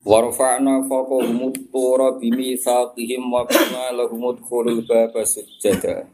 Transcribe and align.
Warfa'na 0.00 0.80
faqahum 0.88 1.52
tura 1.68 2.16
bimithaqihim 2.16 3.20
wa 3.28 3.44
qulna 3.44 3.92
lahum 3.92 4.32
udkhulul 4.32 4.80
baba 4.88 5.20
sujada. 5.28 6.08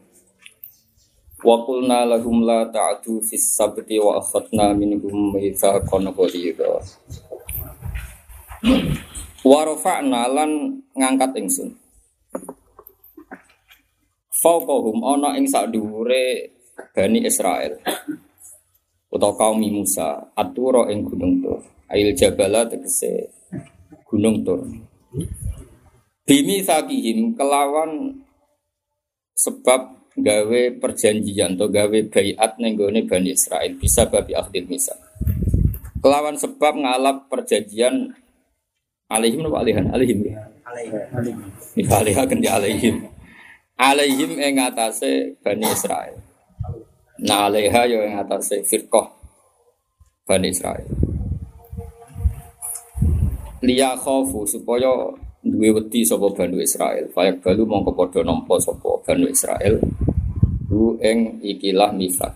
Wa 1.39 1.63
qulna 1.63 2.03
lahum 2.03 2.43
la 2.43 2.67
ta'du 2.67 3.23
fis 3.23 3.55
sabti 3.55 4.03
wa 4.03 4.19
akhadna 4.19 4.75
minhum 4.75 5.31
mitsaqan 5.31 6.03
ghalidha. 6.11 6.83
Warfa'na 9.47 10.35
lan 10.35 10.83
ngangkat 10.99 11.39
ingsun. 11.39 11.79
Faqahum 14.43 14.99
ana 15.07 15.39
ing 15.39 15.47
sak 15.47 15.71
Bani 16.91 17.23
Israel 17.23 17.79
utawa 19.15 19.33
kaum 19.39 19.63
Musa 19.63 20.27
atura 20.35 20.91
ing 20.91 21.07
gunung 21.07 21.39
Tur. 21.39 21.63
Ail 21.87 22.11
jabala 22.19 22.67
tegese 22.67 23.36
gunung 24.07 24.47
Tur. 24.47 24.63
Bimi 26.27 26.63
sakihim 26.63 27.35
kelawan 27.39 28.23
sebab 29.39 30.11
gawe 30.17 30.63
perjanjian 30.81 31.55
atau 31.55 31.69
gawe 31.69 31.99
bayat 32.09 32.57
nenggone 32.59 33.05
Bani 33.05 33.31
Israel 33.37 33.77
bisa 33.79 34.09
babi 34.09 34.33
akhdil 34.35 34.67
misa. 34.67 34.97
Kelawan 36.03 36.35
sebab 36.35 36.83
ngalap 36.83 37.31
perjanjian 37.31 38.11
alaihim 39.07 39.47
apa 39.47 39.57
alihan 39.63 39.87
alaihim 39.93 40.19
alaihim 40.67 40.99
alaihim 41.87 42.39
di 42.43 42.49
alaihim 42.51 42.97
alaihim 43.79 44.31
ing 44.41 44.55
atase 44.59 45.39
Bani 45.45 45.67
Israel. 45.69 46.17
Nah 47.23 47.47
alaiha 47.47 47.87
yo 47.87 48.03
ing 48.03 48.19
atase 48.19 48.67
Bani 50.27 50.51
Israel 50.51 51.06
liya 53.65 53.97
khofu 53.97 54.45
supaya 54.45 54.91
duwe 55.47 55.69
wedi 55.71 56.03
sapa 56.03 56.27
Bani 56.35 56.59
Israel. 56.61 57.07
Fayak 57.15 57.41
balu 57.41 57.63
mongko 57.65 57.95
padha 57.95 58.21
nampa 58.27 58.59
sapa 58.59 59.01
Bani 59.07 59.31
Israel. 59.31 59.79
Hu 60.69 60.99
ing 61.01 61.41
ikilah 61.41 61.95
misak. 61.95 62.35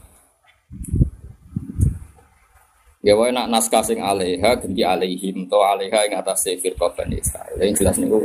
Ya 3.00 3.16
wae 3.16 3.32
nak 3.32 3.48
naskah 3.48 3.80
sing 3.80 3.96
alaiha 3.96 4.60
ganti 4.60 4.84
alaihim 4.84 5.48
to 5.48 5.56
alaiha 5.56 6.04
ing 6.06 6.14
atas 6.14 6.46
firqah 6.60 6.92
Bani 6.94 7.16
Israel. 7.18 7.56
Yang 7.58 7.82
jelas 7.82 7.96
niku 7.98 8.20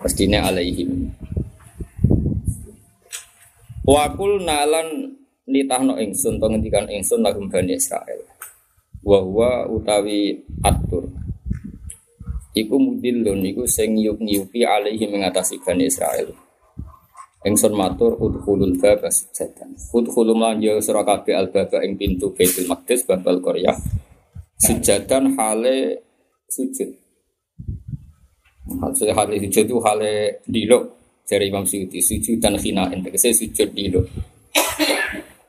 mestine 0.00 0.38
alaihim. 0.40 1.10
Wa 3.82 4.14
kul 4.14 4.46
nalan 4.46 5.18
nitahno 5.50 5.98
ingsun 5.98 6.38
to 6.38 6.46
ngendikan 6.46 6.86
ingsun 6.86 7.20
lagum 7.20 7.50
Bani 7.50 7.74
Israel. 7.74 8.22
Wa 9.02 9.18
huwa 9.18 9.66
utawi 9.66 10.38
atur 10.62 11.21
iku 12.52 12.76
mudillun 12.76 13.40
iku 13.44 13.64
sing 13.64 13.96
nyuk-nyuki 13.96 14.64
alaihi 14.64 15.08
mengatasi 15.08 15.60
Bani 15.64 15.88
Israel. 15.88 16.32
Engson 17.42 17.74
matur 17.74 18.14
udkhulul 18.22 18.78
baba 18.78 19.10
sujadan. 19.10 19.74
Udkhulul 19.90 20.38
man 20.38 20.62
ya 20.62 20.78
sira 20.78 21.02
kabeh 21.02 21.34
al 21.34 21.50
baba 21.50 21.82
pintu 21.98 22.30
Baitul 22.30 22.70
Maqdis 22.70 23.02
babal 23.02 23.42
Korea. 23.42 23.74
Sujadan 24.62 25.34
hale 25.34 26.06
sujud. 26.46 26.86
Maksudnya 28.78 29.18
hale 29.18 29.42
sujud 29.42 29.64
itu 29.66 29.78
hale 29.82 30.38
dilo 30.46 31.02
dari 31.26 31.50
Imam 31.50 31.66
Suyuti 31.66 31.98
sujud 31.98 32.38
dan 32.38 32.54
khina 32.54 32.86
tegese 33.02 33.34
sujud 33.34 33.74
dilo. 33.74 34.06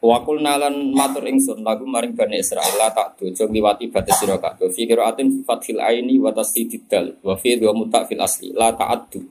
Wakul 0.03 0.43
nalan 0.43 0.91
matur 0.91 1.23
ingsun 1.23 1.63
lagu 1.63 1.87
maring 1.87 2.11
Bani 2.11 2.35
Israel 2.35 2.75
la 2.75 2.91
tak 2.91 3.15
dojo 3.15 3.47
ngliwati 3.47 3.87
batas 3.87 4.19
sira 4.19 4.35
kabeh. 4.35 4.67
Fi 4.67 4.83
qiraatin 4.83 5.31
fi 5.31 5.39
fathil 5.47 5.79
aini 5.79 6.19
wa 6.19 6.27
tasdidid 6.35 6.91
dal 6.91 7.15
wa 7.23 7.39
fi 7.39 7.55
dua 7.55 7.71
muta 7.71 8.03
fil 8.03 8.19
asli 8.19 8.51
la 8.51 8.75
ta'addu 8.75 9.23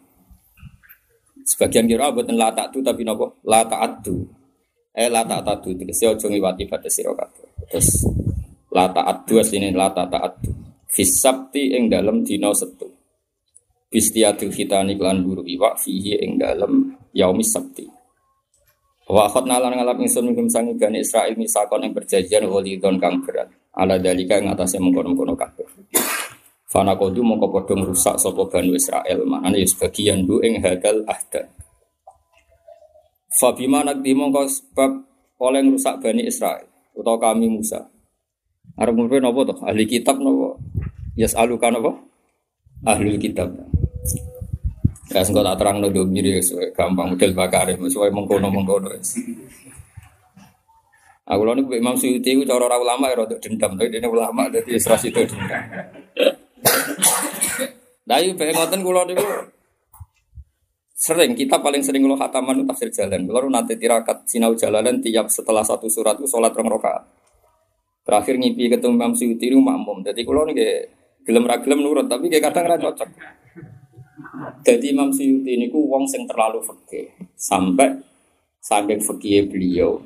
Sebagian 1.45 1.85
kira 1.85 2.09
boten 2.09 2.41
la 2.41 2.57
ta'tu 2.57 2.81
tapi 2.81 3.05
napa? 3.05 3.29
La 3.45 3.69
ta'addu 3.69 4.17
eh 4.97 5.13
la 5.13 5.29
ta'addu 5.29 5.77
tegese 5.77 6.09
aja 6.09 6.25
ngliwati 6.25 6.65
batas 6.65 6.89
sira 6.89 7.13
kabeh. 7.13 7.69
Terus 7.69 8.09
la 8.73 8.89
ta'addu 8.89 9.45
asline 9.45 9.77
la 9.77 9.93
ta'addu 9.93 10.57
fi 10.89 11.05
sabti 11.05 11.77
ing 11.77 11.93
dalem 11.93 12.25
dina 12.25 12.49
Setu. 12.57 12.89
Bistiadil 13.93 14.49
khitani 14.49 14.97
klan 14.97 15.21
buru 15.21 15.45
iwak 15.45 15.77
fihi 15.77 16.17
ing 16.17 16.41
dalem 16.41 16.97
yaumis 17.13 17.53
sabti 17.53 17.85
Wa 19.13 19.29
akhadna 19.29 19.61
lan 19.61 19.77
ngalap 19.77 20.01
ingsun 20.01 20.33
minkum 20.33 20.49
sangi 20.49 20.73
Bani 20.73 21.05
Israil 21.05 21.37
misakon 21.37 21.85
yang 21.85 21.93
perjanjian 21.93 22.49
walidon 22.49 22.97
kang 22.97 23.21
berat. 23.21 23.53
Ala 23.77 24.01
dalika 24.01 24.41
ing 24.41 24.49
atase 24.49 24.81
mengkono-mengkono 24.81 25.37
kabeh. 25.37 25.69
Fana 26.65 26.97
kodu 26.97 27.21
mongko 27.21 27.53
padha 27.53 27.77
ngrusak 27.77 28.17
sapa 28.17 28.49
Bani 28.49 28.73
Israil, 28.73 29.29
maknane 29.29 29.61
ya 29.61 29.69
sebagian 29.69 30.25
du 30.25 30.41
ing 30.41 30.65
hadal 30.65 31.05
ahda. 31.05 31.45
Fa 33.37 33.53
bima 33.53 33.85
nakdi 33.85 34.17
mongko 34.17 34.49
sebab 34.49 34.91
oleh 35.45 35.61
ngrusak 35.61 36.01
Bani 36.01 36.25
Israil 36.25 36.65
utawa 36.97 37.21
kami 37.21 37.53
Musa. 37.53 37.85
Arep 38.81 38.97
ngombe 38.97 39.21
napa 39.21 39.53
to? 39.53 39.61
Ahli 39.61 39.85
kitab 39.85 40.25
napa? 40.25 40.57
Yas 41.21 41.37
alukan 41.37 41.85
apa? 41.85 41.93
Ahli 42.89 43.21
kitab. 43.21 43.53
Ya 45.13 45.21
sengko 45.21 45.45
tak 45.45 45.61
terang 45.61 45.85
no 45.85 45.93
domiri 45.93 46.41
gampang 46.73 47.13
model 47.13 47.33
bakare 47.37 47.77
sesuai 47.77 48.09
mengkono 48.09 48.49
mengkono. 48.49 48.89
Aku 51.23 51.43
lalu 51.47 51.79
Imam 51.79 51.95
Suyuti 51.95 52.35
itu 52.35 52.43
cara 52.49 52.67
orang 52.67 52.83
ulama 52.83 53.07
ya 53.13 53.23
rada 53.23 53.37
dendam, 53.39 53.79
tapi 53.79 53.89
dia 53.93 54.09
ulama 54.09 54.49
jadi 54.51 54.75
serasi 54.81 55.13
itu 55.13 55.23
dendam. 55.29 55.63
Dari 58.03 58.35
bayi 58.35 58.53
ngoten 58.57 58.81
kulo 58.83 59.07
niku 59.07 59.23
sering 60.99 61.35
kita 61.35 61.59
paling 61.63 61.83
sering 61.85 62.09
lo 62.09 62.17
khataman 62.17 62.65
tafsir 62.67 62.91
jalan. 62.91 63.29
Kalau 63.29 63.49
nanti 63.53 63.77
tirakat 63.79 64.27
sinau 64.27 64.57
jalanan 64.57 64.99
tiap 64.99 65.29
setelah 65.29 65.63
satu 65.63 65.87
surat 65.93 66.19
itu 66.19 66.27
sholat 66.27 66.51
rong 66.57 66.73
rakaat. 66.73 67.05
Terakhir 68.03 68.35
ngipi 68.41 68.67
ketemu 68.67 68.99
Imam 68.99 69.13
Suyuti 69.15 69.47
itu 69.47 69.61
makmum. 69.61 70.03
Jadi 70.03 70.21
kulo 70.27 70.43
nih 70.51 70.57
gelem 71.23 71.47
ra 71.47 71.63
gelem 71.63 71.87
nurut, 71.87 72.11
tapi 72.11 72.27
kayak 72.27 72.51
kadang 72.51 72.67
ra 72.67 72.77
cocok. 72.81 73.42
Jadi 74.63 74.95
Imam 74.95 75.11
Suyuti 75.11 75.59
ini 75.59 75.67
ku 75.67 75.91
wong 75.91 76.07
sing 76.07 76.23
terlalu 76.31 76.63
fakih 76.63 77.11
sampai 77.35 77.99
saking 78.63 79.03
fakih 79.03 79.51
beliau. 79.51 79.99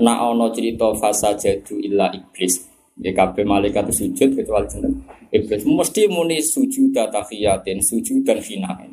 Nak 0.00 0.18
ono 0.22 0.48
cerita 0.54 0.94
fasa 0.94 1.34
jadu 1.34 1.76
illa 1.82 2.08
iblis. 2.14 2.70
Ya 3.00 3.10
kabeh 3.16 3.42
malaikat 3.42 3.90
sujud 3.90 4.36
kecuali 4.36 4.68
jeneng 4.70 4.94
iblis. 5.34 5.66
Mesti 5.66 6.06
muni 6.06 6.38
sujud 6.38 6.94
tahiyatin, 6.94 7.82
sujud 7.82 8.22
dan 8.22 8.38
hinain. 8.38 8.92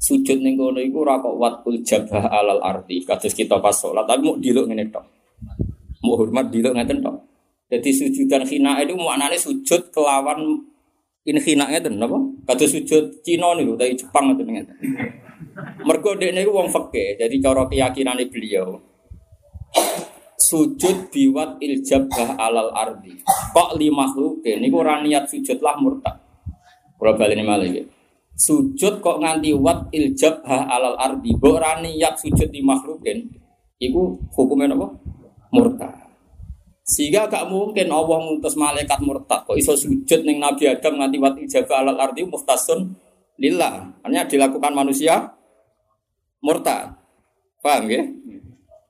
Sujud 0.00 0.40
ning 0.40 0.56
kono 0.56 0.80
iku 0.80 1.04
ora 1.04 1.20
kok 1.20 1.36
watul 1.36 1.76
jabah 1.84 2.28
alal 2.28 2.60
arti. 2.60 3.04
Kados 3.04 3.32
kita 3.36 3.60
pas 3.60 3.74
salat 3.74 4.04
tapi 4.04 4.24
mau 4.24 4.36
diluk 4.36 4.68
ngene 4.68 4.88
tok. 4.88 5.04
Mau 6.04 6.16
hormat 6.16 6.48
diluk 6.48 6.72
ngeten 6.76 7.04
tok. 7.04 7.16
Jadi 7.70 7.90
sujud 7.92 8.26
dan 8.26 8.42
hina 8.48 8.82
itu 8.82 8.98
maknanya 8.98 9.38
sujud 9.38 9.92
kelawan 9.94 10.66
inhina 11.22 11.70
ngeten 11.70 12.00
napa? 12.00 12.18
Kados 12.50 12.74
sujud 12.74 13.22
Cina 13.22 13.54
niku 13.54 13.78
dari 13.78 13.94
Jepang 13.94 14.34
ngeten 14.34 14.50
ngeten. 14.50 14.74
Mergo 15.86 16.18
dekne 16.18 16.42
iku 16.42 16.58
wong 16.58 16.66
fikih, 16.66 17.14
jadi 17.14 17.34
cara 17.38 17.62
keyakinane 17.70 18.26
beliau. 18.26 18.74
Sujud 20.34 21.14
biwat 21.14 21.62
iljabah 21.62 22.34
alal 22.42 22.74
ardi. 22.74 23.22
Kok 23.54 23.78
li 23.78 23.86
makhluk 23.86 24.42
niku 24.42 24.82
ora 24.82 24.98
niat 24.98 25.30
sujud 25.30 25.62
lah 25.62 25.78
murtad. 25.78 26.18
Kula 26.98 27.14
baleni 27.14 27.46
malih 27.46 27.70
iki. 27.70 27.82
Sujud 28.34 28.98
kok 28.98 29.22
nganti 29.22 29.54
wat 29.54 29.86
iljabah 29.94 30.66
alal 30.74 30.98
ardi, 30.98 31.30
mbok 31.38 31.54
ora 31.54 31.78
niat 31.78 32.18
sujud 32.18 32.50
di 32.50 32.66
makhlukin. 32.66 33.30
Iku 33.78 34.26
hukumnya 34.34 34.74
apa? 34.74 34.90
Murtad. 35.54 35.99
Sehingga 36.90 37.30
gak 37.30 37.46
mungkin 37.46 37.86
Allah 37.86 38.18
ngutus 38.18 38.58
malaikat 38.58 38.98
murtad. 39.06 39.46
Kok 39.46 39.54
iso 39.54 39.78
sujud 39.78 40.26
ning 40.26 40.42
Nabi 40.42 40.66
Adam 40.66 40.98
nganti 40.98 41.22
wat 41.22 41.38
ijaga 41.38 41.86
alal 41.86 41.94
ardi 42.02 42.26
muftasun 42.26 42.98
lillah. 43.38 43.94
Hanya 44.02 44.26
dilakukan 44.26 44.74
manusia 44.74 45.30
murtad. 46.42 46.98
Paham 47.62 47.86
ya? 47.86 48.02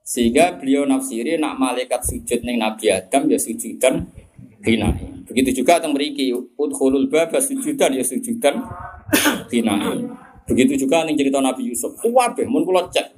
Sehingga 0.01 0.57
beliau 0.57 0.89
nafsiri 0.89 1.37
nak 1.37 1.61
malaikat 1.61 2.01
sujud 2.01 2.41
ning 2.41 2.57
Nabi 2.57 2.89
Adam 2.89 3.29
ya 3.29 3.37
sujudan 3.37 4.09
hinain. 4.65 5.21
Begitu 5.29 5.61
juga 5.61 5.77
teng 5.77 5.93
mriki 5.93 6.33
udkhulul 6.33 7.05
baba 7.05 7.37
sujudan 7.37 7.93
ya 7.93 8.01
sujudan 8.01 8.65
hinain. 9.53 10.09
Begitu 10.49 10.89
juga 10.89 11.05
ning 11.05 11.13
cerita 11.13 11.37
Nabi 11.37 11.69
Yusuf. 11.69 11.93
Kuwabe 12.01 12.49
mun 12.49 12.65
kula 12.65 12.89
cek 12.89 13.13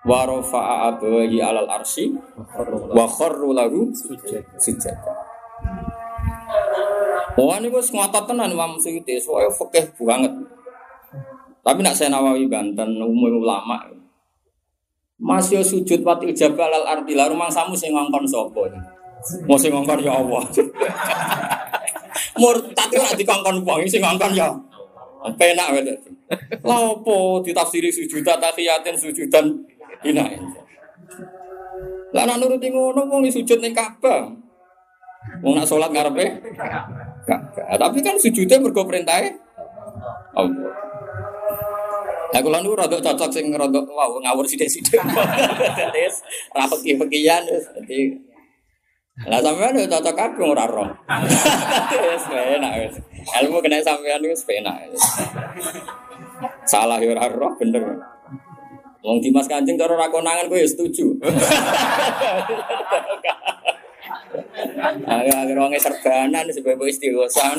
wa 0.00 0.24
rafa'a 0.24 0.96
abawahi 0.96 1.38
alal 1.44 1.68
arsy 1.68 2.12
wa 2.90 3.04
kharru 3.04 3.52
lahu 3.52 3.92
sujud. 3.92 4.96
Wah 7.40 7.56
ini 7.56 7.72
gue 7.72 7.80
ngotot 7.80 8.24
tenan 8.26 8.52
Imam 8.52 8.76
Suyuti, 8.76 9.16
soalnya 9.16 9.48
fakih 9.54 9.86
banget. 10.02 10.34
Tapi 11.60 11.78
nak 11.80 11.94
saya 11.96 12.12
nawawi 12.12 12.50
Banten, 12.50 13.00
umum 13.00 13.40
ulama. 13.40 13.86
Masih 15.20 15.60
sujud 15.60 16.00
pati 16.00 16.32
ijabah 16.32 16.68
al 16.72 16.84
arti 16.98 17.12
lah 17.12 17.28
rumah 17.28 17.52
samu 17.52 17.76
sing 17.76 17.92
ngongkon 17.92 18.24
sopo. 18.24 18.64
Mau 19.44 19.60
sing 19.60 19.68
ngongkon 19.72 20.00
ya 20.00 20.16
Allah. 20.16 20.42
Murtad 22.40 22.90
ora 22.96 23.12
dikongkon 23.12 23.60
wong 23.60 23.84
sing 23.84 24.00
ngongkon 24.00 24.32
ya. 24.32 24.48
Penak 25.36 25.76
wae. 25.76 25.92
Lah 26.64 26.96
opo 26.96 27.44
ditafsiri 27.44 27.92
sujudan 27.92 28.40
tahiyatin 28.40 28.96
sujudan 28.96 29.44
ina. 30.06 30.24
Lah 32.10 32.22
nak 32.26 32.38
nuruti 32.42 32.68
ngono 32.70 33.06
wong 33.06 33.30
sujud 33.30 33.62
ning 33.62 33.74
Ka'bah. 33.74 34.30
Wong 35.44 35.54
nak 35.54 35.66
salat 35.68 35.90
ngarepe 35.94 36.26
Ka'bah. 37.26 37.78
Tapi 37.78 37.98
kan 38.02 38.18
sujudnya 38.18 38.58
mergo 38.58 38.82
perintahe 38.82 39.30
Allah. 40.34 40.70
Lah 42.30 42.40
kula 42.46 42.62
niku 42.62 42.78
rada 42.78 42.94
cocok 42.94 43.30
sing 43.34 43.50
rada 43.50 43.82
wow 43.90 44.14
ngawur 44.22 44.46
sithik-sithik. 44.46 45.02
Wis 45.94 46.14
ra 46.54 46.62
peki-pekian 46.70 47.42
wis 47.50 47.66
dadi 47.74 48.14
Lah 49.26 49.42
sampean 49.42 49.76
yo 49.76 49.84
cocok 49.90 50.14
kabeh 50.14 50.46
ora 50.46 50.64
roh. 50.70 50.88
Wis 51.90 52.24
enak 52.30 52.72
wis. 52.86 52.94
Ilmu 53.42 53.58
kena 53.58 53.82
sampean 53.82 54.22
wis 54.22 54.46
penak. 54.46 54.94
Salah 56.70 57.02
yo 57.02 57.12
ora 57.18 57.26
roh 57.26 57.52
bener. 57.58 57.98
Wong 59.00 59.16
Dimas 59.24 59.48
Kanjeng 59.48 59.80
cara 59.80 59.96
ra 59.96 60.12
konangan 60.12 60.44
kowe 60.48 60.60
ya 60.60 60.68
setuju. 60.68 61.16
Ayo 65.10 65.32
agar 65.34 65.56
wonge 65.58 65.78
serbanan 65.80 66.46
sebab 66.52 66.78
istighosa 66.86 67.56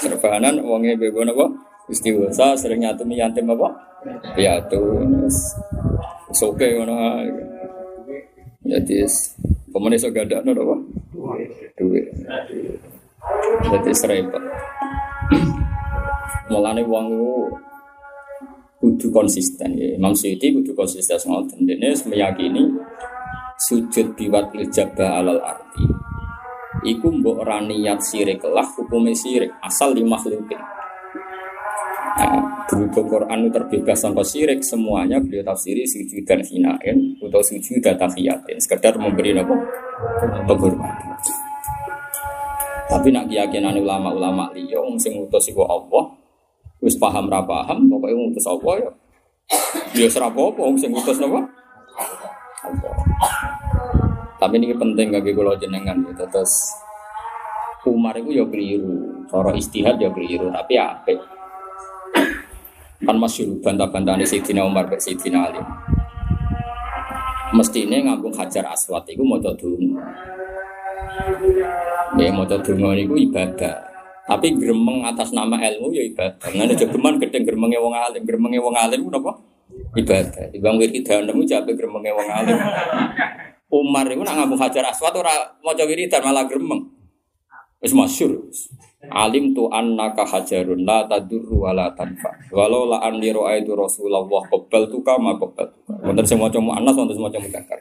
Serbanan 0.00 0.64
wonge 0.64 0.96
bebo 0.96 1.22
napa? 1.22 1.46
Istighosa 1.92 2.56
sering 2.56 2.80
nyatu 2.80 3.04
yatim 3.12 3.52
apa? 3.52 3.68
Piatu. 4.32 5.04
Soke 6.32 6.64
ngono. 6.80 7.20
Jadi 8.64 9.04
pemene 9.68 10.00
iso 10.00 10.08
gadakno 10.08 10.56
apa? 10.56 10.76
Duit. 11.76 12.08
Jadi 13.68 13.90
serempet. 13.92 14.42
Mulane 16.48 16.82
wong 16.88 17.08
kudu 18.84 19.08
konsisten. 19.08 19.72
Ya. 19.80 19.96
Imam 19.96 20.12
Suyuti 20.12 20.52
kudu 20.52 20.76
konsisten 20.76 21.16
ngoten. 21.24 21.64
Dene 21.64 21.96
meyakini 22.04 22.68
sujud 23.56 24.12
biwat 24.12 24.52
iljabah 24.52 25.24
alal 25.24 25.40
arti 25.40 25.88
iku 26.84 27.08
mbok 27.08 27.48
ora 27.48 27.64
niat 27.64 28.04
sirik 28.04 28.44
lah 28.44 28.68
hukume 28.76 29.16
sirik 29.16 29.48
asal 29.64 29.96
di 29.96 30.04
makhlukin. 30.04 30.60
Nah, 32.14 32.62
berhubung 32.70 33.10
Quran 33.10 33.48
itu 33.48 33.50
terbebas 33.50 33.98
tanpa 33.98 34.22
sirik 34.22 34.62
semuanya 34.62 35.18
beliau 35.18 35.42
tafsiri 35.42 35.82
sujud 35.82 36.22
dan 36.22 36.44
hinain 36.46 36.96
atau 37.18 37.42
sujud 37.42 37.82
dan 37.82 37.98
tahiyatin 37.98 38.60
sekedar 38.60 38.94
memberi 39.00 39.34
apa 39.34 39.54
penghormatan. 40.46 41.18
Tapi 42.84 43.08
nak 43.10 43.26
keyakinan 43.32 43.80
ulama-ulama 43.80 44.52
liya 44.54 44.78
sing 45.00 45.18
ngutus 45.18 45.50
iku 45.50 45.66
Allah 45.66 46.23
wis 46.84 47.00
paham 47.00 47.32
ra 47.32 47.40
paham 47.40 47.88
pokoke 47.88 48.12
ngutus 48.12 48.44
Allah 48.44 48.74
ya 48.76 48.90
ya 49.96 50.06
ora 50.20 50.28
apa-apa 50.28 50.62
sing 50.76 50.92
ngutus 50.92 51.16
napa 51.16 51.48
tapi 54.44 54.60
ini 54.60 54.76
penting 54.76 55.08
bagi 55.08 55.32
kalau 55.32 55.56
jenengan 55.56 56.04
gitu. 56.04 56.20
Terus 56.28 56.68
Umar 57.88 58.12
itu 58.20 58.36
ya 58.36 58.44
keliru, 58.44 59.24
cara 59.24 59.56
istihad 59.56 59.96
ya 59.96 60.12
keliru, 60.12 60.52
tapi 60.52 60.76
apa? 60.76 61.16
Kan 63.04 63.16
masih 63.16 63.56
bantah-bantah 63.64 64.20
ini 64.20 64.28
Sayyidina 64.28 64.68
Umar 64.68 64.84
ke 64.88 65.00
Sayyidina 65.00 65.48
Ali. 65.48 65.64
Mesti 67.56 67.88
ini 67.88 68.04
ngambung 68.04 68.36
hajar 68.36 68.68
aswat 68.68 69.08
itu 69.08 69.24
mau 69.24 69.40
dulu. 69.40 69.96
Ya 72.20 72.28
mau 72.28 72.44
dulu 72.44 72.88
itu 72.96 73.16
ibadah. 73.16 73.93
Tapi 74.24 74.56
gremeng 74.56 75.04
atas 75.04 75.36
nama 75.36 75.60
ilmu 75.60 75.92
ya 75.92 76.00
ibadah. 76.08 76.48
Nah, 76.56 76.64
ada 76.64 76.74
geman 76.80 77.20
gedeng 77.20 77.44
gremengnya 77.44 77.76
wong 77.76 77.92
alim, 77.92 78.22
gremengnya 78.24 78.60
wong 78.64 78.72
alim 78.72 79.04
itu 79.04 79.12
apa? 79.20 79.32
Ibadah. 80.00 80.44
Ibang 80.56 80.74
wiridan 80.80 81.28
nemu 81.28 81.42
jabe 81.44 81.76
gremengnya 81.76 82.16
wong 82.16 82.28
alim. 82.32 82.56
Umar 83.68 84.08
itu 84.08 84.24
nak 84.24 84.34
ngambung 84.40 84.60
hajar 84.64 84.88
aswat 84.88 85.12
ora 85.12 85.34
mau 85.60 85.76
wiridan 85.76 86.24
malah 86.24 86.48
gremeng. 86.48 86.88
Wis 87.84 87.92
masyhur. 87.92 88.48
Alim 89.12 89.52
tu 89.52 89.68
annaka 89.68 90.24
hajarun 90.24 90.88
la 90.88 91.04
tadurru 91.04 91.68
wa 91.68 91.76
la 91.76 91.92
tanfa. 91.92 92.32
Walau 92.48 92.88
la 92.88 93.04
anni 93.04 93.28
ra'aitu 93.28 93.76
Rasulullah 93.76 94.24
qabbal 94.24 94.88
tu 94.88 95.04
kama 95.04 95.36
qabbal. 95.36 95.68
Wonten 96.00 96.24
sing 96.24 96.40
maca 96.40 96.56
muannas 96.56 96.96
wonten 96.96 97.12
sing 97.12 97.24
maca 97.28 97.36
mudzakkar. 97.36 97.76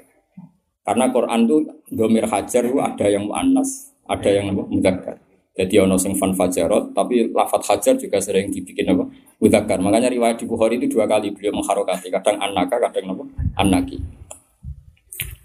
Karena 0.84 1.08
Quran 1.08 1.48
itu 1.48 1.56
domir 1.96 2.28
hajar 2.28 2.68
itu 2.68 2.76
ada 2.84 3.08
yang 3.08 3.32
muannas, 3.32 3.96
ada 4.04 4.28
yang 4.28 4.52
mudzakkar. 4.52 5.23
Jadi 5.54 5.78
ono 5.78 6.02
sing 6.02 6.18
fan 6.18 6.34
fajarot, 6.34 6.98
tapi 6.98 7.30
lafat 7.30 7.62
hajar 7.70 7.94
juga 7.94 8.18
sering 8.18 8.50
dibikin 8.50 8.90
apa? 8.90 9.06
Mudzakkar. 9.38 9.78
Makanya 9.86 10.10
riwayat 10.10 10.42
di 10.42 10.50
Bukhari 10.50 10.82
itu 10.82 10.98
dua 10.98 11.06
kali 11.06 11.30
beliau 11.30 11.54
mengharokati, 11.54 12.10
kadang 12.10 12.42
annaka, 12.42 12.82
kadang 12.82 13.14
apa? 13.14 13.24
Annaki. 13.62 14.02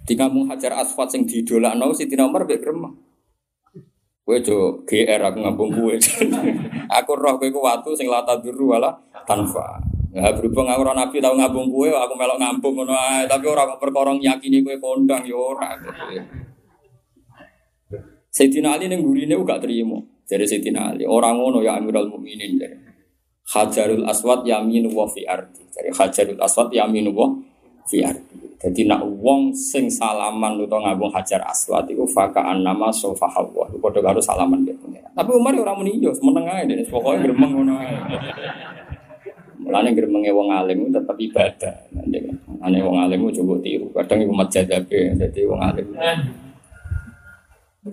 Di 0.09 0.17
kampung 0.17 0.49
hajar 0.49 0.81
asfat 0.81 1.13
sing 1.13 1.29
didolakno 1.29 1.93
Siti 1.93 2.17
Umar 2.17 2.49
mbek 2.49 2.65
gremeng. 2.65 2.97
Kowe 4.25 4.37
jo 4.41 4.81
GR 4.89 5.21
aku 5.21 5.45
ngambung 5.45 5.73
kowe. 5.77 5.93
aku 7.01 7.11
roh 7.13 7.37
kowe 7.37 7.49
ku 7.53 7.61
watu 7.61 7.93
sing 7.93 8.09
lata 8.09 8.41
duru 8.41 8.73
wala 8.73 8.89
tanfa. 9.29 9.77
Ya 10.17 10.33
berhubung 10.33 10.65
aku 10.65 10.89
ora 10.89 10.97
nabi 10.97 11.21
tau 11.21 11.37
ngambung 11.37 11.69
kowe, 11.69 11.89
aku 11.93 12.17
melok 12.17 12.41
ngambung 12.41 12.81
ngono 12.81 12.97
tapi 13.29 13.45
ora 13.45 13.69
kok 13.69 13.81
perkara 13.81 14.17
yakini 14.17 14.65
kowe 14.65 14.77
kondang 14.81 15.25
ya 15.29 15.37
ora. 15.37 15.77
Sayyidina 18.39 18.79
Ali 18.79 18.87
ning 18.87 19.03
gurine 19.03 19.35
gak 19.43 19.67
terima. 19.67 19.99
Jadi 20.31 20.47
Sayyidina 20.47 20.95
Ali, 20.95 21.03
orang 21.03 21.43
ngono 21.43 21.59
ya 21.59 21.75
Amirul 21.75 22.07
Mukminin 22.07 22.55
jadi. 22.55 22.79
Hajarul 23.49 24.07
Aswad 24.07 24.47
yaminu 24.47 24.95
wa 24.95 25.09
fi 25.11 25.27
ardi. 25.27 25.67
Jadi 25.75 25.91
Hajarul 25.91 26.39
Aswad 26.39 26.71
yaminu 26.71 27.11
wa 27.11 27.27
fi 27.91 28.07
ardi. 28.07 28.47
Jadi 28.59 28.91
nak 28.91 29.07
wong 29.23 29.55
sing 29.55 29.87
salaman 29.87 30.59
utawa 30.59 30.91
ngabung 30.91 31.15
hajar 31.15 31.39
aswad 31.47 31.87
itu 31.87 32.03
fakaan 32.11 32.67
nama 32.67 32.91
sofa 32.91 33.31
hawa. 33.31 33.71
Padha 33.79 34.03
karo 34.03 34.19
salaman 34.19 34.67
gitu. 34.67 34.91
Tapi 35.15 35.31
Umar 35.31 35.55
ora 35.55 35.79
muni 35.79 35.95
yo, 36.03 36.11
meneng 36.27 36.51
ae 36.51 36.67
dene 36.67 36.83
pokoke 36.83 37.23
gremeng 37.23 37.55
ngono 37.55 37.79
ae. 37.79 37.95
Mulane 39.63 39.95
gremenge 39.95 40.35
wong 40.35 40.51
alim 40.51 40.91
tetep 40.91 41.15
ibadah. 41.15 41.75
Ane 42.59 42.79
wong 42.83 42.99
alim 42.99 43.31
coba 43.31 43.55
tiru. 43.63 43.95
Kadang 43.95 44.27
iku 44.27 44.35
majadabe 44.35 44.99
dadi 45.15 45.41
wong 45.47 45.61
alim. 45.63 45.87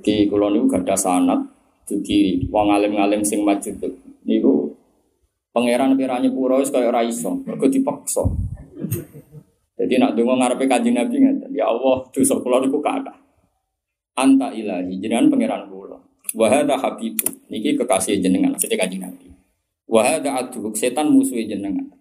Di 0.01 0.25
kula 0.27 0.51
niku 0.51 0.67
gadah 0.71 0.97
sanad 0.97 1.39
dugi 1.85 2.49
wong 2.49 2.73
alim-alim 2.73 3.21
sing 3.21 3.45
majid 3.45 3.77
niku 4.25 4.73
pangeran 5.53 5.93
pirane 5.93 6.33
pura 6.33 6.57
wis 6.57 6.73
kaya 6.73 6.89
ora 6.89 7.05
iso, 7.05 7.39
dipaksa. 7.45 8.25
Jadi 9.75 9.99
nak 9.99 10.15
dongo 10.15 10.39
ngarepe 10.39 10.65
kanjeng 10.71 10.95
Nabi 10.95 11.19
ngeten, 11.19 11.51
ya 11.51 11.67
Allah 11.67 12.07
dosa 12.09 12.35
kula 12.39 12.63
niku 12.63 12.79
kathah. 12.79 13.15
Anta 14.15 14.51
ilahi 14.55 14.99
jenengan 14.99 15.27
pangeran 15.27 15.67
kula. 15.67 15.99
Wa 16.35 16.47
hadza 16.47 16.75
habibu 16.79 17.27
niki 17.51 17.75
kekasih 17.75 18.19
jenengan 18.19 18.55
maksudnya 18.55 18.79
kanjeng 18.79 19.03
Nabi. 19.03 19.27
Wa 19.87 20.01
hadza 20.03 20.31
setan 20.73 21.11
musuh 21.11 21.39
jenengan. 21.43 21.91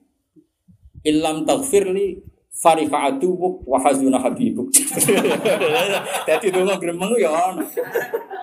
Illam 1.04 1.44
taghfirli 1.44 2.33
fariha 2.54 3.10
aduwuk 3.10 3.66
wa 3.66 3.78
hazuna 3.82 4.18
habibuk. 4.22 4.70
Dadi 6.26 6.48
dongo 6.54 6.78
gremeng 6.78 7.18
ya. 7.18 7.50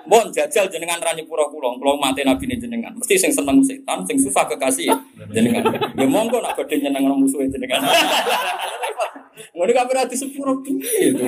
Mon 0.04 0.28
jajal 0.28 0.68
jenengan 0.68 1.00
ra 1.00 1.16
nyepura 1.16 1.48
kula, 1.48 1.72
kula 1.80 1.96
mate 1.96 2.20
nabi 2.20 2.44
jenengan. 2.52 2.92
Mesti 2.92 3.16
sing 3.16 3.32
seneng 3.32 3.64
setan, 3.64 4.04
sing 4.04 4.20
susah 4.20 4.44
kekasih 4.44 4.92
jenengan. 5.32 5.64
Ya 5.96 6.04
monggo 6.04 6.44
nak 6.44 6.54
badhe 6.54 6.76
nyeneng 6.76 7.08
musuh 7.16 7.40
jenengan. 7.48 7.80
Ngono 9.56 9.72
kabeh 9.72 9.96
ati 9.96 10.16
sepuro 10.16 10.60
piye 10.60 11.16
to. 11.16 11.24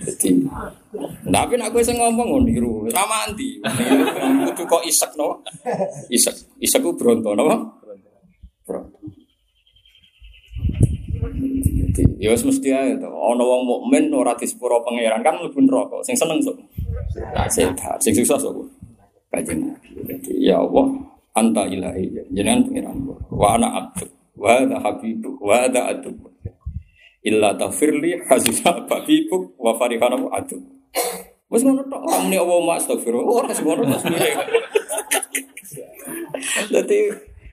Jadi, 0.00 0.30
tapi 1.28 1.54
nak 1.60 1.68
gue 1.68 1.84
ngomong 1.84 2.48
niru, 2.48 2.88
ramanti. 2.88 3.60
Kudu 3.60 4.62
kok 4.64 4.82
isek 4.88 5.12
no, 5.20 5.44
isek, 6.08 6.32
isek 6.64 6.80
ku 6.80 6.96
bronto 6.96 7.36
no, 7.36 7.44
bronto. 8.64 8.99
Ya 12.20 12.32
wis 12.32 12.44
mesti 12.44 12.68
ae 12.72 12.96
to. 13.00 13.08
Ana 13.08 13.42
wong 13.42 13.62
mukmin 13.64 14.12
ora 14.12 14.36
disepuro 14.36 14.84
pangeran 14.84 15.24
kan 15.24 15.40
mlebu 15.40 15.60
neraka. 15.64 16.00
Sing 16.04 16.16
seneng 16.16 16.40
sok. 16.40 16.56
Nah, 17.32 17.48
sehat, 17.48 17.98
sing 18.00 18.12
susah 18.12 18.36
sok. 18.36 18.68
Jadi, 19.30 19.56
ya 20.42 20.58
Allah, 20.58 20.90
anta 21.38 21.64
ilahi 21.64 22.10
jenengan 22.34 22.66
pangeran. 22.66 22.96
Wa 23.32 23.56
ana 23.56 23.68
abdu. 23.80 24.06
Wa 24.40 24.64
ada 24.64 24.80
habibu. 24.80 25.36
Wa 25.40 25.68
ada 25.68 25.92
adu. 25.92 26.16
Illa 27.20 27.52
tafirli 27.52 28.16
hasisa 28.24 28.88
babibuk 28.88 29.52
wa 29.60 29.76
farihana 29.76 30.16
adu. 30.32 30.56
Wes 31.50 31.66
ngono 31.66 31.82
tok, 31.90 32.00
ora 32.06 32.22
muni 32.22 32.38
Allah 32.38 32.78
astagfirullah. 32.78 33.26
Ora 33.26 33.50
semono 33.50 33.82
mas 33.84 34.06
Dadi 36.70 36.98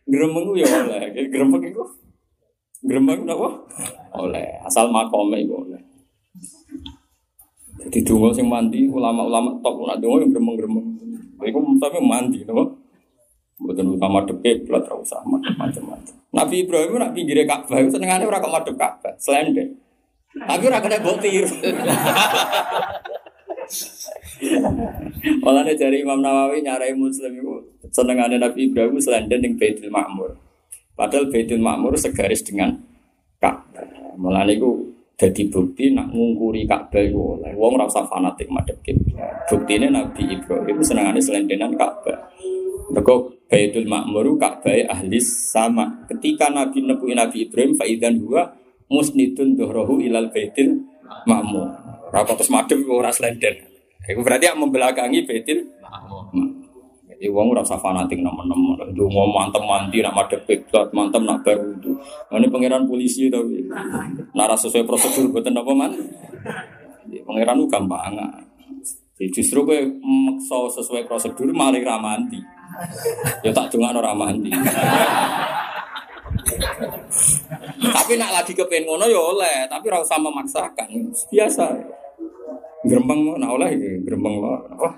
gremeng 0.08 0.53
ya 0.56 0.70
oleh, 0.70 1.12
gremeng 1.34 1.62
iku. 1.67 1.84
Gremeng 2.86 3.25
napa? 3.25 3.50
Oleh, 4.17 4.62
asal 4.62 4.93
makome 4.93 5.41
iku 5.41 5.65
oleh. 5.65 5.81
Jadi 7.77 8.03
donga 8.05 8.34
sing 8.34 8.46
mandi 8.50 8.86
ulama-ulama 8.89 9.57
top 9.62 9.86
nak 9.86 9.98
donga 10.01 10.22
yang 10.22 10.31
gremeng-gremeng. 10.34 10.88
Iku 11.41 11.57
tapi 11.81 11.98
mandi 12.01 12.46
napa? 12.46 12.65
Mboten 13.57 13.98
utama 13.98 14.22
deke 14.22 14.69
belat 14.69 14.86
ra 14.86 14.93
usah 15.01 15.17
macam-macam. 15.25 16.13
Nabi 16.29 16.55
Ibrahim 16.62 17.01
nak 17.01 17.17
pinggire 17.17 17.50
Ka'bah 17.50 17.81
senengane 17.89 18.29
ora 18.29 18.38
kok 18.38 18.53
madhep 18.53 18.77
Ka'bah, 18.77 19.17
slendeng. 19.17 19.74
Tapi 20.38 20.63
ora 20.69 20.77
kena 20.77 21.01
mbok 21.01 21.17
tiru. 21.17 21.50
Malah 25.41 25.65
dari 25.65 26.05
Imam 26.05 26.22
Nawawi 26.22 26.62
nyarai 26.62 26.93
Muslim 26.93 27.41
itu 27.41 27.53
senengane 27.89 28.38
Nabi 28.38 28.69
Ibrahim 28.69 29.01
selenden 29.01 29.41
ning 29.41 29.57
Baitul 29.57 29.89
Ma'mur. 29.89 30.47
Padahal 30.98 31.30
Baitul 31.30 31.62
Ma'mur 31.62 31.94
segaris 31.94 32.42
dengan 32.42 32.74
Ka'bah. 33.38 34.18
Malah 34.18 34.50
niku 34.50 34.98
jadi 35.13 35.46
bukti 35.46 35.94
nak 35.94 36.10
ngungkuri 36.10 36.66
Ka'bah 36.66 37.06
iku 37.06 37.38
oleh 37.38 37.54
wong 37.54 37.77
ora 37.77 37.86
usah 37.86 38.10
fanatik 38.10 38.50
madhep 38.50 38.82
kiblat. 38.82 39.46
Buktine 39.46 39.94
Nabi 39.94 40.25
Ibrahim 40.25 40.82
senengane 40.82 41.22
selendenan 41.22 41.77
Ka'bah. 41.77 42.34
Mergo 42.89 43.30
Baitul 43.46 43.86
Ma'mur 43.86 44.25
Ka'bah 44.42 44.74
ahli 44.89 45.22
sama. 45.22 46.01
Ketika 46.10 46.50
Nabi 46.50 46.82
nepuin 46.82 47.22
Nabi 47.22 47.46
Ibrahim 47.46 47.77
faidan 47.77 48.18
huwa 48.18 48.58
musnidun 48.89 49.54
dhuhrahu 49.54 50.01
ilal 50.01 50.34
Baitul 50.34 50.82
Ma'mur. 51.30 51.77
Ora 52.10 52.25
terus 52.25 52.50
madhep 52.50 52.82
ora 52.89 53.13
selenden. 53.13 53.54
Itu 54.01 54.25
berarti 54.25 54.50
yang 54.50 54.58
membelakangi 54.58 55.30
Baitul 55.30 55.62
Jadi 57.10 57.25
uang 57.34 57.54
rasa 57.54 57.77
fanatik 57.82 58.22
nama-nama. 58.22 58.76
Mau 58.98 59.30
mantem 59.30 59.62
mandi 59.62 60.01
nak 60.01 60.18
madep 60.18 60.42
kiblat, 60.50 60.89
mantem 60.89 61.22
nak 61.22 61.46
baru 61.46 61.70
itu. 61.77 61.94
Ini 62.34 62.50
pangeran 62.50 62.89
polisi 62.89 63.30
tapi 63.30 63.70
nara 64.34 64.58
sesuai 64.58 64.89
prosedur 64.89 65.30
buatan 65.30 65.54
apa 65.54 65.72
man. 65.77 65.94
Pangeran 67.06 67.62
itu 67.62 67.68
gampang. 67.70 68.18
Jadi 69.18 69.34
justru 69.34 69.66
gue 69.66 69.82
maksa 70.01 70.82
sesuai 70.82 71.06
prosedur 71.06 71.50
malah 71.54 71.82
ramanti. 71.82 72.38
Ya 73.42 73.50
tak 73.54 73.74
dengar 73.74 73.94
orang 73.98 74.18
mandi. 74.18 74.51
tapi 77.98 78.13
nak 78.16 78.32
lagi 78.42 78.54
kepengen 78.54 78.86
ngono 78.88 79.06
ya 79.10 79.18
oleh, 79.20 79.58
tapi 79.66 79.89
rasa 79.89 80.22
memaksakan. 80.22 80.89
Biasa. 81.34 81.66
Gerembang 82.86 83.42
nak 83.42 83.58
oleh 83.58 83.74
gerembang 84.06 84.38
apa? 84.42 84.89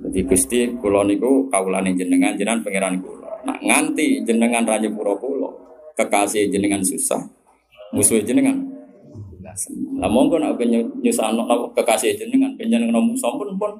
Jadi 0.00 0.20
Gusti 0.24 0.60
kula 0.80 1.04
niku 1.04 1.48
kawulane 1.52 1.92
jenengan 1.92 2.32
jenengan 2.32 2.64
pangeran 2.64 2.96
kula. 3.04 3.28
Nak 3.44 3.58
nganti 3.60 4.24
jenengan 4.24 4.64
raja 4.64 4.88
pura 4.88 5.12
kula 5.16 5.50
kekasih 5.96 6.48
jenengan 6.48 6.80
susah 6.80 7.20
musuh 7.92 8.22
jenengan. 8.24 8.56
Lah 9.98 10.08
monggo 10.08 10.38
nak 10.38 10.56
nyusahno 11.02 11.44
kekasih 11.76 12.16
jenengan 12.16 12.54
panjenengan 12.56 13.02
musuh 13.02 13.34
pun 13.36 13.50
pun 13.58 13.72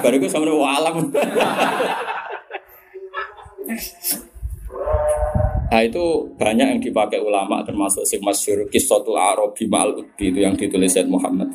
bariku 0.00 0.26
sampe 0.30 0.48
alam. 0.48 0.96
Nah 5.70 5.86
itu 5.86 6.02
banyak 6.34 6.66
yang 6.66 6.80
dipakai 6.82 7.22
ulama 7.22 7.62
termasuk 7.62 8.02
si 8.02 8.18
masyur 8.18 8.66
kisotul 8.66 9.14
Arabi 9.14 9.70
ma'al 9.70 10.02
itu 10.18 10.34
yang 10.42 10.58
ditulis 10.58 10.90
Said 10.90 11.06
Muhammad. 11.06 11.46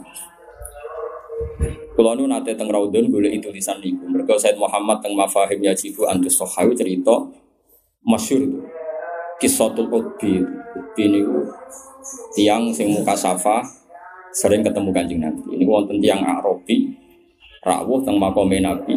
Kalau 1.96 2.12
nu 2.12 2.28
nate 2.28 2.52
teng 2.60 2.68
Raudun 2.68 3.08
boleh 3.08 3.32
itu 3.32 3.48
tulisan 3.48 3.80
niku. 3.80 4.04
Mereka 4.12 4.36
Said 4.36 4.60
Muhammad 4.60 5.00
teng 5.00 5.16
Mafahim 5.16 5.64
Yajibu 5.64 6.04
Antus 6.04 6.36
Sohawi 6.36 6.76
cerita 6.76 7.16
masyur 8.04 8.44
itu. 8.44 8.60
Kisotul 9.40 9.88
Utbi. 9.88 10.44
Utbi 10.76 11.04
niku 11.08 11.40
tiang 12.36 12.72
sing 12.76 12.92
muka 12.92 13.16
safa 13.16 13.64
sering 14.36 14.60
ketemu 14.60 14.90
kanjeng 14.92 15.22
Nabi. 15.24 15.56
Ini 15.56 15.64
wonten 15.64 15.98
tiang 16.04 16.20
Arabi 16.20 16.92
rawuh 17.66 18.04
teng 18.06 18.20
makome 18.20 18.60
Nabi. 18.60 18.94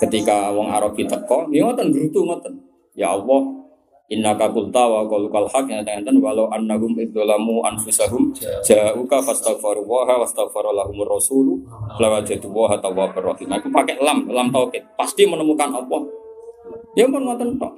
Ketika 0.00 0.48
wong 0.54 0.72
Arabi 0.72 1.04
teko, 1.04 1.44
ya 1.52 1.68
ngoten 1.68 1.92
grutu 1.92 2.24
ngoten. 2.24 2.56
Ya 2.96 3.12
Allah, 3.12 3.42
Inna 4.12 4.36
kakulta 4.36 4.84
wa 4.84 5.08
qalukal 5.08 5.48
haq 5.48 5.64
yang 5.64 5.80
dengan 5.80 6.20
walau 6.20 6.44
annahum 6.52 6.92
idzalamu 6.92 7.64
anfusahum 7.64 8.36
ja'uka 8.60 9.24
fastaghfaru 9.24 9.80
wa 9.80 10.04
wastaghfara 10.20 10.76
lahumur 10.76 11.08
rasulu 11.08 11.64
lawajadu 11.96 12.52
wa 12.52 12.76
tawwabur 12.76 13.32
rahim. 13.32 13.48
Aku 13.48 13.72
pakai 13.72 13.96
lam, 14.04 14.28
lam 14.28 14.52
tauhid. 14.52 14.84
Pasti 15.00 15.24
menemukan 15.24 15.72
Allah. 15.72 16.04
Ya 16.92 17.08
pun 17.08 17.24
ngoten 17.24 17.56
tok. 17.56 17.72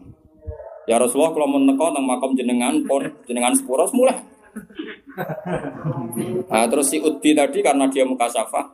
Ya 0.90 0.98
Rasulullah 0.98 1.30
kalau 1.30 1.46
mau 1.46 1.62
neko 1.62 1.94
nang 1.94 2.04
makam 2.06 2.34
jenengan 2.34 2.74
pun 2.82 3.06
jenengan 3.26 3.54
sepuro 3.54 3.86
mulai. 3.94 4.18
Nah, 6.50 6.66
terus 6.66 6.90
si 6.90 6.98
Udbi 7.02 7.34
tadi 7.34 7.62
karena 7.62 7.86
dia 7.86 8.06
muka 8.06 8.26
safa 8.30 8.66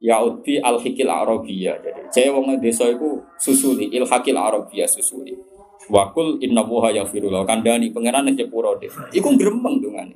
ya 0.00 0.20
Udbi 0.20 0.60
al 0.60 0.80
hikil 0.80 1.08
arabiyah. 1.08 1.76
Jadi 1.80 2.00
saya 2.12 2.28
wong 2.32 2.56
desa 2.60 2.88
itu 2.88 3.20
susuli 3.40 3.88
il 3.92 4.04
hakil 4.04 4.36
arabiyah 4.36 4.88
susuli. 4.88 5.55
Wakul 5.86 6.42
inna 6.42 6.66
wuha 6.66 6.90
ya 6.90 7.06
firullah 7.06 7.46
kandani 7.46 7.94
pangeran 7.94 8.30
cepuro 8.34 8.74
deh. 8.78 8.90
Iku 9.14 9.38
gremeng 9.38 9.78
dongane. 9.78 10.14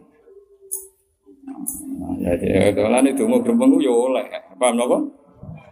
Nah, 2.21 2.35
jadi 2.37 2.75
kalau 2.75 3.01
itu 3.07 3.25
mau 3.27 3.43
gremeng 3.43 3.79
yo 3.79 4.11
oleh, 4.11 4.27
paham 4.59 4.77
napa? 4.77 4.99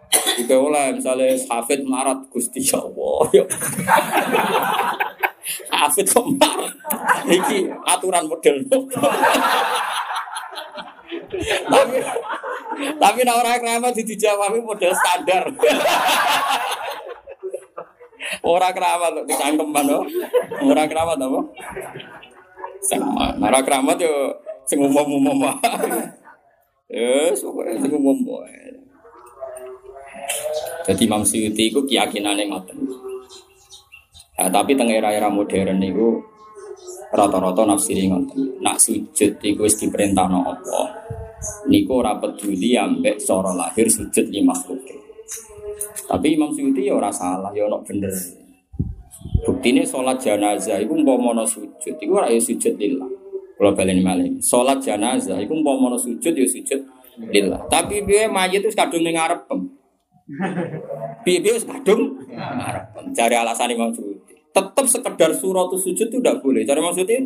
Jika 0.09 0.57
oleh 0.57 0.97
misalnya 0.97 1.37
hafid 1.51 1.85
marat 1.85 2.17
gusti 2.33 2.65
ya 2.65 2.81
Allah. 2.81 3.29
Hafid 5.73 6.05
kok 6.05 6.29
marat? 6.37 6.73
Iki 7.25 7.73
aturan 7.89 8.29
model. 8.29 8.57
tapi 11.73 11.99
tapi 13.01 13.19
nak 13.25 13.41
orang 13.41 13.61
keramat 13.61 13.97
dijawab 13.97 14.61
model 14.61 14.93
standar. 14.93 15.45
Orang 18.45 18.73
keramat 18.77 19.11
tuh 19.17 19.25
dicangkem 19.25 19.69
mana? 19.69 20.05
Orang 20.61 20.89
keramat 20.89 21.17
apa? 21.17 21.41
Sama. 22.85 23.33
Orang 23.41 23.65
keramat 23.65 23.97
yo 23.99 24.33
sing 24.69 24.79
umum-umum 24.85 25.49
Ya, 26.89 27.33
pokoknya 27.37 27.85
sing 27.85 27.93
umum 27.93 28.17
Jadi 30.89 31.05
Imam 31.05 31.21
Suyuti 31.21 31.69
itu 31.69 31.81
keyakinannya 31.85 32.49
ngoten. 32.49 32.81
Nah, 34.39 34.49
tapi 34.49 34.73
teng 34.73 34.89
era-era 34.89 35.29
modern 35.29 35.83
itu 35.85 36.23
rata-rata 37.13 37.69
nafsiri 37.69 38.09
ngoten. 38.09 38.61
Nak 38.65 38.81
sujud 38.81 39.37
iku 39.41 39.69
wis 39.69 39.77
diperintahno 39.77 40.49
Allah. 40.49 40.87
Niku 41.69 42.01
ora 42.01 42.17
peduli 42.17 42.73
ambek 42.73 43.21
cara 43.21 43.53
lahir 43.53 43.85
sujud 43.89 44.27
li 44.33 44.41
makhluk. 44.41 44.81
Tapi 46.09 46.35
Imam 46.35 46.51
Suyuti 46.53 46.89
ya 46.89 46.97
ora 46.97 47.13
salah, 47.13 47.53
ya 47.53 47.69
ono 47.69 47.85
bener. 47.85 48.11
Buktine 49.45 49.87
sholat 49.87 50.19
jenazah 50.19 50.81
iku 50.83 50.99
umpama 50.99 51.45
sujud, 51.47 51.95
iku 51.95 52.13
ora 52.19 52.33
ya 52.33 52.41
sujud 52.41 52.75
lillah. 52.75 53.09
Kalau 53.59 53.73
baleni 53.75 54.03
malih. 54.03 54.39
Sholat 54.43 54.83
jenazah 54.83 55.39
iku 55.39 55.59
umpama 55.59 55.95
sujud 55.99 56.33
ya 56.33 56.47
sujud 56.47 56.81
lillah. 57.29 57.61
Tapi 57.71 58.03
piye 58.03 58.27
mayit 58.27 58.65
itu 58.65 58.73
kadung 58.75 59.05
ning 59.05 59.15
ngarep. 59.15 59.47
Piye 61.25 61.39
piye 61.41 61.57
kadung 61.61 62.21
ngarep. 62.31 62.85
Cari 63.15 63.35
alasan 63.37 63.75
Imam 63.75 63.91
Suyuti. 63.95 64.35
Tetap 64.49 64.87
sekedar 64.89 65.31
surat 65.37 65.71
sujud 65.71 66.09
itu 66.09 66.19
tidak 66.19 66.41
boleh. 66.43 66.65
Cari 66.65 66.79
Imam 66.81 66.95
Suyuti 66.95 67.17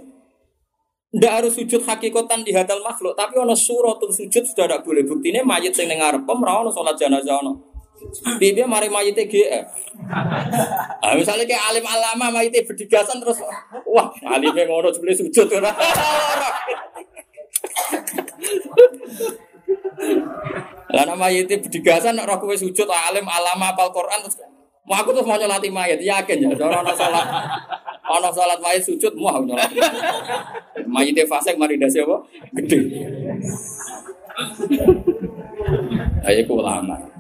tidak 1.12 1.32
harus 1.44 1.52
sujud 1.52 1.84
hakikatan 1.84 2.40
di 2.40 2.56
hadal 2.56 2.80
makhluk, 2.80 3.12
tapi 3.12 3.36
ono 3.36 3.52
surat 3.52 4.00
sujud 4.00 4.42
sudah 4.48 4.64
tidak 4.64 4.80
boleh. 4.80 5.04
Buktinya 5.04 5.44
mayit 5.44 5.76
sing 5.76 5.92
ngarep, 5.92 6.24
ora 6.24 6.64
ono 6.64 6.72
sholat 6.72 6.96
jenazah 6.96 7.40
ono. 7.40 7.71
Bibi 8.38 8.62
mari 8.64 8.88
mayite 8.88 9.26
GF. 9.26 9.66
Ah 11.02 11.18
misalnya 11.18 11.42
kayak 11.42 11.74
alim 11.74 11.82
alama 11.82 12.30
mayite 12.30 12.62
berdigasan 12.62 13.18
terus 13.18 13.42
wah 13.88 14.06
alime 14.22 14.62
ngono 14.70 14.94
jebule 14.94 15.10
sujud 15.14 15.50
ora. 15.50 15.74
Lah 20.92 21.02
nama 21.08 21.26
mayite 21.26 21.58
berdigasan 21.58 22.14
nek 22.14 22.30
kowe 22.38 22.54
sujud 22.54 22.86
alim 22.86 23.26
alama 23.26 23.74
apal 23.74 23.90
Quran 23.90 24.22
terus 24.22 24.38
mau 24.86 24.98
aku 24.98 25.10
tuh 25.10 25.26
mau 25.26 25.38
nyolati 25.38 25.70
mayit 25.70 25.98
yakin 26.02 26.42
ya 26.42 26.54
ora 26.54 26.82
ana 26.86 26.94
salat 26.94 27.26
ana 28.06 28.30
salat 28.30 28.58
mayit 28.62 28.82
sujud 28.86 29.14
mau 29.18 29.42
nyolati. 29.42 29.78
Mayite 30.86 31.26
fasik 31.26 31.58
mari 31.58 31.78
dasi 31.82 31.98
apa? 31.98 32.22
Gede. 32.62 32.78
Ayo 36.22 36.42
ulama. 36.46 37.11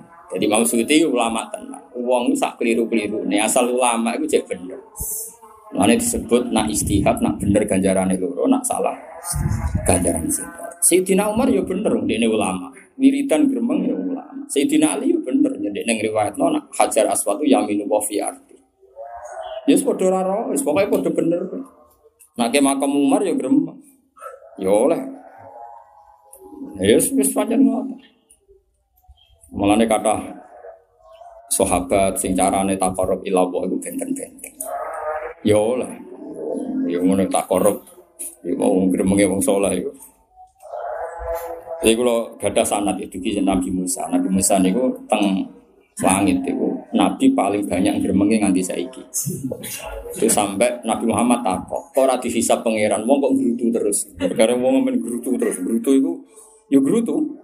Jadi 0.42 0.50
Imam 0.50 0.66
Suyuti 0.66 1.06
ulama 1.06 1.46
tenang. 1.54 1.86
Uang 1.94 2.34
sak 2.34 2.58
keliru-keliru. 2.58 3.22
Nih 3.30 3.38
asal 3.46 3.70
ulama 3.70 4.10
itu 4.18 4.26
cek 4.26 4.50
bener. 4.50 4.74
Mana 5.70 5.94
disebut 5.94 6.50
nak 6.50 6.66
istihad, 6.66 7.22
nak 7.22 7.38
bener 7.38 7.62
ganjaran 7.62 8.10
itu, 8.10 8.26
nak 8.50 8.66
salah 8.66 8.98
ganjaran 9.86 10.26
itu. 10.26 10.42
Sayyidina 10.82 11.30
Umar 11.30 11.46
ya 11.46 11.62
bener, 11.62 11.94
dia 12.10 12.26
ulama. 12.26 12.74
Wiridan 12.98 13.46
geremeng 13.46 13.86
ya 13.86 13.94
ulama. 13.94 14.42
Sayyidina 14.50 14.98
Ali 14.98 15.14
ya 15.14 15.22
bener, 15.22 15.54
jadi 15.62 15.86
neng 15.86 16.02
riwayat 16.02 16.34
nona 16.34 16.58
hajar 16.74 17.06
aswatu 17.06 17.46
yaminu 17.46 17.86
wa 17.86 18.02
fi 18.02 18.18
arti. 18.18 18.58
Ya 19.70 19.78
sepodo 19.78 20.10
raro, 20.10 20.50
pokoknya 20.50 20.90
podo 20.90 21.10
bener. 21.14 21.46
Nak 22.34 22.50
makam 22.58 22.98
Umar 22.98 23.22
ya 23.22 23.30
geremeng. 23.30 23.78
Ya 24.58 24.74
oleh. 24.74 25.06
Ya 26.82 26.98
pancen 27.30 27.62
ngono. 27.62 27.94
Mulane 29.52 29.84
kata 29.84 30.16
sahabat 31.52 32.16
sing 32.16 32.32
carane 32.32 32.80
takarrub 32.80 33.20
ila 33.28 33.44
Allah 33.44 33.68
iku 33.68 33.76
benten-benten. 33.76 34.52
Ya 35.44 35.60
oleh. 35.60 35.92
Ya 36.88 36.98
ngono 36.98 37.28
takarrub. 37.28 37.84
Ya 38.42 38.56
mau 38.56 38.74
gremenge 38.88 39.28
wong 39.28 39.44
saleh 39.44 39.84
iku. 39.84 39.92
Jadi 41.82 41.98
kalau 41.98 42.38
gada 42.38 42.62
sanat 42.62 42.94
itu 43.02 43.18
kisah 43.18 43.42
Nabi 43.42 43.68
Musa, 43.74 44.06
Nabi 44.06 44.30
Musa 44.30 44.54
niku 44.62 44.86
teng 45.10 45.42
langit 45.98 46.38
itu 46.46 46.72
Nabi 46.94 47.34
paling 47.34 47.66
banyak 47.66 47.98
gremengi 47.98 48.38
nganti 48.38 48.62
saiki. 48.62 49.02
Itu 50.14 50.30
sampai 50.30 50.86
Nabi 50.86 51.04
Muhammad 51.10 51.42
takok, 51.42 51.90
kok 51.90 52.02
ora 52.06 52.16
dihisab 52.22 52.62
pangeran, 52.62 53.02
wong 53.02 53.18
kok 53.18 53.34
gerutu 53.34 53.66
terus. 53.74 54.06
Karena 54.14 54.54
wong 54.62 54.86
men 54.86 54.96
gerutu 55.02 55.34
terus, 55.34 55.58
gerutu 55.58 55.90
itu 55.98 56.12
ya 56.70 56.78
gerutu. 56.78 57.41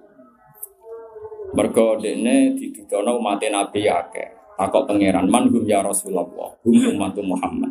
Mergo 1.55 1.97
dene 1.97 2.53
didudono 2.53 3.17
umat 3.17 3.41
Nabi 3.49 3.89
akeh. 3.89 4.29
Takok 4.59 4.91
pangeran, 4.91 5.31
man 5.31 5.47
hum 5.47 5.63
ya 5.63 5.79
Rasulullah, 5.81 6.27
hum 6.67 6.77
umat 6.99 7.15
Muhammad. 7.23 7.71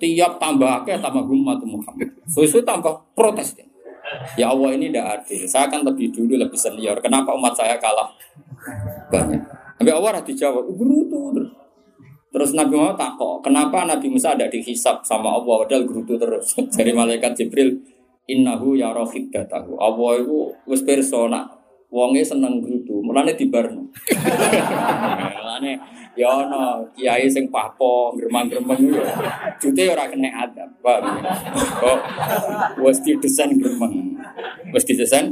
Tiap 0.00 0.40
tambah 0.40 0.82
akeh 0.82 0.96
tambah 0.96 1.22
hum 1.28 1.44
umat 1.44 1.60
Muhammad. 1.62 2.08
Susu 2.24 2.64
tambah 2.64 2.96
protes. 3.12 3.54
Ya 4.34 4.50
Allah 4.50 4.74
ini 4.74 4.90
tidak 4.90 5.22
adil. 5.22 5.46
Saya 5.46 5.70
akan 5.70 5.86
lebih 5.92 6.10
dulu 6.10 6.34
lebih 6.34 6.58
senior. 6.58 6.98
Kenapa 6.98 7.30
umat 7.36 7.54
saya 7.54 7.78
kalah 7.78 8.10
banyak? 9.12 9.38
Nabi 9.80 9.90
Allah 9.94 10.20
dijawab, 10.24 10.66
berutu 10.74 11.30
terus. 11.36 11.52
Terus 12.30 12.50
Nabi 12.54 12.78
Muhammad 12.78 12.98
takok, 12.98 13.42
kenapa 13.42 13.82
Nabi 13.86 14.06
Musa 14.06 14.38
ada 14.38 14.46
dihisap 14.46 15.02
sama 15.02 15.34
Allah 15.34 15.66
padahal 15.66 15.82
gerutu 15.82 16.14
terus 16.14 16.54
dari 16.78 16.94
malaikat 16.94 17.34
Jibril 17.34 17.74
innahu 18.30 18.78
ya 18.78 18.94
rohid 18.94 19.34
datahu 19.34 19.74
Allah 19.82 20.22
itu 20.22 20.54
wis 20.70 20.86
persona 20.86 21.42
wonge 21.90 22.22
seneng 22.22 22.62
gerutu 22.62 23.02
mulane 23.02 23.34
dibarno 23.34 23.82
mulane 25.34 25.72
ya 26.18 26.26
ono 26.26 26.86
kiai 26.94 27.30
sing 27.30 27.46
papo 27.50 28.12
gremang-gremeng 28.18 28.80
yo. 28.90 29.02
Jute 29.62 29.82
ora 29.90 30.10
kena 30.10 30.30
adab 30.46 30.70
paham 30.82 31.22
kok 31.54 31.98
wis 32.82 32.98
didesain 33.02 33.54
gremeng? 33.58 34.18
Wis 34.74 34.84
didesain? 34.86 35.30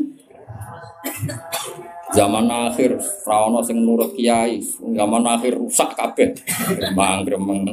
Zaman 2.14 2.48
akhir 2.48 2.96
rawono 3.26 3.60
sing 3.60 3.82
nurut 3.84 4.14
kiai. 4.14 4.62
Zaman 4.94 5.22
akhir 5.26 5.58
rusak 5.58 5.92
kabeh 5.98 6.32
gremang 6.78 7.26
gremeng 7.26 7.66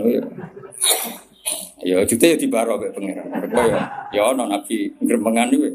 ya 1.85 2.01
jute 2.09 2.33
ya 2.33 2.37
dibaro 2.37 2.81
mek 2.81 2.91
pangeran. 2.97 3.29
Ya 3.53 3.81
ya 4.09 4.21
ono 4.33 4.49
nabi 4.49 4.89
gremengan 4.97 5.53
iku 5.53 5.69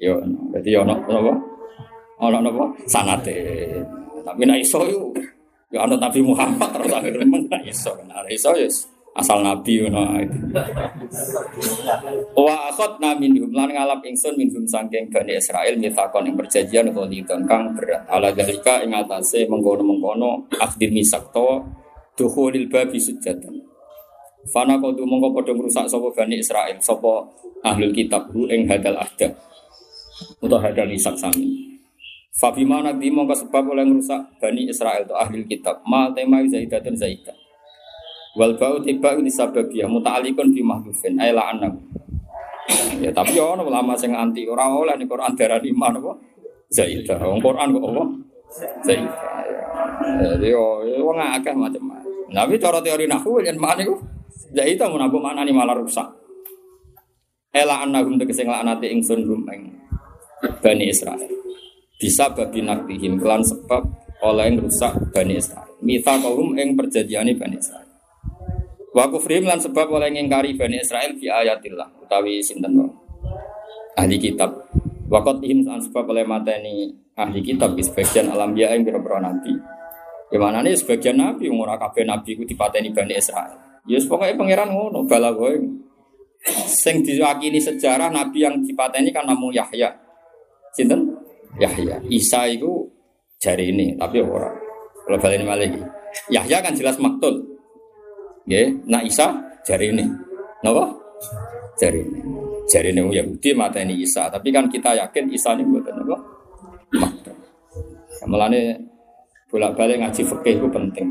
ya 0.00 0.16
dadi 0.56 0.72
ono 0.80 0.96
napa 0.96 1.51
ono 2.22 2.38
napa 2.38 2.64
sanate 2.86 3.34
tapi 4.22 4.42
nek 4.46 4.62
iso 4.62 4.86
yo 4.86 5.10
ya 5.74 5.82
ono 5.82 5.98
Nabi 5.98 6.20
Muhammad 6.22 6.70
terus 6.78 6.94
akhir 6.94 7.12
gremeng 7.18 7.44
nek 7.52 7.66
iso 7.66 7.90
nek 8.06 8.30
iso 8.30 8.54
ya 8.54 8.70
asal 9.12 9.44
nabi 9.44 9.84
ngono. 9.84 10.24
Wa 12.32 12.72
akhadna 12.72 13.12
minhum 13.20 13.52
lan 13.52 13.68
ngalap 13.68 14.00
ingsun 14.04 14.36
minhum 14.40 14.64
saking 14.64 15.12
Bani 15.12 15.36
Israil 15.36 15.76
mitakon 15.76 16.28
ing 16.28 16.36
perjanjian 16.36 16.88
ghalidon 16.92 17.44
kang 17.44 17.76
berat. 17.76 18.08
Ala 18.08 18.32
dalika 18.32 18.80
ing 18.80 18.96
atase 18.96 19.44
mengkono-mengkono 19.48 20.48
akdir 20.56 20.88
misak 20.88 21.28
to 21.32 21.60
dukhulil 22.16 22.68
babi 22.72 22.96
sujatan. 22.96 23.52
Fana 24.48 24.80
kodu 24.80 25.06
mongko 25.06 25.38
padha 25.38 25.52
ngrusak 25.54 25.86
sapa 25.86 26.08
Bani 26.16 26.40
Israil 26.40 26.80
sapa 26.82 27.22
ahlul 27.62 27.94
kitab 27.94 28.32
hu 28.32 28.48
ing 28.48 28.66
hadal 28.66 28.96
ahda. 28.96 29.28
Utawa 30.40 30.72
hadal 30.72 30.88
misak 30.88 31.14
sami. 31.20 31.71
Fabima 32.32 32.80
nanti 32.80 33.12
mongko 33.12 33.44
sebab 33.44 33.76
oleh 33.76 33.84
ngrusak 33.84 34.40
Bani 34.40 34.64
Israil 34.64 35.04
to 35.04 35.12
ahlul 35.12 35.44
kitab. 35.44 35.84
Ma 35.84 36.08
tema 36.16 36.40
zaidatun 36.48 36.96
zaidah. 36.96 37.36
Wal 38.40 38.56
bau 38.56 38.80
tiba 38.80 39.12
ini 39.20 39.28
sababiyah 39.28 39.84
muta'alikun 39.84 40.56
bi 40.56 40.64
mahdufin 40.64 41.20
ay 41.20 41.36
la'annahu. 41.36 41.76
Ya 43.04 43.12
tapi 43.12 43.36
ya 43.36 43.52
ono 43.52 43.68
ulama 43.68 43.92
sing 43.92 44.16
anti 44.16 44.48
ora 44.48 44.64
oleh 44.72 44.96
ning 44.96 45.04
Quran 45.04 45.36
darani 45.36 45.68
iman 45.68 46.00
apa? 46.00 46.12
Zaidah. 46.72 47.20
Wong 47.20 47.44
Quran 47.44 47.76
kok 47.76 47.84
apa? 47.84 48.04
Zaidah. 48.80 49.16
Ya 50.40 50.48
yo 50.48 51.04
wong 51.04 51.20
akeh 51.20 51.52
macam-macam. 51.52 52.32
Tapi 52.32 52.56
cara 52.56 52.80
teori 52.80 53.04
nahwu 53.04 53.44
yen 53.44 53.60
mana 53.60 53.84
iku 53.84 54.00
Zaidah 54.56 54.88
mun 54.88 55.04
apa 55.04 55.16
maknane 55.20 55.52
malah 55.52 55.76
rusak. 55.76 56.08
Ela 57.52 57.84
annahum 57.84 58.16
tegese 58.16 58.48
nglaknati 58.48 58.88
ingsun 58.88 59.28
rum 59.28 59.44
Bani 60.64 60.84
Israel. 60.88 61.41
Bisa 62.02 62.34
babi 62.34 62.66
naktihim 62.66 63.14
kelan 63.22 63.46
sebab 63.46 63.86
oleh 64.26 64.58
rusak 64.58 65.14
Bani 65.14 65.38
Israel. 65.38 65.70
Mita 65.86 66.18
kaum 66.18 66.58
ing 66.58 66.74
perjanjiane 66.74 67.38
Bani 67.38 67.62
Israel. 67.62 67.86
Wa 68.90 69.06
kufrim 69.06 69.46
lan 69.46 69.62
sebab 69.62 69.86
oleh 69.86 70.10
ngingkari 70.10 70.58
Bani 70.58 70.82
Israel 70.82 71.14
fi 71.14 71.30
ayatillah 71.30 72.02
utawi 72.02 72.42
sinten. 72.42 72.74
Ahli 73.94 74.18
kitab. 74.18 74.50
Wakot 75.06 75.46
ihim 75.46 75.62
lan 75.62 75.78
sebab 75.78 76.10
oleh 76.10 76.26
mateni 76.26 76.90
ahli 77.14 77.38
kitab 77.38 77.78
di 77.78 77.86
sebagian 77.86 78.34
alam 78.34 78.50
ya 78.58 78.74
yang 78.74 78.82
biro 78.82 78.98
nabi. 79.22 79.54
Gimana 80.26 80.58
nih 80.64 80.74
sebagian 80.74 81.22
nabi 81.22 81.46
umur 81.52 81.70
kabeh 81.78 82.02
nabi 82.02 82.34
ku 82.34 82.42
dipateni 82.42 82.90
Bani 82.90 83.14
Israel. 83.14 83.54
Ya 83.86 84.02
pokoknya 84.02 84.34
pangeran 84.34 84.74
ngono 84.74 85.06
bala 85.06 85.30
kowe. 85.30 85.54
Sing 86.66 87.06
diwakili 87.06 87.62
sejarah 87.62 88.10
nabi 88.10 88.42
yang 88.42 88.58
dipateni 88.58 89.14
kan 89.14 89.22
namung 89.22 89.54
Yahya. 89.54 89.94
Sinten? 90.74 91.11
Yahya. 91.62 92.02
Isa 92.10 92.50
itu 92.50 92.90
jari 93.38 93.70
ini 93.70 93.94
tapi 93.94 94.18
ora. 94.18 94.50
Kalau 95.06 95.18
balik 95.18 95.46
lagi. 95.46 95.82
Yahya 96.28 96.58
kan 96.60 96.74
jelas 96.74 96.98
maktul. 96.98 97.38
Ya, 98.46 98.66
nak 98.90 99.06
Isa 99.06 99.30
jari 99.62 99.94
ini. 99.94 100.06
Napa? 100.66 100.90
Jari 101.78 102.02
ini. 102.02 102.20
Jari 102.66 102.90
ini 102.90 103.00
Yahudi 103.14 103.50
mata 103.54 103.78
ini 103.78 104.02
Isa. 104.02 104.26
Tapi 104.26 104.50
kan 104.50 104.66
kita 104.66 104.98
yakin 104.98 105.30
Isa 105.30 105.54
ini 105.54 105.62
buatan 105.66 106.02
apa? 106.02 106.16
Makta. 106.98 107.32
Mulane 108.26 108.78
bolak-balik 109.50 110.02
ngaji 110.02 110.22
fikih 110.22 110.54
itu 110.62 110.68
penting. 110.70 111.08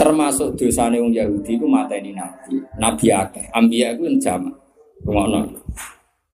Termasuk 0.00 0.56
dosa 0.56 0.88
wong 0.88 1.12
Yahudi 1.12 1.60
itu 1.60 1.66
mata 1.68 1.94
ini 1.98 2.16
nabi. 2.16 2.56
Nabi 2.80 3.06
akeh. 3.12 3.46
Ambia 3.52 3.92
itu 3.92 4.08
yang 4.08 4.16
jamak. 4.16 4.56
Ngono. 5.04 5.40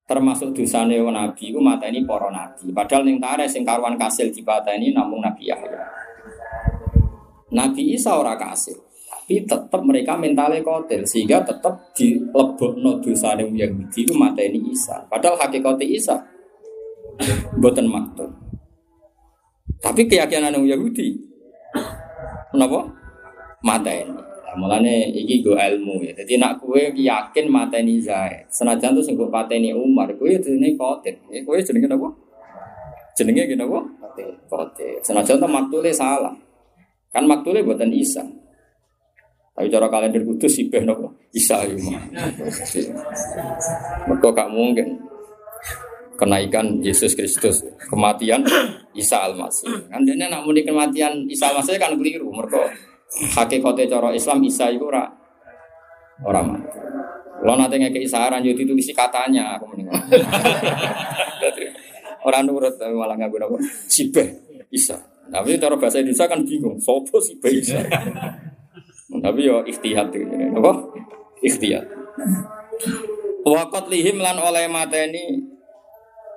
Termasuk 0.07 0.55
dosa 0.55 0.87
wong 0.87 1.11
nabi 1.11 1.51
itu 1.51 1.59
mata 1.59 1.83
ini 1.91 2.07
para 2.07 2.31
nabi. 2.31 2.71
Padahal 2.71 3.03
yang 3.03 3.19
tare 3.19 3.43
sing 3.43 3.67
karuan 3.67 3.99
kasil 3.99 4.31
di 4.31 4.39
ini 4.79 4.95
namun 4.95 5.19
Nabi 5.19 5.51
Yahya. 5.51 5.83
Nabi 7.51 7.91
Isa 7.91 8.15
ora 8.15 8.39
kasih, 8.39 8.75
tapi 9.07 9.43
tetap 9.43 9.83
mereka 9.83 10.15
mentalnya 10.15 10.63
kotel 10.63 11.03
sehingga 11.03 11.43
tetap 11.43 11.91
di 11.91 12.15
no 12.23 12.91
dosa 13.03 13.35
yang 13.35 13.51
Yahudi 13.51 14.07
itu 14.07 14.15
ini 14.15 14.71
Isa. 14.71 15.03
Padahal 15.11 15.35
hakikatnya 15.35 15.83
Isa 15.83 16.15
buatan 17.59 17.91
maktub. 17.91 18.31
Tapi 19.83 20.07
keyakinan 20.07 20.55
yang 20.55 20.79
Yahudi, 20.79 21.19
kenapa? 22.55 22.87
Mata 23.59 23.91
ini. 23.91 24.26
Mulane 24.57 25.13
iki 25.13 25.45
go 25.45 25.53
ilmu 25.53 26.01
ya. 26.01 26.11
Jadi 26.17 26.41
nak 26.41 26.57
kue 26.57 26.89
yakin 26.91 27.45
mata 27.47 27.77
ini 27.77 28.01
Zaid. 28.01 28.49
Senajan 28.49 28.97
tuh 28.97 29.05
singgung 29.05 29.29
mata 29.29 29.53
ini 29.53 29.71
Umar, 29.71 30.09
kue 30.17 30.33
itu 30.33 30.57
ini 30.57 30.73
kotel. 30.73 31.15
Kue 31.45 31.61
jenenge 31.61 31.87
apa? 31.93 32.09
Jenenge 33.13 33.45
gini 33.45 33.61
apa? 33.61 33.79
Kotel. 34.49 34.97
Senajan 35.05 35.37
tuh 35.37 35.49
maktulnya 35.49 35.93
salah. 35.93 36.35
Kan 37.13 37.29
maktulnya 37.29 37.61
buatan 37.61 37.93
Isa. 37.93 38.25
Tapi 39.57 39.73
cara 39.73 39.89
kalender 39.89 40.21
kudus 40.21 40.53
sih 40.53 40.69
nopo 40.85 41.17
Isa 41.33 41.65
mah. 41.65 42.03
Mereka 44.05 44.27
gak 44.29 44.53
mungkin 44.53 45.01
kenaikan 46.13 46.77
Yesus 46.85 47.17
Kristus, 47.17 47.65
kematian 47.89 48.45
Isa 48.93 49.17
Al-Masih. 49.25 49.89
Kan 49.89 50.05
dia 50.05 50.13
nak 50.13 50.45
muni 50.45 50.61
kematian 50.61 51.25
Isa 51.25 51.49
Al-Masih 51.49 51.81
kan 51.81 51.97
keliru. 51.97 52.29
Mereka 52.29 52.69
hakikatnya 53.07 53.97
cara 53.97 54.09
Islam 54.11 54.43
Isa 54.43 54.67
itu 54.71 54.83
ora 54.87 55.07
orang 56.23 56.45
mati. 56.57 56.79
Kalau 57.37 57.53
nanti 57.53 57.77
ngekei 57.77 58.09
saran, 58.09 58.41
jadi 58.41 58.65
tulis 58.65 58.89
katanya 58.91 59.55
aku 59.55 59.69
mendingan. 59.71 59.93
orang 62.27 62.43
nurut 62.43 62.75
tapi 62.75 62.91
malah 62.97 63.15
nggak 63.15 63.29
guna 63.29 63.45
sibe 63.87 64.25
bisa. 64.67 64.97
Tapi 65.27 65.59
cara 65.59 65.75
bahasa 65.75 65.99
Indonesia 66.01 66.25
kan 66.27 66.43
bingung, 66.43 66.75
sopo 66.81 67.21
sibe 67.21 67.47
bisa. 67.47 67.79
tapi 69.23 69.39
yo 69.47 69.63
ikhtiyat 69.63 70.11
itu, 70.11 70.27
apa? 70.59 70.71
Ikhtiyat. 71.45 71.85
Wakat 73.47 73.87
lihim 73.87 74.19
lan 74.19 74.35
oleh 74.43 74.67
mateni 74.67 75.39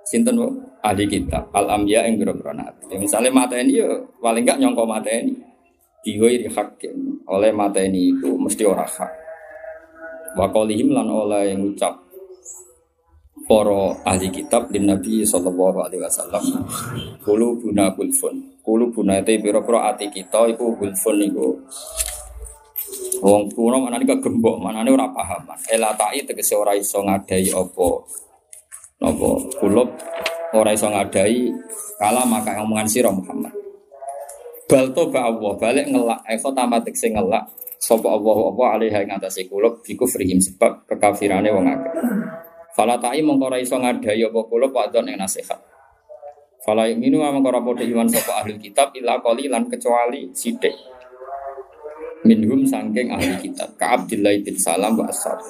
sinten 0.07 0.39
ahli 0.83 1.05
kitab 1.11 1.51
al 1.51 1.67
amya 1.81 2.07
yang. 2.07 2.19
Ya, 2.87 2.97
misalnya 2.99 3.31
mateni 3.35 3.83
yo 3.83 4.15
paling 4.23 4.47
enggak 4.47 4.59
nyongko 4.63 4.85
mateni. 4.87 5.50
Diwiri 6.01 6.49
hakim 6.49 7.21
oleh 7.29 7.53
mateni 7.53 8.17
itu 8.17 8.33
mesti 8.41 8.65
orang 8.65 8.89
hak. 8.89 9.13
Wakolihim 10.33 10.97
lan 10.97 11.11
oleh 11.13 11.53
ngucap 11.59 11.93
para 13.45 13.99
ahli 14.07 14.31
kitab 14.31 14.71
di 14.71 14.81
Nabi 14.81 15.27
sallallahu 15.27 15.79
alaihi 15.85 16.01
wasallam. 16.01 16.65
Kulu 17.21 17.61
buna 17.61 17.93
kulfun 17.93 18.63
kulu 18.65 18.95
buna 18.95 19.19
itu 19.19 19.41
pira-pira 19.43 19.91
ati 19.91 20.07
kita 20.09 20.47
iku 20.55 20.79
kulfun 20.79 21.19
iku 21.27 21.59
wong 23.21 23.51
kuno 23.53 23.85
mana 23.85 24.01
nih 24.01 24.09
gembok 24.17 24.57
mana 24.57 24.81
nih 24.87 24.95
ora 24.95 25.11
paham. 25.13 25.53
Ela 25.69 25.93
tai 25.99 26.25
tegese 26.25 26.57
ora 26.57 26.73
iso 26.73 27.03
ngadai 27.05 27.51
apa. 27.53 27.89
Napa? 29.05 29.31
Kulub 29.59 29.89
ora 30.57 30.71
iso 30.73 30.89
ngadai 30.89 31.51
kala 32.01 32.25
maka 32.25 32.57
omongan 32.63 32.89
sira 32.89 33.13
Muhammad 33.13 33.53
bal 34.71 34.87
toba 34.95 35.27
Allah 35.27 35.53
balik 35.59 35.91
ngelak 35.91 36.23
eko 36.31 36.55
tamat 36.55 36.87
tegese 36.87 37.11
ngelak 37.11 37.43
sapa 37.75 38.07
Allah 38.07 38.39
apa 38.55 38.63
alih 38.79 38.95
ing 38.95 39.11
atase 39.11 39.51
kulub 39.51 39.83
biku 39.83 40.07
frihim 40.07 40.39
sebab 40.39 40.87
kekafirane 40.87 41.51
wong 41.51 41.67
akeh. 41.67 41.93
Fala 42.71 42.95
ta'i 43.03 43.19
mongko 43.19 43.51
ora 43.51 43.59
iso 43.59 43.75
ngadai 43.75 44.23
apa 44.23 44.41
kulub 44.47 44.71
wadon 44.71 45.11
ing 45.11 45.19
nasihat. 45.19 45.59
Fala 46.63 46.87
minu 46.95 47.19
mongko 47.19 47.51
ora 47.51 47.61
padha 47.65 47.83
iman 47.83 48.07
sapa 48.07 48.47
ahli 48.47 48.63
kitab 48.63 48.95
illa 48.95 49.19
lan 49.19 49.67
kecuali 49.67 50.31
sithik. 50.31 50.77
Minhum 52.21 52.63
sangking 52.69 53.11
ahli 53.11 53.35
kitab 53.43 53.75
ka 53.75 53.97
Abdullah 53.97 54.39
bin 54.39 54.55
Salam 54.55 54.95
wa 54.95 55.09
ashab. 55.09 55.41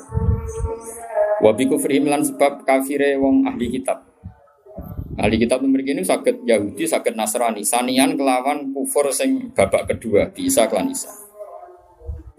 Wa 1.45 1.51
biku 1.53 1.77
frihim 1.77 2.09
lan 2.09 2.25
sebab 2.25 2.65
kafire 2.65 3.21
wong 3.21 3.45
ahli 3.45 3.69
kitab. 3.69 4.10
Ahli 5.19 5.43
kitab 5.43 5.67
memiliki 5.67 5.91
ini 5.91 6.07
sakit 6.07 6.47
Yahudi, 6.47 6.87
sakit 6.87 7.19
Nasrani, 7.19 7.67
sanian 7.67 8.15
kelawan 8.15 8.71
kufur 8.71 9.11
sing 9.11 9.51
babak 9.51 9.91
kedua 9.91 10.31
bisa 10.31 10.71
klan 10.71 10.87
isa. 10.87 11.11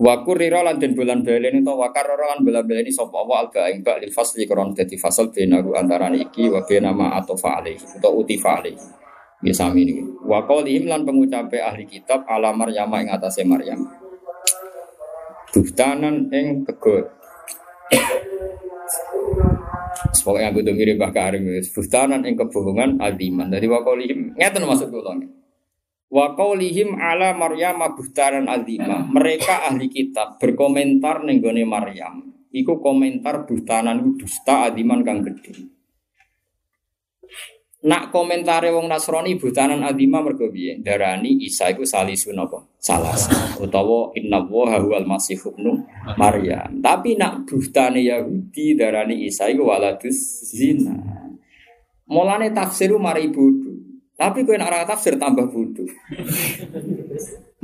Wakur 0.01 0.39
rira 0.39 0.65
lan 0.65 0.81
den 0.81 0.97
bulan 0.97 1.21
balen 1.21 1.61
itu 1.61 1.73
wakar 1.77 2.07
rira 2.07 2.33
lan 2.33 2.41
bulan 2.41 2.65
balen 2.65 2.89
sapa 2.89 3.21
wa 3.21 3.43
alba 3.43 3.69
ing 3.69 3.85
lil 3.85 4.09
fasli 4.09 4.49
kron 4.49 4.73
dadi 4.73 4.97
fasal 4.97 5.29
benaru 5.29 5.77
antara 5.77 6.09
iki 6.09 6.49
wa 6.49 6.65
bena 6.65 6.89
ma 6.89 7.13
atau 7.21 7.37
fa'alih 7.37 8.01
atau 8.01 8.17
uti 8.17 8.33
fa'alih. 8.39 8.73
Ya 9.45 9.53
ini. 9.73 10.01
Wa 10.25 10.45
qaulihim 10.49 10.89
lan 10.89 11.05
pengucape 11.05 11.61
ahli 11.61 11.85
kitab 11.85 12.25
ala 12.25 12.49
Maryam 12.49 12.89
ing 12.97 13.13
atase 13.13 13.45
Maryam. 13.45 13.85
Buhtanan 15.53 16.33
ing. 16.33 16.65
Pokoknya 20.11 20.51
aku 20.51 20.59
tuh 20.59 20.75
mirip 20.75 20.99
Mbah 20.99 21.11
Karim 21.15 21.47
Buhtanan 21.47 22.27
ing 22.27 22.35
kebohongan 22.35 22.99
adiman. 22.99 23.47
Dari 23.47 23.65
wa 23.71 23.79
qaulihim 23.79 24.35
ngeten 24.35 24.67
maksud 24.67 24.91
kula. 24.91 25.15
Wa 26.11 26.35
qaulihim 26.35 26.99
ala 26.99 27.31
Maryam 27.31 27.79
buhtanan 27.95 28.51
azima. 28.51 29.07
Mereka 29.07 29.71
ahli 29.71 29.87
kitab 29.87 30.35
berkomentar 30.43 31.23
ning 31.23 31.39
gone 31.39 31.63
Maryam. 31.63 32.27
Iku 32.51 32.83
komentar 32.83 33.47
buhtanan 33.47 34.19
dusta 34.19 34.67
adiman 34.67 35.07
kang 35.07 35.23
gedhe. 35.23 35.70
Nak 37.81 38.13
komentare 38.13 38.69
wong 38.69 38.85
Nasrani 38.85 39.41
buhtanan 39.41 39.81
azima 39.81 40.21
mergo 40.21 40.45
piye? 40.53 40.77
Darani 40.85 41.41
Isa 41.41 41.73
iku 41.73 41.81
salisun 41.81 42.37
apa? 42.37 42.61
Salas. 42.77 43.25
Utawa 43.57 44.13
inna 44.13 44.37
wa 44.45 44.77
huwal 44.77 45.01
masih 45.09 45.41
ibnu 45.41 45.81
Maryam. 46.13 46.77
Tapi 46.77 47.17
nak 47.17 47.49
buhtane 47.49 48.05
Yahudi 48.05 48.77
darani 48.77 49.25
Isa 49.25 49.49
iku 49.49 49.65
waladus 49.65 50.45
zina. 50.53 50.93
Mulane 52.05 52.53
tafsiru 52.53 53.01
mari 53.01 53.33
bodoh. 53.33 53.73
Tapi 54.13 54.45
kau 54.45 54.53
nak 54.53 54.85
tafsir 54.85 55.17
tambah 55.17 55.49
bodoh. 55.49 55.89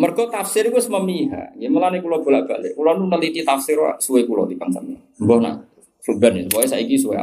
Mergo 0.01 0.33
tafsir 0.33 0.65
itu 0.65 0.81
memihak. 0.89 1.53
Ya 1.61 1.69
nih 1.69 2.01
kulo 2.01 2.25
bolak 2.25 2.49
balik. 2.49 2.73
Kulo 2.73 2.97
nu 2.97 3.05
neliti 3.05 3.45
tafsir 3.45 3.77
suwe 4.01 4.25
kulo 4.25 4.49
di. 4.49 4.57
Mbah 4.57 5.37
nak 5.37 5.61
sudah 6.01 6.33
nih. 6.33 6.49
Pokoknya 6.49 6.73
saya 6.73 6.97
suwe 6.97 7.21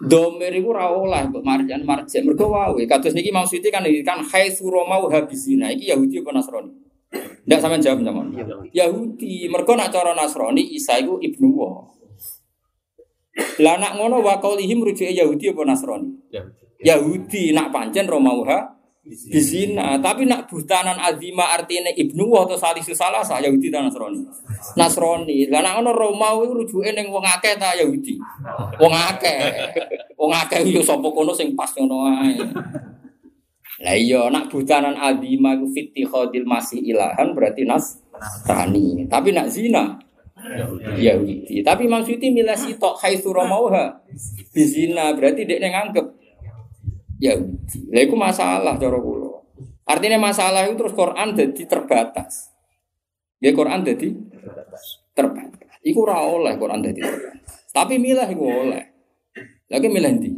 Domer 0.00 0.48
itu 0.56 0.72
rawol 0.72 1.12
untuk 1.12 1.44
marjan 1.44 1.84
marjan. 1.84 2.24
Mergo 2.24 2.48
wae. 2.48 2.88
Kados 2.88 3.12
niki 3.12 3.28
Imam 3.28 3.44
Suyuti 3.44 3.68
kan 3.68 3.84
kan 3.84 4.24
hai 4.24 4.48
suromau 4.48 5.12
habisina. 5.12 5.68
Iki 5.68 5.92
Yahudi 5.92 6.24
apa 6.24 6.30
Nasrani? 6.32 6.72
Tidak 7.12 7.60
sama 7.60 7.76
jawab 7.76 8.00
sama. 8.00 8.24
Yahudi. 8.72 9.52
Mergo 9.52 9.76
nak 9.76 9.92
cara 9.92 10.16
Nasrani 10.16 10.64
Isa 10.72 10.96
itu 10.96 11.20
ibnu 11.20 11.52
wa. 11.52 11.84
Lah 13.60 13.76
nak 13.76 14.00
ngono 14.00 14.24
wa 14.24 14.40
qaulihim 14.40 14.80
rujuke 14.80 15.12
Yahudi 15.12 15.52
apa 15.52 15.62
Nasrani? 15.68 16.10
Yahudi. 16.32 16.64
Yahudi 16.80 17.44
nak 17.52 17.68
pancen 17.68 18.08
Romauha 18.08 18.79
bisina, 19.10 19.98
tapi 19.98 20.22
nak 20.30 20.46
butanan 20.46 20.94
azima 21.02 21.50
artinya 21.50 21.90
ibnu 21.90 22.30
atau 22.38 22.54
salisu 22.54 22.94
salah 22.94 23.26
sah 23.26 23.42
Yahudi 23.42 23.66
dan 23.66 23.90
Nasrani. 23.90 24.22
Nasrani, 24.78 25.50
lah 25.50 25.66
nak 25.66 25.82
ono 25.82 25.90
Romawi 25.90 26.46
rujuke 26.54 26.94
ning 26.94 27.10
wong 27.10 27.26
akeh 27.26 27.58
ta 27.58 27.74
Yahudi. 27.74 28.14
Wong 28.78 28.94
akeh. 28.94 29.38
Wong 30.14 30.30
akeh 30.30 30.62
yo 30.70 30.78
sapa 30.78 31.10
kono 31.10 31.34
sing 31.34 31.58
pas 31.58 31.74
ngono 31.74 32.06
ae. 32.06 32.38
Lah 33.80 33.96
iya 33.96 34.28
nak 34.30 34.52
butanan 34.52 34.94
azima 34.94 35.58
ku 35.58 35.66
fiti 35.74 36.06
khodil 36.06 36.46
masih 36.46 36.78
ilahan 36.78 37.34
berarti 37.34 37.66
Nasrani. 37.66 39.10
Tapi 39.10 39.34
nak 39.34 39.50
zina 39.50 39.98
Yahudi. 41.00 41.64
Tapi 41.66 41.88
maksudnya 41.88 42.30
milah 42.30 42.56
sitok 42.56 42.94
haitsu 43.00 43.34
Romauha 43.34 44.04
bizina 44.54 45.12
berarti 45.16 45.44
dia 45.48 45.60
nganggep 45.60 46.19
Yahudi. 47.20 47.92
Lah 47.92 48.02
itu 48.02 48.16
masalah 48.16 48.74
cara 48.80 48.98
kula. 48.98 49.44
Artinya 49.84 50.16
masalah 50.16 50.64
itu 50.64 50.74
terus 50.80 50.96
Quran 50.96 51.36
jadi 51.36 51.62
terbatas. 51.68 52.48
Ya 53.44 53.52
Quran 53.52 53.84
jadi 53.84 54.16
terbatas. 54.32 55.04
Terbatas. 55.12 55.68
Iku 55.84 56.08
ora 56.08 56.24
oleh 56.24 56.56
Quran 56.56 56.80
jadi 56.80 57.00
terbatas. 57.04 57.70
Tapi 57.70 58.00
milah 58.00 58.26
iku 58.32 58.44
oleh. 58.48 58.84
Lagi 59.70 59.86
milah 59.86 60.10
ndi? 60.10 60.32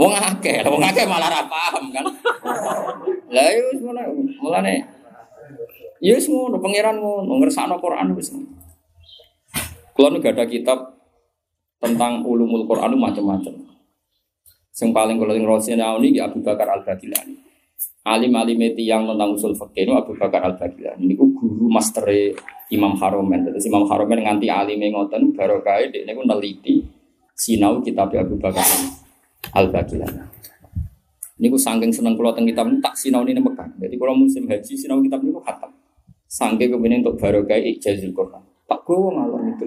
Wong 0.00 0.14
akeh, 0.14 0.64
wong 0.66 0.82
akeh 0.82 1.04
malah 1.04 1.28
ra 1.28 1.42
paham 1.46 1.92
kan. 1.92 2.06
Lah 3.28 3.46
yo 3.52 3.62
wis 3.70 3.80
ngono, 3.84 4.00
mulane 4.40 4.82
Ya 6.02 6.18
wis 6.18 6.26
ngono, 6.26 6.58
pangeran 6.58 6.98
ngono, 6.98 7.38
ngersakno 7.38 7.78
Quran 7.78 8.18
wis. 8.18 8.34
Kulo 9.94 10.18
gak 10.18 10.34
ada 10.34 10.50
kitab 10.50 10.98
tentang 11.78 12.26
ulumul 12.26 12.66
Quran 12.66 12.98
macam-macam. 12.98 13.54
Yang 14.72 14.90
paling 14.96 15.16
kalau 15.20 15.34
yang 15.36 15.44
Rasulullah 15.44 16.00
ini 16.00 16.16
Abu 16.16 16.40
Bakar 16.40 16.64
Al 16.72 16.80
Bagilani. 16.80 17.36
Alim 18.02 18.34
alim 18.34 18.58
yang 18.80 19.06
tentang 19.06 19.30
usul 19.36 19.52
fakir 19.54 19.84
itu 19.84 19.92
Abu 19.92 20.16
Bakar 20.16 20.40
Al 20.48 20.56
Bagilani. 20.56 21.04
Ini 21.04 21.14
guru 21.14 21.68
master 21.68 22.08
Imam 22.72 22.96
Haromen. 22.96 23.52
Terus 23.52 23.68
Imam 23.68 23.84
Haromen 23.84 24.24
nganti 24.24 24.48
alim 24.48 24.80
ngoten 24.80 25.36
baru 25.36 25.60
kaya 25.60 25.92
dia 25.92 26.08
ini 26.08 26.16
neliti 26.24 26.80
sinau 27.36 27.84
kitab 27.84 28.08
Abu 28.16 28.40
Bakar 28.40 28.64
Al 29.52 29.68
Bagilani. 29.68 30.24
Ini 31.42 31.50
gue 31.50 31.58
sangking 31.58 31.92
seneng 31.92 32.14
kalau 32.16 32.32
tentang 32.32 32.48
kitab 32.48 32.66
tak 32.80 32.94
sinau 32.96 33.26
ini 33.28 33.42
Mekah. 33.42 33.66
Jadi 33.76 33.94
kalau 33.98 34.14
musim 34.14 34.46
haji 34.46 34.72
sinau 34.78 35.02
kitab 35.04 35.20
ini 35.20 35.36
khatam. 35.36 35.74
Sangking 36.32 36.70
kemudian 36.72 37.04
untuk 37.04 37.20
baru 37.20 37.44
kaya 37.44 37.60
ijazil 37.66 38.14
Quran. 38.16 38.40
Tak 38.64 38.80
gue 38.88 38.96
ngalor 38.96 39.42
itu 39.52 39.64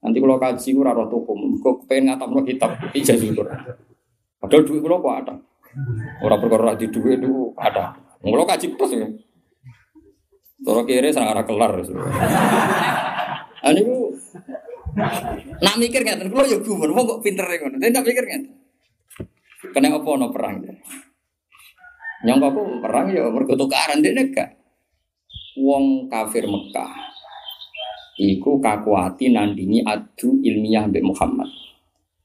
Nanti 0.00 0.16
kalau 0.16 0.36
kaji 0.40 0.68
gue 0.72 0.84
raro 0.84 1.04
tukum, 1.12 1.60
gue 1.60 1.72
pengen 1.86 2.12
ngatam 2.12 2.36
kitab 2.42 2.74
ijazil 2.92 3.32
Quran. 3.32 3.60
Padahal 4.40 4.64
duit 4.64 4.80
kalau 4.80 5.04
kok 5.04 5.16
ada. 5.20 5.34
Orang 6.24 6.40
perkara 6.40 6.72
di 6.74 6.88
duit 6.88 7.20
itu 7.20 7.52
ada. 7.60 7.92
Kalau 8.20 8.44
kaji 8.48 8.66
terus 8.74 8.92
ya. 8.96 9.08
Toro 10.60 10.84
kiri 10.84 11.12
sangat 11.12 11.40
arah 11.40 11.44
kelar. 11.44 11.72
Ini 13.60 13.80
bu, 13.84 14.12
nak 15.60 15.76
mikir 15.76 16.00
nggak? 16.00 16.32
Kalau 16.32 16.48
ya 16.48 16.56
gue 16.60 16.88
mau 16.92 17.04
kok 17.04 17.20
pinter 17.20 17.44
ya 17.44 17.68
Tapi 17.68 17.92
nak 17.92 18.04
mikir 18.04 18.24
nggak? 18.24 18.42
Kena 19.76 19.92
apa 19.92 20.10
no 20.16 20.32
perang? 20.32 20.64
Nyangka 22.24 22.48
aku 22.52 22.62
perang 22.80 23.06
ya 23.12 23.28
berkotokaran 23.28 24.00
dia 24.00 24.24
gak. 24.32 24.56
Wong 25.60 26.08
kafir 26.08 26.48
Mekah. 26.48 26.92
Iku 28.20 28.60
kakuati 28.60 29.32
nandingi 29.32 29.80
adu 29.84 30.40
ilmiah 30.44 30.84
Mbak 30.88 31.04
Muhammad. 31.04 31.48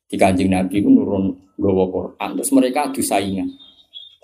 Di 0.05 0.15
kanjeng 0.15 0.53
Nabi 0.53 0.81
itu 0.81 0.89
nurun 0.89 1.33
gawa 1.57 1.85
Quran 1.89 2.29
terus 2.37 2.51
mereka 2.53 2.91
adu 2.91 3.01
saingan 3.01 3.47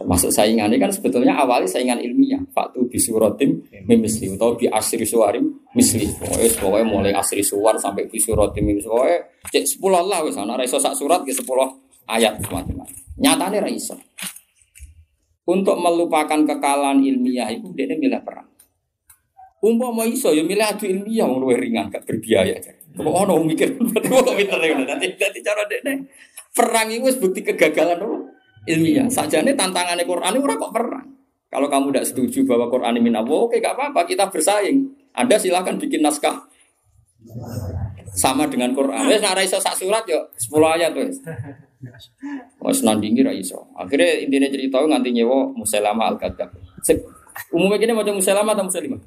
Termasuk 0.01 0.33
saingan 0.33 0.73
ini 0.73 0.81
kan 0.81 0.89
sebetulnya 0.89 1.37
awalnya 1.37 1.69
saingan 1.69 2.01
ilmiah. 2.01 2.41
Faktu 2.49 2.89
bisuratim 2.89 3.61
mimisli 3.85 4.33
atau 4.33 4.57
bi 4.57 4.65
asri 4.65 5.05
suwarim 5.05 5.45
misli. 5.77 6.09
Pokoknya, 6.09 6.49
pokoknya 6.57 6.85
mulai 6.89 7.13
asri 7.13 7.45
suwar 7.45 7.77
sampai 7.77 8.09
bisuratim 8.09 8.65
mimisli. 8.65 8.89
Pokoknya 8.89 9.29
cek 9.53 9.61
sepuluh 9.61 10.01
lah 10.01 10.25
wes 10.25 10.33
ana 10.33 10.57
iso 10.65 10.81
sak 10.81 10.97
surat 10.97 11.21
ke 11.21 11.29
sepuluh 11.29 11.69
ayat. 12.09 12.41
Nyatanya 13.21 13.61
ra 13.61 13.69
iso. 13.69 13.93
Untuk 15.45 15.77
melupakan 15.77 16.49
kekalahan 16.49 16.97
ilmiah 17.05 17.53
itu 17.53 17.69
dia 17.77 17.93
milih 17.93 18.25
perang. 18.25 18.49
Umpama 19.61 20.09
iso 20.09 20.33
ya 20.33 20.41
milih 20.41 20.65
adu 20.65 20.89
ilmiah 20.89 21.29
yang 21.29 21.45
ringan 21.45 21.93
gak 21.93 22.09
berbiaya. 22.09 22.57
Kok 22.91 23.15
ono 23.27 23.39
mikir 23.43 23.75
berarti 23.87 24.07
kok 24.11 24.35
pinter 24.35 24.59
ya 24.59 24.75
nanti 24.75 25.07
nanti 25.15 25.39
cara 25.39 25.63
dekne 25.63 25.93
perang 26.51 26.91
itu 26.91 27.07
bukti 27.17 27.39
kegagalan 27.47 27.97
apa? 27.97 28.17
ilmiah. 28.69 29.07
Sajane 29.09 29.57
tantangannya 29.57 30.05
Quran 30.05 30.37
itu 30.37 30.45
kok 30.45 30.73
perang. 30.73 31.07
Kalau 31.51 31.67
kamu 31.67 31.91
tidak 31.91 32.05
setuju 32.07 32.47
bahwa 32.47 32.71
Quran 32.71 32.95
ini 33.03 33.11
Allah, 33.11 33.27
oke 33.27 33.59
gak 33.59 33.75
apa-apa, 33.75 34.07
kita 34.07 34.31
bersaing. 34.31 34.87
Anda 35.11 35.35
silahkan 35.35 35.75
bikin 35.75 35.99
naskah 35.99 36.47
sama 38.15 38.47
dengan 38.47 38.71
Quran. 38.71 39.03
Wes 39.11 39.19
nak 39.19 39.35
iso 39.43 39.59
sak 39.59 39.75
surat 39.75 40.07
yo 40.07 40.19
10 40.39 40.75
ayat 40.79 40.91
wes. 40.95 41.19
Wes 42.63 42.79
nandingi 42.87 43.19
ra 43.19 43.35
iso. 43.35 43.67
Akhirnya 43.75 44.23
intinya 44.23 44.47
cerita 44.47 44.79
nganti 44.79 45.11
nyewa 45.11 45.51
Musailama 45.51 46.15
al-Kadzab. 46.15 46.55
Umumnya 47.51 47.83
gini 47.83 47.91
macam 47.91 48.15
Musailama 48.15 48.55
atau 48.55 48.65
Musailimah? 48.71 49.01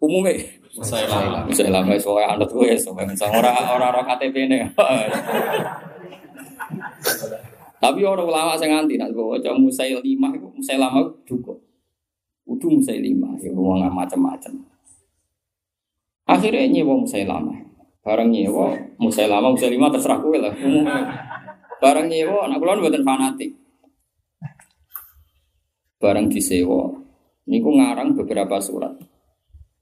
Umumnya 0.00 0.32
Musailama. 0.74 1.46
Musailama 1.46 1.94
wis 1.94 2.06
wae 2.06 2.26
anut 2.26 2.50
wes, 2.50 2.82
ora 2.90 3.52
ora 3.70 3.86
ora 3.94 4.00
KTP 4.02 4.50
ne. 4.50 4.58
Tapi 7.78 8.00
orang 8.00 8.26
ulama 8.26 8.56
saya 8.58 8.80
nganti 8.80 8.96
nak 8.96 9.12
bawa 9.12 9.38
cuma 9.38 9.68
musai 9.68 9.94
lima, 10.02 10.32
musai 10.34 10.80
lama 10.80 11.04
cukup. 11.28 11.60
Udah 12.48 12.70
musai 12.74 12.98
lima, 13.00 13.36
ya 13.40 13.52
ngomong 13.52 13.88
macam-macam. 13.92 14.52
Akhirnya 16.24 16.64
nyewa 16.68 17.04
musai 17.04 17.28
lama. 17.28 17.52
Barang 18.00 18.32
nyewa 18.32 18.72
musai 18.96 19.28
lama, 19.28 19.52
musai 19.52 19.68
lima 19.68 19.92
terserah 19.92 20.18
kue 20.20 20.40
lah. 20.40 20.52
Barang 21.80 22.08
nyewa, 22.08 22.48
anak 22.48 22.58
kulon 22.60 22.80
buatan 22.80 23.04
fanatik. 23.04 23.52
Barang 26.00 26.28
disewa, 26.32 26.88
niku 27.48 27.68
ngarang 27.68 28.16
beberapa 28.16 28.60
surat 28.60 28.96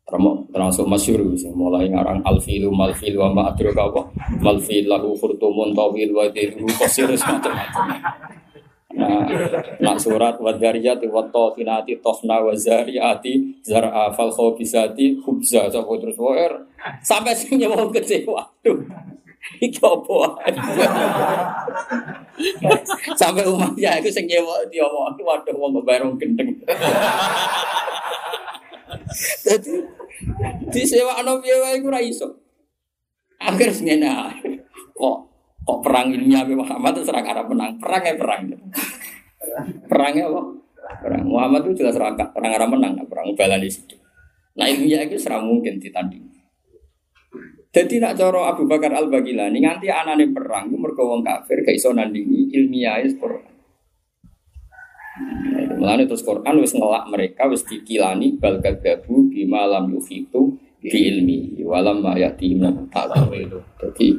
termasuk 0.07 0.85
masyur 0.85 1.23
mulai 1.55 1.88
ngarang 1.88 2.21
alfilu 2.27 2.69
malfilu 2.75 3.23
wa 3.23 3.31
ma 3.33 3.43
adraka 3.55 3.87
wa 3.87 4.03
malfil 4.43 4.85
lahu 4.91 5.15
khurtumun 5.15 5.73
tawil 5.73 6.11
wa 6.12 6.27
diru 6.29 6.67
qasir 6.77 7.09
macam-macam 7.17 7.87
Nah, 8.93 9.25
nak 9.81 9.97
surat 9.97 10.37
wa 10.37 10.53
dzariyati 10.53 11.09
wa 11.09 11.25
tafinati 11.33 11.97
tofna 12.05 12.45
wa 12.45 12.53
zariyati 12.53 13.65
zar'a 13.65 14.12
fal 14.12 14.29
khabisati 14.29 15.17
khubza 15.17 15.65
sapa 15.73 15.93
terus 15.97 16.21
wae 16.21 16.45
sampai 17.01 17.33
sing 17.33 17.57
nyawa 17.57 17.88
kecewa. 17.88 18.45
Aduh. 18.61 18.85
Iki 19.65 19.81
apa? 19.81 20.38
sampai 23.17 23.49
umatnya 23.49 23.99
itu 23.99 24.12
sing 24.12 24.29
nyewa 24.29 24.61
diomong 24.69 25.17
waduh 25.19 25.57
wong 25.57 25.81
bayar 25.83 26.05
gendeng. 26.21 26.53
Jadi 29.46 29.74
di 30.72 30.83
sewa 30.87 31.18
anak 31.20 31.42
piye 31.42 31.57
wae 31.59 31.74
iku 31.81 31.88
ora 31.90 32.00
iso. 32.00 32.28
Akhir 33.42 33.74
ngene 33.74 34.09
kok 34.94 35.16
kok 35.62 35.78
perang 35.83 36.14
ilmiah 36.14 36.46
Nabi 36.46 36.55
Muhammad 36.59 36.90
terus 36.98 37.09
serang 37.11 37.26
Arab 37.26 37.50
menang. 37.50 37.78
Perang 37.78 38.02
ya 38.02 38.14
perang. 38.14 38.40
Perangnya 39.90 40.24
apa? 40.31 40.42
Perang 41.02 41.24
Muhammad 41.26 41.61
itu 41.66 41.83
jelas 41.83 41.94
serang 41.94 42.14
perang 42.14 42.52
Arab 42.55 42.68
menang, 42.74 42.98
perang 43.07 43.35
bala 43.35 43.59
di 43.59 43.70
situ. 43.70 43.98
Nah 44.59 44.68
ilmiah 44.68 45.07
itu 45.07 45.16
serang 45.18 45.48
mungkin 45.48 45.81
ditanding. 45.81 46.33
Jadi 47.72 48.05
nak 48.05 48.20
coro 48.20 48.44
Abu 48.44 48.68
Bakar 48.68 48.92
Al 48.92 49.09
Bagilani 49.09 49.64
nganti 49.64 49.88
anane 49.88 50.28
perang 50.28 50.68
mergo 50.76 51.09
wong 51.09 51.24
kafir 51.24 51.64
gak 51.64 51.72
iso 51.72 51.88
nandingi 51.96 52.52
ilmiah 52.52 53.00
itu 53.00 53.16
Mulane 55.83 56.07
terus 56.07 56.23
Quran 56.23 56.62
wis 56.62 56.79
ngelak 56.79 57.11
mereka 57.11 57.51
wis 57.51 57.66
dikilani 57.66 58.38
bal 58.38 58.62
kadzabu 58.62 59.27
bima 59.27 59.66
lam 59.66 59.90
yufitu 59.90 60.55
bi 60.79 61.11
ilmi 61.11 61.59
walam 61.66 61.99
ma 61.99 62.14
ta'wil. 62.14 63.51
Dadi 63.83 64.14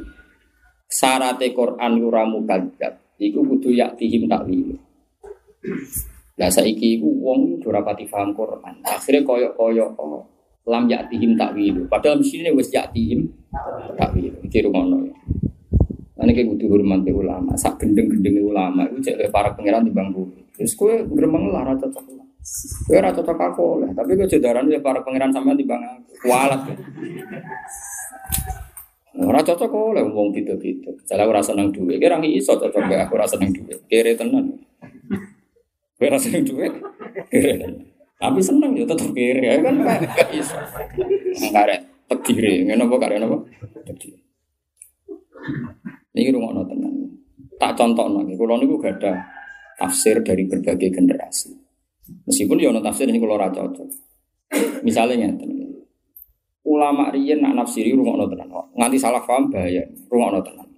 syaratte 0.84 1.48
Quran 1.56 2.04
ora 2.04 2.28
mukadzab 2.28 3.16
iku 3.16 3.40
kudu 3.48 3.72
yaktihim 3.80 4.28
takwil. 4.28 4.76
Lah 6.36 6.52
saiki 6.52 7.00
iku 7.00 7.08
wong 7.08 7.64
ora 7.64 7.80
pati 7.80 8.04
paham 8.12 8.36
Quran. 8.36 8.84
Akhire 8.84 9.24
koyok-koyok 9.24 9.96
oh, 9.96 10.20
lam 10.68 10.84
yaktihim 10.84 11.32
takwil. 11.32 11.88
Padahal 11.88 12.20
mestine 12.20 12.52
wis 12.52 12.68
yaktihim 12.68 13.24
takwil. 13.96 14.36
Iki 14.44 14.68
rumono 14.68 15.08
ya. 15.08 15.16
Ini 16.24 16.32
kayak 16.32 16.48
butuh 16.56 16.68
hormat 16.72 17.04
ulama, 17.12 17.52
sak 17.52 17.76
gendeng-gendeng 17.84 18.40
ulama 18.40 18.88
itu 18.88 19.12
cek 19.12 19.28
para 19.28 19.52
pangeran 19.52 19.84
di 19.84 19.92
bangku. 19.92 20.24
Terus 20.56 20.72
kue 20.72 21.04
gremeng 21.04 21.52
lah 21.52 21.68
rata 21.68 21.84
cocok 21.84 22.16
lah. 22.16 22.26
Kue 22.88 22.96
rata 22.96 23.20
cocok 23.20 23.36
aku 23.52 23.84
lah, 23.84 23.90
tapi 23.92 24.16
kue 24.16 24.24
jodaran 24.24 24.64
ya 24.72 24.80
para 24.80 25.04
pangeran 25.04 25.28
sama 25.28 25.52
di 25.52 25.68
bang 25.68 25.84
kualat. 26.24 26.64
Ya. 26.64 26.76
Ora 29.20 29.44
cocok 29.44 29.68
kok 29.68 29.84
oleh 29.94 30.02
wong 30.02 30.32
gitu-gitu. 30.32 30.96
Saya 31.04 31.28
ora 31.28 31.44
seneng 31.44 31.70
duit, 31.70 32.00
kira 32.00 32.16
ngi 32.16 32.40
iso 32.40 32.56
cocok 32.56 32.82
be 32.88 32.96
aku 32.98 33.20
ora 33.20 33.28
seneng 33.28 33.52
duit. 33.52 33.84
Kere 33.86 34.16
tenan. 34.16 34.58
Kowe 35.94 36.06
ora 36.08 36.18
seneng 36.18 36.42
duit. 36.42 36.72
Kere 37.28 37.52
tenan. 37.60 37.84
Tapi 38.16 38.40
seneng 38.40 38.72
ya 38.72 38.88
tetep 38.88 39.12
kere 39.12 39.44
ya 39.44 39.60
kan 39.60 39.76
gak 39.84 40.32
iso. 40.32 40.56
Karet 41.52 41.84
tegire, 42.08 42.64
ngene 42.64 42.82
apa 42.88 42.96
kare 42.96 43.14
napa? 43.20 43.36
Tegire. 43.86 44.18
Ini 46.14 46.30
rumah 46.30 46.62
tenan. 46.62 46.94
Tak 47.58 47.74
contoh 47.74 48.06
nih, 48.22 48.38
kalau 48.38 48.58
niku 48.62 48.78
gak 48.78 49.02
ada 49.02 49.26
tafsir 49.74 50.22
dari 50.22 50.46
berbagai 50.46 50.94
generasi. 50.94 51.50
Meskipun 52.28 52.62
ya 52.62 52.70
tafsir 52.78 53.10
ini 53.10 53.18
kalau 53.18 53.34
raja 53.34 53.66
cocok. 53.66 53.88
Misalnya 54.86 55.26
ya, 55.26 55.66
ulama 56.64 57.10
riyen 57.10 57.42
nak 57.42 57.64
nafsiri 57.64 57.90
rungokno 57.90 58.30
tenan. 58.30 58.48
Nganti 58.78 58.96
salah 59.00 59.22
paham 59.26 59.50
bahaya, 59.50 59.82
rungokno 60.06 60.40
tenan. 60.44 60.68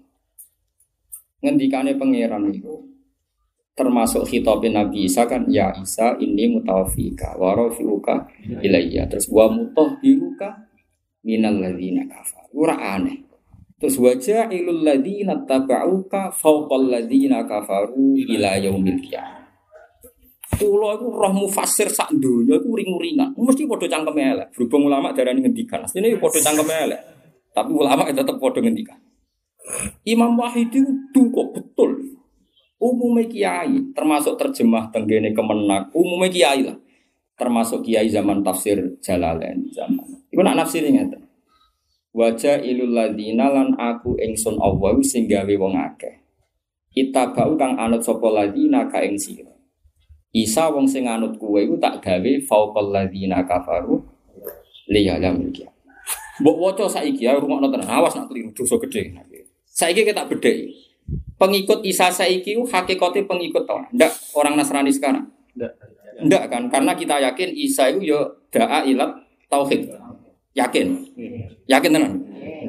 Ngendikane 1.45 2.01
pangeran 2.01 2.49
itu 2.49 2.97
termasuk 3.77 4.25
khitabin 4.25 4.73
Nabi 4.73 5.05
Isa 5.05 5.29
kan 5.29 5.45
ya 5.53 5.69
Isa 5.77 6.17
ini 6.17 6.49
mutawafika 6.49 7.37
wa 7.37 7.53
rafiuka 7.53 8.25
ilayya 8.65 9.05
terus 9.05 9.29
wa 9.29 9.53
mutahhiruka 9.53 10.65
minal 11.21 11.61
ladzina 11.61 12.09
kafar. 12.09 12.49
Ora 12.57 12.97
aneh. 12.97 13.26
Terus 13.77 13.97
wajah 14.01 14.49
ilul 14.49 14.81
ladina 14.81 15.37
tabauka 15.45 16.33
fauqal 16.33 16.89
ladina 16.89 17.45
kafaru 17.45 18.17
ila 18.17 18.57
yaumil 18.57 19.01
qiyamah. 19.05 19.37
Kulo 20.57 20.97
iku 20.97 21.13
roh 21.13 21.33
mufasir 21.37 21.93
sak 21.93 22.17
donya 22.17 22.57
iku 22.57 22.73
ring-ringan. 22.73 23.37
Mesti 23.37 23.69
padha 23.69 23.87
cangkeme 23.93 24.23
elek. 24.25 24.49
Berhubung 24.57 24.89
ulama 24.89 25.13
darani 25.13 25.45
ngendikan. 25.45 25.85
Asline 25.85 26.17
padha 26.17 26.41
cangkeme 26.41 26.75
elek. 26.89 27.01
Tapi 27.53 27.71
ulama 27.77 28.09
tetap 28.09 28.41
padha 28.41 28.65
ngendikan. 28.65 28.97
Imam 30.09 30.33
Wahid 30.41 30.73
itu 30.73 31.21
kok 31.29 31.49
betul. 31.53 32.17
Umumnya 32.77 33.25
kiai, 33.25 33.93
termasuk 33.97 34.37
terjemah 34.37 34.93
tenggene 34.93 35.33
kemenak, 35.33 35.89
umumnya 35.97 36.29
kiai 36.29 36.61
lah. 36.65 36.77
Termasuk 37.37 37.85
kiai 37.85 38.09
zaman 38.09 38.41
tafsir 38.41 39.01
Jalalain 39.01 39.65
zaman. 39.73 40.25
Iku 40.33 40.41
nak 40.41 40.65
nafsirnya 40.65 41.05
ngeten. 41.05 41.26
Wajah 42.17 42.65
ilul 42.65 42.97
ladina 42.97 43.53
lan 43.53 43.77
aku 43.77 44.17
ingsun 44.17 44.57
Allah 44.57 44.97
sing 45.05 45.29
gawe 45.29 45.53
wong 45.61 45.77
akeh. 45.77 46.25
Kita 46.89 47.37
bau 47.37 47.53
kang 47.61 47.77
anut 47.77 48.01
sapa 48.01 48.25
ladina 48.33 48.89
ka 48.89 49.05
ing 49.05 49.21
sira. 49.21 49.53
Isa 50.33 50.73
wong 50.73 50.89
sing 50.89 51.05
anut 51.05 51.37
kuwe 51.37 51.69
iku 51.69 51.77
tak 51.77 52.01
gawe 52.01 52.33
fauqal 52.49 52.89
ladina 52.89 53.45
kafaru 53.45 54.01
liya 54.89 55.21
lamil 55.21 55.53
Mbok 56.41 56.57
waca 56.57 56.85
saiki 56.89 57.25
ya 57.25 57.37
rungokno 57.37 57.69
tenan 57.73 57.89
awas 57.89 58.13
nak 58.17 58.33
keliru 58.33 58.53
dosa 58.53 58.77
gedhe. 58.81 59.13
Saiki 59.69 60.05
kita 60.05 60.25
bedheki. 60.25 60.73
Pengikut 61.37 61.85
Isa 61.85 62.09
saiki 62.09 62.57
hakikate 62.65 63.29
pengikut 63.29 63.69
to. 63.69 63.77
Ndak 63.93 64.13
orang 64.37 64.57
Nasrani 64.57 64.93
sekarang. 64.93 65.29
Ndak. 65.57 65.73
Ndak 66.25 66.45
kan 66.49 66.63
karena 66.73 66.93
kita 66.97 67.21
yakin 67.21 67.53
Isa 67.57 67.93
itu 67.93 68.13
yo 68.13 68.21
da'a 68.53 68.85
ilat 68.89 69.17
tauhid. 69.49 70.06
Yakin? 70.57 70.87
Yakin 71.69 71.91
tenan? 71.93 72.13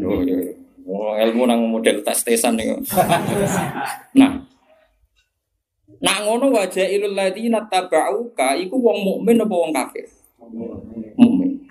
Oh, 0.03 0.19
iya. 0.19 0.53
oh 0.83 1.15
ilmu 1.15 1.47
nang 1.47 1.63
model 1.71 2.03
tes-tesan 2.03 2.59
nih. 2.59 2.75
nah, 4.19 4.47
Nak 5.97 6.17
ngono 6.29 6.53
wajah 6.53 6.85
ilul 6.85 7.17
ladina 7.17 7.65
tabauka 7.65 8.53
iku 8.53 8.77
wong 8.77 9.01
mukmin 9.01 9.41
apa 9.41 9.55
wong 9.55 9.73
kafir? 9.73 10.05
Mukmin. 11.17 11.65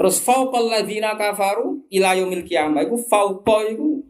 Terus 0.00 0.16
fauqal 0.24 0.72
ladina 0.72 1.12
kafaru 1.12 1.84
ila 1.92 2.16
yaumil 2.16 2.40
qiyamah 2.40 2.80
iku 2.88 2.96
fauqa 2.96 3.68
iku 3.68 4.00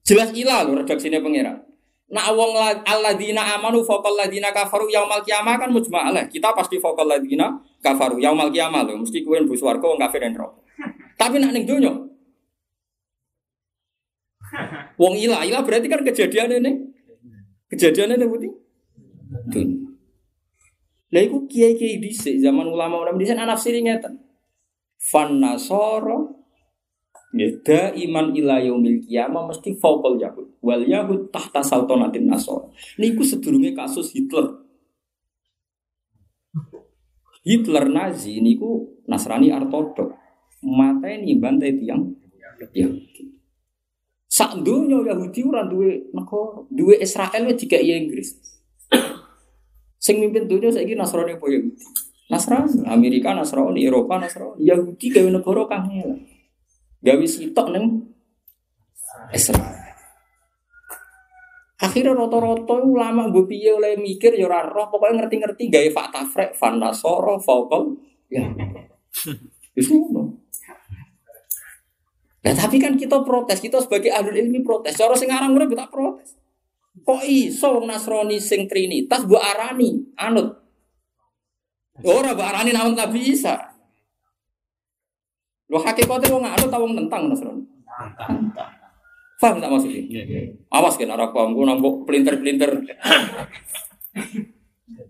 jelas 0.00 0.32
ila 0.32 0.64
lho 0.64 0.80
redaksine 0.80 1.20
pangeran. 1.20 1.60
Nak 2.10 2.26
wong 2.34 2.50
la- 2.58 2.82
alladzina 2.82 3.54
amanu 3.54 3.86
faqal 3.86 4.18
ladzina 4.18 4.50
kafaru 4.50 4.90
yaumal 4.90 5.22
qiyamah 5.22 5.54
kan 5.62 5.70
mujma' 5.70 6.10
alaih. 6.10 6.26
Kita 6.26 6.50
pasti 6.50 6.82
faqal 6.82 7.06
ladzina 7.06 7.54
kafaru 7.78 8.18
yaumal 8.18 8.50
qiyamah 8.50 8.82
lho. 8.82 8.98
Mesti 8.98 9.22
kuwi 9.22 9.46
mlebu 9.46 9.54
swarga 9.54 9.86
wong 9.86 9.98
kafir 9.98 10.26
neraka. 10.26 10.58
Tapi 11.14 11.38
nak 11.38 11.54
ning 11.54 11.68
donya 11.68 11.92
Wong 14.98 15.14
ilah, 15.16 15.46
ilah 15.46 15.62
berarti 15.62 15.86
kan 15.86 16.02
kejadian 16.02 16.60
ini. 16.60 16.72
Kejadian 17.70 18.18
ini 18.18 18.26
berarti. 18.26 18.48
Dunia. 19.48 19.90
Lah 21.10 21.26
kiai-kiai 21.26 21.98
dhisik 21.98 22.38
zaman 22.38 22.70
ulama-ulama 22.70 23.18
dhisik 23.18 23.34
ana 23.34 23.54
nafsiri 23.54 23.82
ngeten. 23.82 24.14
Fan 25.00 25.42
nasara 25.42 26.29
Ya 27.30 27.46
iman 27.94 28.34
ila 28.34 28.58
yaumil 28.58 29.06
qiyamah 29.06 29.46
mesti 29.46 29.78
fauqal 29.78 30.18
yahud. 30.18 30.50
Wal 30.58 30.82
yahud 30.82 31.30
tahta 31.30 31.62
saltanatin 31.62 32.26
nasara. 32.26 32.66
Niku 32.98 33.22
sedurunge 33.22 33.70
kasus 33.70 34.10
Hitler. 34.10 34.58
Hitler 37.46 37.86
Nazi 37.86 38.42
niku 38.42 39.00
Nasrani 39.06 39.54
ortodok. 39.54 40.14
Mateni 40.60 41.38
bantai 41.38 41.78
tiang 41.78 42.04
Yahudi. 42.60 43.24
Sak 44.30 44.62
donya 44.62 45.00
Yahudi 45.00 45.40
ora 45.42 45.66
duwe 45.66 46.12
negara, 46.12 46.62
duwe 46.70 46.94
Israel 47.00 47.48
wis 47.48 47.58
dikai 47.58 47.88
Inggris. 47.88 48.38
Sing 50.04 50.20
mimpin 50.20 50.46
dunia 50.46 50.70
saiki 50.70 50.94
Nasrani 50.94 51.34
apa 51.34 51.46
Yahudi? 51.50 51.82
Nasrani, 52.30 52.86
Amerika 52.86 53.34
Nasrani, 53.34 53.82
Eropa 53.82 54.22
Nasrani, 54.22 54.62
Yahudi 54.62 55.10
gawe 55.10 55.30
negara 55.34 55.62
kang 55.66 55.90
elek. 55.90 56.29
Gawe 57.00 57.24
sitok 57.24 57.68
neng 57.72 57.84
Israel. 59.32 59.80
Akhirnya 61.80 62.12
roto-roto 62.12 62.76
ulama 62.76 63.32
mbok 63.32 63.48
piye 63.48 63.72
oleh 63.72 63.96
mikir 63.96 64.36
ya 64.36 64.44
ora 64.44 64.68
roh, 64.68 64.92
pokoknya 64.92 65.24
ngerti-ngerti 65.24 65.72
gawe 65.72 65.88
fakta 65.96 66.28
frek 66.28 66.52
fan 66.52 66.76
nasoro 66.76 67.40
fauqal 67.40 67.96
ya. 68.28 68.44
Itu. 69.80 69.96
Nah, 72.40 72.54
tapi 72.56 72.76
kan 72.76 73.00
kita 73.00 73.24
protes, 73.24 73.64
kita 73.64 73.80
sebagai 73.80 74.12
ahli 74.12 74.44
ilmi 74.44 74.60
protes. 74.60 74.96
Cara 74.96 75.16
sing 75.16 75.32
aran 75.32 75.56
urip 75.56 75.72
tak 75.72 75.88
protes. 75.88 76.36
Kok 77.00 77.22
iso 77.24 77.80
wong 77.80 77.88
Nasrani 77.88 78.36
sing 78.36 78.68
Trinitas 78.68 79.24
mbok 79.24 79.40
arani 79.40 80.04
anut. 80.20 80.60
Ora 82.04 82.36
mbok 82.36 82.44
arani 82.44 82.76
namun 82.76 82.92
Nabi 82.92 83.24
Isa. 83.24 83.69
Lo 85.70 85.78
hakikate 85.78 86.26
wong 86.26 86.42
anut 86.42 86.66
ta 86.66 86.82
wong 86.82 86.98
tentang 86.98 87.30
Nasrani. 87.30 87.62
Paham 89.40 89.56
tak 89.62 89.70
maksudnya? 89.72 90.02
Awas 90.68 91.00
kan 91.00 91.14
arah 91.14 91.32
paham, 91.32 91.56
gue 91.56 91.64
nambah 91.64 92.04
pelinter-pelinter. 92.04 92.70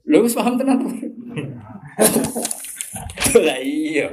Lo 0.07 0.23
wis 0.23 0.37
paham 0.37 0.55
tenan 0.55 0.85
tuh. 0.85 0.93
Lah 3.47 3.59
iya. 3.59 4.07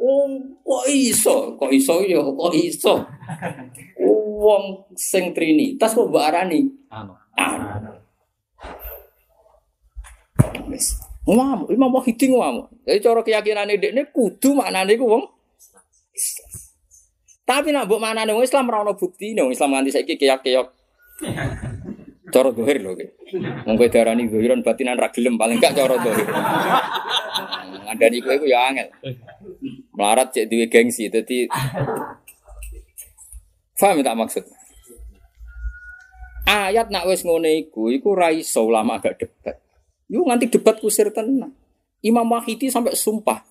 Oh, 0.00 0.24
kok 0.64 0.84
iso? 0.88 1.58
Kok 1.60 1.68
iso 1.68 2.00
ya? 2.06 2.22
Kok 2.24 2.54
iso? 2.56 3.04
Wong 4.40 4.88
sing 4.96 5.36
Trinitas 5.36 5.92
kok 5.92 6.08
mbok 6.08 6.24
arani? 6.24 6.64
Anu. 6.88 7.12
Anu. 7.36 7.92
Wis. 10.72 10.96
Ngomong, 11.28 11.68
Imam 11.68 11.92
Wahidi 11.92 12.32
ngomong. 12.32 12.72
Jadi 12.88 13.04
cara 13.04 13.20
keyakinan 13.20 13.68
ini 13.68 14.08
kudu 14.08 14.56
maknane 14.56 14.96
iku 14.96 15.04
wong 15.04 15.39
Islam. 16.20 16.50
Tapi 17.48 17.72
nak 17.72 17.88
mbok 17.88 17.98
manane 18.04 18.30
wong 18.36 18.44
Islam 18.44 18.68
ora 18.68 18.84
ono 18.84 18.92
bukti 18.94 19.32
wong 19.32 19.50
Islam 19.56 19.72
nganti 19.72 19.90
saiki 19.96 20.14
keyak-keyak. 20.20 20.68
Cara 22.30 22.54
dohir 22.54 22.78
iki. 22.78 23.06
Wong 23.66 23.74
kowe 23.74 23.88
darani 23.90 24.30
dohiran 24.30 24.62
batinan 24.62 25.00
ra 25.00 25.10
gelem 25.10 25.34
paling 25.34 25.58
gak 25.58 25.74
cara 25.74 25.98
dohir. 25.98 26.28
Ngandani 27.88 28.16
kowe 28.22 28.34
iku 28.38 28.46
ya 28.46 28.70
angel. 28.70 28.88
Melarat 29.96 30.30
cek 30.30 30.46
duwe 30.46 30.70
gengsi 30.70 31.10
dadi 31.10 31.50
Faham 33.80 34.04
tak 34.04 34.12
maksud? 34.12 34.44
Ayat 36.44 36.92
nak 36.92 37.08
wis 37.08 37.24
ngene 37.24 37.64
iku, 37.64 37.88
iku 37.88 38.12
ra 38.12 38.28
iso 38.28 38.68
ulama 38.68 39.00
gak 39.00 39.24
debat. 39.24 39.56
Yo 40.04 40.20
nganti 40.22 40.52
debat 40.52 40.76
kusir 40.76 41.08
tenan. 41.08 41.56
Imam 42.04 42.28
Wahidi 42.28 42.68
sampai 42.68 42.92
sumpah. 42.92 43.49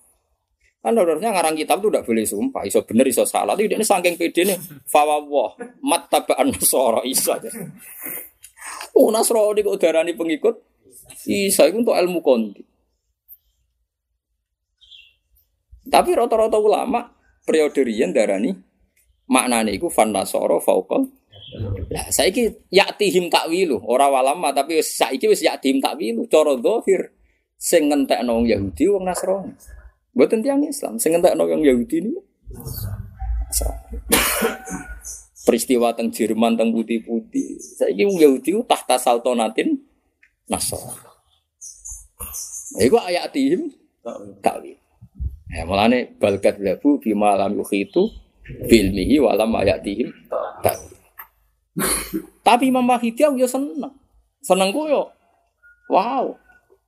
Kan 0.80 0.96
harusnya 0.96 1.28
ngarang 1.28 1.60
kitab 1.60 1.84
itu 1.84 1.92
udah 1.92 2.00
boleh 2.00 2.24
sumpah, 2.24 2.64
iso 2.64 2.80
bener 2.88 3.04
iso 3.04 3.28
salah. 3.28 3.52
Tapi 3.52 3.68
ini 3.68 3.84
saking 3.84 4.16
pede 4.16 4.48
nih, 4.48 4.56
fawawah, 4.88 5.60
mat 5.84 6.08
tabaan 6.08 6.48
nasara 6.56 7.04
isa. 7.04 7.36
Oh 8.96 9.08
Nasrani 9.12 9.60
kok 9.64 9.78
darani 9.80 10.12
pengikut 10.16 10.56
Isa 11.28 11.68
itu 11.68 11.84
untuk 11.84 11.96
ilmu 11.96 12.20
kondi. 12.24 12.62
Tapi 15.90 16.10
rata-rata 16.14 16.56
ulama 16.56 17.12
periode 17.44 17.82
riyen 17.82 18.14
darani 18.14 18.54
maknane 19.28 19.74
iku 19.74 19.90
fan 19.90 20.14
nasara 20.14 20.56
fauqal. 20.62 21.08
Lah 21.90 22.06
saiki 22.14 22.70
yaktihim 22.70 23.26
takwilu, 23.26 23.82
ora 23.82 24.06
walama 24.06 24.54
tapi 24.54 24.78
saiki 24.80 25.26
wis 25.26 25.42
yaktihim 25.42 25.82
takwilu 25.82 26.30
cara 26.30 26.54
zahir 26.62 27.10
sing 27.58 27.90
wong 27.90 28.46
Yahudi 28.46 28.84
wong 28.86 29.04
Nasrani. 29.04 29.52
Mboten 30.14 30.42
tiyang 30.42 30.62
Islam 30.66 30.98
sing 30.98 31.14
ngentekno 31.14 31.46
wong 31.46 31.62
Yahudi 31.62 31.96
niku. 32.02 32.20
Peristiwa 35.46 35.94
teng 35.96 36.12
Jerman 36.12 36.54
teng 36.58 36.70
putih-putih. 36.74 37.58
Saiki 37.58 38.02
wong 38.06 38.18
Yahudi 38.18 38.50
ku 38.54 38.62
tahta 38.66 38.98
saltonatin 38.98 39.80
Nasrani. 40.50 40.98
Iku 42.78 42.96
ayatihim 42.98 43.70
takwil. 44.42 44.78
Ya 45.50 45.66
mulane 45.66 46.14
balkat 46.18 46.62
labu 46.62 47.02
bima 47.02 47.34
lam 47.34 47.58
yukhitu 47.58 48.06
bilmihi 48.70 49.18
walam 49.18 49.54
ayatihim 49.58 50.14
takwil. 50.62 51.00
Tapi 52.42 52.66
Mahdi 52.70 53.14
aku 53.14 53.38
ya 53.38 53.48
seneng. 53.48 53.94
Seneng 54.42 54.74
ku 54.74 54.90
yo. 54.90 55.06
Wow. 55.90 56.38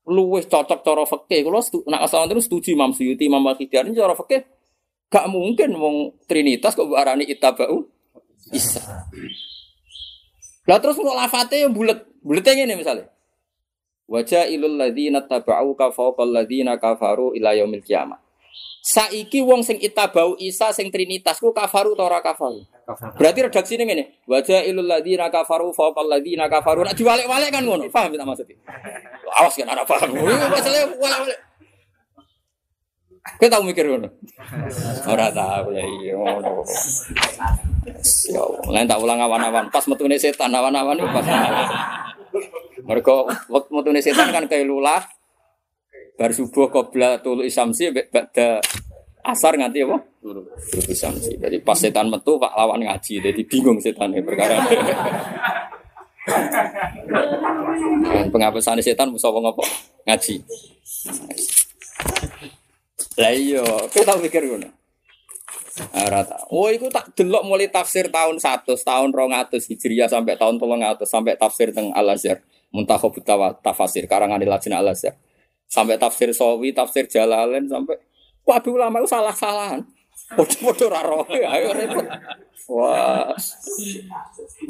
Luwih 0.03 0.43
cocok 0.47 0.81
cara 0.83 1.05
fikih. 1.07 1.47
Stu, 1.63 1.87
nak 1.87 2.07
asal 2.07 2.27
itu 2.27 2.43
setuju 2.43 2.75
Imam 2.75 2.91
Suyuti, 2.91 3.31
Imam 3.31 3.43
ini 3.55 3.95
cara 3.95 4.15
fikih 4.19 4.43
gak 5.13 5.29
mungkin 5.29 5.77
wong 5.77 5.97
Trinitas 6.25 6.73
kok 6.73 6.89
arani 6.97 7.29
itabau 7.29 7.85
Isa. 8.49 8.81
Lah 10.65 10.79
terus 10.79 10.97
kok 10.97 11.19
lafate 11.19 11.63
yang 11.63 11.75
bulet. 11.75 12.07
Buletnya 12.23 12.55
ngene 12.55 12.79
misalnya. 12.79 13.07
Wajah 14.07 14.47
ilul 14.47 14.79
ladzina 14.79 15.27
tabau 15.27 15.75
ka 15.75 15.91
fawqal 15.91 16.31
ladzina 16.31 16.79
kafaru 16.79 17.35
ila 17.35 17.51
yaumil 17.55 17.83
qiyamah. 17.83 18.22
Saiki 18.83 19.47
wong 19.47 19.63
sing 19.63 19.79
itabau 19.79 20.35
Isa 20.43 20.75
sing 20.75 20.91
Trinitas 20.91 21.39
ku 21.39 21.55
kafaru 21.55 21.95
ta 21.95 22.03
ora 22.03 22.19
kafaru? 22.19 22.67
Berarti 23.15 23.39
redaksi 23.47 23.79
ini 23.79 23.85
ngene. 23.87 24.05
Wajah 24.27 24.67
ilul 24.67 24.91
ladzina 24.91 25.31
kafaru 25.31 25.71
fawqal 25.71 26.11
ladzina 26.11 26.51
kafaru. 26.51 26.83
Nak 26.83 26.99
diwalek-walek 26.99 27.55
kan 27.55 27.63
ngono. 27.63 27.87
Paham 27.87 28.11
tak 28.11 28.27
maksudnya? 28.27 28.59
Awas 29.39 29.55
kan 29.55 29.71
ora 29.71 29.87
paham. 29.87 30.19
Masalah 30.51 30.91
walek-walek. 30.99 31.39
Kowe 33.39 33.47
tau 33.47 33.63
mikir 33.63 33.87
ngono? 33.87 34.11
Ora 35.07 35.31
tau 35.31 35.71
ya 35.71 35.87
iya 35.87 36.19
ngono. 36.19 36.67
Ya 38.35 38.43
lain 38.67 38.87
tak 38.91 38.99
ulang 38.99 39.23
awan-awan. 39.23 39.71
Pas 39.71 39.87
metune 39.87 40.19
setan 40.19 40.51
awan-awan 40.51 40.99
pas. 41.07 41.27
Mereka 42.83 43.13
waktu 43.47 43.71
metune 43.71 44.03
setan 44.03 44.35
kan 44.35 44.51
kayak 44.51 44.67
lulah. 44.67 45.07
Bar 46.13 46.31
subuh 46.37 46.69
qabla 46.69 47.19
tulu 47.25 47.43
isamsi 47.43 47.89
ba'da 47.91 48.61
asar 49.25 49.57
nganti 49.57 49.83
apa? 49.83 49.99
Tulu 50.21 50.41
isamsi. 50.93 51.41
Jadi 51.41 51.59
pas 51.65 51.79
setan 51.79 52.13
metu 52.13 52.37
Pak 52.37 52.53
lawan 52.53 52.85
ngaji. 52.85 53.23
Jadi 53.23 53.43
bingung 53.49 53.81
setan 53.81 54.13
perkara. 54.23 54.61
Dan 58.13 58.29
penghapusan 58.31 58.79
setan 58.85 59.11
musuh 59.11 59.33
apa? 59.33 59.65
Ngaji. 60.07 60.35
Lah 63.21 63.33
iya, 63.33 63.65
kita 63.93 64.17
mikir 64.21 64.49
ngono. 64.49 64.69
Ora 65.97 66.21
tau. 66.25 66.53
Oh, 66.53 66.69
iku 66.69 66.93
tak 66.93 67.17
delok 67.17 67.49
mulai 67.49 67.73
tafsir 67.73 68.13
tahun 68.13 68.37
100, 68.37 68.77
tahun 68.85 69.09
200 69.09 69.57
Hijriah 69.73 70.09
sampai 70.09 70.37
tahun 70.37 70.61
300 70.61 71.09
sampai 71.09 71.33
tafsir 71.41 71.73
teng 71.73 71.89
Al-Azhar. 71.97 72.45
Muntakhab 72.73 73.13
tafsir 73.65 74.05
karangan 74.05 74.41
Lajnah 74.41 74.81
Al-Azhar. 74.85 75.17
Sampai 75.73 75.97
tafsir 75.97 76.29
Sawi, 76.37 76.77
tafsir 76.77 77.09
Jalalain 77.09 77.65
sampai 77.65 77.97
waduh 78.45 78.77
ulama 78.77 79.01
itu 79.01 79.09
salah-salahan. 79.09 79.81
Podo-podo 80.37 80.93
ra 80.93 81.01
roh, 81.01 81.25
ayo 81.33 81.73
repot. 81.73 82.05
Wah. 82.69 83.33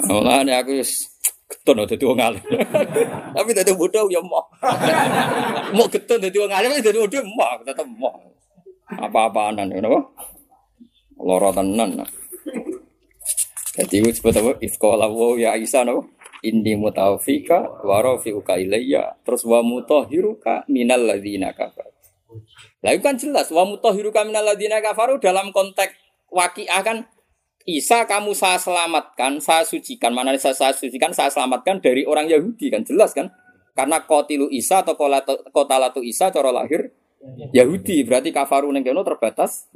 Mulane 0.06 0.54
aku 0.54 0.78
wis 0.78 1.10
getun 1.50 1.82
dadi 1.82 2.06
wong. 2.06 2.22
Tapi 3.34 3.50
dadi 3.50 3.74
bodoh 3.74 4.06
ya 4.06 4.22
mau. 4.22 4.46
Mau 5.76 5.90
getun 5.90 6.22
dadi 6.22 6.38
wong 6.38 6.54
alim 6.54 6.78
dadi 6.78 6.98
bodoh 7.02 7.22
mau, 7.34 7.58
tetep 7.66 7.86
mau. 7.98 8.22
Apa-apaanan 8.86 9.74
ngono? 9.74 10.14
Loro 11.18 11.50
tenan. 11.50 12.21
Jadi 13.72 14.04
itu 14.04 14.20
sebut 14.20 14.36
apa? 14.36 14.52
Ifqala 14.60 15.08
wa 15.08 15.32
ya 15.40 15.56
Aisyah 15.56 15.88
no. 15.88 16.12
Inni 16.44 16.74
mutawfika 16.76 17.86
wa 17.86 18.02
rafi'uka 18.02 18.60
ilayya. 18.60 19.16
Terus 19.24 19.46
wa 19.48 19.64
mutahhiruka 19.64 20.68
minal 20.68 21.06
ladzina 21.06 21.54
kafar. 21.56 21.88
Lah 22.82 22.92
itu 22.92 23.02
kan 23.04 23.16
jelas 23.16 23.48
wa 23.48 23.64
mutahhiruka 23.64 24.26
minal 24.26 24.44
ladzina 24.44 24.82
kafaru 24.82 25.22
dalam 25.22 25.54
konteks 25.54 25.94
waqiah 26.28 26.82
kan 26.84 26.98
Isa 27.62 28.10
kamu 28.10 28.34
saya 28.34 28.58
selamatkan, 28.58 29.38
saya 29.38 29.62
sucikan. 29.62 30.10
Mana 30.10 30.34
saya, 30.34 30.50
saya 30.50 30.74
sucikan, 30.74 31.14
saya 31.14 31.30
selamatkan 31.30 31.78
dari 31.78 32.02
orang 32.02 32.26
Yahudi 32.26 32.74
kan 32.74 32.82
jelas 32.82 33.14
kan? 33.14 33.30
Karena 33.72 34.02
kotilu 34.02 34.50
Isa 34.50 34.82
atau 34.82 34.98
kotalatu 35.54 36.02
Isa 36.02 36.28
cara 36.34 36.50
lahir 36.50 36.90
Yahudi 37.54 38.02
berarti 38.02 38.34
kafaru 38.34 38.74
neng 38.74 38.82
terbatas 38.82 39.70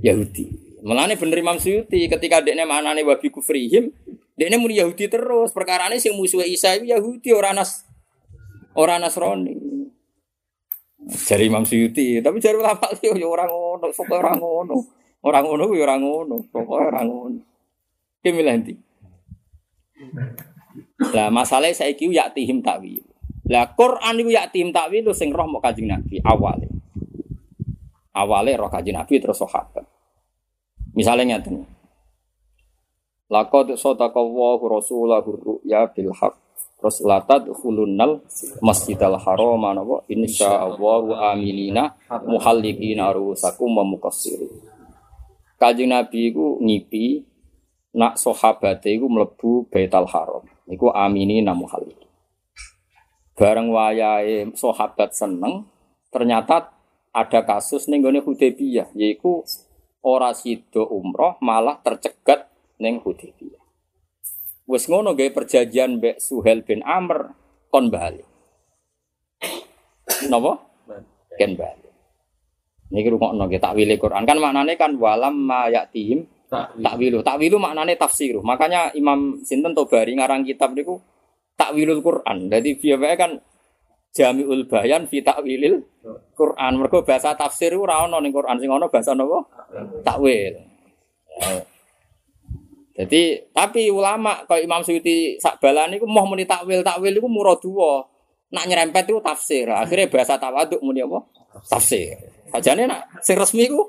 Yahudi. 0.00 0.73
Melane 0.84 1.16
bener 1.16 1.40
Imam 1.40 1.56
Suyuti 1.56 2.04
ketika 2.12 2.44
dekne 2.44 2.68
manane 2.68 3.00
wabi 3.08 3.32
kufrihim, 3.32 3.88
dekne 4.36 4.60
muni 4.60 4.76
Yahudi 4.76 5.08
terus. 5.08 5.48
Perkara 5.56 5.88
ini 5.88 5.96
sing 5.96 6.12
musuh 6.12 6.44
Isa 6.44 6.76
itu 6.76 6.92
Yahudi 6.92 7.32
orang 7.32 7.56
nas 7.56 7.88
orang 8.76 9.00
Nasrani. 9.00 9.56
Jari 11.08 11.48
Imam 11.48 11.64
Suyuti, 11.64 12.20
tapi 12.20 12.36
jari 12.36 12.60
ulama 12.60 12.84
yo 13.00 13.32
orang 13.32 13.48
ngono, 13.48 13.86
sok 13.96 14.12
orang 14.12 14.36
ngono. 14.36 14.76
Orang 15.24 15.48
ngono 15.48 15.62
kuwi 15.72 15.80
ora 15.80 15.96
ngono, 15.96 16.36
pokoke 16.52 16.84
ora 16.84 17.00
ngono. 17.00 17.40
Ki 18.20 18.28
milih 18.28 18.54
ndi? 18.60 18.74
Lah 21.16 21.32
masalah 21.32 21.72
saiki 21.72 22.12
ya 22.12 22.28
tihim 22.28 22.60
takwil. 22.60 23.00
Lah 23.48 23.72
Quran 23.72 24.20
iku 24.20 24.28
ya 24.28 24.52
tihim 24.52 24.68
takwil 24.68 25.08
sing 25.16 25.32
roh 25.32 25.48
mau 25.48 25.64
Kanjeng 25.64 25.88
Nabi 25.88 26.20
awale. 26.20 26.68
Awale 28.12 28.52
roh 28.60 28.68
Kanjeng 28.68 29.00
Nabi 29.00 29.16
terus 29.16 29.40
sahabat. 29.40 29.93
Misalnya 30.94 31.36
ngeten. 31.36 31.66
Laqad 33.26 33.74
sadaqallahu 33.74 34.62
rasulahu 34.70 35.30
ru'ya 35.34 35.90
bil 35.90 36.14
haqq. 36.14 36.38
Terus 36.78 37.00
latad 37.00 37.48
khulunnal 37.50 38.20
masjidal 38.60 39.16
haram 39.16 39.64
napa 39.72 40.04
insyaallahu 40.06 41.16
aminina 41.16 41.96
muhallikina 42.28 43.10
rusakum 43.10 43.72
wa 43.74 43.82
muqassirin. 43.82 44.52
Kanjeng 45.56 45.90
Nabi 45.90 46.28
iku 46.28 46.60
ngipi 46.60 47.24
nak 47.96 48.20
sahabate 48.20 48.90
iku 48.92 49.06
mlebu 49.08 49.70
Baitul 49.70 50.10
Haram. 50.10 50.44
Iku 50.66 50.92
amini 50.92 51.40
namu 51.40 51.64
hal 51.70 51.88
itu. 51.88 52.06
Bareng 53.34 53.72
wayahe 53.72 54.50
sahabat 54.52 55.14
seneng, 55.16 55.66
ternyata 56.10 56.74
ada 57.14 57.40
kasus 57.46 57.86
ning 57.86 58.02
gone 58.02 58.20
Hudaybiyah, 58.22 58.92
yaiku 58.94 59.46
ora 60.04 60.30
sida 60.36 60.84
umroh 60.84 61.40
malah 61.40 61.80
tercegat 61.80 62.46
ning 62.78 63.00
Hudaybiyah. 63.00 63.64
Wes 64.64 64.88
ngono 64.88 65.12
gawe 65.12 65.30
perjanjian 65.32 66.00
mbek 66.00 66.20
Suhel 66.20 66.64
bin 66.64 66.80
Amr 66.84 67.32
kon 67.68 67.92
bali. 67.92 68.24
Napa? 70.28 70.52
Ken 71.36 71.52
bali. 71.56 71.88
Niki 72.94 73.08
rungokno 73.10 73.44
nggih 73.48 73.60
takwile 73.60 73.96
Quran. 74.00 74.24
Kan 74.24 74.40
maknane 74.40 74.76
kan 74.80 74.96
walam 74.96 75.36
ma 75.36 75.68
yatihim 75.68 76.24
takwilu. 76.80 77.20
Takwilu 77.20 77.56
maknane 77.60 77.96
tafsir. 77.98 78.40
Makanya 78.40 78.92
Imam 78.96 79.40
Sinten 79.44 79.76
Tobari 79.76 80.16
ngarang 80.16 80.48
kitab 80.48 80.72
niku 80.72 81.00
takwilul 81.58 82.00
Quran. 82.00 82.48
Jadi 82.48 82.76
biaya 82.78 83.16
kan 83.18 83.36
Jamiul 84.14 84.70
Bayan 84.70 85.10
fi 85.10 85.26
takwilil 85.26 85.82
Quran. 86.38 86.72
Mergo 86.78 87.02
bahasa 87.02 87.34
tafsir 87.34 87.74
ora 87.74 88.06
ono 88.06 88.22
ning 88.22 88.30
Quran 88.30 88.62
sing 88.62 88.70
ono 88.70 88.86
bahasa 88.86 89.10
napa? 89.10 89.42
Takwil. 90.06 90.54
Jadi 92.94 93.22
tapi 93.50 93.90
ulama 93.90 94.46
kayak 94.46 94.70
Imam 94.70 94.86
Suyuti 94.86 95.34
sak 95.42 95.58
balani 95.58 95.98
ku 95.98 96.06
mau 96.06 96.22
muni 96.30 96.46
takwil 96.46 96.86
takwil 96.86 97.10
iku 97.10 97.26
muradua. 97.26 98.06
Nak 98.54 98.64
nyerempet 98.70 99.10
itu 99.10 99.18
tafsir. 99.18 99.66
Akhirnya 99.66 100.06
bahasa 100.06 100.38
tawaduk 100.38 100.78
muni 100.78 101.02
apa? 101.02 101.18
Tafsir. 101.66 102.14
Sajane 102.54 102.86
nak 102.86 103.18
sing 103.18 103.34
resmi 103.34 103.66
ku 103.66 103.82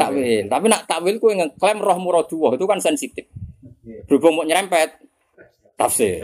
takwil. 0.00 0.48
Tapi 0.48 0.66
nak 0.72 0.88
takwil 0.88 1.20
ku 1.20 1.28
ngeklaim 1.36 1.84
roh 1.84 2.00
muradullah 2.00 2.56
itu 2.56 2.64
kan 2.64 2.80
sensitif. 2.80 3.28
Berhubung 4.08 4.40
mau 4.40 4.44
nyerempet 4.48 5.09
tafsir. 5.80 6.20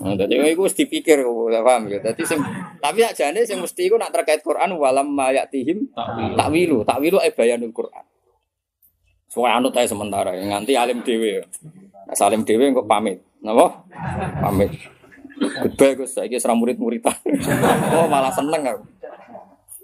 Nah, 0.00 0.16
jadi 0.16 0.56
itu 0.56 0.64
mesti 0.64 0.88
dipikir, 0.88 1.20
paham 1.60 1.92
ya. 1.92 2.00
Jadi 2.00 2.22
sing 2.24 2.40
tapi 2.80 3.04
ajane 3.04 3.44
sing 3.44 3.60
mesti 3.60 3.84
iku 3.84 4.00
nak 4.00 4.16
terkait 4.16 4.40
Quran 4.40 4.80
walam 4.80 5.12
mayatihim 5.12 5.92
takwilu. 6.32 6.80
Takwilu 6.88 7.20
e 7.20 7.28
bayanul 7.36 7.76
Quran. 7.76 8.04
Soalnya 9.28 9.60
anut 9.60 9.76
aja 9.76 9.92
sementara, 9.92 10.32
nganti 10.32 10.72
alim 10.72 11.04
dewe. 11.04 11.44
Nah, 12.08 12.16
salim 12.16 12.48
dewe 12.48 12.72
kok 12.72 12.88
pamit. 12.88 13.20
Napa? 13.44 13.84
Pamit. 14.40 14.72
Goodbye 15.36 16.00
Gus, 16.00 16.16
saiki 16.16 16.40
serang 16.40 16.56
murid-muridan. 16.56 17.12
oh, 18.00 18.08
malah 18.08 18.32
seneng 18.32 18.64
aku. 18.64 18.84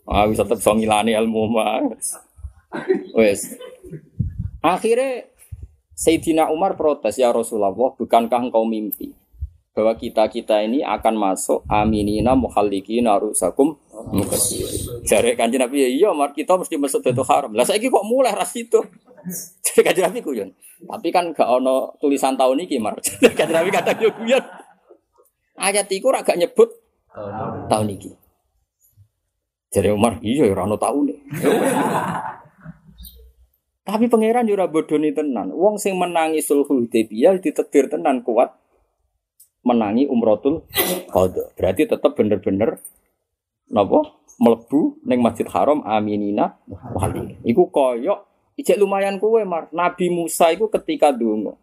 Ah 0.08 0.26
bisa 0.26 0.42
tetep 0.42 0.64
so 0.64 0.72
ngilani 0.72 1.12
ilmu 1.14 1.52
mas. 1.52 2.16
Wes. 3.12 3.60
Akhirnya 4.64 5.28
Sayyidina 5.92 6.48
Umar 6.48 6.74
protes 6.74 7.20
ya 7.20 7.30
Rasulullah, 7.30 7.72
bukankah 7.72 8.48
engkau 8.48 8.64
mimpi 8.64 9.12
bahwa 9.72 9.96
kita 9.96 10.28
kita 10.28 10.60
ini 10.60 10.84
akan 10.84 11.16
masuk 11.16 11.64
aminina 11.64 12.36
muhallikina 12.36 13.16
rusakum 13.16 13.80
Jare 15.08 15.32
kanjeng 15.32 15.64
Nabi 15.64 15.76
ya 15.80 15.88
iya 15.88 16.08
Umar 16.12 16.36
kita 16.36 16.58
mesti 16.58 16.76
masuk 16.76 17.00
Baitul 17.06 17.26
Haram. 17.26 17.52
Lah 17.54 17.64
saiki 17.64 17.88
kok 17.88 18.04
mulai 18.04 18.34
ras 18.34 18.52
itu. 18.58 18.82
Jadi 19.64 19.80
kanjeng 19.80 20.04
Nabi 20.10 20.20
kuyon. 20.20 20.50
Tapi 20.82 21.08
kan 21.14 21.30
gak 21.30 21.46
ono 21.46 21.94
tulisan 22.02 22.34
tahun 22.34 22.66
ini 22.66 22.76
Mar. 22.82 22.98
kanjeng 23.38 23.56
Nabi 23.56 23.70
kata 23.70 23.96
yo 24.02 24.10
kuyon. 24.14 24.42
Ayat 25.56 25.86
iku 25.90 26.10
ora 26.10 26.26
gak 26.26 26.38
nyebut 26.38 26.70
tahun 27.70 27.94
ini. 27.94 28.10
Jadi 29.72 29.88
Umar, 29.88 30.20
iya 30.20 30.52
ya 30.52 30.52
rano 30.52 30.76
tahu 30.76 31.08
nih. 31.08 31.18
Tapi 33.82 34.06
pangeran 34.06 34.46
jura 34.46 34.70
bodoni 34.70 35.10
tenan. 35.10 35.50
Wong 35.50 35.74
sing 35.74 35.98
menangi 35.98 36.38
sulh 36.38 36.62
Hudaybiyah 36.62 37.42
ditetir 37.42 37.90
tenan 37.90 38.22
kuat 38.22 38.54
menangi 39.66 40.06
umrotul 40.06 40.62
qadha. 41.10 41.50
Berarti 41.58 41.90
tetap 41.90 42.14
bener-bener 42.14 42.78
napa 43.70 44.06
melebu 44.38 45.02
neng 45.02 45.18
Masjid 45.22 45.46
Haram 45.50 45.82
aminina 45.82 46.58
wali. 46.94 47.38
Iku 47.42 47.74
koyok 47.74 48.18
ijek 48.58 48.78
lumayan 48.78 49.18
kuwe 49.18 49.42
Mar. 49.42 49.66
Nabi 49.74 50.14
Musa 50.14 50.54
iku 50.54 50.70
ketika 50.70 51.10
dungo 51.10 51.58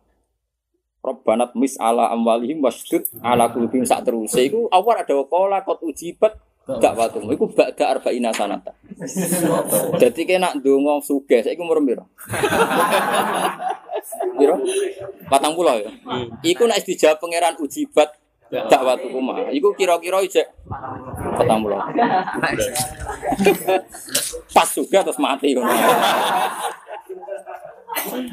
Robbanat 0.99 1.55
mis 1.55 1.80
ala 1.80 2.11
amwalihim 2.11 2.59
wasdud 2.59 3.07
ala 3.24 3.47
kulubim 3.47 3.88
sak 3.88 4.03
terus. 4.03 4.36
Iku 4.36 4.67
awal 4.67 4.99
ada 4.99 5.15
kola 5.24 5.63
kot 5.63 5.80
ujibat 5.80 6.36
Gak 6.78 6.93
waktu, 6.93 7.17
iku 7.34 7.49
ba'da 7.49 7.97
arba'ina 7.97 8.30
sanata. 8.30 8.78
Jadi 9.97 10.22
kena 10.30 10.53
ndonga 10.53 11.01
sugih, 11.01 11.41
saiki 11.41 11.57
umur 11.57 11.82
piro? 11.82 12.05
Piro? 14.38 14.61
40 14.61 15.82
ya. 15.82 15.89
Iku 16.45 16.70
nek 16.70 16.86
dijawab 16.86 17.17
pangeran 17.17 17.57
ujibat 17.57 18.13
dak 18.49 18.82
waktu 18.86 19.09
kuma. 19.09 19.49
Iku 19.49 19.74
kira-kira 19.74 20.22
ijek 20.22 20.45
40. 20.70 21.74
Pas 24.53 24.70
juga 24.70 25.01
terus 25.01 25.17
mati. 25.17 25.57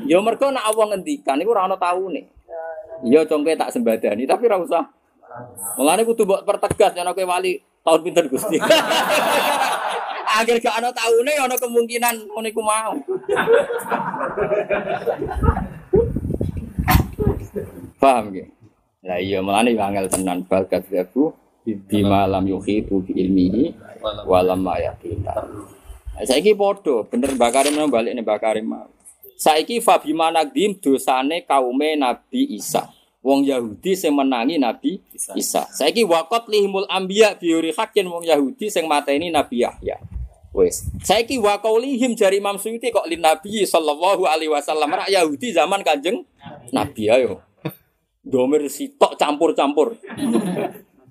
Yo 0.04 0.20
mergo 0.20 0.52
nek 0.52 0.64
Allah 0.68 0.84
ngendikan 0.92 1.40
iku 1.40 1.56
ora 1.56 1.64
ana 1.64 1.80
taune. 1.80 2.28
Yo 3.04 3.24
congke 3.24 3.56
tak 3.56 3.72
sembadani 3.72 4.28
tapi 4.28 4.44
ora 4.48 4.60
usah. 4.60 4.84
Mulane 5.76 6.04
kudu 6.08 6.24
mbok 6.24 6.48
pertegas 6.48 6.96
yen 6.96 7.08
kowe 7.12 7.24
wali 7.28 7.60
tahun 7.86 8.00
pinter 8.02 8.26
Gusti. 8.26 8.58
Akhir 10.36 10.58
gak 10.58 10.82
ana 10.82 10.90
taune 10.90 11.32
ana 11.38 11.54
kemungkinan 11.54 12.26
ngono 12.28 12.46
iku 12.50 12.60
mau. 12.60 12.92
Paham 18.02 18.34
ge? 18.34 18.50
Lah 19.06 19.22
iya 19.22 19.38
mulane 19.38 19.72
angel 19.78 20.10
tenan 20.10 20.42
bagat 20.44 20.82
gabu 20.90 21.30
bima 21.62 22.26
lam 22.26 22.42
yuhitu 22.44 23.06
bi 23.06 23.14
ilmihi 23.22 23.72
wa 24.02 24.42
lam 24.42 24.66
ayatina. 24.66 25.46
Saiki 26.26 26.58
padha 26.58 27.06
bener 27.06 27.38
Mbak 27.38 27.50
Karim 27.54 27.86
balik 27.86 28.12
nih 28.12 28.24
Mbak 28.26 28.38
Karim. 28.42 28.66
Saiki 29.38 29.78
fabima 29.78 30.34
nagdim 30.34 30.74
dosane 30.76 31.46
kaume 31.46 31.94
Nabi 31.96 32.56
Isa. 32.58 32.95
Wong 33.26 33.42
Yahudi 33.42 33.98
sing 33.98 34.14
menangi 34.14 34.54
Nabi 34.54 35.02
Isa. 35.10 35.34
Isa. 35.34 35.62
Saiki 35.74 36.06
waqat 36.06 36.46
lihimul 36.46 36.86
anbiya 36.86 37.34
biuri 37.34 37.74
hakin 37.74 38.06
wong 38.06 38.22
Yahudi 38.22 38.70
sing 38.70 38.86
mateni 38.86 39.34
Nabi 39.34 39.66
Yahya. 39.66 39.98
Wes. 40.54 40.86
Saiki 41.02 41.34
waqaulihim 41.42 42.14
jari 42.14 42.38
Imam 42.38 42.54
Suyuti 42.54 42.94
kok 42.94 43.10
lin 43.10 43.26
Nabi 43.26 43.66
sallallahu 43.66 44.30
alaihi 44.30 44.46
wasallam 44.46 44.86
rak 44.94 45.10
Yahudi 45.10 45.50
zaman 45.50 45.82
Kanjeng 45.82 46.22
Nabi 46.70 47.10
ayo. 47.10 47.42
Domer 48.22 48.62
sitok 48.70 49.18
campur-campur. 49.18 49.98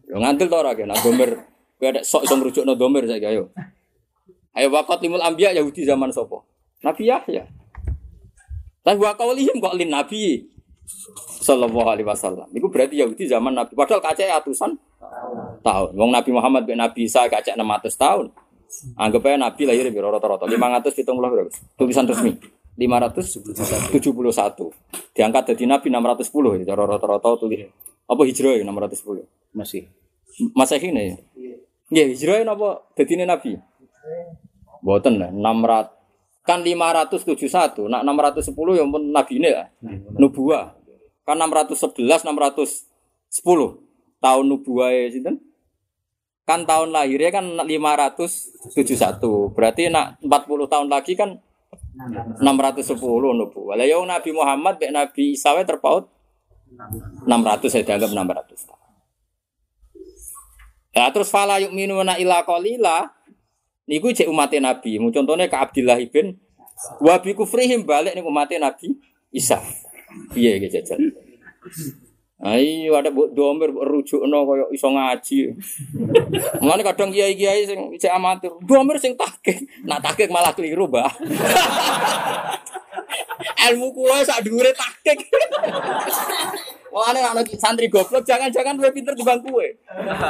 Yo 0.07 0.15
ngantil 0.15 0.47
to 0.47 0.55
ora 0.55 0.71
kena 0.71 0.95
domer 0.95 1.51
kowe 1.75 1.91
ada 1.91 1.99
sok 1.99 2.23
iso 2.23 2.39
ngrujukno 2.39 2.79
domer 2.79 3.11
saiki 3.11 3.27
ayo. 3.27 3.51
Ayo 4.55 4.71
waqat 4.71 5.03
limul 5.03 5.19
anbiya 5.19 5.51
Yahudi 5.51 5.83
zaman 5.83 6.15
sapa? 6.15 6.47
Nabi 6.79 7.11
Yahya. 7.11 7.43
Tapi 8.87 8.97
waqaulihim 9.03 9.59
kok 9.59 9.75
lin 9.75 9.91
Nabi 9.91 10.54
Sallallahu 11.41 11.89
alaihi 11.89 12.07
wasallam. 12.07 12.45
Iku 12.53 12.69
berarti 12.69 13.01
Yahudi 13.01 13.25
zaman 13.25 13.53
Nabi. 13.53 13.73
Padahal 13.73 14.01
kacek 14.01 14.29
atusan 14.29 14.77
tahun. 15.65 15.91
Wong 15.97 16.11
Nabi 16.13 16.29
Muhammad 16.29 16.63
bin 16.65 16.77
Nabi 16.77 17.09
Isa 17.09 17.25
kacek 17.25 17.57
600 17.57 17.89
tahun. 17.97 18.29
Anggap 18.97 19.21
aja 19.25 19.37
Nabi 19.39 19.61
lahir 19.65 19.85
di 19.87 19.99
rata-rata 19.99 20.45
570 20.45 21.05
berapa? 21.05 21.49
Tulisan 21.79 22.05
resmi. 22.05 22.37
571. 22.75 23.95
Diangkat 25.15 25.43
dari 25.55 25.65
Nabi 25.65 25.87
610 25.87 26.67
cara 26.67 26.83
rata-rata 26.83 27.27
tulis. 27.39 27.65
Apa 28.05 28.21
hijrah 28.27 28.53
ya 28.59 28.63
610? 28.67 29.25
Masih. 29.55 29.87
Masa 30.51 30.75
ini 30.75 31.15
ya? 31.15 31.17
Iya, 31.89 32.03
hijrah 32.11 32.43
apa 32.43 32.83
dadine 32.97 33.23
Nabi? 33.23 33.55
Boten 34.83 35.17
lah, 35.17 35.31
600 35.33 35.95
kan 36.45 36.61
571, 36.61 37.89
nak 37.89 38.05
610 38.05 38.77
yang 38.77 38.93
pun 38.93 39.01
Nabi 39.09 39.33
ini 39.41 39.49
lah. 39.49 39.67
Nubuah. 40.21 40.77
Kan 41.25 41.41
611, 41.41 42.21
610 42.21 43.81
tahun 44.21 44.45
nubuah 44.45 44.89
ya 44.93 45.09
sinten? 45.09 45.41
Kan 46.45 46.69
tahun 46.69 46.93
lahirnya 46.93 47.33
kan 47.33 47.45
571. 47.65 49.57
Berarti 49.57 49.89
nak 49.89 50.21
40 50.21 50.69
tahun 50.69 50.87
lagi 50.93 51.17
kan 51.17 51.41
610 51.97 52.93
nubuah. 53.41 53.73
Lah 53.73 53.85
yang 53.89 54.05
Nabi 54.05 54.29
Muhammad 54.29 54.77
mek 54.77 54.93
Nabi 54.93 55.33
Isa 55.33 55.57
terpaut 55.65 56.05
600 57.25 57.73
saya 57.73 57.81
dianggap 57.81 58.13
600 58.13 58.69
tahun. 58.69 58.83
Nah, 60.95 61.11
terus 61.11 61.27
fala 61.27 61.59
yu'minuna 61.59 62.15
illa 62.15 62.45
qalila 62.47 63.11
niku 63.89 64.11
cek 64.11 64.29
umatnya 64.29 64.73
Nabi. 64.73 64.97
Mu 65.01 65.09
contohnya 65.09 65.49
ke 65.49 65.57
Abdullah 65.57 65.97
bin 66.09 66.37
wa 67.01 67.15
bi 67.21 67.31
kufrihim 67.31 67.87
balik 67.87 68.13
nih 68.13 68.25
umatnya 68.25 68.69
Nabi 68.69 68.97
Isa. 69.31 69.61
Iya 70.35 70.61
gitu 70.61 70.79
jajal. 70.79 70.99
Ayo 72.35 72.91
ada 72.99 73.15
buat 73.15 73.31
domer 73.31 73.71
rujuk 73.71 74.19
no 74.27 74.43
koyo 74.43 74.67
iso 74.75 74.91
ngaji. 74.91 75.55
Mulane 76.59 76.83
kadang 76.83 77.15
kiai-kiai 77.15 77.63
sing 77.63 77.79
cek 77.95 78.11
amatir, 78.11 78.51
domer 78.59 78.99
sing 78.99 79.15
takik. 79.15 79.63
Nak 79.87 80.03
takik 80.03 80.27
malah 80.27 80.51
keliru, 80.51 80.91
Mbah. 80.91 81.15
Ilmu 83.71 83.87
kula 83.95 84.19
sak 84.27 84.43
dhuwure 84.43 84.75
takik. 84.75 85.31
Mulane 86.91 87.23
ana 87.23 87.39
santri 87.55 87.87
goblok 87.87 88.27
jangan-jangan 88.27 88.75
luwih 88.75 88.91
pinter 88.91 89.15
dibanding 89.15 89.55
kowe. 89.55 89.67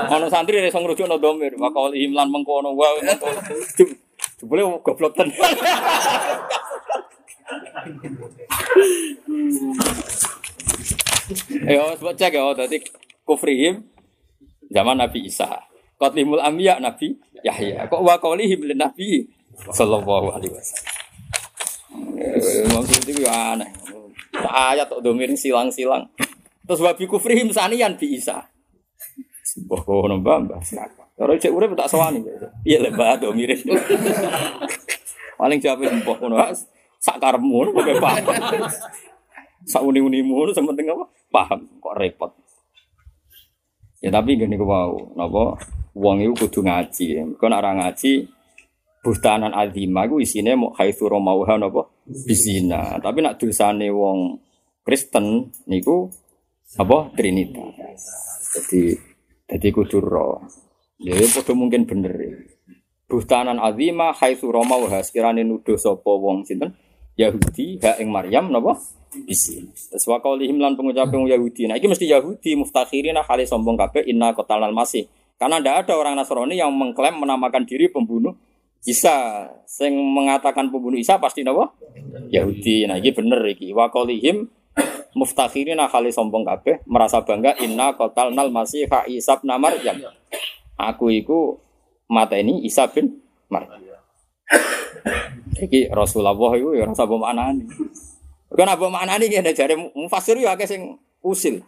Ana 0.06 0.30
santri 0.30 0.62
iso 0.62 0.78
ngrujukno 0.78 1.18
domer, 1.18 1.58
wakal 1.58 1.90
himlan 1.90 2.30
mengkono 2.30 2.78
wae. 2.78 3.02
Jebule 4.38 4.62
goblok 4.86 5.18
tenan. 5.18 5.34
Ya, 11.70 11.82
sebab 11.98 12.14
cek 12.14 12.34
ya, 12.38 12.54
tadi 12.54 12.78
kufrihim 13.26 13.82
zaman 14.70 14.98
Nabi 14.98 15.26
Isa. 15.26 15.50
Qatlimul 15.96 16.44
anbiya 16.44 16.78
Nabi 16.78 17.16
Yahya. 17.42 17.88
Kok 17.88 18.02
wa 18.04 18.20
qaulihim 18.20 18.68
lin 18.68 18.80
Nabi 18.82 19.26
sallallahu 19.72 20.36
alaihi 20.36 20.52
wasallam. 20.52 20.94
Maksud 22.76 23.02
itu 23.08 23.24
aneh. 23.26 23.72
Ayat 24.36 24.92
kok 24.92 25.00
domir 25.00 25.32
silang-silang. 25.40 26.12
Terus 26.66 26.82
wabi 26.84 27.08
kufrihim 27.08 27.54
sanian 27.56 27.96
bi 27.96 28.20
Isa. 28.20 28.44
Mbah 29.56 29.82
kono 29.88 30.20
mbah. 30.20 30.60
Kalau 31.16 31.34
cek 31.40 31.54
urip 31.54 31.72
tak 31.80 31.88
sawani. 31.88 32.20
Iya 32.68 32.84
le 32.84 32.90
mbah 32.92 33.16
domir. 33.16 33.56
Paling 35.40 35.60
jawab 35.64 35.88
mbah 35.88 36.18
kono. 36.20 36.36
Sak 37.00 37.24
karepmu 37.24 37.72
kok 37.72 38.04
paham. 38.04 38.26
Sak 39.66 39.82
uni-unimu 39.82 40.52
sementing 40.52 40.92
apa? 40.92 41.06
Paham 41.36 41.68
kok 41.84 41.96
repot. 42.00 42.32
Ya 44.00 44.08
tapi 44.08 44.40
gini 44.40 44.56
ku 44.56 44.64
mau, 44.64 45.12
napa 45.20 45.60
wong 45.92 46.24
iku 46.24 46.48
kudu 46.48 46.64
ngaji. 46.64 47.36
Kok 47.36 47.48
nek 47.52 47.60
ora 47.60 47.72
ngaji 47.76 48.12
buhtanan 49.04 49.52
azima 49.52 50.08
iku 50.08 50.24
isine 50.24 50.56
mau 50.56 50.72
haitsu 50.80 51.12
romauha 51.12 51.60
napa 51.60 51.92
bizina. 52.08 52.96
Tapi 53.04 53.20
nak 53.20 53.36
dosane 53.36 53.92
wong 53.92 54.40
Kristen 54.86 55.52
niku 55.68 56.08
apa 56.80 57.12
trinitas. 57.20 58.00
Jadi 58.56 58.96
jadi 59.52 59.68
kudu 59.76 60.00
ro. 60.00 60.40
Ya 61.04 61.20
padha 61.20 61.52
mungkin 61.52 61.84
bener. 61.84 62.16
Buhtanan 63.12 63.60
azima 63.60 64.16
haitsu 64.16 64.56
romauha 64.56 65.04
sekirane 65.04 65.44
nuduh 65.44 65.76
sapa 65.76 66.16
wong 66.16 66.48
sinten 66.48 66.72
Yahudi 67.16 67.80
ha 67.80 67.96
ing 68.00 68.12
Maryam 68.12 68.52
napa 68.52 68.76
isin. 69.28 69.72
Terus 69.72 70.04
wa 70.08 70.20
qaulihim 70.20 70.60
lan 70.60 70.76
pengucapan 70.76 71.24
Yahudi. 71.24 71.72
Nah 71.72 71.80
iki 71.80 71.88
mesti 71.88 72.12
Yahudi 72.12 72.60
muftakhirina 72.60 73.24
kali 73.24 73.48
sombong 73.48 73.80
kabeh 73.80 74.04
inna 74.04 74.36
qatalal 74.36 74.76
masih. 74.76 75.08
Karena 75.36 75.60
tidak 75.60 75.88
ada 75.88 75.94
orang 76.00 76.16
Nasrani 76.16 76.56
yang 76.56 76.72
mengklaim 76.72 77.20
menamakan 77.20 77.68
diri 77.68 77.92
pembunuh 77.92 78.36
Isa. 78.84 79.48
Sing 79.68 79.96
mengatakan 79.96 80.72
pembunuh 80.72 81.00
Isa 81.00 81.16
pasti 81.20 81.44
napa? 81.44 81.72
Yahudi. 82.32 82.88
Nah 82.88 83.00
iki 83.00 83.16
bener 83.16 83.40
iki. 83.48 83.72
Wa 83.72 83.88
qaulihim 83.88 84.52
muftakhirina 85.16 85.88
kali 85.88 86.12
sombong 86.12 86.44
kabeh 86.44 86.84
merasa 86.84 87.24
bangga 87.24 87.56
inna 87.64 87.96
qatalnal 87.96 88.52
masih 88.52 88.92
ha 88.92 89.08
Isa 89.08 89.40
bin 89.40 89.56
Maryam. 89.56 90.04
Aku 90.76 91.08
iku 91.08 91.64
mata 92.12 92.36
ini 92.36 92.68
Isa 92.68 92.92
bin 92.92 93.24
Maryam. 93.48 93.80
Iki 95.56 95.88
Rasulullah 95.96 96.36
itu 96.56 96.76
ya 96.76 96.84
rasa 96.84 97.08
pemaknaan. 97.08 97.64
Kan 98.52 98.68
apa 98.68 98.86
maknane 98.88 99.28
ngene 99.28 99.52
jare 99.56 99.76
mufasir 99.76 100.36
yo 100.36 100.52
akeh 100.52 100.68
sing 100.68 101.00
usil. 101.24 101.64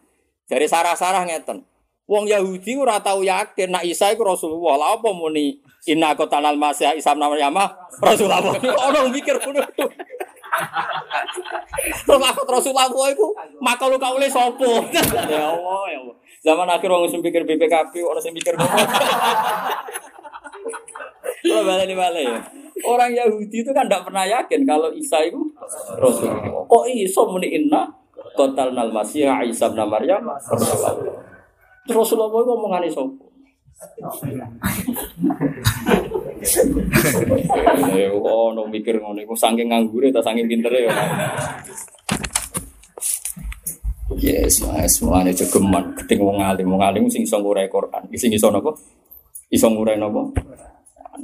Jare 0.48 0.68
sarah-sarah 0.68 1.24
ngeten. 1.28 1.64
Wong 2.08 2.28
Yahudi 2.32 2.80
ora 2.80 3.04
tau 3.04 3.20
yakin 3.20 3.68
nek 3.68 3.84
Isa 3.84 4.12
iku 4.12 4.24
Rasulullah. 4.24 4.80
Lah 4.80 4.90
apa 4.96 5.12
muni 5.12 5.60
inna 5.88 6.16
qatalal 6.16 6.56
masih 6.56 6.96
Isa 6.96 7.16
bin 7.16 7.24
Maryam 7.24 7.56
Rasulullah. 8.00 8.44
Ono 8.92 9.00
mikir 9.12 9.36
ngono. 9.40 9.64
Aku 12.08 12.42
Rasulullah 12.48 12.88
iku 12.92 13.36
makal 13.60 13.96
kaule 14.00 14.28
sapa? 14.32 14.68
Ya 15.32 15.52
Allah, 15.52 15.82
ya 15.92 15.98
Allah. 16.04 16.16
Zaman 16.48 16.68
akhir 16.70 16.88
wong 16.88 17.12
sing 17.12 17.20
pikir 17.20 17.44
BPKP, 17.44 18.00
orang 18.08 18.24
sing 18.24 18.32
mikir 18.32 18.56
Oh, 21.46 21.62
balik 21.62 21.94
balik 21.94 22.26
ya. 22.26 22.40
Orang 22.86 23.14
Yahudi 23.14 23.62
itu 23.62 23.70
kan 23.74 23.86
tidak 23.86 24.10
pernah 24.10 24.26
yakin 24.26 24.66
kalau 24.66 24.90
Isa 24.94 25.22
itu 25.22 25.38
Rasulullah. 25.98 26.66
Kok 26.66 26.86
iso 26.90 27.30
muni 27.30 27.54
inna 27.54 27.86
total 28.34 28.74
nal 28.74 28.90
masih 28.90 29.30
Isa 29.46 29.70
bin 29.70 29.86
Maryam 29.86 30.26
Rasulullah. 30.26 30.94
Rasulullah 31.86 32.30
itu 32.34 32.50
ngomongan 32.50 32.84
iso. 32.90 33.04
Ya, 37.94 38.10
oh, 38.10 38.50
no 38.50 38.66
mikir 38.66 38.98
ngono 38.98 39.22
iku 39.22 39.38
saking 39.38 39.70
nganggure 39.70 40.10
ta 40.10 40.22
saking 40.26 40.50
pintere 40.50 40.90
ya. 40.90 40.94
Yes, 44.18 44.66
mas, 44.66 44.98
semuanya 44.98 45.30
jogeman, 45.30 45.94
keting 45.94 46.26
wong 46.26 46.42
alim, 46.42 46.74
wong 46.74 46.82
alim 46.82 47.06
sing 47.06 47.22
iso 47.22 47.38
ngurai 47.38 47.70
Quran, 47.70 48.10
sing 48.18 48.34
iso? 48.34 48.50
Iso 49.54 49.68
ngurai? 49.70 50.02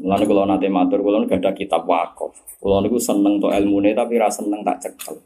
Lalu 0.01 0.23
kalau 0.25 0.49
nanti 0.49 0.65
matur, 0.71 1.05
kalau 1.05 1.21
nggak 1.21 1.37
ada 1.43 1.51
kitab 1.53 1.85
wakaf. 1.85 2.33
Kalau 2.57 2.79
niku 2.81 2.97
seneng 2.97 3.37
to 3.37 3.51
ilmu 3.51 3.83
tapi 3.93 4.17
rasa 4.17 4.41
seneng 4.41 4.63
tak 4.65 4.81
cekel. 4.81 5.19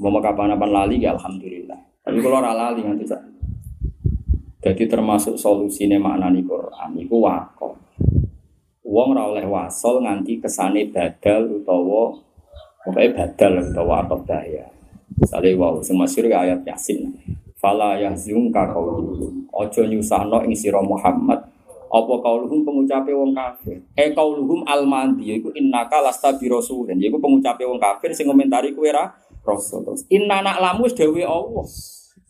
Mau 0.00 0.16
kapan-kapan 0.16 0.70
lali 0.72 0.96
ya 1.04 1.12
alhamdulillah. 1.12 1.76
Tapi 2.00 2.18
kalau 2.24 2.40
ora 2.40 2.56
lali 2.56 2.80
nanti 2.80 3.04
tak. 3.04 3.20
Jadi 4.60 4.88
termasuk 4.88 5.36
solusinya 5.36 6.00
maknani 6.00 6.40
Quran 6.40 6.90
itu 6.96 7.16
wakaf. 7.20 7.76
Uang 8.80 9.12
ora 9.12 9.28
oleh 9.28 9.44
wasol 9.44 10.02
nganti 10.02 10.40
kesane 10.40 10.88
badal 10.88 11.60
utawa 11.60 12.16
pokoknya 12.82 13.08
badal 13.12 13.52
utawa 13.60 13.94
apa 14.02 14.16
daya. 14.24 14.66
Misalnya 15.20 15.52
wow, 15.60 15.84
semua 15.84 16.08
surga 16.08 16.48
ayat 16.48 16.64
Yasin. 16.64 17.12
Fala 17.60 18.00
yahzunka 18.00 18.72
qauluhum. 18.72 19.52
Ojo 19.52 19.84
nyusahno 19.84 20.40
ing 20.48 20.56
sira 20.56 20.80
Muhammad 20.80 21.44
apa 21.90 22.14
kauluhum 22.22 22.62
pengucape 22.62 23.10
wong 23.10 23.34
kafir? 23.34 23.82
Eh 23.98 24.14
kauluhum 24.14 24.62
almandi 24.62 25.34
yaiku 25.34 25.50
innaka 25.58 25.98
lasta 25.98 26.30
bi 26.38 26.46
rasulin 26.46 26.94
yaiku 27.02 27.18
pengucape 27.18 27.66
wong 27.66 27.82
kafir 27.82 28.14
sing 28.14 28.30
komentari 28.30 28.70
kowe 28.70 28.86
ra 28.94 29.10
rasul. 29.42 29.82
Terus 29.82 30.06
inna 30.06 30.38
nak 30.38 30.62
lamu 30.62 30.86
wis 30.86 30.94
Allah. 30.96 31.66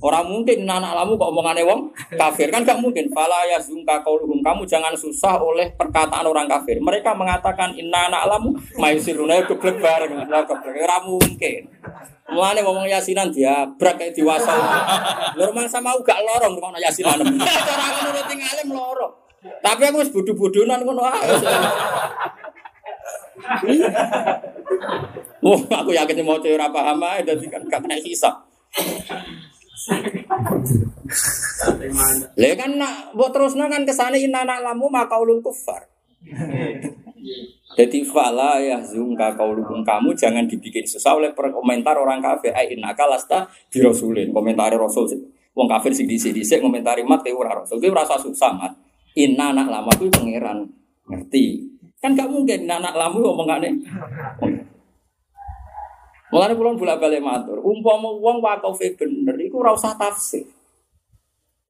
Orang 0.01 0.33
mungkin 0.33 0.65
inna 0.65 0.81
anak 0.81 0.97
lamu 0.97 1.21
kok 1.21 1.29
omongane 1.29 1.61
wong 1.61 1.93
kafir. 2.17 2.49
Kan 2.49 2.65
gak 2.65 2.81
mungkin. 2.81 3.13
Fala 3.13 3.45
yazunka 3.53 4.01
kauluhum. 4.01 4.41
Kamu 4.41 4.65
jangan 4.65 4.97
susah 4.97 5.37
oleh 5.37 5.77
perkataan 5.77 6.25
orang 6.25 6.49
kafir. 6.49 6.81
Mereka 6.81 7.13
mengatakan 7.13 7.77
inna 7.77 8.09
anak 8.09 8.25
lamu 8.25 8.57
maisiruna 8.81 9.45
geblek 9.45 9.77
bareng. 9.77 10.25
Ora 10.25 10.97
mungkin. 11.05 11.69
Mulane 12.33 12.65
ngomong 12.65 12.89
yasinan 12.89 13.29
dia 13.29 13.69
brak 13.77 14.01
kayak 14.01 14.17
diwasa. 14.17 14.57
Lho 15.37 15.53
sama 15.69 15.93
gak 16.01 16.25
lorong 16.25 16.57
ngomong 16.57 16.81
yasinan. 16.81 17.21
Cara 17.69 17.87
ngono 18.01 18.21
tinggalem 18.25 18.69
lorong. 18.73 19.20
Tapi 19.41 19.83
aku 19.89 20.05
wis 20.05 20.13
bodoh-bodohan 20.13 20.85
ngono 20.85 21.03
ae. 21.09 21.29
Oh, 25.41 25.57
aku 25.65 25.97
yakin 25.97 26.21
mau 26.21 26.37
ora 26.37 26.69
paham 26.69 27.01
ae 27.09 27.25
dadi 27.25 27.49
kan 27.49 27.65
gak 27.65 27.81
kena 27.81 27.97
hisab. 27.97 28.37
Lah 32.37 32.53
kan 32.57 32.71
nak 32.77 33.17
buat 33.17 33.33
terus 33.33 33.57
kan 33.57 33.83
ke 33.89 33.93
sana 33.97 34.21
inna 34.21 34.45
lamu 34.45 34.93
maka 34.93 35.17
ulul 35.17 35.41
kufar. 35.41 35.89
Jadi 37.81 38.05
fala 38.05 38.61
ya 38.61 38.77
zungka 38.85 39.33
kaulukum 39.41 39.81
kamu 39.81 40.13
jangan 40.13 40.45
dibikin 40.45 40.85
susah 40.85 41.17
oleh 41.17 41.33
komentar 41.33 41.97
orang 41.97 42.21
kafir. 42.21 42.53
Ai 42.53 42.77
innaka 42.77 43.09
lasta 43.09 43.49
rasulin 43.73 44.37
Komentari 44.37 44.77
rasul. 44.77 45.09
Wong 45.57 45.67
kafir 45.67 45.97
sing 45.97 46.05
dhisik-dhisik 46.05 46.61
komentari 46.61 47.01
mat 47.09 47.25
ke 47.25 47.33
ora 47.33 47.57
rasul. 47.57 47.81
Kuwi 47.81 47.89
rasa 47.89 48.21
susah 48.21 48.53
mat. 48.53 48.73
Inna 49.19 49.51
anak 49.51 49.67
lama 49.67 49.91
kuwi 49.99 50.11
pangeran. 50.13 50.71
Ngerti. 51.11 51.67
Kan 51.99 52.15
gak 52.15 52.31
mungkin 52.31 52.71
anak 52.71 52.95
lama 52.95 53.17
ngomongane. 53.19 53.71
Mulane 56.31 56.55
kula 56.55 56.79
bolak-balik 56.79 57.19
matur, 57.19 57.59
umpama 57.59 58.07
wong 58.15 58.39
wakofe 58.39 58.95
bener 58.95 59.35
iku 59.43 59.67
ora 59.67 59.75
usah 59.75 59.99
tafsir. 59.99 60.47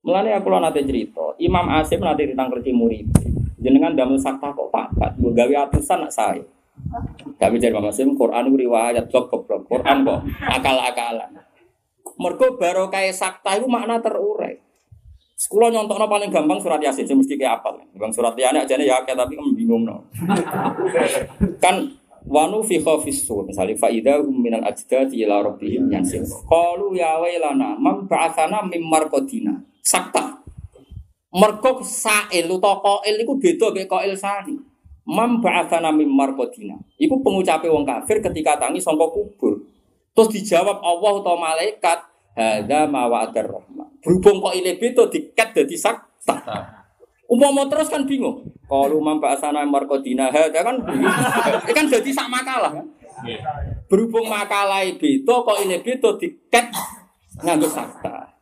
Mulane 0.05 0.37
aku 0.37 0.53
nate 0.53 0.85
cerita, 0.85 1.33
Imam 1.41 1.65
Asim 1.73 2.05
nate 2.05 2.29
ditangkreti 2.29 2.69
murid. 2.69 3.09
Jenengan 3.57 3.97
damel 3.97 4.21
sakta 4.21 4.53
kok 4.53 4.69
papat, 4.69 5.17
gue 5.17 5.33
gawe 5.33 5.69
atusan 5.69 6.05
nak 6.05 6.13
saya. 6.13 6.45
Tapi 7.41 7.57
jadi 7.57 7.73
Imam 7.73 7.89
Asim 7.89 8.13
Quran 8.13 8.53
riwayat 8.53 9.09
blok 9.09 9.33
blok 9.49 9.65
Quran 9.65 10.05
kok 10.05 10.21
akal-akalan. 10.45 11.41
Mergo 12.21 12.61
barokah 12.61 13.09
sakta 13.17 13.57
itu 13.57 13.65
makna 13.65 13.97
terurai. 14.05 14.61
Sekolah 15.41 15.73
nyontokno 15.73 16.05
paling 16.05 16.29
gampang 16.29 16.61
surat 16.61 16.85
Yasin, 16.85 17.09
saya 17.09 17.17
mesti 17.17 17.41
kayak 17.41 17.65
apa? 17.65 17.81
Bang 17.97 18.13
surat 18.13 18.37
Yasin 18.37 18.61
aja 18.61 18.77
ya 18.77 19.01
kayak 19.09 19.25
tapi 19.25 19.41
kan 19.41 19.49
bingung 19.57 19.89
no. 19.89 20.05
kan 21.65 21.81
Wanu 22.29 22.61
fi 22.61 22.77
khafis 22.77 23.25
sur 23.25 23.49
misalnya 23.49 23.73
faida 23.81 24.21
hum 24.21 24.45
minal 24.45 24.61
ajdadi 24.61 25.25
ila 25.25 25.41
rabbihim 25.41 25.89
yansil. 25.89 26.21
Qalu 26.45 27.01
ya 27.01 27.17
wailana 27.17 27.81
man 27.81 28.05
mim 28.69 28.85
marqadina. 28.85 29.57
Sakta. 29.81 30.45
Mergo 31.33 31.81
sa'il 31.81 32.45
utawa 32.51 32.83
qail 32.85 33.25
iku 33.25 33.41
beda 33.41 33.73
kaya 33.73 33.89
qail 33.89 34.13
sani. 34.21 34.53
Man 35.09 35.41
ba'athana 35.41 35.89
mim 35.97 36.13
marqadina. 36.13 36.77
Iku 37.01 37.25
pengucape 37.25 37.73
wong 37.73 37.89
kafir 37.89 38.21
ketika 38.21 38.61
tangi 38.61 38.85
sangka 38.85 39.09
kubur. 39.09 39.57
Terus 40.13 40.29
dijawab 40.29 40.83
Allah 40.85 41.13
atau 41.23 41.39
malaikat, 41.39 41.99
"Hadza 42.35 42.87
ma 42.91 43.11
wa'adar 43.11 43.47
rahman." 43.47 43.91
Berhubung 44.01 44.41
kok 44.41 44.55
ile 44.57 44.81
beda 44.81 45.07
diket 45.13 45.49
dadi 45.53 45.77
sakta. 45.77 46.37
Umpama 47.31 47.69
terus 47.71 47.87
kan 47.87 48.03
bingung. 48.09 48.43
Kalau 48.67 48.99
mampu 48.99 49.29
asana 49.31 49.63
markodina 49.63 50.33
ada 50.35 50.51
kan, 50.51 50.83
kan 51.77 51.85
jadi 51.87 52.11
sak 52.11 52.27
makalah. 52.27 52.75
Berhubung 53.87 54.27
makalah 54.27 54.83
itu 54.83 55.23
kok 55.23 55.59
ini 55.63 55.79
itu 55.79 56.11
tiket 56.19 56.67
nganggo 57.45 57.71
sakta. 57.71 58.35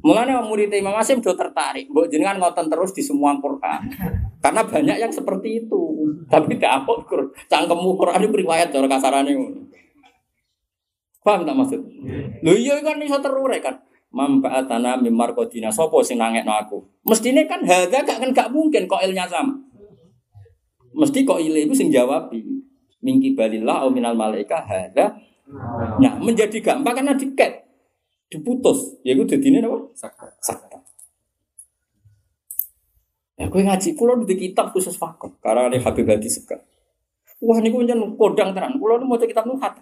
Mulanya 0.00 0.40
murid 0.40 0.72
Imam 0.72 0.96
Asim 0.96 1.20
do 1.20 1.36
tertarik, 1.36 1.92
mbok 1.92 2.08
jenengan 2.08 2.40
ngoten 2.40 2.72
terus 2.72 2.96
di 2.96 3.04
semua 3.04 3.36
Quran. 3.36 3.84
Karena 4.40 4.64
banyak 4.64 4.96
yang 4.96 5.12
seperti 5.12 5.68
itu. 5.68 5.80
Tapi 6.32 6.56
tidak 6.56 6.84
apa 6.84 6.92
cangkemmu 7.44 8.00
Quran 8.00 8.24
itu 8.24 8.36
riwayat 8.40 8.72
cara 8.72 8.88
kasarane 8.88 9.36
ngono. 9.36 9.60
Paham 11.20 11.44
tak 11.44 11.56
maksud? 11.56 11.80
Lho 12.40 12.52
iya 12.56 12.80
kan 12.80 12.96
iso 13.00 13.20
terurai 13.20 13.60
kan 13.60 13.76
tanah 14.10 14.98
mimar 14.98 15.36
kodina 15.36 15.70
sopo 15.70 16.02
sing 16.02 16.18
nangekno 16.18 16.50
aku. 16.50 16.78
Mestine 17.06 17.46
kan 17.46 17.62
harga 17.62 18.02
gak 18.02 18.18
kan 18.18 18.30
gak 18.34 18.50
mungkin 18.50 18.90
kok 18.90 19.02
ilnya 19.04 19.28
sama. 19.30 19.54
Mesti 20.90 21.22
kok 21.22 21.38
ile 21.38 21.70
itu 21.70 21.74
sing 21.76 21.94
jawab 21.94 22.34
mingki 23.00 23.38
balillah 23.38 23.86
au 23.86 23.94
minal 23.94 24.18
malaika 24.18 24.66
hada. 24.66 25.14
Nah, 25.98 26.14
menjadi 26.18 26.62
gampang 26.62 27.02
karena 27.02 27.14
diket 27.14 27.66
diputus. 28.30 28.98
Ya 29.02 29.14
iku 29.14 29.26
dadine 29.26 29.62
apa? 29.62 29.78
Sakta. 30.42 30.78
Ya 33.40 33.48
kowe 33.48 33.62
ngaji 33.64 33.96
kula 33.96 34.20
di 34.20 34.36
kitab 34.36 34.70
khusus 34.74 35.00
fakir. 35.00 35.32
Karena 35.40 35.72
ada 35.72 35.78
Habib 35.80 36.04
Hadi 36.04 36.28
Sekar. 36.28 36.60
Wah 37.40 37.56
niku 37.58 37.80
pancen 37.80 37.98
kodang 38.20 38.52
tenan. 38.52 38.76
Kula 38.76 39.00
nu 39.00 39.08
maca 39.08 39.24
kitab 39.24 39.48
nuhat. 39.48 39.80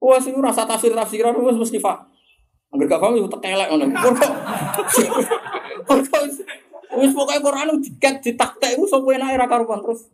Wah 0.00 0.16
sing 0.16 0.32
rasa 0.40 0.64
tafsir-tafsiran 0.64 1.36
wis 1.36 1.60
mesti 1.60 1.76
fak. 1.76 2.08
Angger 2.72 2.88
gak 2.88 3.00
paham 3.04 3.20
yo 3.20 3.28
tekelek 3.28 3.68
ngono. 3.68 3.84
Wis 6.90 7.12
pokoke 7.14 7.38
Quran 7.44 7.78
diket 7.84 8.24
ditaktek 8.24 8.80
iku 8.80 8.88
sapa 8.88 9.06
enake 9.12 9.36
ra 9.36 9.46
karuan 9.46 9.84
terus. 9.84 10.08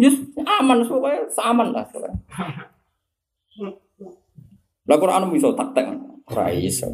Yus 0.00 0.16
aman 0.42 0.88
pokoke 0.88 1.28
aman 1.36 1.76
lah. 1.76 1.84
Lah 4.88 4.96
Quran 4.96 5.28
bisa 5.28 5.52
taktek 5.52 5.92
ora 6.32 6.48
iso. 6.48 6.88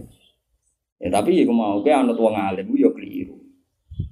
Ya 0.98 1.14
tapi 1.14 1.38
iku 1.38 1.54
mau 1.54 1.78
ke 1.84 1.94
anut 1.94 2.18
wong 2.18 2.34
alim 2.34 2.66
yo 2.74 2.90
keliru. 2.90 3.38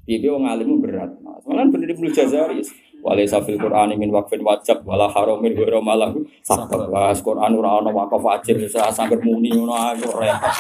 Piye 0.07 0.31
wong 0.31 0.47
alim 0.47 0.79
berat. 0.79 1.11
Malah 1.19 1.67
bener 1.67 1.91
Ibnu 1.91 2.07
Jazari. 2.15 2.63
Wale 3.03 3.27
safil 3.27 3.59
Quran 3.59 3.99
min 3.99 4.15
wakfin 4.15 4.47
wajib 4.47 4.87
wala 4.87 5.11
haramin 5.11 5.59
wa 5.59 5.83
malah 5.83 6.15
sakit 6.47 6.87
was 6.87 7.19
Quran 7.19 7.59
ora 7.59 7.83
ana 7.83 7.91
wakaf 7.91 8.23
wajib 8.23 8.63
bisa 8.63 8.95
sangger 8.95 9.19
muni 9.19 9.51
ngono 9.51 9.75
aku 9.75 10.07
repot. 10.23 10.55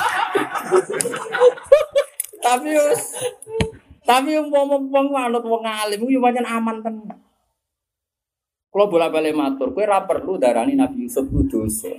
Tapi 2.43 2.68
wis 2.74 3.03
tapi 4.03 4.34
umpama 4.34 4.74
wong 4.74 5.07
manut 5.14 5.47
wong 5.47 5.62
alim 5.62 6.03
yo 6.11 6.18
pancen 6.18 6.43
aman 6.43 6.82
tenan. 6.82 7.18
Kalau 8.72 8.88
bolak-balik 8.88 9.36
matur, 9.36 9.70
kowe 9.70 9.84
ora 9.84 10.03
perlu 10.03 10.40
darani 10.40 10.74
Nabi 10.74 11.07
Yusuf 11.07 11.28
ku 11.30 11.47
dosa. 11.47 11.95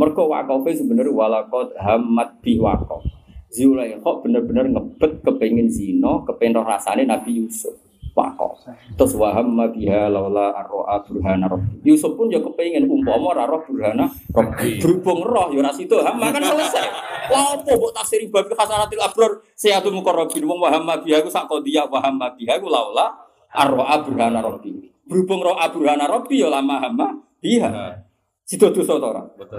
Mergo 0.00 0.32
wakofe 0.32 0.72
sebenarnya 0.72 1.12
walakot 1.12 1.76
hamad 1.76 2.40
bi 2.40 2.56
wakof. 2.56 3.04
Zulaikha 3.52 4.10
bener-bener 4.24 4.64
ngebet 4.72 5.20
kepengin 5.20 5.68
zina, 5.68 6.24
kepengin 6.24 6.64
rasane 6.64 7.04
Nabi 7.04 7.44
Yusuf 7.44 7.83
wakok. 8.14 8.62
Terus 8.94 9.12
waham 9.18 9.58
biha 9.74 10.06
laula 10.06 10.54
arroa 10.54 11.02
burhana 11.02 11.50
rabbi. 11.50 11.82
Yusuf 11.82 12.14
pun 12.14 12.30
ya 12.30 12.38
kepengen 12.38 12.86
umpama 12.86 13.34
ora 13.34 13.44
roh 13.44 13.60
burhana 13.66 14.06
rabbi. 14.30 14.78
Berhubung 14.78 15.26
roh 15.26 15.50
ya 15.50 15.60
ora 15.60 15.74
situ 15.74 15.98
hama 15.98 16.30
kan 16.30 16.40
selesai. 16.40 16.86
Lah 17.34 17.58
opo 17.58 17.74
mbok 17.74 17.92
tafsiri 17.92 18.30
bab 18.30 18.46
hasanatil 18.54 19.02
abror 19.02 19.42
sayatu 19.58 19.90
muqarrabin 19.90 20.46
wong 20.46 20.62
waham 20.62 20.86
biha 21.02 21.20
ku 21.20 21.28
sak 21.28 21.50
waham 21.50 22.14
biha 22.18 22.54
ku 22.62 22.70
laula 22.70 23.10
arroa 23.50 23.98
burhana 24.06 24.38
rabbi. 24.40 24.70
Berhubung 25.04 25.42
roh 25.42 25.58
burhana 25.74 26.06
rabbi 26.06 26.40
ya 26.40 26.48
lama 26.48 26.80
hama 26.80 27.06
biha. 27.42 28.00
Situ 28.44 28.68
dosa 28.76 29.00
to 29.00 29.08
ora? 29.08 29.24
Betul. 29.40 29.56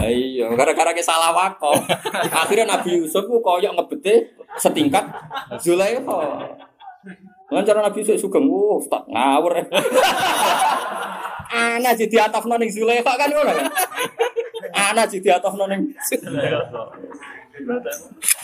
Lah 0.00 0.08
iya, 0.08 0.48
gara-gara 0.56 0.96
ke 0.96 1.04
salah 1.04 1.28
wakok. 1.36 1.76
Akhirnya 2.32 2.72
Nabi 2.72 3.04
Yusuf 3.04 3.28
ku 3.28 3.36
koyok 3.44 3.76
ngebete 3.76 4.32
setingkat 4.56 5.04
Zulaikha. 5.60 6.40
Kan 7.44 7.62
cara 7.62 7.80
Nabi 7.84 8.00
Yusuf 8.00 8.16
sugeng, 8.16 8.48
wuh, 8.48 8.80
tak 8.88 9.04
ngawur. 9.06 9.52
Ana 11.54 11.94
jadi 11.94 12.26
ataf 12.26 12.50
noning 12.50 12.66
Zulaikha 12.66 13.14
kan 13.14 13.30
ngono 13.30 13.52
kan. 13.54 13.66
Ana 14.74 15.06
jadi 15.06 15.38
ataf 15.38 15.54
noning 15.54 15.86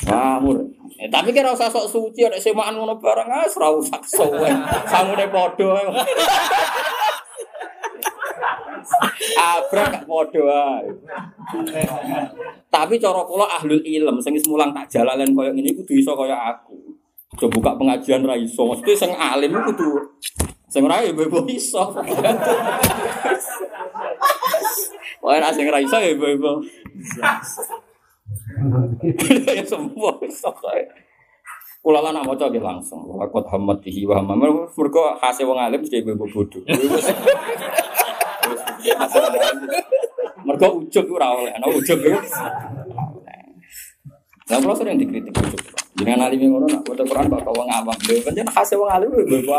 Ngawur. 0.07 0.57
Eh, 1.01 1.09
tapi 1.11 1.35
kira 1.35 1.51
usah 1.51 1.67
sok 1.67 1.91
suci 1.91 2.23
ada 2.23 2.39
semaan 2.39 2.79
ngono 2.79 3.01
barang 3.03 3.27
ah 3.27 3.43
ora 3.49 3.69
usah 3.75 3.99
sowen. 4.07 4.55
Sangune 4.87 5.27
padha. 5.27 5.75
Abrak 9.35 10.07
padha. 10.07 10.63
Tapi 12.71 12.95
cara 13.03 13.23
kula 13.27 13.47
ahlul 13.59 13.83
ilm 13.83 14.17
sing 14.23 14.39
mulang 14.47 14.71
tak 14.71 14.87
jalalan 14.87 15.35
koyo 15.35 15.51
ngene 15.51 15.75
kudu 15.75 15.99
iso 15.99 16.15
koyo 16.15 16.37
aku. 16.37 16.89
Coba 17.41 17.57
buka 17.57 17.72
pengajian 17.80 18.20
ra 18.28 18.36
iso. 18.36 18.68
Mesti 18.68 18.93
sing 18.93 19.16
alim 19.16 19.57
kudu 19.64 20.20
sing 20.68 20.84
ora 20.84 21.01
ya 21.01 21.16
bebo 21.16 21.41
iso. 21.49 21.80
Wah, 25.24 25.41
ora 25.41 25.49
sing 25.49 25.64
ra 25.72 25.80
iso 25.80 25.97
ya 25.97 26.12
bebo. 26.20 26.61
Ya 29.57 29.64
semua 29.64 30.20
iso 30.20 30.53
kae. 30.53 30.84
Kula 31.80 32.05
lan 32.05 32.20
maca 32.28 32.53
nggih 32.53 32.61
langsung. 32.61 33.09
Laqad 33.16 33.49
hammatihi 33.49 34.05
wa 34.05 34.20
hamma. 34.20 34.36
Mergo 34.36 35.16
hase 35.16 35.49
wong 35.49 35.57
alim 35.57 35.80
mesti 35.80 36.05
bebo 36.05 36.28
bodho. 36.28 36.61
Mergo 40.45 40.84
ujug 40.84 41.09
ora 41.09 41.41
oleh, 41.41 41.57
ana 41.57 41.72
ujug. 41.72 42.05
Lah 42.05 42.20
kalau 44.61 44.76
sering 44.76 45.01
dikritik 45.01 45.32
ujug. 45.32 45.80
Jangan 46.01 46.33
alim 46.33 46.41
ngono 46.49 46.65
nak 46.65 46.81
baca 46.81 47.03
Quran 47.05 47.29
kok 47.29 47.53
wong 47.53 47.69
awam. 47.69 47.97
Lho 48.09 48.25
pancen 48.25 48.49
khase 48.49 48.75
wong 48.81 48.89
alim 48.89 49.13
lho 49.13 49.39
mbok 49.45 49.57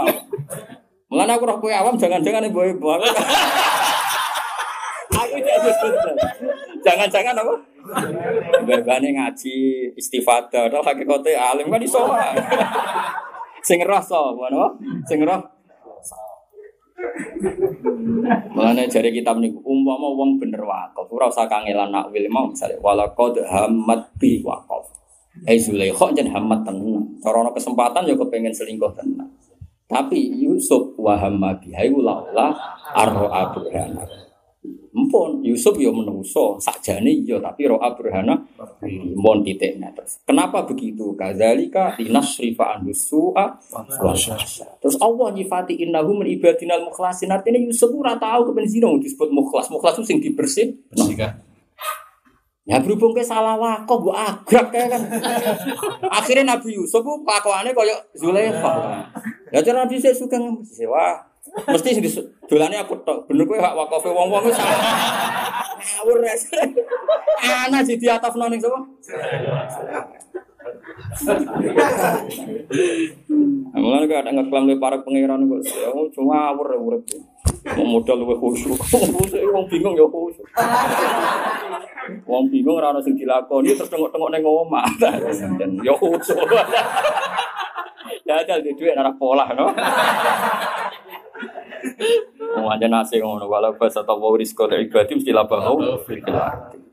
awam. 1.14 1.30
Aku 1.38 1.44
roh 1.46 1.58
kowe 1.62 1.70
awam 1.70 1.96
jangan-jangan 2.02 2.50
ibu 2.50 2.60
ibu 2.66 2.88
aku. 2.90 3.06
Aku 5.22 5.38
jangan-jangan 6.82 7.38
apa? 7.38 7.54
Berbane 8.66 9.10
ngaji 9.14 9.56
istifadah, 9.94 10.66
tok 10.72 10.82
hakikate 10.82 11.38
alim 11.38 11.70
kan 11.70 11.84
iso. 11.84 12.02
Sing 13.68 13.78
roh 13.86 14.02
so, 14.02 14.34
ngono. 14.34 14.82
Sing 15.06 15.22
roh 15.22 15.42
Mulane 18.54 18.86
jari 18.86 19.10
kitab 19.10 19.42
niku 19.42 19.58
umpama 19.66 20.14
wong 20.14 20.38
bener 20.38 20.62
wakaf, 20.62 21.10
ora 21.10 21.26
usah 21.26 21.50
kangelan 21.50 21.90
nak 21.90 22.14
wil 22.14 22.26
mau 22.30 22.46
misale 22.46 22.78
walaqad 22.78 23.42
hammat 23.42 24.14
bi 24.22 24.38
wakaf. 24.46 25.01
Eh 25.48 25.58
Zulaikha 25.58 26.12
jan 26.12 26.28
hammat 26.28 26.68
tenan. 26.68 27.18
Cara 27.24 27.48
ana 27.48 27.52
kesempatan 27.56 28.04
ya 28.04 28.16
kepengen 28.20 28.52
selingkuh 28.52 28.92
tenan. 28.94 29.32
Tapi 29.92 30.40
Yusuf 30.40 30.96
wa 30.96 31.20
hamma 31.20 31.56
biha 31.60 31.88
laula 31.92 32.56
arro 32.96 33.28
abrahana. 33.28 34.08
Mpun 34.92 35.40
Yusuf 35.40 35.80
ya 35.80 35.88
menungso 35.88 36.60
sakjane 36.60 37.24
ya 37.24 37.40
tapi 37.40 37.64
ro'a 37.64 37.96
burhana 37.96 38.36
mpun 38.84 39.40
titiknya 39.40 39.88
terus. 39.96 40.20
Kenapa 40.28 40.68
begitu? 40.68 41.16
Kadzalika 41.16 41.96
linasrifa 41.96 42.76
an 42.76 42.84
su'a 42.92 43.56
wa 43.72 44.14
Terus 44.84 44.96
Allah 45.00 45.28
nyifati 45.32 45.80
innahu 45.80 46.20
min 46.20 46.36
ibadinal 46.36 46.84
mukhlasin. 46.84 47.32
Artinya 47.32 47.58
Yusuf 47.64 47.88
ora 47.96 48.20
tahu 48.20 48.52
kepen 48.52 48.68
zina 48.68 48.92
disebut 49.00 49.32
mukhlas. 49.32 49.72
Mukhlas 49.72 49.96
itu 49.96 50.04
sing 50.12 50.20
dibersih. 50.20 50.76
Bersihkan. 50.92 51.51
Ya 52.72 52.80
berhubung 52.80 53.12
ke 53.12 53.20
salah 53.20 53.60
wakok 53.60 54.00
bu 54.00 54.16
agak 54.16 54.72
kayak 54.72 54.96
kan. 54.96 55.02
Akhirnya 56.24 56.56
Nabi 56.56 56.80
Yusuf 56.80 57.04
bu 57.04 57.20
pakuannya 57.28 57.76
kayak 57.76 58.00
Zulekha. 58.16 59.04
Ya 59.52 59.60
cara 59.60 59.84
Nabi 59.84 60.00
saya 60.00 60.16
suka 60.16 60.40
sewa. 60.64 61.20
Mesti 61.68 62.00
dolane 62.48 62.80
aku 62.80 62.96
tok. 63.04 63.28
Bener 63.28 63.44
kowe 63.44 63.60
hak 63.60 63.76
wakofe 63.76 64.08
wong-wong 64.08 64.48
wis 64.48 64.56
ngawur 65.82 66.24
ya. 66.24 66.36
Ana 67.68 67.84
di 67.84 68.00
diatafno 68.00 68.48
ning 68.48 68.62
sapa? 68.64 68.80
Mulane 73.76 74.06
kok 74.08 74.20
ada 74.22 74.32
ngeklam 74.32 74.64
le 74.70 74.76
para 74.80 75.04
pangeran 75.04 75.44
kok 75.50 75.60
oh, 75.92 76.08
cuma 76.16 76.56
ngawur 76.56 76.68
ya 76.72 76.78
urip. 76.80 77.04
Modal 77.78 78.18
luwih 78.22 78.38
khusyuk. 78.40 78.80
Wong 79.52 79.66
bingung 79.70 79.94
ya 79.96 80.06
khusyuk. 80.08 80.48
Wong 82.26 82.46
bingung 82.50 82.76
ora 82.82 82.92
ono 82.92 83.00
sing 83.04 83.14
dilakoni 83.14 83.78
terus 83.78 83.90
tengok-tengok 83.92 84.30
ning 84.32 84.44
omah. 84.44 84.88
Dan 85.00 85.80
ya 85.86 85.94
khusyuk. 85.96 86.48
Ya 88.26 88.42
ada 88.42 88.60
di 88.64 88.72
duit 88.76 88.96
arah 88.96 89.14
pola 89.16 89.50
no. 89.52 89.72
Mau 92.52 92.68
aja 92.70 92.86
nasi 92.86 93.18
ngono 93.18 93.48
walau 93.50 93.74
pas 93.80 93.96
atau 93.96 94.20
mau 94.20 94.36
risko 94.38 94.68
dari 94.70 94.86
ibadi 94.86 95.18
mesti 95.18 95.32
labahu. 95.34 96.02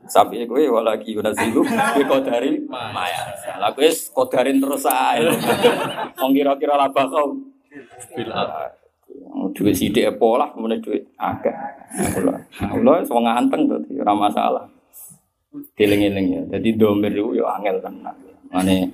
Sapi 0.09 0.41
gue 0.49 0.65
walau 0.65 0.89
lagi 0.89 1.13
udah 1.13 1.29
silu 1.37 1.61
gue 1.61 2.03
kodarin 2.09 2.65
maya. 2.65 3.29
Lah 3.61 3.69
gue 3.75 3.89
kodarin 4.09 4.57
terus 4.57 4.89
aja. 4.89 5.29
Mau 6.17 6.33
kira-kira 6.33 6.73
labahu. 6.79 7.37
Duit 9.55 9.75
sidik 9.75 10.05
pola 10.19 10.51
kemudian 10.51 10.83
duit 10.83 11.03
agak. 11.15 11.55
Allah 12.59 13.01
semua 13.07 13.33
nganteng 13.33 13.65
tuh, 13.71 13.79
ora 14.03 14.13
masalah. 14.13 14.65
Diling-iling 15.73 16.27
ya. 16.29 16.41
Jadi 16.57 16.77
domir 16.77 17.09
itu 17.09 17.41
ya 17.41 17.57
angel 17.57 17.81
tenan. 17.81 18.13
Mane 18.53 18.93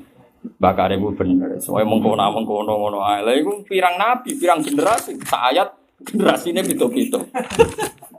bakar 0.56 0.94
ibu 0.94 1.12
bener. 1.12 1.60
Soalnya 1.60 1.92
mengkono 1.92 2.24
mengkono 2.32 2.74
ngono 2.80 3.00
ae. 3.04 3.26
Iku 3.44 3.68
pirang 3.68 4.00
nabi, 4.00 4.40
pirang 4.40 4.64
generasi. 4.64 5.20
Sayat 5.26 6.00
generasinya 6.06 6.64
pito-pito. 6.64 7.20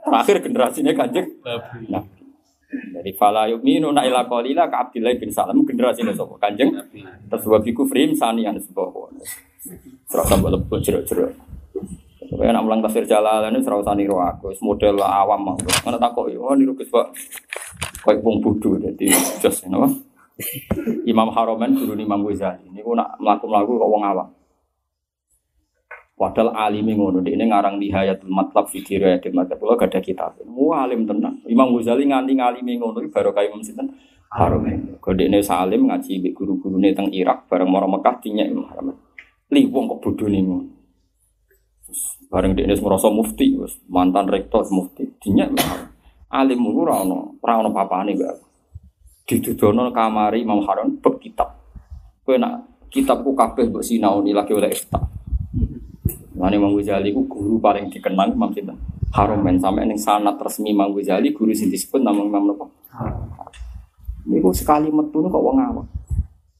Terakhir 0.05 0.45
generasinya 0.45 0.93
kanjeng 0.93 1.25
nabi. 1.89 2.21
Dari 2.67 3.15
fala 3.15 3.47
yu'minu 3.47 3.95
na 3.95 4.03
ila 4.03 4.27
qalila 4.27 4.67
ka 4.67 4.91
Abdillah 4.91 5.15
bin 5.15 5.31
Salam 5.31 5.63
generasinya 5.63 6.11
sapa 6.11 6.35
kanjeng. 6.37 6.75
Terus 7.31 7.43
wa 7.47 7.57
bi 7.63 7.71
kufrim 7.73 8.13
sanian 8.13 8.59
sebuah. 8.59 9.17
Serasa 10.05 10.35
mbok 10.37 10.77
jero-jero. 10.83 11.46
Supaya 12.17 12.49
nak 12.49 12.65
mulang 12.65 12.81
tafsir 12.81 13.05
jalalan 13.05 13.53
ini 13.53 13.61
serau 13.61 13.85
sani 13.85 14.09
roh 14.09 14.17
aku, 14.17 14.49
model 14.65 14.97
awam 15.05 15.53
mah. 15.53 15.55
Mana 15.85 16.01
takut, 16.01 16.33
oh 16.33 16.57
niru 16.57 16.73
Gus 16.73 16.89
Pak, 16.89 17.13
kayak 18.01 18.25
bodoh, 18.25 18.73
jadi 18.81 19.05
just, 19.37 19.61
you 19.63 19.69
know. 19.69 19.85
Imam 21.05 21.33
Haromen 21.33 21.73
guru 21.73 21.97
Imam 21.97 22.21
Ghazali. 22.21 22.69
Ini 22.69 22.85
nak 22.85 23.17
melaku 23.17 23.49
kok 23.49 23.89
wong 23.89 24.03
awam. 24.05 24.29
Padahal 26.17 26.53
alimi 26.53 26.97
ngono, 26.97 27.21
ini 27.25 27.45
ngarang 27.45 27.77
nihayatul 27.77 28.29
matlab 28.29 28.69
fi 28.69 28.81
dirayatil 28.81 29.33
matlab. 29.33 29.57
Kula 29.61 29.77
gak 29.77 29.93
ada 29.93 30.01
kitab. 30.01 30.37
Wah 30.45 30.85
alim 30.85 31.05
tenan. 31.05 31.41
Imam 31.45 31.73
Ghazali 31.73 32.05
nganti 32.09 32.37
ngalimi 32.37 32.77
ngono 32.77 33.01
iki 33.01 33.09
baru 33.13 33.33
Imam 33.33 33.61
Sinten 33.61 33.93
Haromen. 34.33 34.97
Kodene 35.01 35.41
salim 35.41 35.89
ngaji 35.89 36.21
mbek 36.21 36.33
guru-gurune 36.37 36.93
teng 36.93 37.09
Irak 37.13 37.49
bareng 37.49 37.69
mara 37.69 37.89
Mekah 37.89 38.17
dinyek 38.21 38.49
Imam 38.49 38.65
Haromen. 38.69 38.97
Li 39.53 39.65
wong 39.65 39.85
kok 39.89 40.01
bodone 40.05 40.39
ngono. 40.41 40.76
Bareng 42.27 42.59
dia 42.59 42.67
merasa 42.83 43.07
mufti, 43.07 43.55
mantan 43.87 44.27
rektor 44.27 44.67
mufti, 44.67 45.07
dinya 45.23 45.47
alim 46.27 46.59
ora 46.75 46.99
ono, 46.99 47.39
ora 47.39 47.63
ono 47.63 47.71
papane 47.71 48.11
mbak. 48.19 48.35
Didudono 49.27 49.91
kamari 49.95 50.43
Imam 50.43 50.59
Harun 50.63 50.99
bek 50.99 51.23
kitab. 51.23 51.55
Kowe 52.23 52.35
nak 52.35 52.67
kitabku 52.91 53.31
kabeh 53.31 53.71
mbok 53.71 53.83
sinaoni 53.83 54.35
lagi 54.35 54.51
oleh 54.51 54.71
ifta. 54.71 54.99
Lan 56.35 56.51
Imam 56.51 56.75
Ghazali 56.75 57.15
ku 57.15 57.27
guru 57.27 57.59
paling 57.63 57.87
dikenal 57.91 58.35
Imam 58.35 58.51
Sinten. 58.51 58.75
Harun 59.15 59.39
men 59.43 59.59
sampe 59.59 59.87
ning 59.87 59.99
sanad 59.99 60.35
resmi 60.39 60.75
Imam 60.75 60.91
Ghazali 60.91 61.31
guru 61.31 61.55
sing 61.55 61.71
disebut 61.71 62.03
nama 62.03 62.19
Imam 62.19 62.43
napa? 62.43 62.67
Niku 64.27 64.51
sekali 64.51 64.91
metu 64.91 65.23
kok 65.23 65.39
wong 65.39 65.63
awam. 65.63 65.87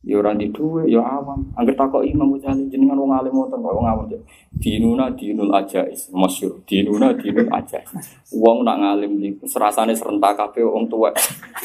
Ya 0.07 0.23
ora 0.23 0.31
di 0.31 0.47
duwe, 0.55 0.87
ya 0.87 1.03
awam. 1.03 1.51
Angger 1.59 1.75
takok 1.75 2.07
Imam 2.07 2.31
Ghazali 2.31 2.71
jenengan 2.71 2.95
wong 2.95 3.11
alim 3.11 3.35
ngoten 3.35 3.59
kok 3.59 3.75
wong 3.75 3.83
awam. 3.83 4.07
Dinuna 4.55 5.11
dinul 5.11 5.51
ajais, 5.51 6.07
masyhur. 6.15 6.63
Dinuna 6.63 7.11
dinul 7.11 7.51
ajais. 7.51 7.91
Wong 8.31 8.63
nak 8.63 8.79
ngalim 8.79 9.19
niku 9.19 9.43
serasane 9.43 9.91
serentak 9.91 10.39
kabeh 10.39 10.63
wong 10.63 10.87
tuwek. 10.87 11.11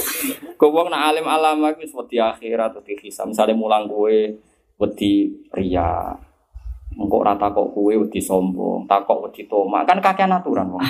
Kok 0.58 0.70
wong 0.74 0.90
nak 0.90 1.14
alim 1.14 1.26
alama 1.30 1.70
iki 1.70 1.86
wis 1.86 1.94
wedi 1.94 2.18
akhirat 2.18 2.74
wedi 2.82 2.98
hisab. 3.06 3.30
Misale 3.30 3.54
mulang 3.54 3.86
kowe 3.86 4.10
wedi 4.82 5.30
riya. 5.54 6.10
Engkau 6.98 7.24
rata 7.24 7.48
kok 7.48 7.72
kue 7.72 7.96
wedi 7.96 8.20
sombong, 8.20 8.84
takok 8.84 9.24
wedi 9.24 9.48
toma, 9.48 9.80
kan 9.88 9.96
kakean 9.96 10.28
aturan 10.28 10.68
wong. 10.68 10.84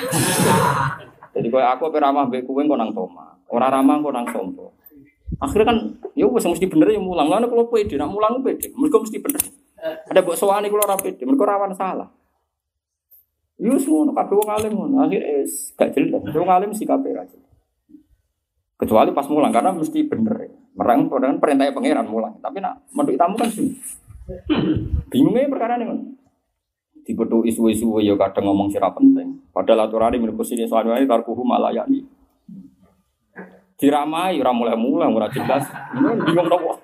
Jadi 1.36 1.46
kowe 1.46 1.62
aku 1.62 1.94
peramah 1.94 2.26
mbek 2.26 2.42
kowe 2.42 2.58
nang 2.64 2.90
toma, 2.90 3.38
ora 3.52 3.70
ramah 3.70 4.02
kok 4.02 4.10
nang 4.10 4.26
sombong. 4.32 4.81
Akhirnya 5.40 5.66
kan, 5.72 5.78
ya 6.12 6.28
wes 6.28 6.44
mesti 6.44 6.66
bener 6.68 6.92
ya 6.92 7.00
mulang. 7.00 7.30
Lalu 7.30 7.48
kalau 7.48 7.64
pede, 7.72 7.94
nak 7.96 8.12
mulang 8.12 8.44
pede, 8.44 8.68
mereka 8.76 9.00
mesti 9.00 9.18
bener. 9.22 9.40
Ada 9.82 10.20
buat 10.20 10.36
soal 10.36 10.60
kalau 10.66 10.84
orang 10.84 11.00
pede, 11.00 11.22
mereka 11.24 11.48
rawan 11.48 11.72
salah. 11.72 12.08
Yus 13.62 13.86
ngono 13.86 14.10
kabeh 14.10 14.34
wong 14.34 14.50
alim 14.50 14.72
ngono. 14.74 14.94
Akhirnya 15.06 15.46
gak 15.78 15.90
jelas. 15.94 16.22
Wong 16.34 16.50
alim 16.50 16.70
sih 16.74 16.82
kabeh 16.82 17.14
aja. 17.14 17.38
Kecuali 18.74 19.14
pas 19.14 19.30
mulang 19.30 19.54
karena 19.54 19.70
mesti 19.70 20.02
bener. 20.02 20.50
Merang 20.74 21.06
dengan 21.06 21.38
perintah 21.38 21.70
pangeran 21.70 22.10
mulang. 22.10 22.34
Tapi 22.42 22.58
nak 22.58 22.82
menurut 22.90 23.14
tamu 23.14 23.38
kan 23.38 23.46
sih. 23.46 23.78
Bingungnya 25.12 25.46
perkara 25.46 25.78
ini 25.78 26.18
Tiba-tiba 27.02 27.42
isu-isu 27.50 27.98
ya 27.98 28.14
kadang 28.14 28.50
ngomong 28.50 28.70
sira 28.70 28.90
penting. 28.90 29.42
Padahal 29.50 29.86
aturan 29.86 30.14
ini 30.14 30.26
menurut 30.26 30.46
sini 30.46 30.66
soalnya 30.66 31.02
tarkuhu 31.06 31.42
malah 31.42 31.74
yakni 31.74 32.02
diramai 33.82 34.38
ora 34.38 34.54
mulai-mulai 34.54 35.10
ora 35.10 35.26
jelas 35.34 35.66
bingung 36.22 36.46
nopo 36.46 36.78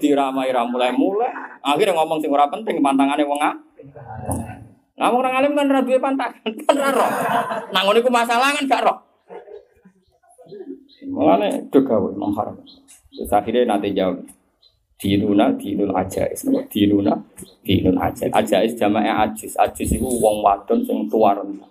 diramai 0.00 0.48
ora 0.48 0.64
mulai-mulai 0.64 1.60
akhirnya 1.60 1.92
ngomong 2.00 2.24
sing 2.24 2.32
ora 2.32 2.48
penting 2.48 2.80
pantangane 2.80 3.20
wong 3.28 3.40
Nah, 5.00 5.08
orang 5.08 5.32
alim 5.32 5.56
kan 5.56 5.64
ora 5.64 5.80
duwe 5.80 5.96
pantangan, 5.96 6.44
kan 6.44 6.76
ora. 6.76 7.08
Nang 7.72 7.88
ngono 7.88 8.04
iku 8.04 8.12
masalah 8.12 8.52
kan 8.52 8.68
gak 8.68 8.84
roh. 8.84 9.00
Mulane 11.08 11.72
degawe 11.72 12.12
mengharap. 12.12 12.60
Terus 13.08 13.32
akhirnya 13.32 13.64
nanti 13.64 13.96
jawab. 13.96 14.20
Dinuna 15.00 15.56
dinul 15.56 15.96
ajais, 15.96 16.44
dinuna 16.68 17.16
dinul 17.64 17.96
ajais. 17.96 18.28
Ajais 18.28 18.76
jamaah 18.76 19.24
ajis, 19.24 19.56
ajis 19.56 19.96
itu 19.96 20.04
wong 20.04 20.44
wadon 20.44 20.84
sing 20.84 21.08
tua 21.08 21.32
rendah. 21.32 21.64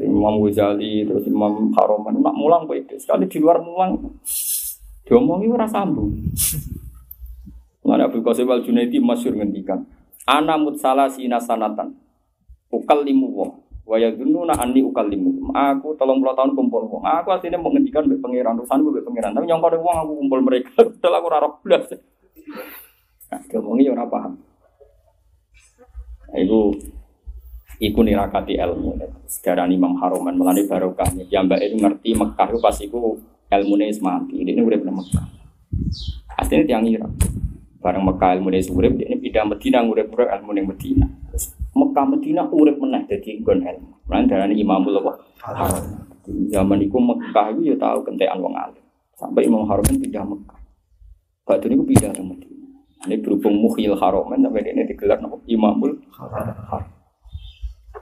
Imam 0.00 0.40
Ghazali 0.40 1.04
terus 1.04 1.28
Imam 1.28 1.68
Haroman 1.76 2.16
nak 2.16 2.32
mulang 2.32 2.64
itu 2.72 2.96
sekali 2.96 3.28
di 3.28 3.36
luar 3.36 3.60
mulang 3.60 4.00
diomongi 5.04 5.52
ora 5.52 5.68
sambung. 5.68 6.16
Mana 7.82 8.08
Abu 8.08 8.24
Qasim 8.24 8.48
Al 8.48 8.64
Junaidi 8.64 9.02
masyhur 9.02 9.36
ngendikan, 9.36 9.84
ana 10.24 10.56
mutsala 10.56 11.10
sina 11.12 11.42
sanatan. 11.42 11.98
Ukallimu 12.72 13.28
wa 13.36 13.48
wa 13.84 13.96
yadununa 14.00 14.56
anni 14.56 14.80
ukallimu. 14.80 15.52
Aku 15.52 15.92
30 15.98 16.38
tahun 16.38 16.50
kumpul 16.56 16.88
wong. 16.88 17.04
Aku 17.04 17.28
asline 17.34 17.60
mau 17.60 17.68
ngendikan 17.68 18.08
mbek 18.08 18.22
pangeran 18.22 18.56
urusan 18.56 18.80
mbek 18.80 19.04
pangeran, 19.04 19.36
tapi 19.36 19.44
nyongko 19.44 19.76
wong 19.82 19.96
aku 19.98 20.12
kumpul 20.24 20.40
mereka. 20.40 20.72
Padahal 21.02 21.14
aku 21.20 21.26
ora 21.28 21.48
blas. 21.60 21.84
Nah, 23.28 23.40
diomongi 23.50 23.92
ora 23.92 24.04
paham. 24.08 24.40
Nah, 26.32 26.38
itu 26.40 26.80
Iku 27.82 28.06
nirakati 28.06 28.54
ilmu. 28.54 28.94
Sekarang 29.26 29.74
Imam 29.74 29.98
Haroman 29.98 30.38
melani 30.38 30.70
barokahnya. 30.70 31.26
Ya 31.26 31.42
mbak 31.42 31.58
itu 31.66 31.82
ngerti 31.82 32.14
Mekah 32.14 32.46
itu 32.54 32.58
pas 32.62 32.78
iku 32.78 33.18
ilmu 33.50 33.74
nih 33.74 33.98
mati. 33.98 34.38
Ini 34.38 34.62
udah 34.62 34.78
pernah 34.78 34.96
Mekah. 35.02 35.26
Aslinya 36.38 36.62
tiang 36.62 36.86
Irak. 36.86 37.10
Bareng 37.82 38.06
Mekah 38.06 38.38
ilmu 38.38 38.54
ini 38.54 38.62
urip, 38.70 38.94
ini 38.94 39.18
pindah 39.18 39.42
Medina 39.42 39.82
ngurip 39.82 40.06
urip 40.14 40.30
ilmu 40.30 40.54
ning 40.54 40.70
Medina. 40.70 41.10
Mekah 41.74 42.04
Medina 42.06 42.46
urip 42.46 42.78
meneh 42.78 43.02
dadi 43.10 43.42
nggon 43.42 43.66
ilmu. 43.66 44.06
Lan 44.06 44.30
darani 44.30 44.54
Imamul 44.54 45.02
apa? 45.02 45.12
Zaman 46.54 46.78
itu 46.78 46.94
Mekah 46.94 47.46
itu 47.50 47.74
ya 47.74 47.76
tahu 47.82 48.06
kentekan 48.06 48.38
wong 48.38 48.54
alim. 48.54 48.84
Sampai 49.18 49.50
Imam 49.50 49.66
Harun 49.66 49.90
pindah 49.90 50.22
Mekah. 50.22 50.60
Batu 51.42 51.66
ini 51.66 51.82
pindah 51.82 52.14
ke 52.14 52.22
Medina. 52.22 52.78
Ini 53.10 53.18
berhubung 53.18 53.58
mukhil 53.58 53.98
haromen 53.98 54.46
sampai 54.46 54.70
ini 54.70 54.86
digelar 54.86 55.18
Imamul 55.50 55.98
Haram. 56.14 57.01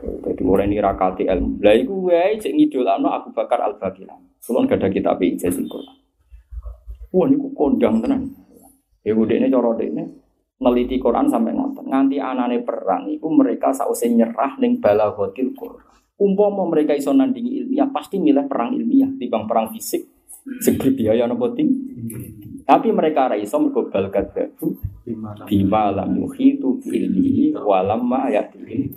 Jadi 0.00 0.42
mulai 0.42 0.64
ini 0.64 0.80
rakati 0.80 1.28
ilmu. 1.28 1.60
Lah 1.60 1.76
iku 1.76 2.08
wae 2.08 2.40
cek 2.40 2.56
ngidolakno 2.56 3.08
Abu 3.12 3.36
Bakar 3.36 3.60
Al 3.60 3.76
Bakilan. 3.76 4.40
Kulon 4.40 4.64
gak 4.64 4.80
ada 4.80 4.88
kitab 4.88 5.20
ijazah 5.20 5.60
Quran. 5.68 5.96
Wah 7.12 7.26
niku 7.28 7.52
kondang 7.52 8.00
tenan. 8.00 8.32
Ya 9.04 9.12
udah 9.12 9.36
ini 9.36 9.48
cara 9.52 9.72
ini 9.80 10.04
neliti 10.60 10.96
Quran 10.96 11.28
sampai 11.28 11.52
nonton. 11.52 11.88
Nganti 11.88 12.16
anane 12.16 12.64
perang 12.64 13.08
itu 13.08 13.28
mereka 13.28 13.72
sausé 13.76 14.08
nyerah 14.08 14.56
ning 14.60 14.80
balaghatil 14.80 15.52
Quran. 15.52 15.84
Umpama 16.20 16.68
mereka 16.68 16.92
iso 16.92 17.16
nandingi 17.16 17.64
ilmiah 17.64 17.88
pasti 17.88 18.20
milih 18.20 18.44
perang 18.44 18.76
ilmiah 18.76 19.08
dibanding 19.08 19.48
perang 19.48 19.66
fisik. 19.72 20.04
Segeri 20.60 20.96
biaya 20.96 21.28
nopo 21.28 21.52
Tapi 22.64 22.88
mereka 22.92 23.32
ra 23.32 23.36
iso 23.36 23.56
mergo 23.60 23.88
balgat 23.88 24.32
bima 25.48 25.90
lam 25.90 26.14
ilmihi 26.84 27.56
walam 27.56 28.04
ma 28.04 28.28
yatihi. 28.32 28.96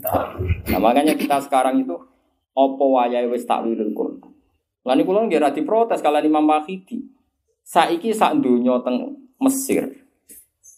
Nah 0.71 0.79
makanya 0.79 1.15
kita 1.15 1.39
sekarang 1.43 1.83
itu 1.83 1.95
opo 2.53 2.83
wayahe 2.95 3.27
wis 3.27 3.43
takwilul 3.43 3.91
Quran. 3.91 4.31
Lan 4.83 4.99
niku 4.99 5.15
kula 5.15 5.27
nggih 5.27 5.41
diprotes 5.55 6.03
kalian 6.03 6.27
Imam 6.27 6.43
Mahidi. 6.43 6.99
Saiki 7.63 8.11
sak 8.11 8.43
donya 8.43 8.83
teng 8.83 9.15
Mesir. 9.39 10.03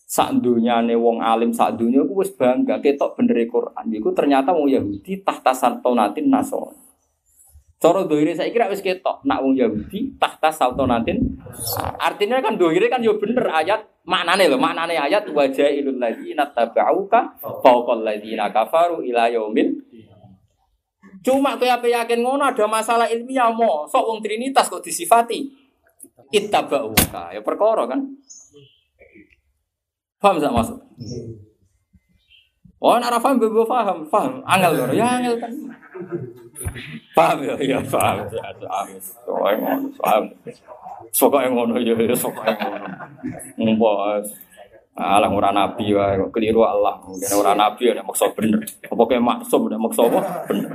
Sak 0.05 0.37
dunyane 0.37 0.93
wong 0.93 1.19
alim 1.19 1.49
sak 1.49 1.75
dunya 1.81 2.05
ku 2.05 2.21
wis 2.21 2.29
bangga 2.37 2.77
ketok 2.77 3.17
bener 3.17 3.41
Quran. 3.49 3.85
Iku 3.89 4.13
ternyata 4.13 4.53
wong 4.53 4.69
Yahudi 4.69 5.25
tahta 5.25 5.51
saltonatin 5.51 6.29
nasor. 6.29 6.84
Cara 7.75 8.07
dohire 8.07 8.31
saya 8.31 8.49
kira 8.55 8.71
wis 8.71 8.79
ketok 8.79 9.19
nak 9.27 9.43
wong 9.43 9.59
Yahudi 9.59 10.15
tahta 10.15 10.47
saltonatin. 10.47 11.19
Artinya 11.99 12.39
kan 12.39 12.55
dohire 12.55 12.87
kan 12.87 13.03
yo 13.03 13.19
bener 13.19 13.51
ayat 13.51 13.83
maknane 14.07 14.47
lho, 14.47 14.55
maknane 14.55 14.95
ayat 14.95 15.27
wajailul 15.27 15.99
ladzina 15.99 16.47
tabauka 16.55 17.35
fawqal 17.41 17.99
ladzina 17.99 18.47
kafaru 18.53 19.03
ila 19.03 19.27
yaumil 19.27 19.75
Cuma 21.25 21.57
kowe 21.57 21.65
apa 21.65 21.89
yakin 21.89 22.21
ngono 22.21 22.45
ada 22.45 22.69
masalah 22.69 23.09
ilmiah 23.09 23.49
mo, 23.49 23.89
sok 23.89 24.05
wong 24.05 24.19
trinitas 24.21 24.69
kok 24.69 24.85
disifati 24.85 25.49
ittabauka. 26.29 27.33
Ya 27.33 27.41
perkara 27.41 27.89
kan. 27.89 28.05
Paham 30.21 30.37
sak 30.37 30.53
maksud? 30.53 30.77
Oh, 32.77 32.93
ora 32.93 33.17
paham 33.17 33.41
paham, 33.41 33.97
paham. 34.05 34.33
Angel 34.45 34.93
ya 34.93 35.17
angel 35.17 35.41
kan. 35.41 35.49
Paham 37.15 37.37
ya, 37.43 37.53
ya 37.59 37.79
paham. 37.83 38.27
Soalnya 39.25 39.55
ngono, 39.59 39.87
paham. 39.99 40.23
Soalnya 41.11 41.49
ngono 41.51 41.73
ya, 41.79 41.95
ya 41.95 42.15
soalnya 42.15 42.55
ngono. 42.55 42.87
Ngumpul. 43.59 44.23
Alah 44.95 45.27
ora 45.27 45.51
nabi 45.51 45.91
wae 45.91 46.15
keliru 46.31 46.63
Allah. 46.63 46.95
Mungkin 47.03 47.27
ora 47.35 47.51
nabi 47.51 47.91
nek 47.91 48.07
maksa 48.07 48.31
bener. 48.31 48.63
Apa 48.87 49.03
kayak 49.03 49.23
maksum 49.27 49.67
nek 49.67 49.79
maksa 49.79 50.07
apa 50.07 50.19
bener. 50.47 50.71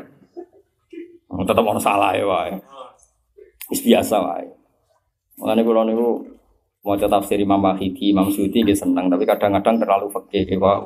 Tetep 1.48 1.64
ono 1.64 1.80
salah 1.80 2.12
ya 2.12 2.28
wae. 2.28 2.52
Wis 3.72 3.80
biasa 3.80 4.20
wae. 4.20 4.44
Mulane 5.40 5.64
kula 5.64 5.88
niku 5.88 6.20
maca 6.84 7.08
tafsir 7.08 7.40
Imam 7.40 7.60
Mahidi, 7.60 8.12
Imam 8.12 8.28
Suyuti 8.28 8.60
nggih 8.60 8.76
seneng, 8.76 9.08
tapi 9.08 9.24
kadang-kadang 9.24 9.80
terlalu 9.80 10.12
fakih 10.12 10.44
ke 10.44 10.56
wow. 10.60 10.84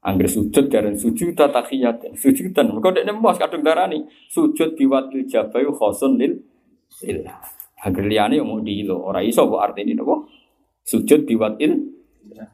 Angger 0.00 0.32
sujud 0.32 0.72
dan 0.72 0.96
sujud 0.96 1.36
tahiyat, 1.36 2.16
sujudan. 2.16 2.72
Mergo 2.72 2.88
dekne 2.88 3.12
mos 3.12 3.36
kadung 3.36 3.60
darani 3.60 4.08
sujud 4.32 4.72
biwatil 4.72 5.28
jabai 5.28 5.68
khosun 5.68 6.16
lil 6.16 6.40
lillah. 7.04 7.36
Angger 7.84 8.08
liyane 8.08 8.40
yo 8.40 8.44
mau 8.48 8.64
dilo, 8.64 8.96
ora 8.96 9.20
iso 9.20 9.44
kok 9.44 9.60
artine 9.60 9.92
napa? 9.92 10.24
Sujud 10.84 11.28
biwatil 11.28 11.72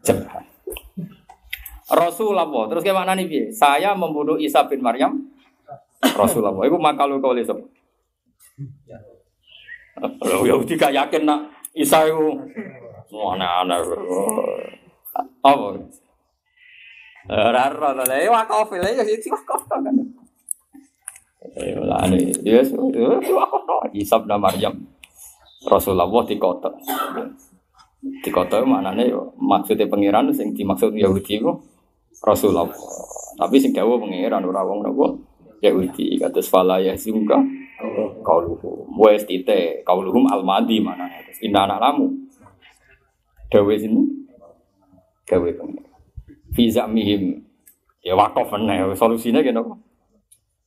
jabah. 0.02 0.42
Rasulullah, 1.86 2.50
terus 2.66 2.82
kayak 2.82 2.98
mana 2.98 3.14
nih? 3.14 3.54
Saya 3.54 3.94
membunuh 3.94 4.34
Isa 4.42 4.66
bin 4.66 4.82
Maryam. 4.82 5.30
Rasulullah, 6.02 6.50
itu 6.66 6.74
makalu 6.74 7.22
kau 7.22 7.30
lihat. 7.30 7.54
Lo 10.02 10.42
Yahudi 10.42 10.74
gak 10.74 10.92
yakin 10.92 11.24
nak 11.24 11.46
Isa 11.72 12.04
itu 12.10 12.36
mana-mana. 13.14 13.80
Apa? 15.46 15.78
Raro 17.26 17.90
lah, 17.94 18.06
ya 18.06 18.30
wakaf 18.30 18.70
lah, 18.78 18.90
ya 18.90 19.02
sih 19.02 19.30
wakaf 19.30 19.66
kan. 19.66 19.82
Eh, 21.56 21.74
lah 21.78 22.06
nih, 22.06 22.30
ya 22.46 22.62
wakaf 22.62 23.62
lah. 23.66 23.90
Isa 23.90 24.22
bin 24.22 24.32
Maryam. 24.38 24.74
Rasulullah 25.66 26.06
di 26.22 26.38
kota. 26.38 26.70
Di 28.00 28.30
kota 28.30 28.62
mana 28.62 28.94
nih? 28.94 29.10
Maksudnya 29.34 29.90
pangeran, 29.90 30.30
sing 30.30 30.54
dimaksud 30.54 30.94
Yahudi 30.94 31.42
itu 31.42 31.50
Rasulullah. 32.22 32.70
Tapi 33.36 33.56
sing 33.58 33.74
dawa 33.74 33.98
pangeran 33.98 34.46
ora 34.46 34.62
wong 34.62 34.86
napa 34.86 35.06
Yahudi 35.60 36.20
kados 36.20 36.46
fala 36.52 36.78
ya 36.80 36.92
sungka 36.96 37.40
kauluhum 38.24 38.88
wa 38.92 39.10
istite 39.12 39.84
kauluhum 39.84 40.24
almadi 40.28 40.80
mana 40.80 41.08
inna 41.40 41.68
anak 41.68 41.78
lamu 41.80 42.06
dawe 43.52 43.74
sini 43.76 44.04
dawe 45.28 45.50
pangeran 45.56 45.85
Fiza 46.56 46.88
mihim 46.88 47.44
ya 48.00 48.16
wakaf 48.16 48.48
meneh 48.56 48.96
solusine 48.96 49.44
kene 49.44 49.60
apa 49.60 49.76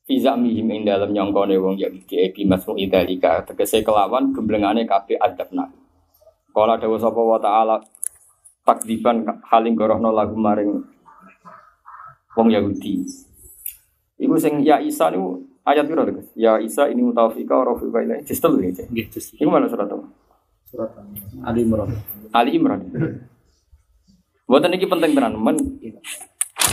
Fiza 0.06 0.38
mihim 0.38 0.70
ing 0.70 0.82
dalem 0.86 1.14
nyongkone 1.14 1.58
wong 1.58 1.82
Yahudi 1.82 2.30
ebi 2.30 2.46
masmu 2.46 2.78
idalika 2.78 3.42
tegese 3.42 3.82
kelawan 3.82 4.30
gemblengane 4.30 4.86
kabeh 4.86 5.18
adabna 5.18 5.70
Kala 6.54 6.78
dawa 6.82 6.98
sapa 6.98 7.22
wa 7.22 7.38
taala 7.42 7.78
takdiban 8.66 9.26
haling 9.50 9.74
gorohno 9.74 10.10
lagu 10.14 10.34
maring 10.38 10.82
wong 12.34 12.48
Yahudi. 12.50 13.06
Iku 14.20 14.36
sing 14.42 14.66
ya 14.66 14.82
Isa 14.82 15.14
niku 15.14 15.46
ayat 15.64 15.86
piro 15.86 16.04
to, 16.04 16.22
Ya 16.36 16.58
Isa 16.60 16.90
ini 16.90 17.06
mutawafika 17.06 17.56
wa 17.56 17.74
rafiqa 17.74 18.02
ilaihi. 18.04 18.26
Sistem 18.26 18.58
lho 18.58 18.66
iki. 18.66 18.84
Nggih, 18.90 19.08
Iku 19.40 19.50
mana 19.50 19.70
surat 19.70 19.88
apa? 19.88 20.06
surat 20.70 20.92
Ali 21.46 21.66
Imran. 21.66 21.90
Ali 22.34 22.52
Imran. 22.58 22.82
Buatan 24.50 24.74
iki 24.74 24.90
penting 24.90 25.14
tenan, 25.14 25.38
men. 25.38 25.58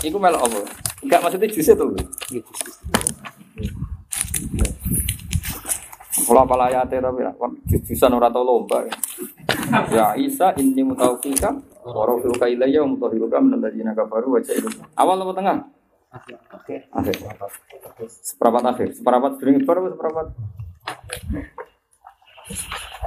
Iku 0.05 0.17
melok 0.21 0.43
apa? 0.47 0.59
Enggak 1.03 1.21
maksudnya 1.25 1.49
jus 1.49 1.69
itu. 1.69 1.87
Terus. 1.87 2.07
Kalau 6.27 6.43
apa 6.43 6.55
ayatnya 6.67 7.07
tapi 7.07 7.23
jus-jusan 7.71 8.17
ora 8.17 8.33
tau 8.33 8.43
lomba. 8.43 8.83
Ya 9.93 10.17
Isa 10.19 10.53
ini 10.59 10.83
mutawafika 10.83 11.55
wa 11.87 12.03
rafiqa 12.03 12.51
ilaihi 12.51 12.83
wa 12.83 12.99
mutahhiruka 12.99 13.39
min 13.39 13.63
alladziina 13.63 13.95
kafaru 13.95 14.35
wa 14.35 14.41
ja'ilu. 14.43 14.69
Awal 14.99 15.23
apa 15.23 15.33
tengah? 15.37 15.57
Oke. 16.57 16.77
Akhir. 16.91 17.17
Seperempat 18.09 18.63
akhir. 18.75 18.89
Seperempat 18.97 19.33
sering 19.39 19.63
baru 19.63 19.93
seperempat. 19.93 20.27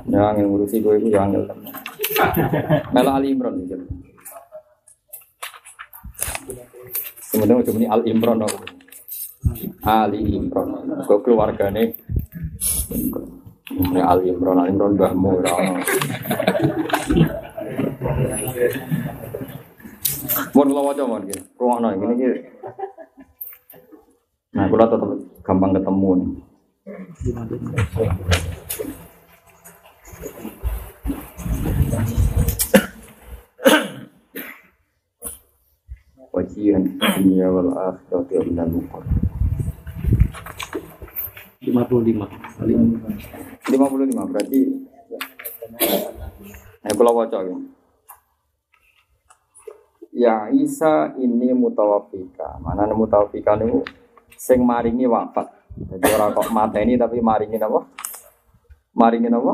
Ya, 0.07 0.35
yang 0.35 0.51
ngurusi 0.51 0.83
gue 0.83 0.99
itu 0.99 1.07
yang 1.11 1.31
angel 1.31 1.47
temen. 1.47 1.71
Mela 2.91 3.19
Ali 3.19 3.35
Imran 3.35 3.55
gitu. 3.63 3.83
Kemudian 7.39 7.63
udah 7.63 7.95
Al 7.95 8.03
Imran 8.03 8.43
aku. 8.43 8.59
Ali 9.87 10.19
Imran. 10.35 10.91
Kau 11.07 11.23
keluargane. 11.23 11.95
Ini 13.71 14.01
Ali 14.03 14.27
Imran, 14.27 14.59
Ali 14.59 14.75
Imran 14.75 14.99
mbahmu 14.99 15.39
ora 15.39 15.51
ono. 15.55 15.79
Mun 20.51 20.67
kula 20.67 20.81
waca 20.83 21.03
mon 21.07 21.23
iki. 21.23 21.39
Ruangno 21.55 21.87
ngene. 21.95 22.43
Nah, 24.59 24.67
kula 24.67 24.91
tetep 24.91 25.07
gampang 25.39 25.71
ketemu 25.71 26.09
nih. 26.19 26.43
Wajihan 36.39 36.87
dunia 36.95 37.51
wal 37.51 37.67
akhirati 37.75 38.39
wa 38.39 38.43
minal 38.47 38.71
muqar. 38.71 39.03
55. 41.59 42.63
Ali 42.63 42.73
Imran. 42.79 43.15
55 43.67 44.31
berarti 44.31 44.61
Nah, 46.79 46.91
kalau 46.95 47.19
waca 47.19 47.43
ya. 47.43 47.57
Ya 50.15 50.35
Isa 50.55 51.11
ini 51.19 51.51
mutawafika. 51.51 52.55
Mana 52.63 52.87
mutawafika 52.95 53.59
niku 53.59 53.83
sing 54.39 54.63
maringi 54.63 55.11
wafat. 55.11 55.51
Jadi 55.75 56.07
ora 56.07 56.31
kok 56.31 56.55
mateni 56.55 56.95
tapi 56.95 57.19
maringi 57.19 57.59
apa? 57.59 57.83
Maringi 58.95 59.27
apa? 59.27 59.53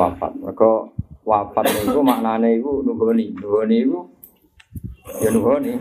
Wafat. 0.00 0.32
Mergo 0.40 0.96
wafat 1.28 1.68
niku 1.76 2.00
maknane 2.00 2.56
iku 2.56 2.80
nuhoni. 2.88 3.36
Nuhoni 3.36 3.76
iku 3.84 4.00
Ya 5.18 5.34
nuhoni. 5.34 5.74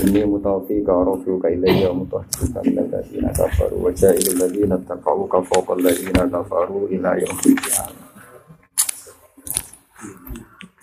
Ini 0.00 0.26
mutafi 0.26 0.82
ka 0.82 1.06
rasul 1.06 1.38
ka 1.38 1.46
ilayya 1.46 1.94
mutahdikan 1.94 2.66
ladina 2.90 3.30
kafaru 3.30 3.86
wa 3.86 3.90
ja'ilul 3.94 4.42
ladina 4.42 4.74
taqaw 4.82 5.22
ka 5.30 5.38
fawqa 5.46 5.78
ladina 5.78 6.26
kafaru 6.26 6.90
ila 6.90 7.14
yaumil 7.14 7.54
qiyamah. 7.54 8.10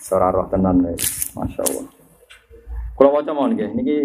Roh 0.08 0.46
tenan 0.48 0.80
ya. 0.80 0.96
Masya 1.36 1.62
Allah. 1.68 1.84
Kalau 2.96 3.10
waca 3.12 3.30
mau 3.36 3.44
nggih 3.52 3.68
niki 3.76 3.98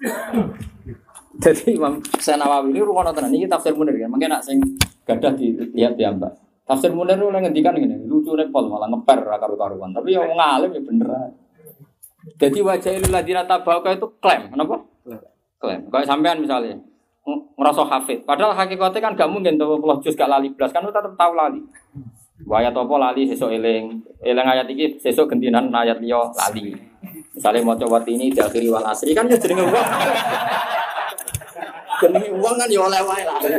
Jadi 1.44 1.76
Imam 1.76 2.00
Senawawi 2.16 2.72
ini 2.72 2.80
rumah 2.80 3.12
tenan 3.12 3.28
niki 3.28 3.44
tafsir 3.44 3.76
Munir 3.76 4.00
kan. 4.00 4.08
Mungkin 4.08 4.32
nak 4.32 4.40
sing 4.40 4.64
gadah 5.10 5.32
dilihat 5.34 5.94
ya 5.98 6.14
Mbak. 6.14 6.32
Tafsir 6.70 6.94
Munir 6.94 7.18
itu 7.18 7.26
ngendikan 7.26 7.74
ngene, 7.74 8.06
lucu 8.06 8.30
pol 8.54 8.64
malah 8.70 8.86
ngeper 8.86 9.26
ra 9.26 9.42
karu-karuan. 9.42 9.90
Tapi 9.90 10.14
yang 10.14 10.30
ngalim 10.38 10.70
ya 10.70 10.82
bener. 10.86 11.08
Jadi 12.38 12.58
wajah 12.62 12.94
ladina 13.10 13.42
tabauka 13.42 13.90
itu 13.90 14.06
klaim, 14.22 14.46
kenapa? 14.54 14.78
Klaim. 15.58 15.80
Kayak 15.90 16.06
sampean 16.06 16.38
misalnya 16.38 16.78
ng- 17.26 17.44
ngerasa 17.58 17.82
hafid. 17.90 18.22
Padahal 18.22 18.54
hakikatnya 18.54 19.00
kan 19.02 19.12
gak 19.18 19.30
mungkin 19.32 19.58
tuh 19.58 19.82
kalau 19.82 19.98
jus 19.98 20.14
gak 20.14 20.30
lali 20.30 20.52
belas 20.54 20.70
kan 20.70 20.84
lu 20.84 20.92
tetap 20.94 21.10
tahu 21.18 21.32
lali. 21.34 21.60
Wayat 22.46 22.72
apa 22.72 22.94
lali 22.96 23.26
sesuk 23.28 23.50
eling. 23.52 24.00
Eling 24.22 24.46
ayat 24.46 24.66
iki 24.70 24.96
sesuk 24.96 25.28
gentinan 25.28 25.68
ayat 25.74 25.98
liya 25.98 26.22
lali. 26.32 26.72
Misalnya 27.34 27.64
mau 27.64 27.76
coba 27.76 28.04
ini 28.06 28.32
diakhiri 28.32 28.68
wal 28.68 28.84
asri 28.84 29.12
kan 29.16 29.28
ya 29.28 29.36
jenenge 29.36 29.64
uang. 29.64 29.88
Jenenge 32.00 32.30
uang 32.32 32.54
kan 32.56 32.68
ya 32.72 32.80
oleh 32.80 33.00
wae 33.04 33.22
lali. 33.28 33.52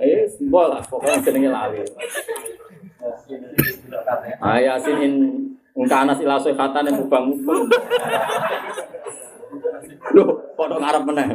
Eh, 0.00 0.26
simbol 0.32 0.66
lah 0.72 0.82
pokoknya 0.88 1.22
jenenge 1.22 1.50
lali. 1.52 1.80
Ayasin 4.40 4.98
in 5.04 5.14
ungkana 5.76 6.12
sila 6.16 6.40
khatan 6.40 6.88
yang 6.88 6.96
mubang 7.00 7.24
mubang. 7.32 7.62
Loh, 10.12 10.30
padha 10.58 10.76
ngarep 10.80 11.02
meneh. 11.08 11.26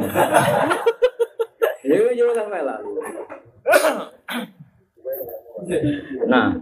Iya, 1.87 2.11
yo 2.19 2.35
kan 2.35 2.51
lalu. 2.51 2.99
Nah, 6.27 6.53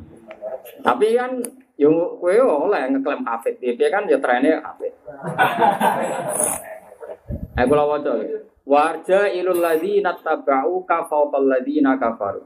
tapi 0.81 1.13
kan 1.15 1.39
yo 1.75 2.17
kowe 2.17 2.35
oleh 2.69 2.81
ngeklaim 2.91 3.21
hafid, 3.27 3.59
dia 3.59 3.89
kan 3.91 4.07
ya 4.07 4.17
trennya 4.17 4.61
hafid. 4.63 4.93
Ayo 7.55 7.65
kula 7.71 7.87
waca. 7.87 8.11
Warja 8.65 9.29
ilul 9.31 9.61
ladzina 9.61 10.17
tabau 10.19 10.83
ka 10.83 11.05
fawqal 11.05 11.47
ladzina 11.47 11.95
kafaru. 11.95 12.43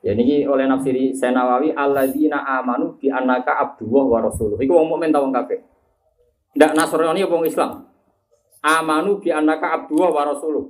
Ya 0.00 0.16
niki 0.16 0.48
oleh 0.48 0.64
nafsiri 0.64 1.12
Senawawi 1.12 1.76
alladzina 1.76 2.40
amanu 2.58 2.96
bi 2.96 3.08
annaka 3.12 3.56
abdullah 3.56 4.04
wa 4.04 4.18
rasuluh. 4.24 4.56
Iku 4.60 4.72
wong 4.72 4.96
mukmin 4.96 5.12
ta 5.12 5.20
wong 5.20 5.32
kafir? 5.32 5.60
Ndak 6.56 6.72
Nasrani 6.72 7.22
wong 7.24 7.44
Islam? 7.46 7.84
Amanu 8.60 9.20
bi 9.20 9.32
annaka 9.32 9.84
abdullah 9.84 10.10
wa 10.12 10.22
rasuluh. 10.28 10.64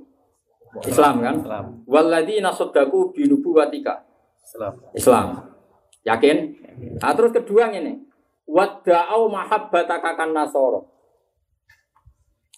Islam 0.87 1.19
kan? 1.19 1.35
Islam. 1.43 1.65
Walladzina 1.83 2.55
sadaqu 2.55 3.11
bi 3.11 3.27
nubuwatika. 3.27 4.03
Islam. 4.43 4.73
Islam. 4.95 5.27
Yakin? 6.05 6.37
Nah, 6.97 7.13
terus 7.13 7.31
kedua 7.33 7.69
ini. 7.69 8.01
Wadda'au 8.49 9.29
mahabbataka 9.31 10.17
kan 10.17 10.29
nasoro. 10.33 10.91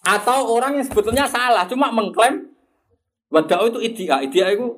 Atau 0.04 0.52
orang 0.52 0.80
yang 0.80 0.84
sebetulnya 0.84 1.24
salah, 1.24 1.64
cuma 1.64 1.88
mengklaim 1.88 2.50
wadda'au 3.32 3.72
itu 3.72 3.80
idia. 3.80 4.20
Idia 4.20 4.52
itu 4.52 4.68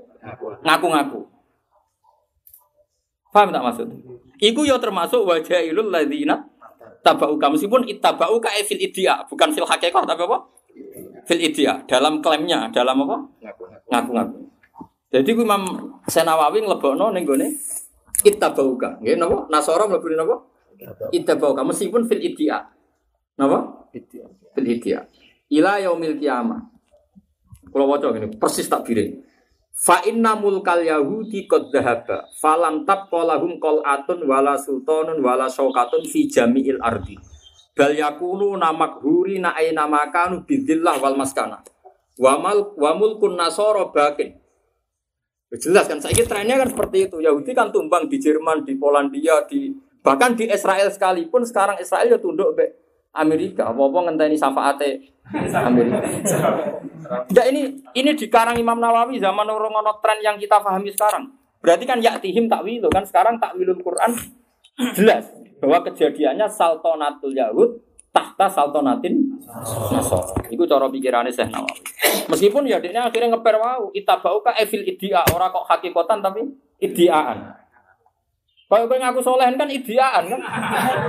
ngaku-ngaku. 0.63 1.25
Paham 3.35 3.53
tak 3.53 3.65
maksud? 3.65 3.89
Iku 4.41 4.65
ya 4.65 4.81
termasuk 4.81 5.25
wajailul 5.29 5.93
ladzina 5.93 6.41
tabauka 7.05 7.53
meskipun 7.53 7.87
ittabauka 7.87 8.51
e 8.57 8.65
fil 8.67 8.81
idia, 8.81 9.23
bukan 9.31 9.53
fil 9.55 9.69
hakikah 9.69 10.03
tapi 10.09 10.25
apa? 10.27 10.39
Fil 11.29 11.43
idia, 11.43 11.85
dalam 11.87 12.25
klaimnya, 12.25 12.69
dalam 12.75 13.07
apa? 13.07 13.17
Ngaku-ngaku. 13.93 14.41
Jadi 15.13 15.31
Imam 15.39 15.63
Senawawi 16.11 16.67
nglebokno 16.67 17.15
ning 17.15 17.23
gone 17.23 17.49
ittabauka. 18.25 19.03
Nggih 19.03 19.17
napa? 19.19 19.51
Nasara 19.53 19.85
mlebu 19.91 20.07
napa? 20.15 20.37
Ittabauka 21.13 21.67
meskipun 21.67 22.07
fil 22.09 22.23
idia. 22.23 22.65
Napa? 23.37 23.91
Fil 24.55 24.67
idia. 24.67 25.05
Ila 25.53 25.83
yaumil 25.83 26.17
qiyamah. 26.17 26.61
Kalau 27.67 27.93
waca 27.93 28.09
ngene, 28.09 28.41
persis 28.41 28.71
tak 28.71 28.87
biring. 28.89 29.27
Fa 29.77 30.01
inna 30.09 30.33
mulkal 30.33 30.81
yahudi 30.81 31.45
qad 31.45 31.69
dhahaba 31.69 32.25
falam 32.41 32.89
tabqa 32.89 33.29
lahum 33.29 33.61
qal'atun 33.61 34.25
wala 34.25 34.57
sultanun 34.57 35.21
wala 35.21 35.53
syaukatun 35.53 36.01
fi 36.09 36.25
jami'il 36.25 36.81
ardi 36.81 37.21
bal 37.77 37.93
yakunu 37.93 38.57
namakhuri 38.57 39.37
na 39.37 39.53
aina 39.53 39.85
makanu 39.85 40.49
bidzillah 40.49 40.97
wal 40.97 41.13
maskana 41.21 41.61
wa 42.17 42.41
mal 42.41 42.73
wa 42.73 42.97
mulkun 42.97 43.37
nasara 43.37 43.93
bakin 43.93 44.41
jelas 45.55 45.87
kan 45.87 46.03
saya 46.03 46.27
trennya 46.27 46.59
kan 46.59 46.69
seperti 46.75 47.07
itu. 47.07 47.23
Yahudi 47.23 47.55
kan 47.55 47.71
tumbang 47.71 48.11
di 48.11 48.19
Jerman 48.19 48.67
di 48.67 48.75
Polandia 48.75 49.47
di 49.47 49.71
bahkan 50.03 50.35
di 50.35 50.51
Israel 50.51 50.91
sekalipun 50.91 51.47
sekarang 51.47 51.79
Israel 51.79 52.11
ya 52.11 52.19
tunduk 52.19 52.59
be 52.59 52.67
Amerika. 53.15 53.71
Apa-apa 53.71 54.11
ngenteni 54.11 54.35
syafaate 54.35 55.15
Amerika. 55.55 56.03
Enggak 57.31 57.47
ini 57.55 57.79
ini 57.95 58.11
dikarang 58.19 58.59
Imam 58.59 58.83
Nawawi 58.83 59.23
zaman 59.23 59.47
orang 59.47 59.71
ono 59.71 60.03
tren 60.03 60.19
yang 60.19 60.35
kita 60.35 60.59
pahami 60.59 60.91
sekarang. 60.91 61.31
Berarti 61.63 61.85
kan 61.87 61.99
yaktihim 62.03 62.51
takwilu 62.51 62.91
kan 62.91 63.07
sekarang 63.07 63.39
takwilul 63.39 63.79
Quran 63.83 64.15
jelas 64.99 65.31
bahwa 65.63 65.83
kejadiannya 65.89 66.47
saltonatul 66.47 67.33
Yahud 67.33 67.81
tahta 68.13 68.47
saltonatin 68.47 69.26
Nasor. 69.93 70.23
Itu 70.51 70.65
cara 70.67 70.87
pikirannya 70.91 71.33
Syekh 71.33 71.51
Nawawi. 71.51 71.81
Meskipun 72.27 72.63
ya 72.67 72.81
dia 72.83 72.97
akhirnya 72.99 73.37
ngeper 73.37 73.57
wau 73.59 73.91
itabau 73.95 74.43
ka 74.43 74.55
evil 74.59 74.83
idia 74.83 75.23
ora 75.33 75.53
kok 75.53 75.65
hakikatan 75.69 76.19
tapi 76.25 76.43
idiaan. 76.83 77.55
Kalau 78.67 78.91
kowe 78.91 78.99
ngaku 78.99 79.23
soleh 79.23 79.47
kan 79.55 79.71
idiaan 79.71 80.27
kan. 80.27 80.41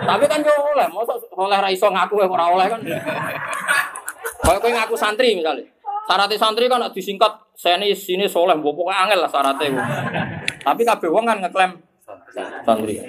tapi 0.06 0.30
kan 0.30 0.46
yo 0.46 0.54
oleh, 0.54 0.86
mosok 0.94 1.18
oleh 1.34 1.58
ra 1.58 1.70
iso 1.74 1.90
ngaku 1.90 2.22
ora 2.22 2.46
oleh 2.54 2.70
kan. 2.70 2.82
Kalau 4.46 4.60
kowe 4.62 4.72
ngaku 4.72 4.94
santri 4.94 5.34
misalnya. 5.34 5.66
Syaratnya 6.06 6.38
santri 6.40 6.70
kan 6.70 6.86
disingkat 6.94 7.34
seni 7.58 7.92
sini 7.98 8.30
soleh, 8.30 8.56
pokoke 8.62 8.94
angel 8.94 9.26
lah 9.26 9.32
syaratnya. 9.32 9.74
Tapi 10.62 10.82
kabeh 10.86 11.10
wong 11.10 11.26
kan 11.26 11.42
ngeklaim 11.42 11.82
santri. 12.62 13.02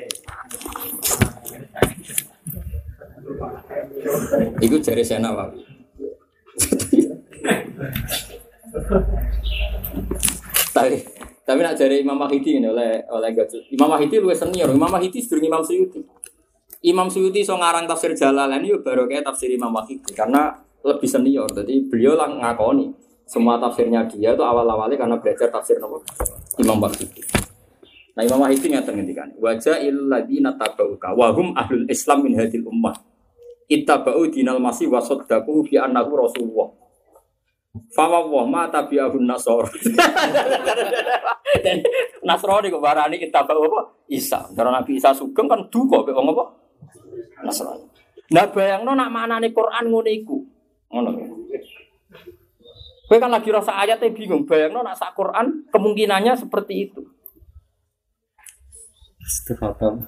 Iku 4.62 4.76
jari 4.80 5.04
sena 5.04 5.32
wae. 5.34 5.60
tapi 10.74 11.00
tapi 11.48 11.58
nak 11.64 11.74
jari 11.80 12.04
Imam 12.04 12.20
Mahidi 12.20 12.60
ini 12.60 12.68
oleh 12.68 13.02
oleh 13.08 13.30
Gajul. 13.32 13.64
Imam 13.72 13.88
Mahidi 13.88 14.20
luwih 14.20 14.36
senior. 14.36 14.68
Imam 14.68 14.90
Mahidi 14.92 15.18
sedurung 15.24 15.48
Imam 15.48 15.62
Suyuti. 15.64 16.04
Imam 16.84 17.08
Suyuti 17.10 17.42
so 17.42 17.58
ngarang 17.58 17.88
tafsir 17.88 18.14
Jalalain 18.14 18.62
itu 18.62 18.78
baru 18.84 19.08
kayak 19.08 19.26
tafsir 19.26 19.50
Imam 19.50 19.72
Mahidi 19.72 20.12
karena 20.12 20.54
lebih 20.84 21.08
senior. 21.08 21.48
Jadi 21.50 21.88
beliau 21.88 22.14
lah 22.14 22.28
ngakoni 22.28 22.92
semua 23.28 23.60
tafsirnya 23.60 24.04
dia 24.08 24.32
itu 24.32 24.44
awal-awalnya 24.44 24.96
karena 24.96 25.16
belajar 25.20 25.48
tafsir 25.48 25.80
nomor 25.80 26.04
Imam 26.60 26.78
Mahidi. 26.78 27.24
Nah 28.12 28.22
Imam 28.26 28.44
Mahidi 28.44 28.66
nggak 28.68 28.88
ngendikan 28.90 29.28
wajah 29.40 29.78
illadina 29.80 30.52
tabauka 30.58 31.16
wahum 31.16 31.54
ahlul 31.56 31.86
Islam 31.86 32.28
min 32.28 32.34
hadil 32.36 32.66
ummah 32.66 33.07
ittabau 33.68 34.24
dinal 34.32 34.58
masih 34.58 34.88
wasoddaku 34.88 35.68
fi 35.68 35.78
annahu 35.78 36.16
rasulullah. 36.16 36.68
Fama 37.94 38.24
wah 38.26 38.48
ma 38.48 38.66
tabi'ahun 38.66 39.22
nasor. 39.28 39.68
Dan 41.64 41.78
Nasrani 42.26 42.72
kok 42.72 42.82
barani 42.82 43.16
kita 43.20 43.46
bawa 43.46 43.64
apa? 43.70 43.80
Isa. 44.10 44.50
Karena 44.52 44.82
Nabi 44.82 44.98
Isa 44.98 45.14
sugeng 45.14 45.46
kan 45.46 45.68
duka 45.70 46.02
kok 46.02 46.16
wong 46.16 46.32
apa? 46.34 46.44
Nasrani. 47.44 47.86
Nah 48.34 48.48
bayangno 48.50 48.92
nak 48.96 49.12
maknane 49.12 49.54
Quran 49.54 49.84
iku. 50.10 50.42
Ngono. 50.90 51.10
Kowe 53.08 53.16
kan 53.16 53.32
lagi 53.32 53.48
rasa 53.48 53.72
ayatnya 53.80 54.12
bingung, 54.12 54.44
bayangno 54.44 54.84
nak 54.84 55.00
sak 55.00 55.16
Quran 55.16 55.64
kemungkinannya 55.72 56.36
seperti 56.36 56.92
itu. 56.92 57.00
Istighfar. 59.16 60.04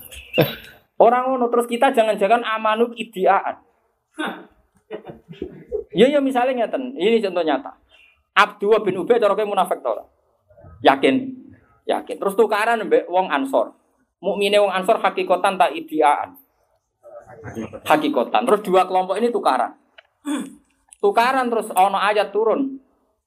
Orang 1.01 1.33
ngono 1.33 1.49
terus 1.49 1.65
kita 1.65 1.97
jangan-jangan 1.97 2.45
amanu 2.45 2.93
idiaan. 2.93 3.57
Ya 5.97 6.07
ya 6.13 6.21
misalnya 6.21 6.69
ngeten, 6.69 6.93
ini 7.01 7.25
contoh 7.25 7.41
nyata. 7.41 7.73
Abdullah 8.37 8.85
bin 8.85 9.01
Ubay 9.01 9.17
cara 9.17 9.33
kowe 9.33 9.49
munafik 9.49 9.81
ora? 9.81 10.05
Yakin. 10.85 11.41
Yakin. 11.89 12.17
Terus 12.21 12.37
tukaran 12.37 12.85
mbek 12.85 13.09
wong 13.09 13.33
Ansor. 13.33 13.75
Mukmine 14.21 14.61
wong 14.61 14.71
Ansor 14.71 15.01
hakikatan 15.01 15.57
tak 15.57 15.73
idiaan. 15.73 16.37
Hakikatan. 17.89 18.45
Terus 18.45 18.61
dua 18.61 18.85
kelompok 18.85 19.17
ini 19.17 19.33
tukaran. 19.33 19.75
Tukaran 21.01 21.49
terus 21.49 21.73
ono 21.73 21.97
ayat 21.97 22.29
turun. 22.29 22.77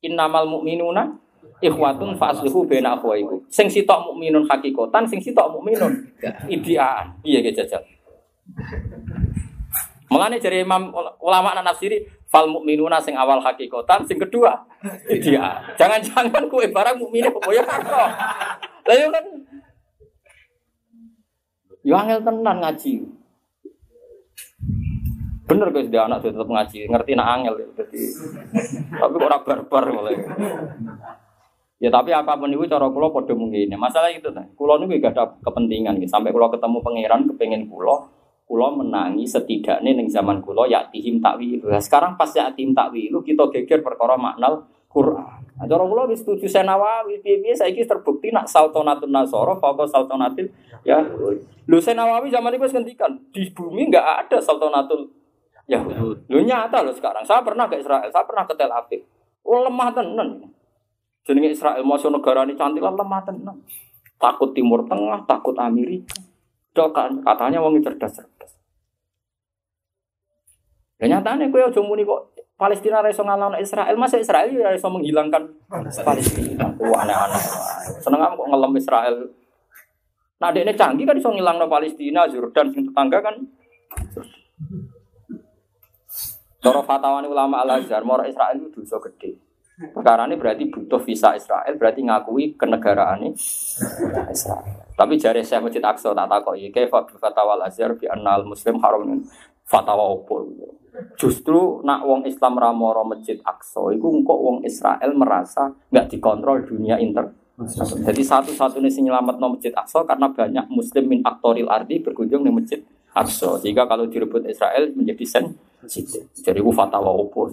Innamal 0.03 0.45
mu'minuna 0.51 1.22
ikhwatun 1.63 2.19
fa'aslihu 2.19 2.67
baina 2.67 2.99
akhwaikum. 2.99 3.39
Sing 3.47 3.71
sitok 3.71 4.11
mukminun 4.11 4.43
hakikatan, 4.45 5.07
sing 5.07 5.23
sitok 5.23 5.47
mukminun 5.55 5.91
ideaan. 6.55 7.15
Iya 7.23 7.39
ge 7.39 7.51
jajal. 7.55 7.81
Mulane 10.11 10.37
dari 10.37 10.61
Imam 10.61 10.93
ulama 11.23 11.57
anak 11.57 11.73
nafsiri 11.73 12.05
fal 12.27 12.45
mukminuna 12.45 12.99
sing 12.99 13.15
awal 13.15 13.39
hakikatan, 13.39 14.03
sing 14.05 14.19
kedua 14.19 14.59
ideaan. 15.15 15.73
Jangan-jangan 15.79 16.51
kue 16.51 16.67
barang 16.69 16.99
mukmin 16.99 17.25
apa 17.25 17.39
ya 17.49 17.63
karo. 17.63 18.05
Lah 18.83 18.95
yo 18.99 19.07
kan 19.09 19.25
Yo 21.83 21.99
angel 21.99 22.23
tenan 22.23 22.63
ngaji. 22.63 23.03
Bener 25.43 25.67
guys 25.75 25.91
dia 25.91 26.07
anak 26.07 26.23
tetap 26.23 26.47
ngaji, 26.47 26.87
ngerti 26.87 27.11
nak 27.19 27.27
angel 27.35 27.59
ya. 27.59 27.67
Tapi 27.75 27.99
kok 28.95 29.19
ora 29.19 29.37
barbar 29.43 29.83
mulai. 29.91 30.15
Ya 31.83 31.91
tapi 31.91 32.15
apa 32.15 32.39
pun 32.39 32.47
itu 32.47 32.63
cara 32.63 32.87
kula 32.87 33.11
padha 33.11 33.35
mungkin. 33.35 33.67
Masalah 33.75 34.07
itu 34.07 34.31
ta. 34.31 34.39
Kula 34.55 34.79
niku 34.79 35.03
gak 35.03 35.19
ada 35.19 35.35
kepentingan 35.43 35.99
gitu. 35.99 36.15
Sampai 36.15 36.31
kula 36.31 36.47
ketemu 36.47 36.79
pangeran 36.79 37.27
kepengin 37.27 37.67
kula 37.67 38.07
kula 38.47 38.71
menangi 38.71 39.27
setidaknya 39.27 39.91
ning 39.91 40.07
zaman 40.07 40.39
kula 40.39 40.63
ya 40.71 40.87
tihim 40.91 41.19
takwil. 41.19 41.59
Nah, 41.67 41.83
sekarang 41.83 42.15
pas 42.15 42.31
ya 42.31 42.51
tihim 42.55 42.71
takwil 42.71 43.19
kita 43.19 43.43
geger 43.51 43.83
perkara 43.83 44.15
makna 44.15 44.63
Quran. 44.87 45.43
Nah, 45.59 45.65
cara 45.67 45.83
kula 45.83 46.07
wis 46.07 46.23
setuju 46.23 46.47
Senawawi 46.47 47.19
piye-piye 47.19 47.51
saiki 47.51 47.83
terbukti 47.83 48.31
nak 48.31 48.47
saltonatun 48.47 49.11
nasara 49.11 49.57
faqo 49.59 49.83
saltonatil 49.83 50.47
ya. 50.87 51.03
Lho 51.67 51.77
Senawawi 51.83 52.31
zaman 52.31 52.55
itu 52.55 52.67
ngendikan 52.71 53.11
di 53.31 53.47
bumi 53.51 53.91
enggak 53.91 54.27
ada 54.27 54.37
saltonatul 54.39 55.07
ya. 55.67 55.83
Lho 56.31 56.39
nyata 56.39 56.79
loh 56.79 56.95
sekarang. 56.95 57.27
Saya 57.27 57.43
pernah 57.43 57.67
ke 57.67 57.79
Israel, 57.79 58.07
saya 58.07 58.23
pernah 58.23 58.47
ke 58.47 58.53
Tel 58.55 58.71
Aviv. 58.71 59.01
Oh 59.43 59.65
lemah 59.65 59.91
tenan. 59.91 60.29
Jenenge 61.23 61.55
Israel 61.55 61.83
mau 61.87 61.95
negara 61.95 62.43
ini 62.43 62.59
cantik 62.59 62.83
lah 62.83 62.91
lemah 62.91 63.21
tenan. 63.23 63.57
Takut 64.19 64.51
Timur 64.51 64.83
Tengah, 64.87 65.23
takut 65.23 65.55
Amerika. 65.55 66.19
Dok 66.75 66.89
kan 66.91 67.11
katanya 67.23 67.63
wong 67.63 67.79
cerdas-cerdas. 67.79 68.51
Ya 70.99 71.05
nyatane 71.07 71.51
kowe 71.51 71.59
aja 71.59 71.81
muni 71.83 72.03
kok 72.07 72.31
Palestina 72.55 73.03
iso 73.07 73.27
ngalahno 73.27 73.59
Israel, 73.59 73.95
masa 73.99 74.19
Israel 74.19 74.51
ya 74.51 74.71
iso 74.71 74.87
menghilangkan 74.87 75.43
Palestina. 76.03 76.71
Wah 76.79 77.03
aneh-aneh. 77.03 77.43
Seneng 77.99 78.23
kok 78.23 78.47
ngelem 78.47 78.73
Israel. 78.79 79.15
Nah, 80.43 80.51
ini 80.51 80.75
canggih 80.75 81.07
kan 81.07 81.15
iso 81.15 81.31
ngilangno 81.31 81.71
Palestina, 81.71 82.27
Jordan 82.27 82.67
sing 82.75 82.83
tetangga 82.91 83.23
kan. 83.23 83.35
Cara 86.63 86.79
fatwaan 86.83 87.27
ulama 87.27 87.63
Al-Azhar, 87.63 88.03
mau 88.07 88.19
Israel 88.23 88.59
itu 88.59 88.71
dosa 88.75 88.99
gede. 89.07 89.52
Perkara 89.91 90.23
ini 90.29 90.39
berarti 90.39 90.71
butuh 90.71 91.01
visa 91.03 91.35
Israel, 91.35 91.75
berarti 91.75 92.07
ngakui 92.07 92.55
kenegaraan 92.55 93.27
Israel. 94.31 94.87
Tapi 94.93 95.13
jari 95.17 95.41
saya 95.41 95.59
masjid 95.59 95.81
Aqsa 95.81 96.13
tak 96.13 96.29
takut 96.29 96.55
ya, 96.55 96.69
kayak 96.69 96.93
fatwa 96.93 97.51
Al-Azhar 97.59 97.97
bi 97.97 98.05
Muslim 98.45 98.79
haram 98.79 99.25
fatwa 99.65 100.05
opo. 100.13 100.47
Justru 101.17 101.81
nak 101.81 102.05
wong 102.05 102.29
Islam 102.29 102.61
ramoro 102.61 103.01
masjid 103.01 103.41
Aqsa, 103.41 103.81
itu 103.91 104.05
kok 104.05 104.39
wong 104.39 104.61
Israel 104.61 105.11
merasa 105.17 105.73
nggak 105.89 106.13
dikontrol 106.13 106.61
dunia 106.63 107.01
inter. 107.01 107.33
Jadi 108.05 108.21
satu-satunya 108.21 108.89
sing 108.89 109.09
nyelamat 109.09 109.41
no 109.41 109.57
masjid 109.57 109.73
Aqsa 109.73 110.05
karena 110.05 110.29
banyak 110.29 110.65
Muslim 110.69 111.05
min 111.09 111.19
aktoril 111.25 111.69
ardi 111.69 111.97
berkunjung 112.01 112.45
di 112.45 112.53
masjid 112.53 112.79
Aqsa. 113.13 113.57
Jika 113.61 113.89
kalau 113.89 114.05
direbut 114.05 114.45
Israel 114.45 114.93
menjadi 114.93 115.25
sen. 115.25 115.45
Jadi 115.83 116.59
itu 116.61 116.71
fatwa 116.73 117.09
opo. 117.09 117.49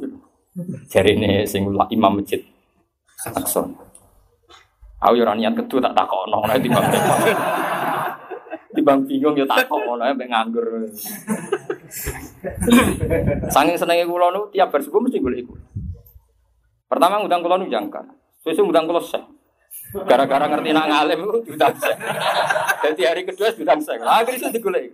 Jadi 0.90 1.14
ini 1.14 1.46
sing 1.46 1.70
imam 1.70 2.12
masjid 2.18 2.42
Aqsa. 3.22 3.62
Aku 5.00 5.16
yo 5.16 5.24
ora 5.24 5.32
niat 5.32 5.56
kedu 5.56 5.80
tak 5.80 5.96
takono 5.96 6.44
ora 6.44 6.60
timbang 6.60 6.84
timbang 8.76 8.98
bingung 9.08 9.36
yo 9.36 9.46
takono 9.48 9.96
ora 9.96 10.12
mbek 10.12 10.28
nganggur. 10.28 10.66
Saking 13.48 13.76
senenge 13.80 14.04
kula 14.04 14.32
nu 14.32 14.50
tiap 14.52 14.68
bar 14.72 14.80
subuh 14.82 15.00
mesti 15.00 15.22
golek 15.22 15.44
iku. 15.46 15.54
Pertama 16.90 17.20
ngundang 17.22 17.40
kula 17.40 17.56
nu 17.60 17.70
jangkar. 17.70 18.04
Sesuk 18.44 18.68
ngundang 18.68 18.88
kula 18.88 19.00
seh. 19.00 19.22
Gara-gara 20.04 20.50
ngerti 20.50 20.70
nak 20.74 20.86
ngalim 20.90 21.18
itu 21.24 21.38
diundang 21.48 21.74
seh. 21.78 21.96
Jadi 22.84 23.02
hari 23.06 23.22
kedua 23.24 23.54
diundang 23.54 23.80
seh. 23.80 23.96
Akhirnya 24.00 24.48
itu 24.48 24.48
digolek. 24.58 24.84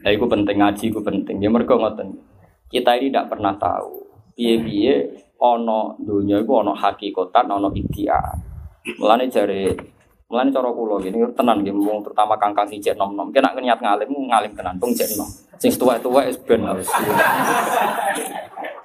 Ya, 0.00 0.16
itu 0.16 0.24
penting 0.24 0.56
ngaji, 0.56 0.84
itu 0.88 1.00
penting. 1.04 1.36
Ya 1.44 1.52
mereka 1.52 1.76
ngoten. 1.76 2.29
Kita 2.70 2.94
ini 2.94 3.10
tidak 3.10 3.34
pernah 3.34 3.58
tahu. 3.58 4.06
Piye-piye 4.38 4.94
ono 5.42 5.98
dunia 5.98 6.38
itu 6.38 6.52
ono 6.54 6.70
hakikatan, 6.70 7.50
ono 7.50 7.68
ideal. 7.74 8.38
Mulane 9.02 9.26
jare 9.26 9.74
mulane 10.30 10.54
cara 10.54 10.70
kula 10.70 11.02
gini 11.02 11.18
tenan 11.34 11.58
nggih 11.58 11.74
wong 11.74 12.06
terutama 12.06 12.38
kangkang 12.38 12.70
si 12.70 12.78
cek 12.78 12.94
nom 12.94 13.18
nom. 13.18 13.34
Kena 13.34 13.50
niat 13.58 13.82
ngalim 13.82 14.30
ngalim 14.30 14.52
tenan 14.54 14.78
tung 14.78 14.94
cek 14.94 15.18
nom. 15.18 15.26
Sing 15.58 15.74
tuwa-tuwa 15.74 16.22
wis 16.24 16.38
ben 16.46 16.62
wis. 16.78 16.86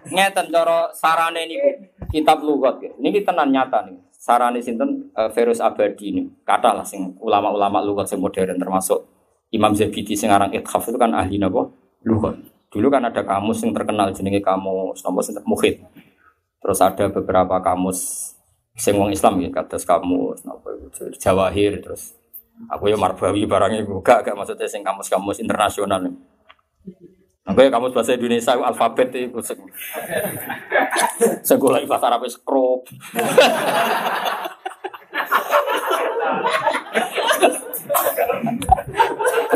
Ngeten 0.10 0.50
cara 0.50 0.90
sarane 0.92 1.46
niku 1.46 1.70
kitab 2.10 2.42
lugat 2.42 2.82
ya. 2.82 2.92
Niki 2.98 3.22
tenan 3.22 3.54
nyata 3.54 3.86
nih. 3.86 4.02
Sarane 4.10 4.58
sinten 4.58 5.14
uh, 5.14 5.30
Ferus 5.30 5.62
Abadi 5.62 6.10
ini. 6.10 6.26
Kata 6.42 6.74
lah 6.74 6.84
sing 6.84 7.14
ulama-ulama 7.22 7.86
lugat 7.86 8.10
sing 8.10 8.18
modern 8.18 8.58
termasuk 8.58 9.06
Imam 9.54 9.78
Zabidi 9.78 10.18
sing 10.18 10.34
aran 10.34 10.50
Ithaf 10.50 10.90
itu 10.90 10.98
kan 10.98 11.14
ahli 11.14 11.38
napa? 11.38 11.70
Lugat. 12.02 12.55
Dulu 12.76 12.92
kan 12.92 13.08
ada 13.08 13.24
kamus 13.24 13.64
yang 13.64 13.72
terkenal 13.72 14.12
jenenge 14.12 14.44
kamus 14.44 15.00
nomor 15.00 15.24
mukhid. 15.48 15.80
Terus 16.60 16.80
ada 16.84 17.08
beberapa 17.08 17.56
kamus 17.64 18.36
sing 18.76 19.00
wong 19.00 19.16
Islam 19.16 19.40
ya, 19.40 19.48
kados 19.56 19.88
kamus 19.88 20.44
napa 20.44 20.76
Jawahir 21.16 21.80
terus 21.80 22.20
aku 22.68 22.92
ya 22.92 23.00
Marbawi 23.00 23.48
barangnya 23.48 23.88
gak 24.04 24.28
gak 24.28 24.36
maksudnya 24.36 24.68
sing 24.68 24.84
kamus-kamus 24.84 25.40
internasional. 25.40 26.04
Aku 27.48 27.64
ya 27.64 27.72
kamus 27.72 27.96
bahasa 27.96 28.20
Indonesia 28.20 28.60
alfabet 28.60 29.08
itu 29.16 29.40
sing 29.40 29.64
sekolah 31.48 31.80
bahasa 31.88 32.12
Arab 32.12 32.28
skrop. 32.28 32.84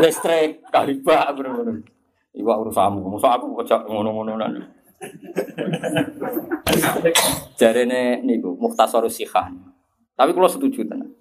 Listrik, 0.00 0.64
kaliba, 0.72 1.28
bener-bener. 1.36 1.84
Iwa 2.40 2.56
urusanmu, 2.56 3.04
masa 3.04 3.36
aku 3.36 3.52
kocok 3.60 3.84
ngono-ngono 3.84 4.32
nanti. 4.40 4.64
Jarene 7.60 8.24
niku 8.24 8.56
mukhtasar 8.56 9.04
sikhah. 9.12 9.52
Tapi 10.16 10.30
kalau 10.32 10.48
setuju 10.48 10.88
tenan. 10.88 11.12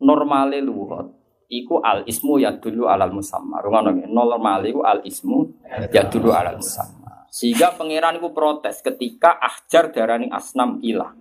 Normale 0.00 0.60
luhut 0.60 1.12
iku 1.48 1.80
al 1.80 2.04
ismu 2.08 2.40
ya 2.40 2.56
dulu 2.56 2.88
alal 2.88 3.12
musamma. 3.12 3.60
Rungono 3.60 3.92
nggih. 3.92 4.08
Normale 4.08 4.72
iku 4.72 4.80
al 4.84 5.04
ismu 5.04 5.48
ya 5.92 6.08
dulu 6.08 6.32
alal 6.32 6.60
musamma. 6.60 7.28
Sehingga 7.28 7.76
pangeran 7.76 8.16
iku 8.20 8.32
protes 8.32 8.80
ketika 8.80 9.36
ahjar 9.40 9.92
darani 9.92 10.28
asnam 10.32 10.80
ilah. 10.80 11.12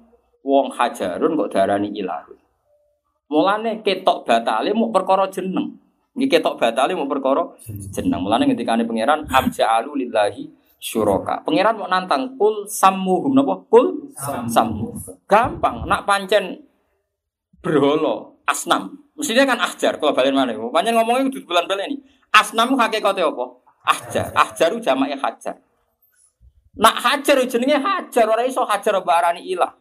Wong 0.43 0.76
hajarun 0.76 1.39
kok 1.39 1.52
darani 1.56 1.91
ilah. 1.95 2.27
Mulane 3.31 3.81
ketok 3.84 4.27
batale 4.27 4.76
mau 4.76 4.91
perkara 4.91 5.27
jeneng. 5.31 5.82
Nggih 6.14 6.30
ketok 6.30 6.61
batale 6.61 6.94
mau 6.94 7.10
perkara 7.10 7.57
jeneng. 7.90 8.22
Mulane 8.22 8.45
ngendikane 8.45 8.85
pangeran 8.85 9.26
amja'alu 9.26 10.06
lillahi 10.06 10.45
syuraka. 10.77 11.41
Pangeran 11.41 11.73
mau 11.81 11.90
nantang 11.90 12.38
kul 12.38 12.69
sammuhum 12.69 13.34
napa? 13.34 13.65
Kul 13.65 14.14
sammu. 14.45 14.94
Gampang, 15.26 15.90
nak 15.90 16.06
pancen 16.06 16.61
berholo 17.65 18.45
asnam. 18.45 18.94
Mestinya 19.18 19.49
kan 19.49 19.60
ahjar 19.61 19.98
kalau 19.98 20.14
balen 20.14 20.38
mana? 20.38 20.53
Pancen 20.53 20.94
ngomongnya 20.94 21.34
kudu 21.34 21.49
bulan 21.49 21.65
balen 21.65 21.98
ini. 21.98 21.98
Asnam 22.30 22.77
hakikate 22.77 23.26
apa? 23.26 23.45
Ahjar. 23.85 24.30
Ahjaru 24.38 24.77
jamae 24.81 25.18
hajar. 25.18 25.57
Nak 26.73 26.95
hajar 26.98 27.38
jenenge 27.45 27.77
hajar 27.77 28.26
ora 28.26 28.45
iso 28.45 28.65
hajar 28.65 28.98
barani 29.06 29.45
ilah. 29.45 29.73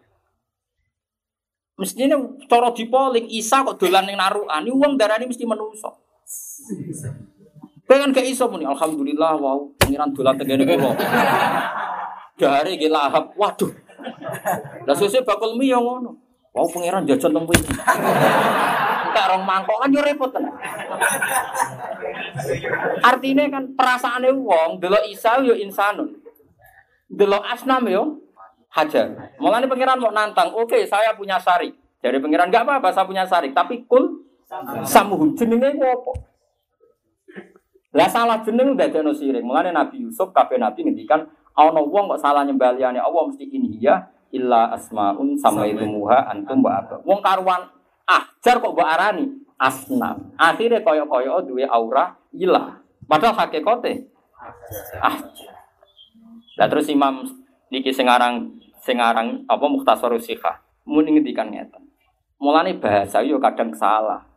Mestinya 1.81 2.21
cara 2.49 2.69
dipoling 2.73 3.33
Isa 3.33 3.65
kok 3.65 3.81
dolan 3.81 4.05
ning 4.05 4.21
narukan, 4.21 4.61
ini 4.61 4.71
wong 4.71 5.01
darani 5.01 5.25
mesti 5.25 5.49
menungso. 5.49 6.12
Pengen 7.87 8.15
gak 8.15 8.25
iso 8.25 8.49
muni 8.49 8.65
alhamdulillah 8.65 9.37
wow 9.37 9.61
pengiran 9.77 10.11
dolan 10.15 10.35
tegene 10.39 10.65
kula. 10.65 10.93
Dari 12.39 12.81
ge 12.81 12.89
lahap. 12.89 13.35
Waduh. 13.37 13.71
Lah 14.87 14.95
sesuk 14.97 15.23
bakul 15.23 15.59
mi 15.59 15.69
yo 15.69 15.83
ngono. 15.83 16.17
Wow 16.53 16.67
pengiran 16.73 17.05
jajan 17.05 17.33
teng 17.33 17.47
iki. 17.49 17.75
Tak 19.13 19.25
rong 19.29 19.45
mangkok 19.45 19.77
kan 19.83 19.93
yo 19.93 20.01
repot 20.01 20.31
tenan. 20.33 20.55
Artinya 23.05 23.45
kan 23.53 23.65
perasaane 23.77 24.31
wong 24.33 24.81
delok 24.81 25.05
Isa 25.07 25.43
yo 25.45 25.53
insanun. 25.53 26.17
Delok 27.13 27.45
asnam 27.45 27.85
yo 27.93 28.23
hajar. 28.73 29.37
Mulane 29.37 29.69
pengiran 29.69 30.01
mau 30.01 30.09
nantang, 30.09 30.49
oke 30.57 30.89
saya 30.89 31.13
punya 31.13 31.37
sari. 31.37 31.77
Dari 32.03 32.19
pengiran 32.19 32.49
enggak 32.49 32.65
apa-apa 32.67 32.89
saya 32.91 33.07
punya 33.07 33.23
sari, 33.29 33.53
tapi 33.53 33.85
kul 33.85 34.22
samuhum 34.85 35.33
jenenge 35.37 35.77
apa? 35.81 36.13
Lah 37.93 38.09
salah 38.09 38.41
jeneng 38.41 38.73
udah 38.73 38.89
jono 38.89 39.13
sirik. 39.13 39.45
Mulane 39.45 39.73
Nabi 39.73 40.01
Yusuf 40.01 40.33
kabeh 40.33 40.57
nabi 40.57 40.89
ngendikan 40.89 41.29
Ana 41.53 41.85
wong 41.85 42.09
kok 42.17 42.21
salah 42.25 42.49
nyembah 42.49 42.73
liyane 42.73 42.97
Allah 42.97 43.29
mesti 43.29 43.45
ini 43.45 43.77
ya 43.77 44.09
illa 44.33 44.73
asmaun 44.73 45.37
samaitumuha 45.37 46.33
antum 46.33 46.65
wa 46.65 46.81
aba. 46.81 46.97
Wong 47.05 47.21
karuan 47.21 47.69
ajar 48.09 48.57
kok 48.57 48.73
mbok 48.73 48.89
arani 48.89 49.29
asnam. 49.61 50.33
Akhirnya 50.41 50.81
koyo-koyo 50.81 51.45
duwe 51.45 51.69
aura 51.69 52.17
ilah. 52.33 52.81
Padahal 53.05 53.37
hakikate 53.37 54.09
ajar. 54.97 55.53
Lah 56.57 56.67
terus 56.73 56.89
Imam 56.89 57.29
niki 57.69 57.93
sing 57.93 58.09
aran 58.09 58.57
sing 58.81 58.97
aran 58.97 59.45
apa 59.45 59.65
Mukhtasar 59.69 60.17
Sikhah 60.17 60.65
muni 60.89 61.21
ngendikan 61.21 61.53
ngeten. 61.53 61.85
Mulane 62.41 62.81
bahasa 62.81 63.21
yo 63.21 63.37
kadang 63.37 63.77
salah. 63.77 64.32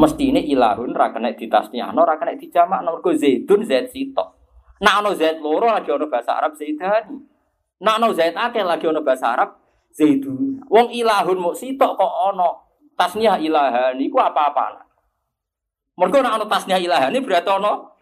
Mesti 0.00 0.32
ini 0.32 0.48
ilahun 0.56 0.96
ra 0.96 1.12
kena 1.12 1.36
ditasniahno 1.36 2.00
ra 2.00 2.16
kena 2.16 2.32
dijamakno 2.32 2.96
mergo 2.96 3.12
zaidun 3.12 3.60
zaid 3.68 3.92
sitok. 3.92 4.32
Nak 4.80 5.04
ono 5.04 5.12
zaid 5.12 5.44
loro 5.44 5.68
lagi 5.68 5.92
ono 5.92 6.08
bahasa 6.08 6.40
Arab 6.40 6.56
zaidani. 6.56 7.20
Nak 7.84 7.94
ono 8.00 8.08
zaid 8.16 8.32
akeh 8.32 8.64
lagi 8.64 8.88
ono 8.88 9.04
bahasa 9.04 9.36
Arab 9.36 9.60
zaidun. 9.92 10.64
Wong 10.72 10.88
ilahun 10.96 11.36
muk 11.36 11.52
sitok 11.52 12.00
kok 12.00 12.12
ono 12.32 12.48
tasniah 12.96 13.36
ilahan 13.36 14.00
iku 14.00 14.16
apa-apa. 14.16 14.88
Mergo 16.00 16.24
nak 16.24 16.40
ono 16.40 16.46
tasniah 16.48 16.80
ilahan 16.80 17.12
ini 17.12 17.20
berarti 17.20 17.50
ono 17.52 17.92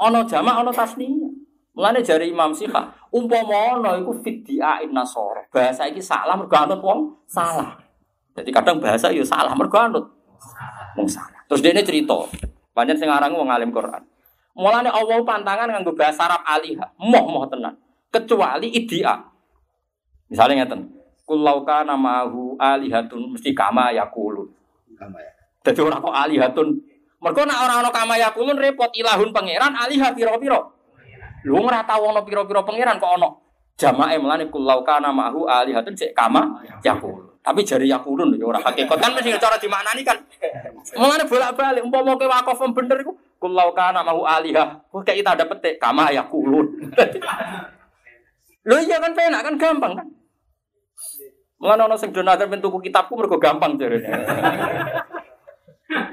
ono 0.00 0.18
jamak 0.24 0.64
ono 0.64 0.72
tasniah. 0.72 1.32
Mulane 1.74 2.06
jari 2.06 2.30
Imam 2.30 2.54
Sika, 2.54 2.86
umpama 3.10 3.74
ono 3.74 3.98
iku 3.98 4.14
fiddiain 4.22 4.94
nasara. 4.94 5.42
Bahasa 5.50 5.90
iki 5.90 5.98
salah 5.98 6.38
mergo 6.38 6.54
anut 6.54 6.80
wong 6.80 7.00
salah. 7.26 7.74
Jadi 8.32 8.48
kadang 8.54 8.78
bahasa 8.78 9.10
yo 9.10 9.26
salah 9.26 9.52
mergo 9.58 9.74
anut 9.74 10.06
wong 10.94 11.10
salah. 11.10 11.33
Terus 11.50 11.60
dia 11.60 11.72
ini 11.76 11.82
cerita, 11.84 12.24
banyak 12.72 12.96
sing 12.96 13.08
aran 13.08 13.32
wong 13.32 13.48
alim 13.52 13.70
Quran. 13.70 14.02
Mulane 14.54 14.88
Allah 14.88 15.18
pantangan 15.26 15.68
nganggo 15.70 15.92
bahasa 15.98 16.30
Arab 16.30 16.42
alihah, 16.46 16.94
moh-moh 16.96 17.44
tenan. 17.50 17.74
Kecuali 18.08 18.70
idia. 18.70 19.18
Misalnya 20.30 20.62
ngeten, 20.62 20.94
Kulau 21.24 21.64
kana 21.64 21.96
ma'ahu 21.96 22.60
alihatun 22.60 23.32
mesti 23.32 23.56
kama 23.56 23.96
yakulun. 23.96 24.44
Kama 24.92 25.16
ya. 25.16 25.32
Jadi 25.64 25.80
orang 25.80 26.04
kok 26.04 26.12
alihatun. 26.12 26.68
Mereka 27.24 27.48
nak 27.48 27.58
orang-orang 27.64 27.94
kama 27.96 28.14
yakulun 28.20 28.56
repot 28.60 28.92
ilahun 28.92 29.32
pangeran 29.32 29.72
alihah 29.72 30.12
piro-piro. 30.12 30.76
Lu 31.48 31.64
ora 31.64 31.80
tau 31.88 32.12
ono 32.12 32.20
pira-pira 32.28 32.60
pangeran 32.60 33.00
kok 33.00 33.16
ono. 33.16 33.40
Jamae 33.80 34.20
melane 34.20 34.52
kulau 34.52 34.84
kana 34.84 35.08
ma'hu 35.16 35.48
alihatun 35.48 35.96
cek 35.96 36.12
kama 36.12 36.60
yakul. 36.84 37.33
Tapi 37.44 37.60
jari 37.60 37.92
yakulun 37.92 38.40
ya 38.40 38.48
ora 38.48 38.56
hakikat 38.56 38.96
kan 38.96 39.12
mesti 39.12 39.36
cara 39.36 39.60
dimaknani 39.60 40.00
kan. 40.00 40.16
Mulane 40.96 41.28
bolak-balik 41.28 41.84
umpama 41.84 42.16
kowe 42.16 42.24
wakaf 42.24 42.64
bener 42.72 43.04
iku 43.04 43.12
kulau 43.36 43.76
kana 43.76 44.00
ma'hu 44.00 44.24
alihah. 44.24 44.80
Kok 44.88 45.04
kayak 45.04 45.20
kita 45.20 45.30
ada 45.36 45.44
petik 45.44 45.76
kama 45.76 46.08
yakulun. 46.16 46.72
Lho 48.64 48.76
iya 48.80 48.96
kan 48.96 49.12
penak 49.12 49.44
kan 49.44 49.60
gampang 49.60 49.92
kan. 49.92 50.08
Mulane 51.60 51.84
ono 51.84 52.00
sing 52.00 52.16
donatur 52.16 52.48
ben 52.48 52.64
tuku 52.64 52.80
kitabku 52.80 53.12
mergo 53.12 53.36
gampang 53.36 53.76
jarene. 53.76 54.08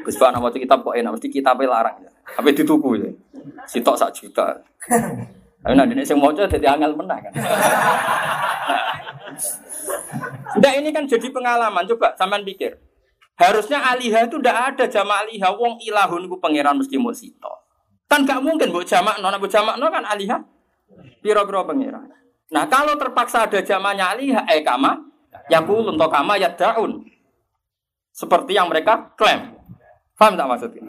Gus 0.03 0.19
Pak 0.19 0.35
nama 0.35 0.51
kitab 0.51 0.83
kok 0.83 0.99
enak 0.99 1.15
mesti 1.15 1.31
kitabnya 1.31 1.71
larang 1.71 1.95
ya. 2.03 2.11
Tapi 2.35 2.51
dituku 2.51 2.99
ya. 2.99 3.07
Sitok 3.71 3.95
sak 3.95 4.11
juta. 4.19 4.59
Tapi 5.63 5.73
nanti 5.79 6.03
semua 6.03 6.35
aja 6.35 6.43
jadi 6.43 6.75
angel 6.75 6.91
menang 6.99 7.23
kan. 7.23 7.33
Nah 10.61 10.71
ini 10.75 10.91
kan 10.91 11.07
jadi 11.07 11.27
pengalaman. 11.31 11.87
Coba 11.87 12.13
sampean 12.19 12.43
pikir. 12.43 12.77
Harusnya 13.39 13.81
aliha 13.81 14.27
itu 14.27 14.37
tidak 14.37 14.75
ada 14.75 14.85
jama 14.85 15.23
aliha. 15.25 15.49
Wong 15.55 15.81
ilahun 15.81 16.27
ku 16.29 16.37
pangeran 16.37 16.77
mesti 16.77 16.99
mau 16.99 17.15
sito. 17.15 17.49
Kan 18.05 18.27
gak 18.27 18.43
mungkin 18.43 18.75
buat 18.75 18.83
jamak 18.83 19.23
nona 19.23 19.39
buat 19.39 19.49
jamak 19.49 19.79
no 19.79 19.87
kan 19.87 20.03
aliha. 20.03 20.37
Piro-piro 21.23 21.63
pangeran. 21.63 22.11
Nah 22.51 22.67
kalau 22.67 22.99
terpaksa 22.99 23.47
ada 23.47 23.63
jamanya 23.63 24.11
aliha, 24.11 24.43
eh 24.51 24.59
kama, 24.59 24.99
yakulun 25.47 25.95
to 25.95 26.07
kama 26.11 26.35
ya 26.35 26.51
daun. 26.51 27.07
Seperti 28.11 28.59
yang 28.59 28.67
mereka 28.67 29.15
klaim. 29.15 29.55
Paham 30.19 30.35
tak 30.35 30.47
maksudnya? 30.51 30.83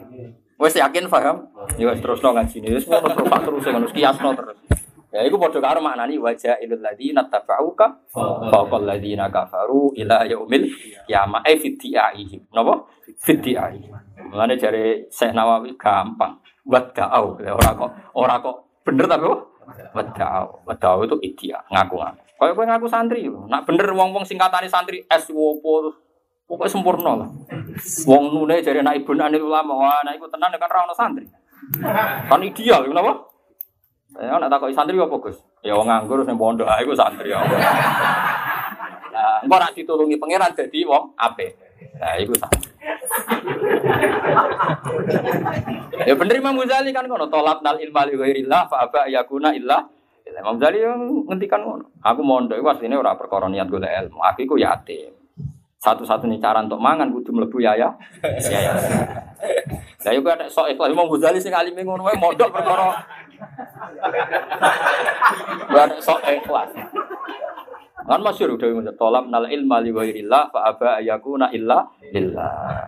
Wes 0.59 0.75
yakin 0.75 1.07
paham? 1.07 1.47
Ya 1.79 1.89
wes 1.89 2.03
terus 2.03 2.19
no 2.19 2.35
ngaji 2.35 2.55
ini. 2.59 2.77
Wes 2.77 2.85
terus 2.85 3.15
terus 3.15 3.63
ngono 3.65 3.87
kiasno 3.89 4.29
terus. 4.35 4.57
Ya 5.13 5.21
iku 5.21 5.37
padha 5.37 5.61
karo 5.61 5.77
maknani 5.77 6.17
wajah 6.17 6.57
ilal 6.57 6.81
ladina 6.81 7.21
tabauka 7.29 8.01
faqal 8.49 8.81
ladina 8.81 9.29
kafaru 9.29 9.93
ila 9.93 10.25
yaumil 10.25 10.65
qiyamah 11.05 11.45
ai 11.45 11.61
fitiaihim. 11.61 12.49
Napa? 12.49 12.89
Fitiaihim. 13.21 13.93
Mulane 14.33 14.57
jare 14.57 15.05
Syekh 15.13 15.37
Nawawi 15.37 15.77
gampang. 15.77 16.41
Wada'au. 16.65 17.37
Ora 17.37 17.71
kok 17.77 17.91
ora 18.17 18.41
kok 18.41 18.81
bener 18.81 19.05
tapi 19.05 19.29
apa? 19.29 19.37
Wada'au. 19.93 20.65
Wada'au 20.65 21.05
itu 21.05 21.15
idia, 21.21 21.61
ngaku-ngaku. 21.69 22.21
Kayak 22.41 22.53
kowe 22.57 22.65
ngaku 22.65 22.87
santri. 22.89 23.29
Nak 23.29 23.69
bener 23.69 23.93
wong-wong 23.93 24.25
singkatane 24.25 24.65
santri 24.65 25.05
S 25.05 25.29
wopo 25.29 25.93
pokoknya 26.49 26.73
sempurna 26.73 27.11
lah. 27.21 27.29
Wong 28.09 28.33
nune 28.33 28.65
jare 28.65 28.81
anak 28.81 29.05
ibu 29.05 29.13
anil 29.13 29.45
ulama, 29.45 29.77
wah 29.77 30.01
anak 30.01 30.17
iku 30.17 30.25
tenan 30.25 30.57
kan 30.57 30.69
ra 30.73 30.89
ono 30.89 30.95
santri. 30.97 31.29
Kan 32.27 32.41
ideal, 32.41 32.89
kenapa? 32.89 33.29
Ya 34.13 34.37
nak 34.37 34.49
takoki 34.53 34.77
santri 34.77 34.93
apa, 35.01 35.17
Gus? 35.17 35.37
Ya 35.65 35.73
wong 35.73 35.89
nganggur 35.89 36.21
sing 36.21 36.37
pondok, 36.37 36.69
ah 36.69 36.77
iku 36.77 36.93
santri 36.93 37.33
ya. 37.33 37.41
Nah, 39.13 39.41
engko 39.41 39.57
rak 39.57 39.73
ditulungi 39.73 40.21
pangeran 40.21 40.53
dadi 40.53 40.85
wong 40.85 41.17
apik. 41.17 41.57
Nah, 41.97 42.13
iku 42.21 42.33
santri. 42.37 42.69
ya 46.05 46.13
bener 46.13 46.35
Imam 46.37 46.57
Ghazali 46.61 46.93
kan 46.93 47.09
ngono, 47.09 47.25
tolak 47.25 47.65
nal 47.65 47.81
ilma 47.81 48.05
li 48.05 48.13
ghairillah 48.13 48.69
fa 48.69 48.85
aba 48.85 49.09
yakuna 49.09 49.49
illa 49.57 49.81
Imam 50.29 50.61
Ghazali 50.61 50.85
yang 50.85 51.25
ngendikan 51.25 51.65
ngono. 51.65 51.89
Aku 52.05 52.21
mondok 52.21 52.61
iku 52.61 52.69
asline 52.69 52.93
ora 52.93 53.17
perkara 53.17 53.49
niat 53.49 53.65
golek 53.65 53.89
ilmu. 53.89 54.21
Aku 54.21 54.45
iku 54.45 54.55
yatim. 54.61 55.09
Satu-satunya 55.81 56.39
cara 56.39 56.63
untuk 56.63 56.79
mangan 56.79 57.11
kudu 57.11 57.33
mlebu 57.33 57.59
ya 57.59 57.75
ya. 57.75 57.89
Ya 58.39 58.59
ya. 58.61 58.73
Lah 60.03 60.11
iku 60.11 60.27
ada 60.31 60.45
sok 60.47 60.71
ikhlas 60.71 60.93
Imam 60.93 61.09
Ghazali 61.09 61.41
sing 61.41 61.51
alime 61.55 61.81
ngono 61.81 62.05
wae 62.07 62.15
mondok 62.15 62.53
perkara 62.53 62.93
Ada 65.69 65.97
sok 66.01 66.19
ikhlas. 66.23 66.69
Kan 68.03 68.19
masyhur 68.19 68.59
udah 68.59 68.67
ngene 68.67 68.93
tolak 68.99 69.31
nal 69.31 69.47
ilma 69.47 69.79
li 69.79 69.95
ghairillah 69.95 70.51
fa 70.51 70.75
aba 70.75 70.99
yakuna 70.99 71.47
illa 71.55 71.87
lillah. 72.11 72.83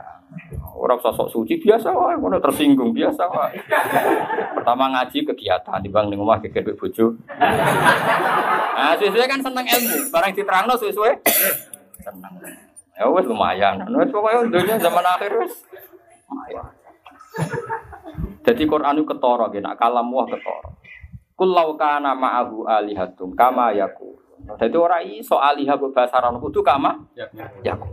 Orang 0.75 0.99
sosok 0.99 1.31
suci 1.31 1.55
biasa 1.55 1.95
wae 1.95 2.19
ngono 2.19 2.43
tersinggung 2.43 2.91
biasa 2.91 3.23
wae. 3.31 3.55
Pertama 4.59 4.91
ngaji 4.91 5.23
kegiatan 5.23 5.79
di 5.79 5.87
bang 5.87 6.11
ning 6.11 6.19
omah 6.19 6.43
geger 6.43 6.75
bojo. 6.75 7.15
Nah, 8.75 8.91
sesuai 8.99 9.31
kan 9.31 9.39
seneng 9.39 9.63
ilmu, 9.63 10.11
barang 10.11 10.35
diterangno 10.35 10.75
sesuai 10.75 11.13
seneng. 12.03 12.33
Ya 12.99 13.07
wes 13.07 13.23
lumayan. 13.23 13.87
Wes 13.87 14.11
pokoknya 14.11 14.51
dunia 14.51 14.75
zaman 14.75 15.05
akhir 15.07 15.31
wes 15.39 15.63
lumayan. 16.27 16.67
Jadi 18.45 18.63
Quran 18.69 19.01
itu 19.01 19.09
ketara 19.09 19.45
gitu, 19.51 19.63
nak 19.65 19.75
kalam 19.81 20.07
wah 20.13 20.25
ketara. 20.29 20.69
Kulau 21.35 21.75
kana 21.75 22.15
ma'ahu 22.15 22.63
alihatum 22.63 23.35
kama 23.35 23.75
yaku. 23.75 24.15
Jadi 24.55 24.75
orang 24.77 25.03
iso 25.09 25.35
alihah 25.35 25.75
bahasa 25.75 26.21
Arab 26.21 26.39
kudu 26.39 26.63
kama 26.63 26.95
yaku. 27.65 27.91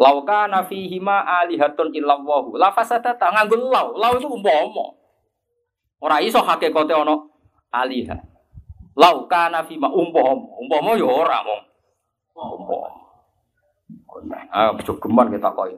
Lauka 0.00 0.48
nafihima 0.48 1.44
alihatun 1.44 1.92
illallahu 1.92 2.56
la 2.56 2.72
fasadata 2.72 3.28
nganggo 3.36 3.68
lau. 3.68 3.92
Lau 4.00 4.16
itu 4.16 4.24
umpama. 4.24 4.96
Ora 6.00 6.24
iso 6.24 6.40
hakikate 6.40 6.96
ana 6.96 7.20
aliha. 7.68 8.16
Lauka 8.96 9.52
nafima 9.52 9.92
umpama. 9.92 10.56
Umpama 10.56 10.96
ya 10.96 11.04
ora 11.04 11.44
mong. 11.44 11.62
Umpama. 12.32 12.88
Ah, 14.48 14.72
jogeman 14.80 15.28
kita 15.28 15.52
koi. 15.52 15.76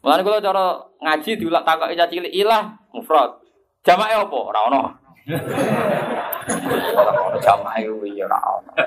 Mulane 0.00 0.24
kula 0.24 0.40
cara 0.40 0.80
ngaji 0.96 1.30
diulak 1.36 1.64
takoki 1.64 1.92
caci 1.92 2.16
cilik 2.16 2.32
ilah 2.32 2.72
mufrad. 2.96 3.36
Jamake 3.84 4.16
apa? 4.16 4.36
Ora 4.36 4.60
ono. 4.72 4.80
Ora 6.96 7.12
ono 7.20 7.36
jamake 7.36 7.84
kuwi 7.84 8.16
ya 8.16 8.24
ora 8.24 8.38
ono. 8.40 8.70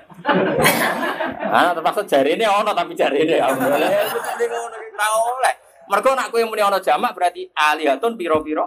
Ah, 1.53 1.69
terpaksa 1.69 2.01
jarine 2.09 2.49
ono 2.49 2.73
tapi 2.73 2.97
jarine 2.97 3.37
ya. 3.37 3.45
Ora 3.45 3.77
oleh. 3.77 5.53
Mergo 5.85 6.17
nak 6.17 6.33
kowe 6.33 6.41
muni 6.49 6.65
ono 6.65 6.81
jamak 6.81 7.13
berarti 7.13 7.45
alihatun 7.53 8.17
piro-piro. 8.17 8.65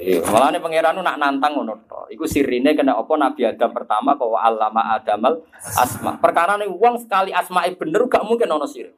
Malah 0.00 0.48
nih 0.56 0.60
pangeran 0.64 0.96
nak 1.04 1.20
nantang 1.20 1.52
ngono 1.60 1.84
to. 1.84 2.08
Iku 2.08 2.24
sirine 2.24 2.72
kena 2.72 2.96
apa 2.96 3.12
Nabi 3.20 3.44
Adam 3.44 3.76
pertama 3.76 4.16
kau 4.16 4.32
alama 4.32 4.96
Adamal 4.96 5.44
asma. 5.76 6.16
Perkara 6.16 6.56
nih 6.56 6.72
uang 6.72 6.96
sekali 7.04 7.36
asma 7.36 7.68
bener 7.76 8.08
gak 8.08 8.24
mungkin 8.24 8.48
ono 8.48 8.64
sir. 8.64 8.88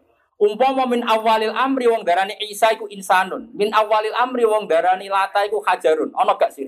Umpama 0.43 0.91
min 0.91 1.07
awalil 1.07 1.55
amri 1.55 1.87
wong 1.87 2.03
darani 2.03 2.35
Isa 2.43 2.75
iku 2.75 2.91
insanun. 2.91 3.55
Min 3.55 3.71
awalil 3.71 4.11
amri 4.19 4.43
wong 4.43 4.67
darani 4.67 5.07
Lata 5.07 5.47
iku 5.47 5.63
hajarun. 5.63 6.11
Ono 6.11 6.35
gak 6.35 6.51
sir? 6.51 6.67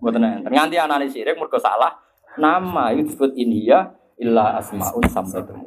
Mboten. 0.00 0.48
Nganti 0.48 0.80
anane 0.80 1.04
sirik 1.12 1.36
mergo 1.36 1.60
salah 1.60 1.92
nama 2.40 2.92
itu 2.96 3.12
disebut 3.12 3.36
inhiya 3.36 3.92
illa 4.16 4.56
asmaun 4.56 5.04
samsatun. 5.04 5.60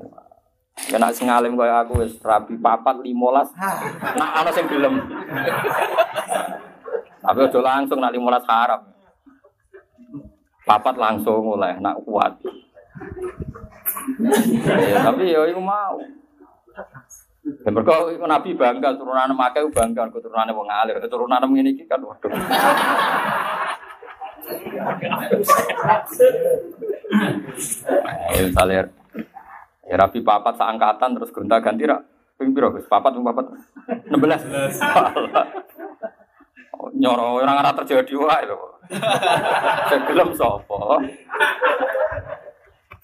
Kena 0.76 1.07
sing 1.14 1.32
alim 1.32 1.56
kaya 1.56 1.86
aku 1.86 2.03
wis 2.03 2.19
rabi 2.19 2.60
papat 2.60 2.99
15. 2.99 3.53
Nak 4.18 4.32
ana 4.41 4.49
sing 4.52 4.65
gelem. 4.68 4.98
Tapi 7.22 7.40
udah 7.48 7.61
langsung 7.64 8.02
nak 8.02 8.14
15 8.14 8.49
haram. 8.49 8.82
papat 10.65 10.98
langsung 10.98 11.45
oleh 11.45 11.77
nak 11.77 12.02
kuat. 12.02 12.34
ya, 14.65 14.98
tapi 15.06 15.30
ya 15.30 15.45
iku 15.45 15.61
mau. 15.61 16.02
Mergo 17.45 18.10
iku 18.10 18.26
Nabi 18.26 18.57
bangga 18.57 18.97
turunan 18.97 19.30
Makkah 19.38 19.69
bangga 19.69 20.10
keturunan 20.10 20.49
wong 20.49 20.65
alir, 20.65 20.97
keturunan 20.97 21.45
ngene 21.45 21.77
iki 21.77 21.85
kan 21.85 22.02
waduh. 22.02 22.34
Ya 28.34 28.41
misalnya 28.41 28.89
ya 29.85 29.95
Rabi 29.95 30.19
papat 30.26 30.57
seangkatan 30.57 31.14
terus 31.18 31.30
gonta 31.30 31.61
ganti 31.61 31.85
rak 31.85 32.02
ping 32.41 32.52
piro? 32.52 32.73
Papat 32.73 33.14
ping 33.14 33.23
papat 33.26 33.45
16. 34.10 34.81
Oh, 36.76 36.91
Nyoro 36.91 37.39
orang 37.39 37.61
ora 37.64 37.72
terjadi 37.72 38.14
wae 38.19 38.43
lho. 38.49 38.57
Segelem 39.88 40.35
sapa? 40.35 40.99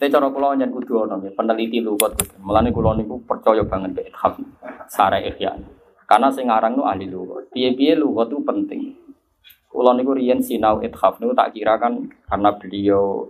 Tapi 0.02 0.10
cara 0.10 0.34
kula 0.34 0.58
nyen 0.58 0.74
kudu 0.74 1.06
ana 1.06 1.22
peneliti 1.22 1.78
lugat. 1.78 2.18
Mulane 2.42 2.74
kula 2.74 2.98
niku 2.98 3.22
percaya 3.22 3.62
banget 3.62 3.94
mek 3.94 4.10
ithaf 4.10 4.34
sare 4.90 5.22
ihya. 5.30 5.54
Karena 6.10 6.34
sing 6.34 6.50
aran 6.50 6.74
nu 6.74 6.90
ahli 6.90 7.06
lugat. 7.06 7.54
Piye-piye 7.54 7.94
lugat 8.02 8.34
itu 8.34 8.42
penting. 8.42 8.98
Kula 9.70 9.94
niku 9.94 10.18
riyen 10.18 10.42
sinau 10.42 10.82
ithaf 10.82 11.22
niku 11.22 11.38
tak 11.38 11.54
kira 11.54 11.78
kan 11.78 12.02
karena 12.26 12.50
beliau 12.58 13.30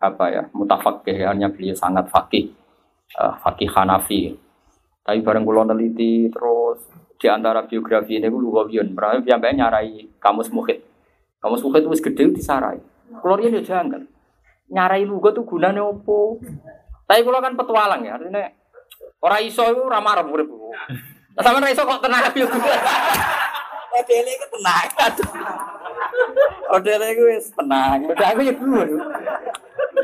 apa 0.00 0.32
ya 0.32 0.42
mutafakih 0.56 1.28
hanya 1.28 1.52
beliau 1.52 1.76
sangat 1.76 2.08
fakih 2.08 2.48
uh, 3.20 3.36
fakih 3.36 3.68
Hanafi 3.68 4.32
tapi 5.04 5.20
bareng 5.20 5.44
kula 5.44 5.68
neliti 5.68 6.32
terus 6.32 6.88
di 7.20 7.28
antara 7.28 7.68
biografi 7.68 8.16
ini 8.16 8.32
gue 8.32 8.40
luwiyun 8.40 8.96
berarti 8.96 9.28
sampai 9.28 9.52
nyarai 9.52 10.08
kamus 10.16 10.48
muhid 10.56 10.80
kamus 11.44 11.60
muhid 11.60 11.84
itu 11.84 12.00
gede 12.00 12.32
disarai 12.32 12.80
kula 13.20 13.36
riyen 13.36 13.60
yo 13.60 13.62
jangan 13.64 14.08
nyarai 14.70 15.04
luga 15.04 15.34
tuh 15.34 15.44
gunanya 15.44 15.82
opo 15.82 16.38
tapi 17.04 17.26
kula 17.26 17.42
kan 17.42 17.58
petualang 17.58 18.06
ya 18.06 18.16
artinya 18.16 18.54
orang 19.20 19.42
iso 19.42 19.66
itu 19.66 19.82
ramah 19.90 20.22
ramah 20.22 20.32
urip 20.32 20.48
Nah, 21.30 21.46
sama 21.46 21.70
iso 21.70 21.86
kok 21.86 22.02
tenang 22.02 22.26
yo 22.34 22.46
Odele 23.90 24.30
itu 24.38 24.46
tenang. 24.54 24.86
Odele 26.70 27.06
itu 27.10 27.50
tenang. 27.54 27.98
Udah 28.06 28.28
aku 28.30 28.40
ya 28.46 28.54
dulu. 28.54 28.82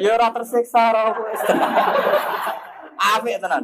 Ya 0.03 0.11
ora 0.19 0.35
tersiksa 0.35 0.91
ora 0.91 1.01
aku 1.15 1.23
tenang. 1.45 1.75
Apik 2.97 3.37
tenan. 3.39 3.63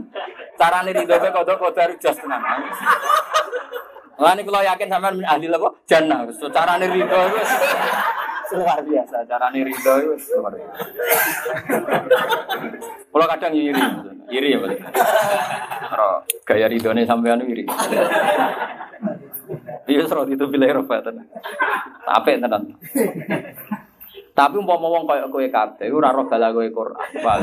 Carane 0.61 0.91
rido 0.95 1.15
kowe 1.19 1.31
kodok 1.33 1.57
kodok 1.59 1.99
jas 1.99 2.17
tenan. 2.19 2.41
Lah 4.21 4.33
niku 4.39 4.53
kula 4.53 4.63
yakin 4.63 4.87
sampean 4.87 5.25
ahli 5.27 5.47
apa? 5.51 5.69
Jannah. 5.89 6.31
So 6.39 6.53
carane 6.55 6.87
rido 6.87 7.19
wis 7.35 7.51
luar 8.55 8.79
biasa. 8.85 9.17
Carane 9.27 9.61
rido 9.65 9.93
wis 10.13 10.25
luar 10.37 10.53
biasa. 10.55 10.85
Kalau 13.13 13.27
kadang 13.29 13.53
iri, 13.53 13.83
iri 14.33 14.57
ya 14.57 14.59
boleh. 14.61 14.79
Kalau 15.89 16.11
gaya 16.49 16.67
ridone 16.69 17.05
sampean 17.05 17.45
iri. 17.45 17.65
Iya 19.89 20.07
serot 20.09 20.31
itu 20.31 20.45
pilih 20.49 20.81
robatan. 20.81 21.27
Tapi 22.09 22.41
tenan. 22.41 22.63
Tapi 24.33 24.55
umpama 24.57 24.89
wong 24.89 25.05
kaya 25.05 25.29
kowe 25.29 25.45
kabeh 25.45 25.93
ora 25.93 26.09
roh 26.09 26.25
balagoe 26.25 26.73
Quran. 26.73 27.41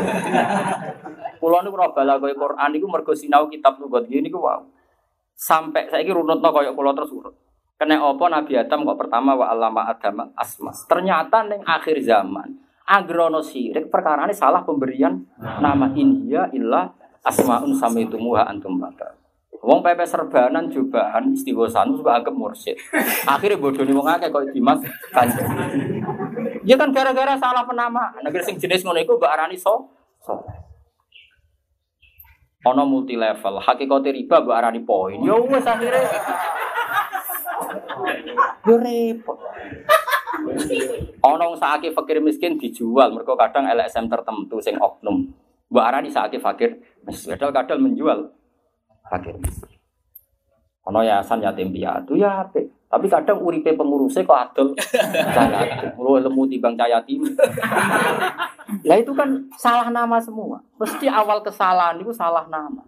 Kulo 1.37 1.57
niku 1.61 1.77
roh 1.77 1.93
balagoe 1.93 2.33
Quran 2.33 2.69
niku 2.73 2.89
mergo 2.89 3.13
sinau 3.13 3.45
kitab 3.45 3.77
lugat 3.77 4.09
gini 4.09 4.25
niku 4.25 4.41
wow. 4.41 4.65
Sampai 5.37 5.87
saiki 5.93 6.09
runutno 6.09 6.49
kaya 6.49 6.73
kula 6.73 6.97
terus 6.97 7.13
urut. 7.13 7.37
Kena 7.79 7.95
apa 7.95 8.25
Nabi 8.27 8.59
Adam 8.59 8.83
kok 8.83 8.99
pertama 8.99 9.39
wa 9.39 9.47
alama 9.47 9.87
Adam 9.87 10.35
asma. 10.35 10.75
Ternyata 10.83 11.47
ning 11.47 11.63
akhir 11.63 12.03
zaman 12.03 12.59
agrono 12.83 13.39
sirik 13.39 13.87
perkara 13.87 14.27
ini 14.27 14.35
salah 14.35 14.67
pemberian 14.67 15.23
nama 15.39 15.87
India 15.95 16.51
illa 16.51 16.91
asmaun 17.23 17.71
samaitumuha 17.71 18.51
antum 18.51 18.75
bata. 18.75 19.15
Wong 19.63 19.79
pepe 19.79 20.03
serbanan 20.03 20.67
jubahan 20.67 21.31
istighosan 21.31 21.95
juga 21.95 22.19
anggap 22.19 22.35
mursyid. 22.35 22.75
Akhirnya 23.23 23.55
bodoh 23.55 23.87
nih 23.87 23.95
wong 23.95 24.07
akeh 24.11 24.27
kok 24.27 24.51
Dimas 24.51 24.83
Kanjeng. 25.15 25.47
Ya 26.67 26.75
kan 26.75 26.91
gara-gara 26.91 27.39
salah 27.39 27.63
penama. 27.63 28.11
Negeri 28.19 28.43
sing 28.43 28.59
jenis 28.59 28.83
ngono 28.83 28.99
iku 28.99 29.15
mbak 29.15 29.39
arani 29.39 29.55
so. 29.55 29.87
so. 30.19 30.35
Ono 32.67 32.83
multi 32.83 33.15
level, 33.15 33.63
hakikate 33.63 34.11
riba 34.11 34.43
mbak 34.43 34.57
arani 34.63 34.83
poin. 34.83 35.19
Ya 35.23 35.35
wis 35.35 35.63
akhirnya 35.63 36.07
Yo 38.65 38.75
repot. 38.79 39.37
Ono 41.19 41.45
saiki 41.57 41.91
fakir 41.91 42.23
miskin 42.23 42.55
dijual, 42.55 43.11
mereka 43.11 43.35
kadang 43.35 43.67
LSM 43.67 44.07
tertentu 44.07 44.57
sing 44.63 44.77
oknum. 44.79 45.29
Mbak 45.69 45.85
arani 45.85 46.09
saiki 46.09 46.41
fakir, 46.41 46.81
padahal 47.05 47.53
kadang 47.53 47.79
menjual 47.85 48.29
fakir 49.09 49.35
miskin. 49.37 49.77
Ono 50.89 51.05
yayasan 51.05 51.45
yatim 51.45 51.69
piatu 51.69 52.17
ya 52.17 52.41
apik. 52.41 52.65
Tapi 52.89 53.05
kadang 53.05 53.45
uripe 53.45 53.77
pengurusnya 53.77 54.25
kok 54.25 54.49
adol 54.49 54.73
cahaya 55.13 55.93
lu 55.93 56.17
lemu 56.17 56.49
timbang 56.49 56.73
cahaya 56.73 56.97
yatim. 56.97 57.21
Lah 58.81 58.97
itu 58.97 59.13
kan 59.13 59.29
salah 59.53 59.93
nama 59.93 60.17
semua. 60.17 60.57
Mesti 60.81 61.05
awal 61.05 61.45
kesalahan 61.45 62.01
itu 62.01 62.09
salah 62.09 62.49
nama. 62.49 62.81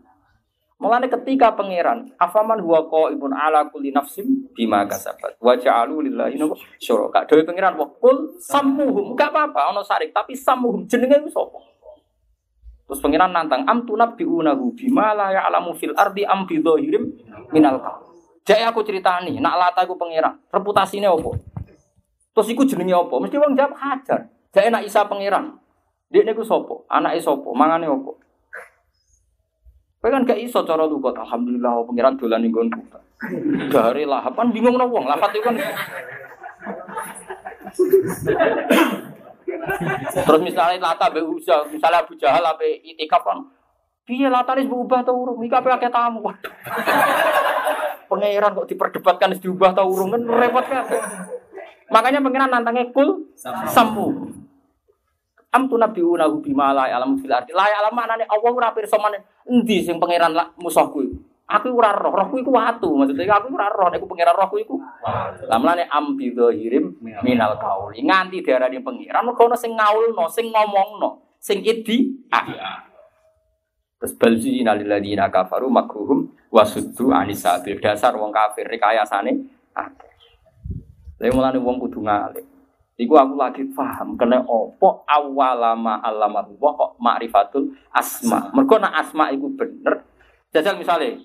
Mulane 0.81 1.05
ketika 1.05 1.53
pangeran 1.53 2.09
afaman 2.17 2.57
huwa 2.57 2.81
qaibun 2.89 3.29
ala 3.37 3.69
kulli 3.69 3.93
nafsim 3.93 4.49
bima 4.57 4.81
kasabat 4.89 5.37
wa 5.37 5.53
ja'alu 5.53 6.09
lillahi 6.09 6.41
syuraka. 6.81 7.21
Dewe 7.29 7.45
pangeran 7.45 7.77
wa 7.77 7.85
kul 8.01 8.33
sammuhum 8.41 9.13
gak 9.13 9.29
apa-apa 9.29 9.69
ono 9.69 9.85
sarik 9.85 10.09
tapi 10.09 10.33
sammuhum 10.33 10.89
jenenge 10.89 11.21
iku 11.21 11.29
sapa? 11.29 11.61
Terus 12.89 12.97
pangeran 12.97 13.29
nantang 13.29 13.61
am 13.69 13.85
tunabbiunahu 13.85 14.73
bima 14.73 15.13
la 15.13 15.29
ya'lamu 15.29 15.77
fil 15.77 15.93
ardi 15.93 16.25
am 16.25 16.49
bi 16.49 16.57
dhahirim 16.57 17.13
minal 17.53 17.77
qaul. 17.77 18.09
Jaya 18.41 18.73
aku 18.73 18.81
ceritani, 18.81 19.37
nak 19.37 19.53
lata 19.61 19.85
aku 19.85 19.93
pangeran, 20.01 20.33
reputasinya 20.49 21.13
apa? 21.13 21.29
Terus 22.33 22.47
iku 22.49 22.65
jenenge 22.65 22.97
apa? 22.97 23.21
Mesti 23.21 23.37
wong 23.37 23.53
jawab 23.53 23.77
hajar. 23.77 24.33
Jaya 24.49 24.73
nak 24.73 24.81
Isa 24.81 25.05
pangeran. 25.05 25.61
Dia 26.09 26.25
niku 26.25 26.41
sapa? 26.41 26.73
Anake 26.89 27.21
sapa? 27.21 27.47
Mangane 27.53 27.85
apa? 27.85 28.11
Kowe 30.01 30.09
kan 30.09 30.25
gak 30.25 30.41
iso 30.41 30.65
cara 30.65 30.89
lugat. 30.89 31.13
Alhamdulillah 31.13 31.85
pangeran 31.85 32.17
dolan 32.17 32.41
ning 32.41 32.49
nggonku. 32.49 32.81
Dari 33.69 34.03
lahap 34.09 34.33
kan 34.33 34.49
bingung 34.49 34.73
no 34.73 34.89
wong. 34.89 35.05
Lafat 35.05 35.37
itu 35.37 35.45
kan 35.45 35.55
Terus 40.11 40.41
misalnya 40.41 40.81
lata 40.81 41.13
be 41.13 41.21
uja, 41.21 41.61
misalnya 41.69 42.01
Abu 42.01 42.17
Jahal 42.17 42.41
apa 42.41 42.65
itikaf 42.65 43.21
kan. 43.21 43.45
Piye 44.01 44.25
latane 44.25 44.65
berubah 44.65 45.05
ta 45.05 45.13
urung? 45.13 45.37
Iki 45.45 45.53
ape 45.53 45.69
akeh 45.69 45.93
tamu. 45.93 46.25
Waduh. 46.25 46.49
Pangeran 48.09 48.57
kok 48.57 48.67
diperdebatkan 48.73 49.37
diubah 49.37 49.77
ta 49.77 49.85
urung 49.85 50.17
kan 50.17 50.25
repot 50.25 50.65
kan. 50.65 50.89
Makanya 51.93 52.25
pangeran 52.25 52.49
nantangnya 52.49 52.89
kul 52.89 53.29
sammu. 53.69 54.33
Am 55.51 55.67
tu 55.67 55.75
nabi 55.75 55.99
unahu 55.99 56.39
bima 56.39 56.71
la 56.71 56.87
alam 56.87 57.19
fil 57.19 57.31
ardi. 57.31 57.51
La 57.51 57.67
alam 57.67 57.91
manane 57.91 58.23
Allah 58.23 58.51
ora 58.55 58.71
pirsa 58.71 58.95
maneh 58.95 59.19
endi 59.43 59.83
sing 59.83 59.99
pangeran 59.99 60.31
la 60.31 60.47
musuhku 60.55 60.99
iku. 61.03 61.17
Aku 61.51 61.75
ora 61.75 61.91
roh, 61.91 62.15
rohku 62.15 62.39
iku 62.39 62.55
watu. 62.55 62.87
Maksudnya 62.95 63.27
aku 63.35 63.51
ora 63.51 63.67
roh, 63.67 63.91
nek 63.91 63.99
pangeran 64.07 64.35
rohku 64.39 64.55
iku. 64.63 64.79
Lah 65.51 65.59
mlane 65.59 65.83
am 65.91 66.15
bi 66.15 66.31
dhahirim 66.31 67.03
minal 67.03 67.59
qauli. 67.59 67.99
Nganti 67.99 68.39
diarani 68.39 68.79
pangeran 68.79 69.27
mergo 69.27 69.51
ono 69.51 69.59
sing 69.59 69.75
ngaulno, 69.75 70.31
sing 70.31 70.47
ngomongno, 70.47 71.35
sing 71.43 71.59
idi. 71.59 72.23
Ah. 72.31 72.87
Terus 73.99 74.15
balzi 74.15 74.63
inaliladina 74.63 75.27
kafaru 75.27 75.67
makruhum 75.67 76.31
wasuddu 76.47 77.11
anis 77.11 77.43
sabil. 77.43 77.83
Dasar 77.83 78.15
wong 78.15 78.31
kafir 78.31 78.71
rekayasane 78.71 79.35
akeh. 79.75 80.11
Lha 81.19 81.29
mulane 81.35 81.59
wong 81.59 81.77
kudu 81.83 81.99
ngalih. 81.99 82.47
Iku 82.99 83.13
aku 83.15 83.33
lagi 83.39 83.63
paham 83.71 84.19
kena 84.19 84.43
opo 84.43 85.07
awalama 85.07 86.03
alama 86.03 86.43
Allah 86.43 86.71
kok 86.75 86.91
ma'rifatul 86.99 87.71
asma. 87.95 88.51
Mergo 88.51 88.75
nak 88.77 88.93
asma 88.99 89.31
iku 89.31 89.47
bener. 89.55 90.03
Jajal 90.51 90.75
misalnya 90.75 91.15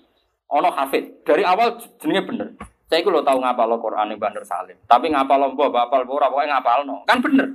ono 0.47 0.71
hafid 0.71 1.27
dari 1.27 1.43
awal 1.43 1.77
jenenge 1.99 2.23
bener. 2.23 2.49
Saya 2.87 3.03
iku 3.03 3.11
lo 3.11 3.27
tau 3.27 3.43
ngapal 3.43 3.67
lo 3.67 3.83
Quran 3.83 4.15
yang 4.15 4.23
Bandar 4.23 4.47
Salim. 4.47 4.79
Tapi 4.87 5.11
ngapal 5.11 5.37
lo 5.43 5.47
mbok 5.59 5.75
bapal 5.75 6.07
ora 6.07 6.31
pokoke 6.31 6.47
ngapal 6.47 6.87
no. 6.87 7.03
Kan 7.03 7.19
bener. 7.19 7.49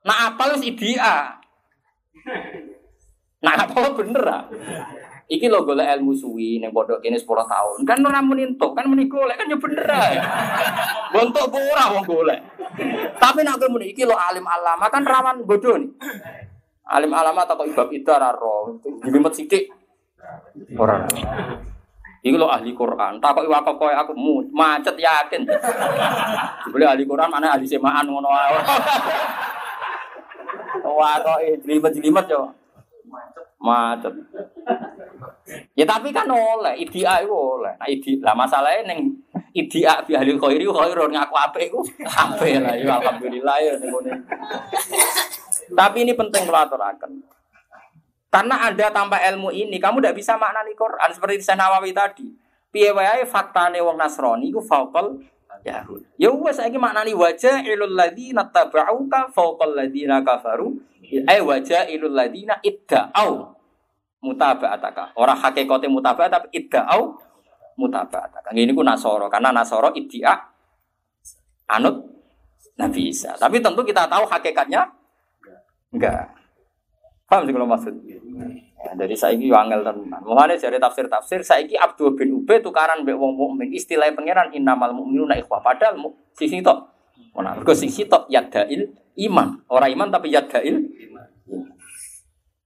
Nah 0.00 0.32
apal 0.32 0.56
wis 0.56 0.64
idia. 0.64 1.36
Nah 3.44 3.52
apal 3.52 3.92
bener 3.92 4.24
ah. 4.24 4.44
Iki 5.30 5.46
lo 5.46 5.62
golek 5.62 5.86
ilmu 5.94 6.10
suwi 6.10 6.58
ning 6.58 6.74
pondok 6.74 6.98
kene 6.98 7.14
10 7.14 7.22
tahun. 7.22 7.86
Kan 7.86 8.02
ora 8.02 8.18
muni 8.18 8.50
entuk, 8.50 8.74
kan 8.74 8.82
muni 8.90 9.06
golek 9.06 9.38
kan 9.38 9.46
ya 9.46 9.54
bener 9.62 9.86
ae. 9.86 10.18
Ora 11.70 11.84
wong 11.94 12.02
golek. 12.02 12.40
Tapi 13.14 13.46
nak 13.46 13.62
kowe 13.62 13.70
muni 13.70 13.94
iki 13.94 14.02
lo 14.02 14.18
alim 14.18 14.42
alama 14.42 14.90
kan 14.90 15.06
rawan 15.06 15.46
bodoh 15.46 15.78
nih. 15.78 15.86
Alim 16.90 17.14
alama 17.14 17.46
tak 17.46 17.62
kok 17.62 17.70
ibab 17.70 17.94
itu 17.94 18.10
ora 18.10 18.34
ro. 18.34 18.82
Jelimet 19.06 19.30
sithik. 19.30 19.70
Ora. 20.74 21.06
Iki 22.26 22.34
lo 22.34 22.50
ahli 22.50 22.74
Quran. 22.74 23.22
Tak 23.22 23.30
kok 23.30 23.46
wakaf 23.46 23.78
koyo 23.78 23.94
aku 23.94 24.18
mu 24.18 24.42
macet 24.50 24.98
yakin. 24.98 25.46
Boleh 26.74 26.90
ahli 26.90 27.06
Quran 27.06 27.30
mana 27.30 27.54
ahli 27.54 27.70
semaan 27.70 28.10
ngono 28.10 28.34
ae. 28.34 28.50
Wah 30.98 31.22
kok 31.22 31.38
jelimet-jelimet 31.62 32.26
yo. 32.26 32.50
Macet. 33.06 33.49
Ya 35.76 35.84
tapi 35.84 36.08
kan 36.16 36.24
oleh, 36.30 36.80
idia 36.80 37.20
itu 37.20 37.34
oleh. 37.34 37.76
Nah 37.76 37.84
idi, 37.84 38.16
lah 38.24 38.32
masalahnya 38.32 38.88
neng 38.88 39.12
idia 39.52 40.00
bi 40.06 40.16
ahli 40.16 40.32
khairi 40.38 40.64
khairun 40.64 41.12
ngaku 41.12 41.34
apik 41.36 41.68
iku 41.68 41.84
apik 42.08 42.56
lah 42.64 42.72
ya 42.72 42.96
alhamdulillah 42.96 43.56
ya. 43.60 43.72
Tapi 45.76 46.08
ini 46.08 46.16
penting 46.16 46.48
kalau. 46.48 46.88
Karena 48.30 48.70
ada 48.70 48.86
tanpa 48.94 49.18
ilmu 49.26 49.50
ini, 49.50 49.82
kamu 49.82 49.98
tidak 49.98 50.14
bisa 50.22 50.38
maknani 50.38 50.70
Quran 50.78 51.10
seperti 51.10 51.42
Syekh 51.42 51.58
Nawawi 51.58 51.90
tadi. 51.90 52.30
Piye 52.70 52.94
wae 52.94 53.26
faktane 53.26 53.82
wong 53.82 53.98
Nasrani 53.98 54.54
iku 54.54 54.62
faqal 54.62 55.18
Yahud. 55.66 56.06
Ya 56.14 56.30
wes 56.30 56.62
saiki 56.62 56.78
maknani 56.78 57.10
wajah 57.10 57.66
ilul 57.66 57.98
ladzina 57.98 58.46
tabauka 58.46 59.26
faqal 59.34 59.74
ladzina 59.74 60.22
kafaru. 60.22 60.78
Ai 61.26 61.42
wajah 61.42 61.90
ilul 61.90 62.14
ladzina 62.14 62.58
idda'au 62.62 63.50
mutaba'ataka. 64.22 65.18
Ora 65.18 65.34
hakikate 65.34 65.90
mutaba'at 65.90 66.30
tapi 66.30 66.46
idda'au 66.54 67.18
mutaba'ataka. 67.80 68.52
Ini 68.52 68.70
ku 68.70 68.84
Nasoro 68.84 69.26
karena 69.26 69.50
Nasoro 69.50 69.90
iddia 69.96 70.36
anut 71.70 72.04
Nabi 72.76 73.10
Isa. 73.10 73.34
Tapi 73.34 73.58
tentu 73.58 73.82
kita 73.82 74.06
tahu 74.06 74.28
hakikatnya 74.28 74.86
enggak. 75.90 76.36
Paham 77.30 77.46
sih 77.46 77.54
kalau 77.54 77.68
maksud? 77.70 77.94
Ya, 78.80 78.90
dari 78.98 79.14
saiki 79.14 79.46
yo 79.46 79.54
angel 79.54 79.86
tenan. 79.86 80.18
Mulane 80.26 80.58
jare 80.58 80.82
tafsir-tafsir 80.82 81.46
saiki 81.46 81.78
Abdul 81.78 82.18
bin 82.18 82.42
Ubay 82.42 82.58
tukaran 82.58 83.06
mbek 83.06 83.14
wong 83.14 83.38
mukmin. 83.38 83.70
Istilah 83.70 84.10
pangeran 84.10 84.50
innamal 84.50 84.90
mu'minuna 84.90 85.38
ikhwah 85.38 85.62
padahal 85.62 85.94
mu, 85.94 86.10
sisi 86.34 86.58
tok. 86.58 86.90
Ora 87.38 87.54
mergo 87.54 87.70
sisi 87.70 88.10
tok 88.10 88.26
yadail 88.26 88.90
iman. 89.30 89.62
Ora 89.70 89.86
iman 89.86 90.10
tapi 90.10 90.34
yadail 90.34 90.89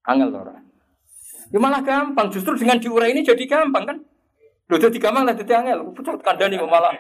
angel 0.04 0.30
ora. 0.36 0.54
Ya 1.52 1.58
malah 1.60 1.82
gampang, 1.84 2.32
justru 2.32 2.56
dengan 2.58 2.80
diurai 2.80 3.12
ini 3.14 3.22
jadi 3.22 3.44
gampang 3.46 3.84
kan? 3.86 3.98
Lho 4.64 4.80
dadi 4.80 4.96
gampang 4.96 5.28
lah 5.28 5.36
dadi 5.36 5.52
angel. 5.52 5.92
Pucuk 5.92 6.24
kandhani 6.24 6.56
kok 6.56 6.68
malah. 6.68 6.96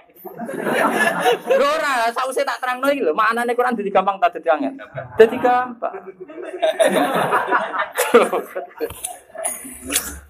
Lho 1.48 1.64
ora, 1.64 2.12
sause 2.12 2.44
tak 2.44 2.60
terangno 2.60 2.92
iki 2.92 3.00
lho, 3.00 3.16
maknane 3.16 3.56
Quran 3.56 3.72
dadi 3.72 3.88
gampang 3.88 4.20
tak 4.20 4.36
dadi 4.36 4.48
angel. 4.52 4.72
Dadi 5.16 5.36
gampang. 5.40 5.96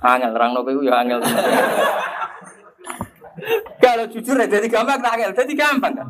angel 0.15 0.31
terangno 0.31 0.63
kowe 0.63 0.83
ya 0.83 0.95
angel. 1.03 1.21
Kalau 3.83 4.07
jujur 4.09 4.39
ya 4.39 4.47
jadi 4.47 4.69
gampang 4.71 5.03
tak 5.03 5.15
angel, 5.19 5.35
jadi 5.35 5.53
gampang 5.59 5.93
kan? 5.99 6.09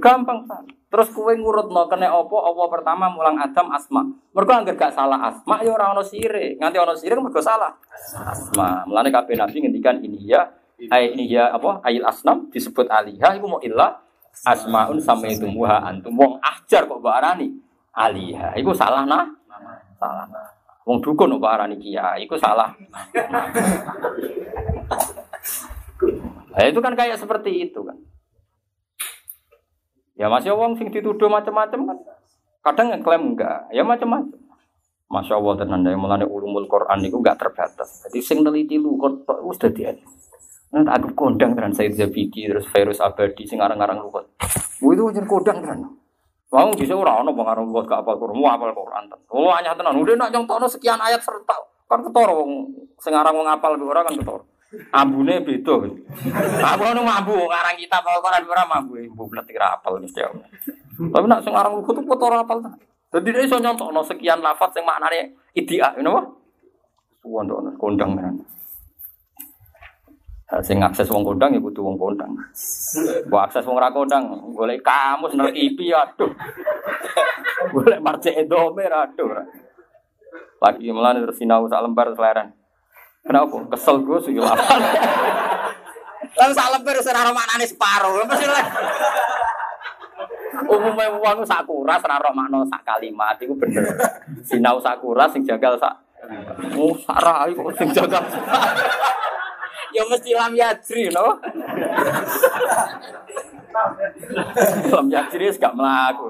Gampang 0.00 0.38
kan. 0.48 0.64
Terus 0.94 1.10
kue 1.10 1.34
ngurut 1.34 1.74
no 1.74 1.90
kena 1.90 2.06
opo 2.14 2.38
opo 2.38 2.70
pertama 2.70 3.10
mulang 3.10 3.34
Adam 3.34 3.66
asma. 3.74 4.06
Mereka 4.30 4.62
anggar 4.62 4.78
gak 4.78 4.94
salah 4.94 5.18
asma 5.26 5.58
ya 5.66 5.74
orang 5.74 5.98
ono 5.98 6.06
sire. 6.06 6.54
Nganti 6.54 6.78
ono 6.78 6.94
sire 6.94 7.18
mereka 7.18 7.42
salah. 7.42 7.74
Asma. 8.30 8.86
Mulane 8.86 9.10
kabeh 9.10 9.34
nabi 9.34 9.58
ngendikan 9.58 9.98
ini 9.98 10.22
ya 10.22 10.46
ay 10.94 11.18
ini 11.18 11.26
ya 11.34 11.50
apa? 11.50 11.82
Ayil 11.82 12.06
asnam 12.06 12.46
disebut 12.54 12.86
alihah 12.86 13.34
iku 13.34 13.50
mau 13.50 13.58
ilah 13.58 14.06
asmaun 14.46 15.02
sama 15.02 15.34
itu 15.34 15.50
muha 15.50 15.82
antum. 15.82 16.14
Wong 16.14 16.38
ajar 16.38 16.86
kok 16.86 17.02
barani 17.02 17.50
alihah. 17.90 18.54
Iku 18.54 18.70
salah 18.70 19.02
nah. 19.02 19.26
Salah 19.98 20.30
wong 20.86 21.02
dukun 21.02 21.34
kok 21.34 21.42
barani 21.42 21.74
kiai 21.74 22.22
iku 22.22 22.38
salah. 22.38 22.70
Nah, 26.54 26.62
itu 26.70 26.78
kan 26.78 26.94
kayak 26.94 27.18
seperti 27.18 27.66
itu 27.66 27.82
kan. 27.82 27.98
Ya 30.14 30.30
masih 30.30 30.54
wong 30.54 30.78
sing 30.78 30.94
dituduh 30.94 31.26
macam-macam 31.26 31.90
kan. 31.90 31.98
Kadang 32.64 32.86
ngeklaim 32.94 33.34
enggak, 33.34 33.68
ya 33.74 33.82
macam-macam. 33.82 34.40
Masya 35.10 35.36
Allah 35.36 35.54
tenan 35.60 35.84
ya 35.84 35.94
mulane 35.94 36.24
ulumul 36.24 36.64
Quran 36.66 37.04
itu 37.04 37.18
enggak 37.20 37.38
terbatas. 37.38 38.08
Jadi 38.08 38.18
sing 38.24 38.40
neliti 38.40 38.80
lu 38.80 38.96
kok 38.96 39.26
wis 39.44 39.60
dadi 39.60 39.84
Nah, 40.74 40.90
aku 40.90 41.14
kondang 41.14 41.54
tenan 41.54 41.70
Said 41.70 41.94
Zabidi 41.94 42.50
terus 42.50 42.66
Virus 42.66 42.98
Abadi 42.98 43.46
sing 43.46 43.62
arang-arang 43.62 44.02
lu 44.02 44.10
kok. 44.10 44.26
itu 44.82 45.02
jeneng 45.14 45.30
kondang 45.30 45.62
tenan. 45.62 45.86
Wong 46.50 46.70
bisa 46.74 46.94
ora 46.94 47.18
ono 47.22 47.34
pengaruh 47.34 47.66
buat 47.66 47.86
gak 47.86 48.06
apal 48.06 48.14
Quran, 48.18 48.42
apal 48.42 48.70
Quran. 48.74 49.04
Oh 49.30 49.50
hanya 49.54 49.74
tenan, 49.74 49.98
udah 49.98 50.14
nak 50.18 50.30
nyontono 50.34 50.66
sekian 50.66 50.98
ayat 50.98 51.22
serta 51.22 51.54
kan 51.84 52.00
ketara 52.00 52.32
wong 52.32 52.74
sing 52.98 53.12
aran 53.12 53.34
wong 53.34 53.46
apal 53.46 53.74
ora 53.78 54.02
kan 54.02 54.14
ketara. 54.18 54.42
Ambune 54.94 55.42
beda. 55.42 55.74
Aku 56.74 56.82
ono 56.82 57.02
mambu 57.02 57.34
ngarang 57.50 57.76
kitab 57.78 58.06
Al-Qur'an 58.06 58.46
ora 58.46 58.64
mambu, 58.64 58.98
ibu 59.00 59.26
bletik 59.26 59.58
ra 59.58 59.74
apal 59.74 59.98
mesti 59.98 60.22
aku. 60.22 60.38
Tapi 61.10 61.26
nak 61.26 61.42
sing 61.42 61.54
aran 61.54 61.82
kutu 61.82 62.00
foto 62.06 62.30
ora 62.30 62.46
apal 62.46 62.62
ta. 62.62 62.70
Dadi 63.10 63.30
dia 63.30 63.46
iso 63.46 63.58
nyontokno 63.58 64.02
sekian 64.02 64.42
lafaz 64.42 64.74
sing 64.74 64.82
maknane 64.82 65.38
idia, 65.54 65.94
ngono 65.98 66.10
apa? 66.14 66.22
Suwon 67.22 67.46
to 67.46 67.56
kondang 67.78 68.18
kan. 68.18 68.34
Sing 70.62 70.78
akses 70.82 71.10
wong 71.10 71.26
kondang 71.26 71.54
ya 71.54 71.60
kudu 71.62 71.82
wong 71.82 71.98
kondang. 71.98 72.30
Mbok 73.26 73.42
akses 73.50 73.66
wong 73.66 73.78
ra 73.78 73.90
kondang, 73.90 74.54
golek 74.54 74.82
kamus 74.82 75.34
nerkipi 75.34 75.90
aduh. 75.90 76.30
Golek 77.74 78.02
marce 78.02 78.30
edome 78.34 78.86
aduh. 78.86 79.30
Lagi 80.62 80.86
melane 80.94 81.22
terus 81.26 81.42
sinau 81.42 81.66
sak 81.66 81.82
lembar 81.82 82.14
seleren. 82.14 82.54
Kenapa? 83.24 83.56
Kesel 83.72 83.96
gue 84.04 84.18
sih 84.20 84.36
apa? 84.36 84.76
Lalu 86.36 86.52
salah 86.58 86.76
lembar 86.76 87.00
serara 87.00 87.32
maknane 87.32 87.64
separuh. 87.64 88.28
Mesti 88.28 88.44
lah. 88.44 88.66
Umumnya 90.68 91.08
uang 91.08 91.40
sakura 91.48 91.96
serara 91.96 92.30
makna 92.36 92.60
sak 92.68 92.84
kalimat 92.84 93.40
itu 93.40 93.56
bener. 93.56 93.80
Sinau 94.44 94.76
sakura 94.76 95.24
sing 95.32 95.40
jagal 95.40 95.80
sak. 95.80 95.96
Oh, 96.76 96.92
sarah 97.00 97.48
kok 97.48 97.72
sing 97.80 97.88
jagal. 97.96 98.24
ya 99.94 100.02
mesti 100.04 100.30
lam 100.36 100.52
yadri 100.52 101.08
no. 101.08 101.38
lam 104.92 105.06
yadri 105.08 105.48
gak 105.56 105.72
melaku. 105.72 106.28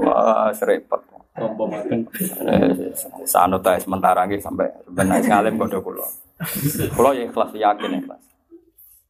Wah, 0.00 0.48
serempet. 0.52 1.11
Sanut 3.24 3.64
ae 3.64 3.80
sementara 3.80 4.28
nggih 4.28 4.36
sampai 4.36 4.68
benar 4.84 5.24
ngalim 5.24 5.56
kodho 5.56 5.80
kula. 5.80 6.04
Kula 6.92 7.16
ya 7.16 7.24
ikhlas 7.24 7.56
yakin 7.56 8.04
ikhlas. 8.04 8.20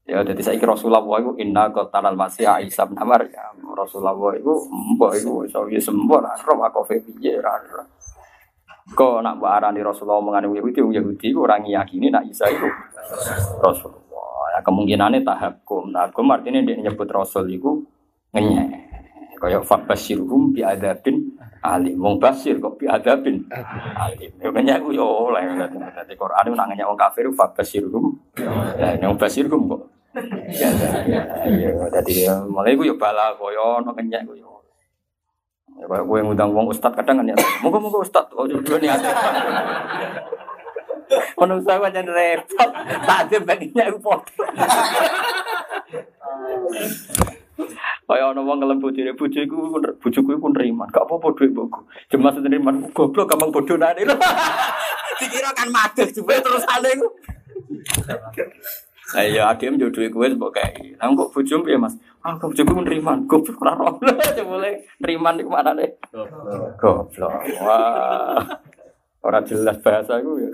Ya 0.07 0.23
jadi 0.23 0.39
saya 0.43 0.59
kira 0.59 0.75
Rasulullah 0.75 1.03
itu 1.19 1.35
inna 1.43 1.71
qatalal 1.71 2.15
masih 2.15 2.47
Isa 2.63 2.87
bin 2.87 2.99
ya 2.99 3.47
Rasulullah 3.75 4.15
itu 4.39 4.55
mbok 4.71 5.15
itu 5.19 5.31
iso 5.47 5.67
ya 5.67 5.79
sembur 5.83 6.23
roh 6.23 6.59
aku 6.63 6.83
piye 7.03 7.43
ra. 7.43 7.59
Kok 8.95 9.23
nak 9.23 9.43
mbok 9.43 9.51
arani 9.51 9.83
Rasulullah 9.83 10.23
mengani 10.23 10.59
Yahudi 10.59 10.79
Yahudi 10.79 11.29
orang 11.35 11.67
yakini 11.67 12.11
nak 12.11 12.27
Isa 12.31 12.47
itu 12.51 12.67
Rasulullah. 13.63 14.55
Ya 14.55 14.59
kemungkinannya 14.63 15.27
tahakkum. 15.27 15.91
Tahakkum 15.91 16.27
artinya 16.31 16.63
dia 16.63 16.79
nyebut 16.79 17.11
Rasul 17.11 17.51
itu 17.51 17.83
ngenyek. 18.31 18.69
Kayak 19.43 19.67
fabasirhum 19.67 20.55
bi 20.55 20.63
adabin 20.63 21.35
alim. 21.63 21.97
Wong 22.03 22.19
basir 22.19 22.59
kok 22.59 22.77
bi 22.77 22.91
adabin 22.91 23.47
alim. 23.97 24.31
Ya 24.43 24.49
nanya 24.51 24.83
aku 24.83 24.91
yo 24.93 25.31
oleh. 25.31 25.47
Dadi 25.71 26.15
Quran 26.19 26.59
nak 26.59 26.67
nanya 26.69 26.91
wong 26.91 26.99
kafir 26.99 27.31
fabasirhum. 27.31 28.19
Ya 28.79 29.07
wong 29.07 29.19
basirhum 29.19 29.71
kok. 29.71 29.83
Ya 30.51 30.69
ya 31.49 31.71
dadi 31.89 32.27
mulai 32.51 32.75
ku 32.75 32.83
yo 32.85 32.99
bala 32.99 33.33
koyo 33.39 33.81
ono 33.81 33.95
ngenyek 33.95 34.27
ku 34.27 34.35
yo. 34.35 34.51
Ya 35.73 35.89
kayak 35.89 36.05
gue 36.05 36.19
ngundang 36.21 36.53
wong 36.53 36.69
ustad 36.69 36.93
kadang 36.93 37.25
kan 37.25 37.33
ya. 37.33 37.37
Moga-moga 37.65 38.05
ustad 38.05 38.29
oh 38.37 38.45
dulu 38.45 38.77
nih 38.77 38.93
ada. 38.93 39.09
Ono 41.41 41.57
usaha 41.59 41.81
aja 41.81 42.05
repot. 42.05 42.71
Tak 43.09 43.19
ada 43.27 43.37
baginya 43.41 43.89
aku 43.89 43.99
foto. 44.03 44.33
Kaya 48.09 48.33
ana 48.33 48.41
wong 48.41 48.61
ngelem 48.61 48.81
bojone 48.81 49.13
bojoku 49.17 49.57
bojoku 50.01 50.41
pun 50.41 50.53
nerima. 50.53 50.85
Gak 50.89 51.05
apa-apa 51.05 51.33
dhuwit 51.37 51.53
mbokku. 51.53 51.81
Jemas 52.09 52.37
nerima 52.41 52.73
goblok 52.93 53.29
gampang 53.29 53.53
bodonane. 53.53 54.03
Dikira 55.21 55.53
kan 55.53 55.69
madeh 55.69 56.09
jebule 56.13 56.41
terus 56.41 56.65
iku. 56.65 57.09
Ayo 59.17 59.45
adem 59.45 59.77
yo 59.77 59.93
dhuwit 59.93 60.13
kowe 60.13 60.29
mbok 60.29 60.53
kae. 60.57 60.97
Lah 60.97 61.13
kok 61.13 61.33
bojomu 61.33 61.65
piye 61.65 61.77
Mas? 61.77 61.97
Ah 62.25 62.37
bojoku 62.41 62.81
nerima. 62.81 63.21
Goblok 63.29 63.61
ora 63.61 63.73
roh. 63.77 63.97
Jebule 64.37 64.89
nerima 65.01 65.37
niku 65.37 65.53
maknane. 65.53 66.01
Goblok. 66.81 67.33
Wah. 67.65 68.45
Ora 69.23 69.39
jelas 69.47 69.79
bahasa 69.79 70.19
iku 70.19 70.41
ya. 70.41 70.51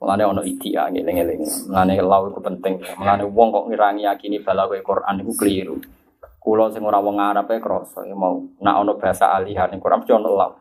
Mulane 0.00 0.24
ono 0.24 0.40
idia 0.40 0.88
ngeling-eling. 0.88 1.68
Mulane 1.68 2.00
lau 2.00 2.32
iku 2.32 2.40
penting. 2.40 2.80
Mulane 2.96 3.28
wong 3.28 3.48
kok 3.52 3.64
ngirangi 3.68 4.08
yakini 4.08 4.40
balawe 4.40 4.80
Quran 4.80 5.20
iku 5.20 5.32
keliru. 5.36 5.76
Kulo 6.40 6.72
sing 6.72 6.80
ora 6.80 6.96
wong 7.04 7.20
Arab 7.20 7.52
e 7.52 7.60
krasa 7.60 8.08
ya 8.08 8.16
mau 8.16 8.40
nak 8.64 8.80
ono 8.80 8.96
bahasa 8.96 9.28
alihan 9.36 9.68
ning 9.68 9.76
Quran 9.76 10.00
mesti 10.00 10.16
ono 10.16 10.30
lau. 10.32 10.52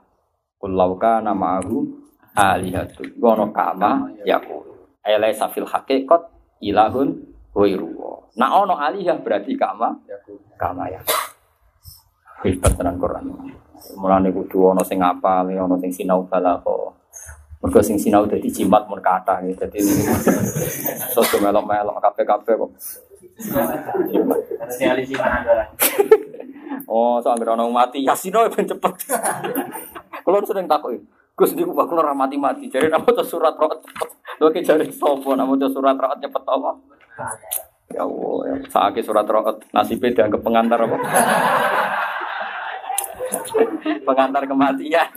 Kulau 0.60 1.00
kana 1.00 1.32
ma'ahu 1.32 1.78
alihatu. 2.36 3.08
Iku 3.16 3.26
ono 3.32 3.48
kama 3.56 4.12
yaqulu. 4.28 5.00
Ele 5.08 5.32
safil 5.32 5.64
haqiqat 5.64 6.20
ilahun 6.60 7.16
ghairu. 7.56 7.96
Nak 8.36 8.52
ono 8.52 8.76
alihah 8.76 9.24
berarti 9.24 9.56
kama 9.56 10.04
kama 10.60 10.92
ya. 10.92 11.00
Hebat 12.44 12.76
tenan 12.76 13.00
Quran. 13.00 13.56
Mulane 13.96 14.36
kudu 14.36 14.76
ana 14.76 14.84
sing 14.84 15.00
ngapal, 15.00 15.48
ana 15.48 15.76
sing 15.80 15.96
sinau 15.96 16.28
balako. 16.28 16.99
Mergo 17.60 17.84
sing 17.84 18.00
sinau 18.00 18.24
dadi 18.24 18.48
jimat 18.48 18.88
mun 18.88 19.04
kathah 19.04 19.44
gitu. 19.44 19.68
Dadi 19.68 19.84
soso 21.14 21.44
melok-melok 21.44 22.00
kabeh-kabeh 22.00 22.56
kok. 22.56 22.72
Oh, 26.88 27.20
soal 27.20 27.36
ngira 27.36 27.60
orang 27.60 27.70
mati, 27.70 28.02
yasino 28.02 28.48
ben 28.48 28.64
cepet. 28.64 28.94
Kalau 30.24 30.40
sering 30.48 30.72
takut, 30.72 30.96
Gus 31.40 31.56
niku 31.56 31.72
kok 31.72 31.88
kula 31.88 32.04
ora 32.04 32.12
mati-mati. 32.12 32.68
Jadi 32.68 32.92
nama 32.92 33.08
tuh 33.08 33.24
surat 33.24 33.56
roh 33.56 33.72
cepet. 33.72 34.10
Lho 34.44 34.52
ki 34.52 34.60
jare 34.60 34.84
sapa 34.92 35.40
nama 35.40 35.56
tuh 35.56 35.72
surat 35.72 35.96
roh 35.96 36.12
cepet 36.20 36.44
apa? 36.44 36.72
Ya 37.96 38.04
Allah, 38.04 38.40
ya. 38.44 38.56
Saiki 38.68 39.00
surat 39.00 39.24
roh 39.24 39.48
nasibe 39.72 40.12
dianggap 40.12 40.44
pengantar 40.44 40.84
apa? 40.84 41.00
pengantar 44.08 44.44
kematian. 44.44 45.08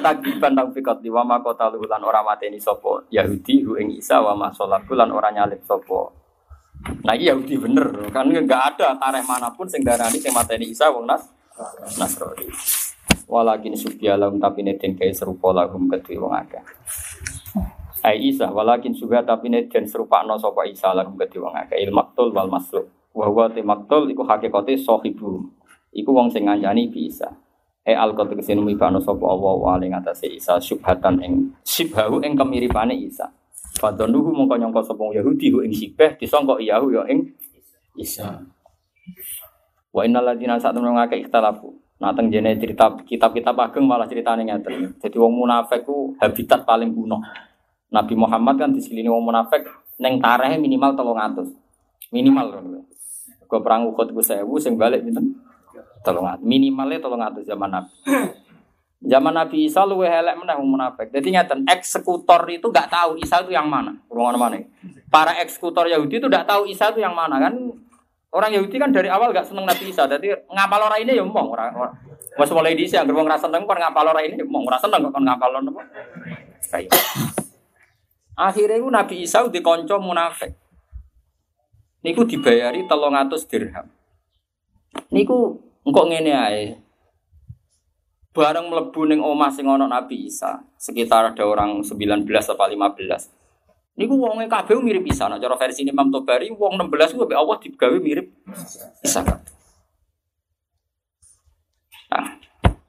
Tagiban 0.00 0.52
tang 0.54 0.70
fikot 0.70 1.02
di 1.02 1.10
wama 1.10 1.42
kota 1.42 1.66
lulan 1.68 2.00
orang 2.00 2.22
mateni 2.22 2.62
sopo 2.62 3.02
Yahudi 3.10 3.66
hu 3.66 3.74
ing 3.76 3.98
Isa 3.98 4.22
wama 4.22 4.54
sholat 4.54 4.86
lan 4.86 5.10
orang 5.10 5.34
nyalip 5.34 5.60
sopo. 5.66 6.14
Nah 7.04 7.12
iya 7.12 7.34
Yahudi 7.34 7.60
bener 7.60 7.90
kan 8.14 8.30
nggak 8.30 8.62
ada 8.74 8.96
tareh 8.96 9.20
mana 9.26 9.50
pun 9.52 9.68
sing 9.68 9.82
darani 9.82 10.16
sing 10.22 10.32
mateni 10.32 10.70
Isa 10.70 10.88
wong 10.88 11.04
nas 11.10 11.28
Nasrani. 12.00 12.48
Walakin 13.28 13.76
subyalam 13.76 14.40
tapi 14.40 14.64
neden 14.64 14.96
kaya 14.96 15.12
serupa 15.12 15.52
lagum 15.52 15.90
kedua 15.90 16.30
wong 16.30 16.34
akeh. 16.46 16.62
Ai 18.00 18.32
Isa 18.32 18.48
walakin 18.48 18.96
juga 18.96 19.20
tapi 19.20 19.52
neden 19.52 19.84
serupa 19.84 20.24
no 20.24 20.40
sopo 20.40 20.64
Isa 20.64 20.94
lagum 20.96 21.20
kedua 21.20 21.52
wong 21.52 21.56
akeh. 21.66 21.76
Il 21.84 21.92
maktul 21.92 22.32
wal 22.32 22.48
masluk. 22.48 22.88
Wa 23.12 23.26
huwa 23.28 23.50
te 23.50 23.60
maktul 23.60 24.08
iku 24.08 24.24
hakikate 24.24 24.78
sahibu. 24.78 25.59
Iku 25.90 26.10
wong 26.14 26.30
sing 26.30 26.46
ngancani 26.46 26.86
bisa. 26.86 27.26
E 27.82 27.96
al 27.96 28.14
qad 28.14 28.30
kesene 28.36 28.62
mibano 28.62 29.02
sapa 29.02 29.24
Allah 29.26 29.54
wa 29.56 29.74
ing 29.82 29.96
atase 29.96 30.30
Isa 30.30 30.60
syubhatan 30.60 31.18
ing 31.24 31.32
sibhahu 31.66 32.22
ing 32.22 32.38
kemiripane 32.38 32.94
Isa. 32.94 33.26
Fadonuhu 33.80 34.30
mongko 34.30 34.60
nyangka 34.60 34.84
sapa 34.86 35.02
Yahudi 35.10 35.50
hu 35.50 35.64
ing 35.66 35.72
sibah 35.74 36.14
disangka 36.14 36.60
Yahu 36.62 36.94
ya 36.94 37.02
ing 37.10 37.34
Isa. 37.98 38.38
Wa 39.90 40.06
innal 40.06 40.22
ladina 40.22 40.60
saat 40.62 40.76
temen 40.76 40.94
ngake 40.94 41.26
ikhtalafu. 41.26 41.74
Nah 41.98 42.14
teng 42.14 42.30
jene 42.30 42.54
cerita 42.56 42.94
kitab-kitab 43.02 43.58
ageng 43.58 43.84
malah 43.84 44.06
ceritane 44.06 44.46
ngeten. 44.46 44.94
Jadi 45.02 45.16
wong 45.18 45.34
munafik 45.34 45.82
ku 45.82 46.14
habitat 46.22 46.62
paling 46.62 46.94
kuno. 46.94 47.18
Nabi 47.90 48.14
Muhammad 48.14 48.54
kan 48.56 48.70
disilini 48.70 49.10
wong 49.10 49.26
munafik 49.26 49.66
neng 49.98 50.22
tarehe 50.22 50.56
minimal 50.56 50.94
300. 50.94 52.14
Minimal. 52.14 52.46
Kau 53.50 53.60
perang 53.60 53.90
Uhud 53.90 54.14
ku 54.14 54.22
1000 54.22 54.46
sing 54.62 54.78
balik 54.78 55.02
pinten? 55.02 55.49
Tolong 56.00 56.26
minimalnya 56.40 57.00
tolong 57.00 57.20
atas 57.20 57.44
zaman 57.44 57.70
Nabi. 57.70 57.92
Zaman 59.00 59.32
Nabi 59.32 59.64
Isa 59.64 59.88
lu 59.88 60.04
elek 60.04 60.36
meneh 60.36 60.52
wong 60.60 60.76
munafik. 60.76 61.08
Jadi 61.08 61.32
ngeten, 61.32 61.64
eksekutor 61.64 62.44
itu 62.52 62.68
nggak 62.68 62.92
tahu 62.92 63.16
Isa 63.16 63.40
itu 63.40 63.56
yang 63.56 63.64
mana. 63.64 63.96
Ruangan 64.12 64.36
mana? 64.36 64.60
Para 65.08 65.40
eksekutor 65.40 65.88
Yahudi 65.88 66.20
itu 66.20 66.28
nggak 66.28 66.44
tahu 66.44 66.68
Isa 66.68 66.92
itu 66.92 67.00
yang 67.00 67.16
mana 67.16 67.40
kan. 67.40 67.56
Orang 68.30 68.52
Yahudi 68.52 68.76
kan 68.76 68.92
dari 68.92 69.08
awal 69.08 69.32
nggak 69.32 69.48
seneng 69.48 69.64
Nabi 69.64 69.88
Isa. 69.88 70.04
Jadi 70.04 70.28
ngapal 70.52 70.84
orang 70.84 71.00
ini 71.00 71.16
ya 71.16 71.24
omong 71.24 71.48
orang. 71.48 71.96
Mas 72.36 72.52
mulai 72.52 72.76
di 72.76 72.84
sini, 72.84 73.08
wong 73.08 73.24
rasa 73.24 73.48
seneng 73.48 73.64
ngapal 73.64 74.04
orang 74.04 74.24
ini 74.28 74.44
omong 74.44 74.68
rasa 74.68 74.84
seneng 74.84 75.08
kan 75.08 75.22
ngapal 75.24 75.48
orang 75.48 75.72
apa. 75.72 75.82
Akhirnya 78.36 78.76
itu 78.76 78.88
Nabi 78.92 79.16
Isa 79.24 79.48
dikonco 79.48 79.96
munafik. 79.96 80.52
Niku 82.04 82.28
dibayari 82.28 82.84
telung 82.84 83.16
atus 83.16 83.48
dirham. 83.48 83.88
Niku 85.08 85.56
Engkok 85.84 86.06
ngene 86.12 86.32
ae. 86.32 86.64
Bareng 88.30 88.70
mlebu 88.70 89.10
ning 89.10 89.20
omah 89.24 89.50
sing 89.50 89.66
ana 89.66 89.90
Nabi 89.90 90.30
Isa, 90.30 90.62
sekitar 90.78 91.34
ada 91.34 91.42
orang 91.42 91.82
19 91.82 92.30
atau 92.30 92.54
15. 92.54 93.98
Niku 93.98 94.14
wonge 94.16 94.46
kabeh 94.46 94.78
mirip 94.78 95.02
Isa. 95.10 95.26
Nah, 95.26 95.42
cara 95.42 95.58
versi 95.58 95.82
Imam 95.82 96.08
Tobari 96.08 96.48
wong 96.48 96.78
16 96.78 97.18
ku 97.18 97.26
Allah 97.26 97.56
digawe 97.58 97.98
mirip 97.98 98.30
Isa. 99.02 99.26
Nah, 102.10 102.26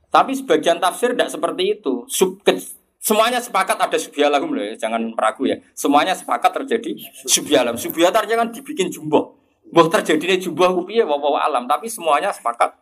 tapi 0.07 0.31
sebagian 0.37 0.77
tafsir 0.77 1.11
tidak 1.15 1.33
seperti 1.33 1.79
itu. 1.79 2.05
Sub, 2.05 2.39
ke, 2.45 2.55
semuanya 3.01 3.41
sepakat 3.41 3.75
ada 3.81 3.97
subyalahum 3.97 4.55
loh 4.55 4.63
ya, 4.63 4.75
jangan 4.77 5.01
meragu 5.11 5.49
ya. 5.49 5.57
Semuanya 5.73 6.13
sepakat 6.13 6.63
terjadi 6.63 6.95
subyalam. 7.25 7.75
Subyat 7.75 8.13
artinya 8.13 8.45
kan 8.45 8.49
dibikin 8.53 8.87
jumbo. 8.93 9.41
Bahwa 9.71 9.87
terjadinya 9.87 10.35
jumbo 10.37 10.67
aku 10.67 10.83
piye 10.83 11.01
wawa 11.07 11.47
alam, 11.47 11.63
tapi 11.63 11.87
semuanya 11.87 12.31
sepakat 12.31 12.80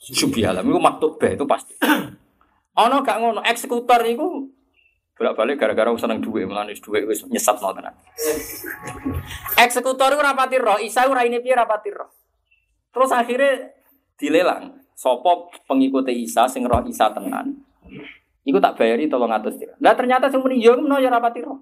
Subi 0.00 0.40
alam 0.48 0.64
itu 0.64 0.80
maktub 0.80 1.20
B 1.20 1.36
itu 1.36 1.44
pasti. 1.44 1.76
Ono 2.88 3.04
gak 3.04 3.20
ngono 3.20 3.44
eksekutor 3.44 4.00
itu 4.08 4.48
bolak-balik 5.20 5.60
gara-gara 5.60 5.92
seneng 6.00 6.24
duit 6.24 6.48
melanis 6.48 6.80
duit 6.80 7.04
wis 7.04 7.20
nyesat 7.28 7.60
mau 7.60 7.76
tenan. 7.76 7.92
Eksekutor 9.68 10.16
itu 10.16 10.24
rapati 10.24 10.56
roh, 10.56 10.80
Isa 10.80 11.04
ora 11.04 11.28
ini 11.28 11.44
piye 11.44 11.52
rapati 11.52 11.92
roh. 11.92 12.08
Terus 12.88 13.12
akhirnya 13.12 13.76
dilelang. 14.16 14.80
Sopo 14.96 15.52
pengikut 15.68 16.08
Isa 16.08 16.48
sing 16.48 16.64
roh 16.64 16.80
Isa 16.88 17.12
tenan. 17.12 17.60
Iku 18.48 18.56
tak 18.56 18.80
bayari 18.80 19.12
tolong 19.12 19.28
atas 19.28 19.60
dia. 19.60 19.76
Lah 19.84 19.92
ternyata 19.92 20.32
sing 20.32 20.40
muni 20.40 20.64
yo 20.64 20.80
ya 20.96 21.12
rapati 21.12 21.44
roh. 21.44 21.60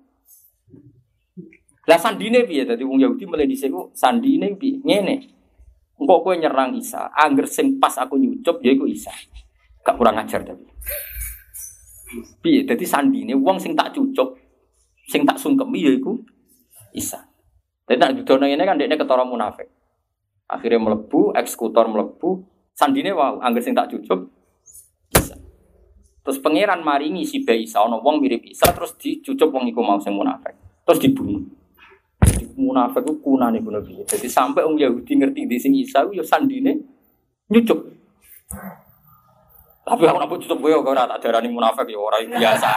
Lah 1.91 1.99
sandine 1.99 2.47
piye 2.47 2.63
dadi 2.63 2.87
wong 2.87 3.03
Yahudi 3.03 3.27
mulai 3.27 3.51
dhisik 3.51 3.75
sandine 3.99 4.55
piye? 4.55 4.79
Ngene. 4.87 5.38
Engkau 5.99 6.23
kue 6.23 6.39
nyerang 6.39 6.79
Isa, 6.79 7.11
angger 7.11 7.51
sing 7.51 7.83
pas 7.83 7.91
aku 7.99 8.15
nyucup 8.15 8.63
ya 8.63 8.71
Isa. 8.87 9.11
Gak 9.83 9.99
kurang 9.99 10.15
ajar 10.23 10.47
tapi. 10.47 10.63
Piye? 12.39 12.63
Dadi 12.63 12.87
sandine 12.87 13.35
wong 13.35 13.59
sing 13.59 13.75
tak 13.75 13.99
cucup, 13.99 14.39
sing 15.11 15.27
tak 15.27 15.43
sungkemi 15.43 15.83
ya 15.83 15.93
iku 15.99 16.15
Isa. 16.95 17.19
Tapi 17.83 17.99
tak 17.99 18.15
dudono 18.15 18.47
ini 18.47 18.63
kan 18.63 18.79
dia 18.79 18.87
ketara 18.95 19.27
munafik. 19.27 19.67
Akhirnya 20.49 20.81
melebu, 20.81 21.35
eksekutor 21.37 21.91
melebu, 21.91 22.47
sandine 22.73 23.13
wow, 23.13 23.43
angger 23.43 23.61
sing 23.61 23.75
tak 23.75 23.91
cucup 23.91 24.31
Isa. 25.13 25.35
Terus 26.23 26.39
pangeran 26.39 26.81
maringi 26.87 27.27
si 27.27 27.43
Isa, 27.43 27.83
ono 27.83 27.99
wong 27.99 28.23
mirip 28.23 28.47
Isa, 28.47 28.71
terus 28.71 28.95
dicucup 28.95 29.51
wong 29.51 29.67
iku 29.67 29.83
mau 29.83 29.99
sing 29.99 30.15
munafik. 30.15 30.55
Terus 30.87 31.03
dibunuh 31.03 31.58
munafik 32.59 33.07
ku 33.07 33.15
kunane 33.23 33.63
kuno 33.63 33.79
piye. 33.79 34.03
Jadi 34.03 34.27
sampai 34.27 34.67
orang 34.67 34.83
Yahudi 34.83 35.15
ngerti 35.15 35.47
di 35.47 35.57
sini 35.57 35.87
Isa 35.87 36.03
yo 36.11 36.27
sandine 36.27 36.75
nyucuk. 37.49 37.79
Tapi 39.89 40.03
aku 40.05 40.19
nak 40.21 40.29
tutup 40.37 40.59
gue 40.61 40.75
ora 40.75 41.09
tak 41.09 41.25
darani 41.25 41.49
munafik 41.49 41.89
ya 41.89 41.97
orang 41.97 42.29
biasa. 42.29 42.71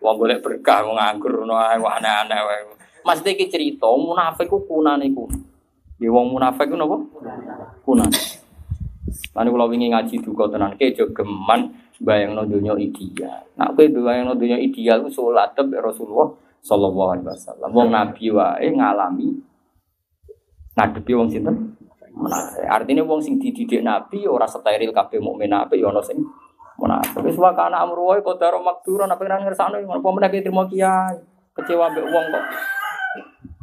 Wong 0.00 0.16
golek 0.16 0.40
berkah 0.40 0.86
wong 0.86 0.96
nganggur 0.96 1.44
ae 1.44 1.76
aneh-aneh. 1.76 2.38
Mas 3.04 3.20
iki 3.26 3.50
cerita 3.50 3.90
munafik 3.90 4.48
ku 4.48 4.64
kunane 4.64 5.10
ku. 5.12 5.28
Ya 6.00 6.08
wong 6.08 6.32
munafik 6.32 6.72
ku 6.72 6.78
napa? 6.78 6.96
Kunane. 7.84 8.16
Lan 9.36 9.46
kula 9.50 9.66
wingi 9.68 9.92
ngaji 9.92 10.22
duka 10.24 10.48
tenan 10.48 10.78
ke 10.78 10.94
geman 10.94 11.74
bayangno 12.00 12.48
donya 12.48 12.72
ideal. 12.80 13.44
Nak 13.60 13.76
kowe 13.76 13.84
bayangno 13.84 14.32
donya 14.32 14.56
ideal 14.56 15.04
ku 15.04 15.12
salat 15.12 15.52
Rasulullah 15.58 16.32
sallallahu 16.60 17.10
alaihi 17.16 17.28
wasallam. 17.28 17.70
Wong 17.72 17.88
nabi 17.92 18.24
wae 18.32 18.68
ngalami 18.68 19.28
ngadepi 20.76 21.12
wong 21.16 21.28
sinten? 21.28 21.76
Munafik. 22.10 22.66
Artinya 22.66 23.06
wong 23.06 23.22
sing 23.22 23.40
dididik 23.40 23.80
nabi 23.80 24.28
ora 24.28 24.44
steril 24.44 24.92
kabeh 24.92 25.22
mukmin 25.22 25.48
nabi 25.48 25.80
ya 25.80 25.88
ana 25.88 26.02
sing 26.04 26.20
munafik. 26.76 27.24
Wis 27.24 27.38
wae 27.40 27.54
kana 27.56 27.80
amru 27.80 28.12
wae 28.12 28.20
qadar 28.20 28.58
makduran 28.60 29.08
apa 29.08 29.22
nang 29.24 29.46
ngersane 29.46 29.80
ngono 29.84 30.02
apa 30.02 30.08
meneh 30.12 30.42
trimo 30.42 30.66
kiai. 30.68 31.16
Kecewa 31.56 31.88
mbek 31.90 32.06
wong 32.12 32.24
kok. 32.28 32.44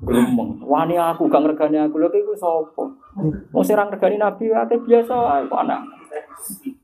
Gremeng. 0.08 0.50
Wani 0.64 0.96
aku 0.96 1.28
gak 1.28 1.42
ngregani 1.44 1.78
aku 1.84 2.00
lho 2.00 2.08
iku 2.10 2.34
sapa? 2.34 2.84
Wong 3.54 3.64
sing 3.64 3.76
ngregani 3.78 4.18
nabi 4.18 4.50
wae 4.50 4.76
biasa 4.80 5.14
wae 5.14 5.44
kok 5.46 5.62
ana. 5.62 5.78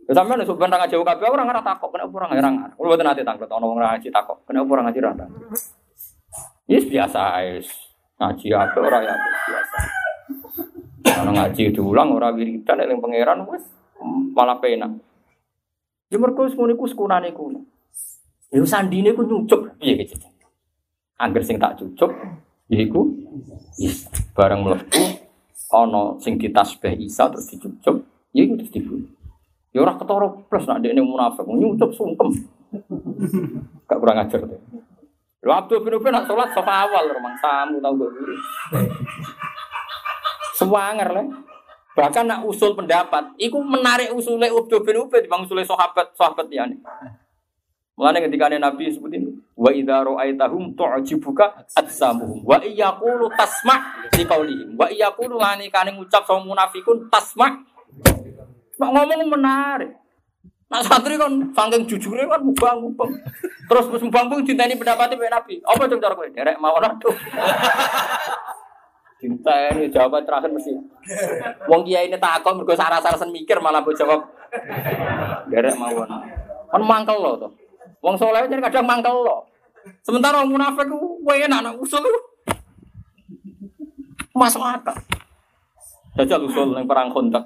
Ya 0.04 0.12
sampeyan 0.12 0.44
nek 0.44 0.48
sampeyan 0.50 0.76
ngaji 0.76 0.96
kabeh 1.00 1.32
ora 1.32 1.48
ngarep 1.48 1.64
takok, 1.64 1.90
kenapa 1.96 2.12
ora 2.12 2.28
ngarep. 2.28 2.76
Kulo 2.76 2.88
boten 2.92 3.08
ate 3.08 3.24
takok 3.24 3.48
ana 3.48 3.66
wong 3.66 3.80
ngaji 3.80 4.08
takok, 4.12 4.44
kenapa 4.44 4.68
ora 4.68 4.82
ngaji 4.92 5.00
ra 5.00 5.16
Yes 6.74 6.90
biasa 6.90 7.38
es. 7.54 7.70
Ngaji 8.18 8.50
apa 8.50 8.82
orang 8.82 9.06
ya 9.06 9.14
biasa. 9.14 9.78
Kalau 11.06 11.32
ngaji 11.38 11.70
diulang 11.70 12.18
orang 12.18 12.34
wiridan 12.34 12.82
yang 12.82 12.98
pangeran 12.98 13.46
wes 13.46 13.62
malah 14.34 14.58
pena. 14.58 14.90
Ya 16.10 16.18
mergo 16.18 16.50
wis 16.50 16.58
ngene 16.58 16.74
ku 16.74 16.90
sekunane 16.90 17.30
ku. 17.38 17.54
Ya 18.50 18.58
sandine 18.66 19.14
ku 19.14 19.22
nyucuk 19.22 19.78
piye 19.78 20.02
gitu. 20.02 20.18
Angger 21.22 21.46
sing 21.46 21.62
tak 21.62 21.78
cucuk 21.78 22.10
ya 22.74 22.82
iku 22.82 23.06
is 23.78 24.10
barang 24.34 24.66
mlebu 24.66 25.22
ana 25.70 26.18
sing 26.26 26.42
ditasbih 26.42 26.98
Isa 26.98 27.30
terus 27.30 27.54
dicucuk 27.54 28.02
ya 28.34 28.50
iku 28.50 28.58
terus 28.58 28.74
dibunuh. 28.74 29.14
Ya 29.70 29.86
ora 29.86 29.94
ketara 29.94 30.26
plus 30.50 30.66
nak 30.66 30.82
dekne 30.82 31.06
munafik 31.06 31.46
nyucuk 31.46 31.94
sungkem. 31.94 32.34
Gak 33.86 34.02
kurang 34.02 34.26
ajar 34.26 34.42
tuh. 34.50 34.58
Lho 35.44 35.52
Abdul 35.52 35.84
bin 35.84 36.00
Ubay 36.00 36.12
nak 36.16 36.24
sholat 36.24 36.56
sofa 36.56 36.88
awal 36.88 37.12
rumah 37.12 37.36
tamu 37.44 37.84
tahu 37.84 37.94
gak 38.00 38.12
guru. 38.16 38.36
Sewanger 40.56 41.10
lah. 41.12 41.28
Bahkan 41.94 42.26
nak 42.26 42.42
usul 42.48 42.74
pendapat, 42.74 43.38
iku 43.38 43.62
menarik 43.62 44.10
usulnya 44.16 44.50
Ubdo 44.50 44.82
bin 44.82 45.04
Ubed 45.04 45.30
bang 45.30 45.44
usulnya 45.46 45.68
sahabat 45.68 46.16
sahabat 46.16 46.48
ya 46.50 46.66
nih. 46.66 46.80
Mulane 47.94 48.26
ketika 48.26 48.50
Nabi 48.50 48.90
seperti 48.90 49.22
ini, 49.22 49.30
wa 49.54 49.70
idza 49.70 50.02
ra'aitahum 50.02 50.74
tu'jibuka 50.74 51.62
atsamuhum 51.78 52.42
wa 52.42 52.58
iyaqulu 52.58 53.30
tasma' 53.38 54.10
li 54.18 54.26
qaulihim 54.26 54.74
wa 54.74 54.90
iyaqulu 54.90 55.38
lani 55.38 55.70
kane 55.70 55.94
ngucap 55.94 56.26
sama 56.26 56.42
munafikun 56.42 57.06
tasma' 57.14 57.62
Nak 58.74 58.90
ngomong 58.90 59.30
menarik. 59.30 60.03
Nak 60.74 60.90
santri 60.90 61.14
kan 61.22 61.30
saking 61.54 61.86
jujurnya 61.86 62.26
kan 62.26 62.42
mubang 62.42 62.82
mubang. 62.82 63.14
Terus 63.70 63.86
terus 63.94 64.02
mubang 64.02 64.26
pun 64.26 64.42
dinteni 64.42 64.74
pendapatnya 64.74 65.22
Pak 65.22 65.30
Nabi. 65.30 65.62
Apa 65.62 65.86
dong 65.86 66.02
cara 66.02 66.18
kowe? 66.18 66.26
Derek 66.34 66.58
mawon 66.58 66.82
aduh. 66.82 67.14
Cinta 69.22 69.54
ini 69.70 69.94
jawaban 69.94 70.26
terakhir 70.26 70.50
mesti. 70.50 70.74
Wong 71.70 71.86
kiai 71.86 72.10
ini 72.10 72.18
takon 72.18 72.58
mergo 72.58 72.74
saras-sarasen 72.74 73.30
mikir 73.30 73.62
malah 73.62 73.86
mbok 73.86 73.94
jawab. 73.94 74.26
Derek 75.54 75.78
mawon. 75.78 76.10
Kan 76.74 76.82
mangkel 76.82 77.22
loh 77.22 77.38
tuh. 77.38 77.54
Wong 78.02 78.18
soleh 78.18 78.50
jadi 78.50 78.66
kadang 78.66 78.90
mangkel 78.90 79.14
loh. 79.14 79.46
Sementara 80.02 80.42
orang 80.42 80.58
munafik 80.58 80.90
ku 80.90 81.22
enak 81.30 81.62
anak 81.62 81.78
usul. 81.78 82.02
Masuk 84.34 84.66
akal. 84.66 84.98
Jajal 86.18 86.50
usul 86.50 86.74
yang 86.74 86.90
perang 86.90 87.14
kontak. 87.14 87.46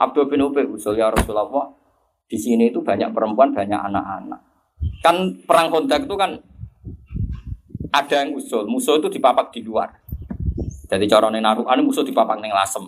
Abdul 0.00 0.32
bin 0.32 0.40
Ubay 0.48 0.64
usul 0.64 0.96
ya 0.96 1.12
Rasulullah. 1.12 1.83
Di 2.24 2.38
sini 2.40 2.72
itu 2.72 2.80
banyak 2.80 3.12
perempuan, 3.12 3.52
banyak 3.52 3.76
anak-anak. 3.76 4.40
Kan 5.04 5.44
perang 5.44 5.68
kontak 5.68 6.08
itu 6.08 6.16
kan 6.16 6.36
ada 7.94 8.14
yang 8.24 8.34
usul. 8.34 8.66
Musuh 8.66 8.98
itu 8.98 9.08
dipapak 9.12 9.54
di 9.54 9.60
luar. 9.62 9.92
Jadi 10.84 11.04
corone 11.08 11.38
naruhan 11.38 11.80
musuh 11.84 12.02
dipapak 12.02 12.40
neng 12.40 12.52
lasem. 12.52 12.84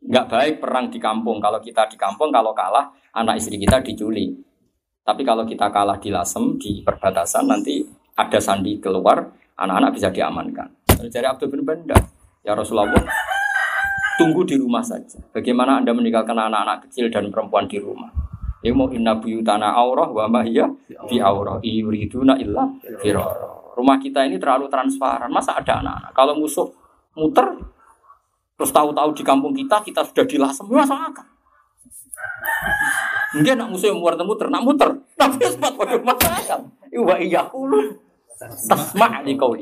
Enggak 0.00 0.26
baik 0.26 0.54
perang 0.62 0.90
di 0.90 0.98
kampung. 0.98 1.38
Kalau 1.38 1.60
kita 1.62 1.86
di 1.90 1.96
kampung, 1.98 2.32
kalau 2.32 2.50
kalah 2.56 2.90
anak 3.14 3.38
istri 3.38 3.58
kita 3.58 3.82
diculik. 3.84 4.32
Tapi 5.04 5.22
kalau 5.24 5.42
kita 5.48 5.72
kalah 5.72 5.98
di 5.98 6.12
lasem 6.12 6.60
di 6.60 6.84
perbatasan 6.84 7.48
nanti 7.48 7.82
ada 8.14 8.38
sandi 8.38 8.76
keluar, 8.78 9.32
anak-anak 9.56 9.90
bisa 9.96 10.08
diamankan. 10.12 10.68
Dari 11.00 11.26
Abdul 11.26 11.48
bin 11.48 11.64
Banda, 11.64 11.96
ya 12.44 12.52
Rasulullah, 12.52 12.92
tunggu 14.20 14.44
di 14.44 14.60
rumah 14.60 14.84
saja. 14.84 15.16
Bagaimana 15.32 15.80
anda 15.80 15.96
meninggalkan 15.96 16.36
anak-anak 16.36 16.84
kecil 16.84 17.08
dan 17.08 17.32
perempuan 17.32 17.64
di 17.64 17.80
rumah? 17.80 18.12
Ya 18.60 18.76
mau 18.76 18.92
inna 18.92 19.16
buyutana 19.16 19.72
aurah 19.72 20.12
wa 20.12 20.28
mahya 20.28 20.68
fi 21.08 21.16
aurah 21.16 21.64
yuriduna 21.64 22.36
illa 22.36 22.68
firara. 23.00 23.72
Rumah 23.72 23.96
kita 23.96 24.28
ini 24.28 24.36
terlalu 24.36 24.68
transparan. 24.68 25.32
Masa 25.32 25.56
ada 25.56 25.80
anak-anak? 25.80 26.12
Kalau 26.12 26.36
musuh 26.36 26.68
muter 27.16 27.48
terus 28.60 28.68
tahu-tahu 28.76 29.16
di 29.16 29.24
kampung 29.24 29.56
kita 29.56 29.80
kita 29.80 30.04
sudah 30.04 30.28
dilasem, 30.28 30.68
masa 30.68 30.92
akal. 31.08 31.24
Mungkin 33.32 33.56
nak 33.56 33.72
musuh 33.72 33.88
yang 33.88 34.04
muter 34.04 34.20
muter, 34.20 34.46
nak 34.52 34.60
muter, 34.60 34.90
tapi 35.16 35.40
sempat 35.48 35.72
pada 35.72 35.96
masa 36.04 36.28
akal. 36.28 36.60
Iwa 36.92 37.16
iya 37.16 37.48
kulu 37.48 37.96
tasma 38.68 39.24
di 39.24 39.32
kau 39.40 39.56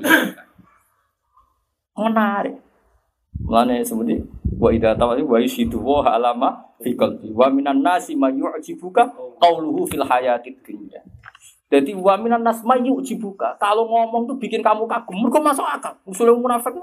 Menarik. 1.98 2.58
Mulane 3.38 3.86
seperti 3.86 4.18
wa 4.58 4.68
idza 4.74 4.98
tawali 4.98 5.22
wa 5.22 5.38
yusidu 5.38 5.78
wa 5.78 6.02
alama 6.02 6.74
fi 6.82 6.92
qalbi 6.98 7.30
wa 7.30 7.46
minan 7.48 7.78
nasi 7.78 8.18
may 8.18 8.34
yu'jibuka 8.34 9.14
qauluhu 9.38 9.86
fil 9.86 10.02
hayatid 10.02 10.58
dunya. 10.66 10.98
Jadi 11.70 11.94
wa 11.94 12.18
minan 12.18 12.42
nas 12.42 12.66
may 12.66 12.82
yu'jibuka. 12.82 13.54
Kalau 13.62 13.86
ngomong 13.86 14.26
tuh 14.26 14.36
bikin 14.36 14.64
kamu 14.64 14.90
kagum, 14.90 15.22
mergo 15.22 15.38
masuk 15.38 15.64
akal. 15.64 15.94
Usul 16.02 16.34
munafik. 16.34 16.74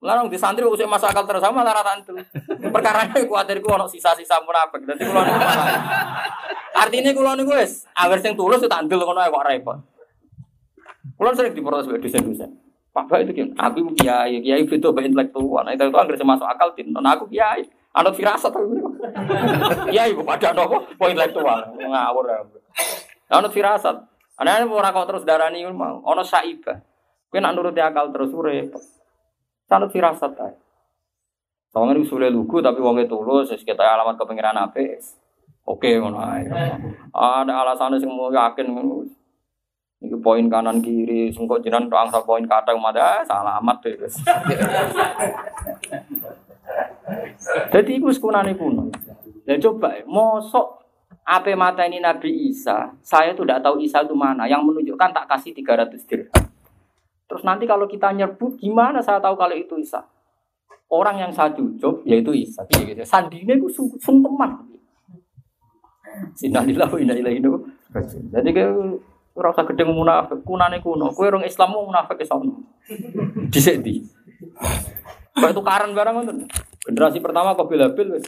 Larang 0.00 0.28
di 0.30 0.38
santri 0.38 0.62
usah 0.62 0.86
masuk 0.86 1.08
akal 1.10 1.24
terus 1.26 1.42
sama 1.42 1.66
tuh. 2.06 2.16
Perkara 2.70 3.08
ini 3.10 3.26
kuatir 3.26 3.58
ku 3.60 3.72
ono 3.74 3.84
sisa-sisa 3.90 4.40
munafik. 4.40 4.86
Niku 4.86 5.12
malah. 5.12 5.36
Artinya 6.76 7.10
kula 7.12 7.34
niku 7.36 7.56
wis 7.56 7.88
awer 7.98 8.20
sing 8.22 8.36
tulus 8.38 8.62
ndel 8.62 9.00
ngono 9.02 9.20
ae 9.20 9.32
kok 9.32 9.44
repot. 9.48 9.78
Kula 11.16 11.32
sering 11.32 11.56
diprotes 11.56 11.88
dosen-dosen. 11.88 12.65
Pak 12.96 13.28
itu 13.28 13.32
kan, 13.36 13.68
aku 13.68 13.92
kiai, 13.92 14.40
kiai 14.40 14.64
itu 14.64 14.88
baik 14.88 15.12
intelektual. 15.12 15.60
Nah, 15.60 15.76
itu 15.76 15.84
agar 15.84 16.16
masuk 16.16 16.48
akal 16.48 16.72
tin. 16.72 16.96
Nah, 16.96 17.12
aku 17.12 17.28
kiai, 17.28 17.60
anut 17.92 18.16
firasat 18.16 18.48
tapi 18.48 18.72
kiai 19.92 20.16
bukan 20.16 20.32
ada 20.32 20.56
nopo, 20.56 20.80
poin 20.96 21.12
intelektual, 21.12 21.76
ngawur. 21.76 22.24
Anut 23.28 23.52
firasat. 23.52 23.96
Aneh 24.40 24.64
orang 24.64 24.92
kau 24.92 25.08
terus 25.08 25.28
darani 25.28 25.64
mau, 25.68 26.00
ono 26.00 26.24
saiba. 26.24 26.76
Kau 27.28 27.40
nak 27.40 27.52
nuruti 27.52 27.84
akal 27.84 28.12
terus 28.12 28.32
urip. 28.32 28.72
Anut 29.68 29.92
firasat 29.92 30.32
ae. 30.40 30.52
Soalnya 31.72 32.00
itu 32.00 32.16
sulit 32.16 32.32
lugu 32.32 32.64
tapi 32.64 32.80
wongnya 32.80 33.04
tulus, 33.04 33.52
kita 33.52 33.84
alamat 33.84 34.16
kepengiran 34.16 34.56
apa? 34.56 34.80
Oke, 35.68 36.00
ngono 36.00 36.16
ae. 36.16 36.48
Ada 37.12 37.52
alasannya 37.52 38.00
semua 38.00 38.32
yakin 38.32 38.72
ngono. 38.72 39.04
Iki 39.96 40.16
poin 40.20 40.44
kanan 40.52 40.84
kiri, 40.84 41.32
sengkok 41.32 41.64
jinan 41.64 41.88
doang 41.88 42.12
sa 42.12 42.20
poin 42.20 42.44
kata 42.44 42.76
mada 42.76 43.24
salah 43.24 43.56
amat 43.64 43.80
deh. 43.80 43.96
Jadi 47.72 47.90
iku 47.96 48.12
sekunane 48.12 48.52
kuno. 48.58 48.92
Ya 49.48 49.56
coba, 49.56 49.96
mosok 50.04 50.84
apa 51.26 51.50
mata 51.58 51.82
ini 51.88 51.98
Nabi 51.98 52.50
Isa, 52.52 52.92
saya 53.00 53.32
tuh 53.32 53.48
tidak 53.48 53.64
tahu 53.64 53.80
Isa 53.80 54.04
itu 54.04 54.12
mana. 54.12 54.44
Yang 54.44 54.62
menunjukkan 54.68 55.10
tak 55.16 55.26
kasih 55.32 55.56
300 55.56 56.06
dirham. 56.06 56.44
Terus 57.26 57.42
nanti 57.42 57.66
kalau 57.66 57.90
kita 57.90 58.14
nyebut, 58.14 58.54
gimana 58.60 59.02
saya 59.02 59.18
tahu 59.18 59.34
kalau 59.34 59.56
itu 59.56 59.74
Isa? 59.80 60.06
Orang 60.86 61.18
yang 61.18 61.34
saya 61.34 61.50
cucuk, 61.50 62.06
yaitu 62.06 62.30
Isa. 62.30 62.62
Gitu. 62.70 63.02
Sandinya 63.02 63.58
itu 63.58 63.66
sungkeman. 63.98 64.76
Sinalilah 66.38 66.86
wa 66.86 66.98
inna 67.02 67.18
ilaihi 67.18 67.42
Jadi 68.30 68.50
kayak 68.54 68.72
Ora 69.36 69.52
usah 69.52 69.68
gedeng 69.68 69.92
munafik, 69.92 70.40
kunane 70.48 70.80
kuno. 70.80 71.12
Kowe 71.12 71.28
orang 71.28 71.44
Islam 71.44 71.76
mau 71.76 71.84
munafik 71.84 72.24
iso 72.24 72.40
ono. 72.40 72.56
Dhisik 73.52 73.84
ndi? 73.84 74.00
Kok 75.36 75.52
tukaran 75.52 75.92
barang 75.92 76.14
ngoten. 76.16 76.48
Generasi 76.88 77.20
pertama 77.20 77.52
kok 77.52 77.68
wis 77.68 78.24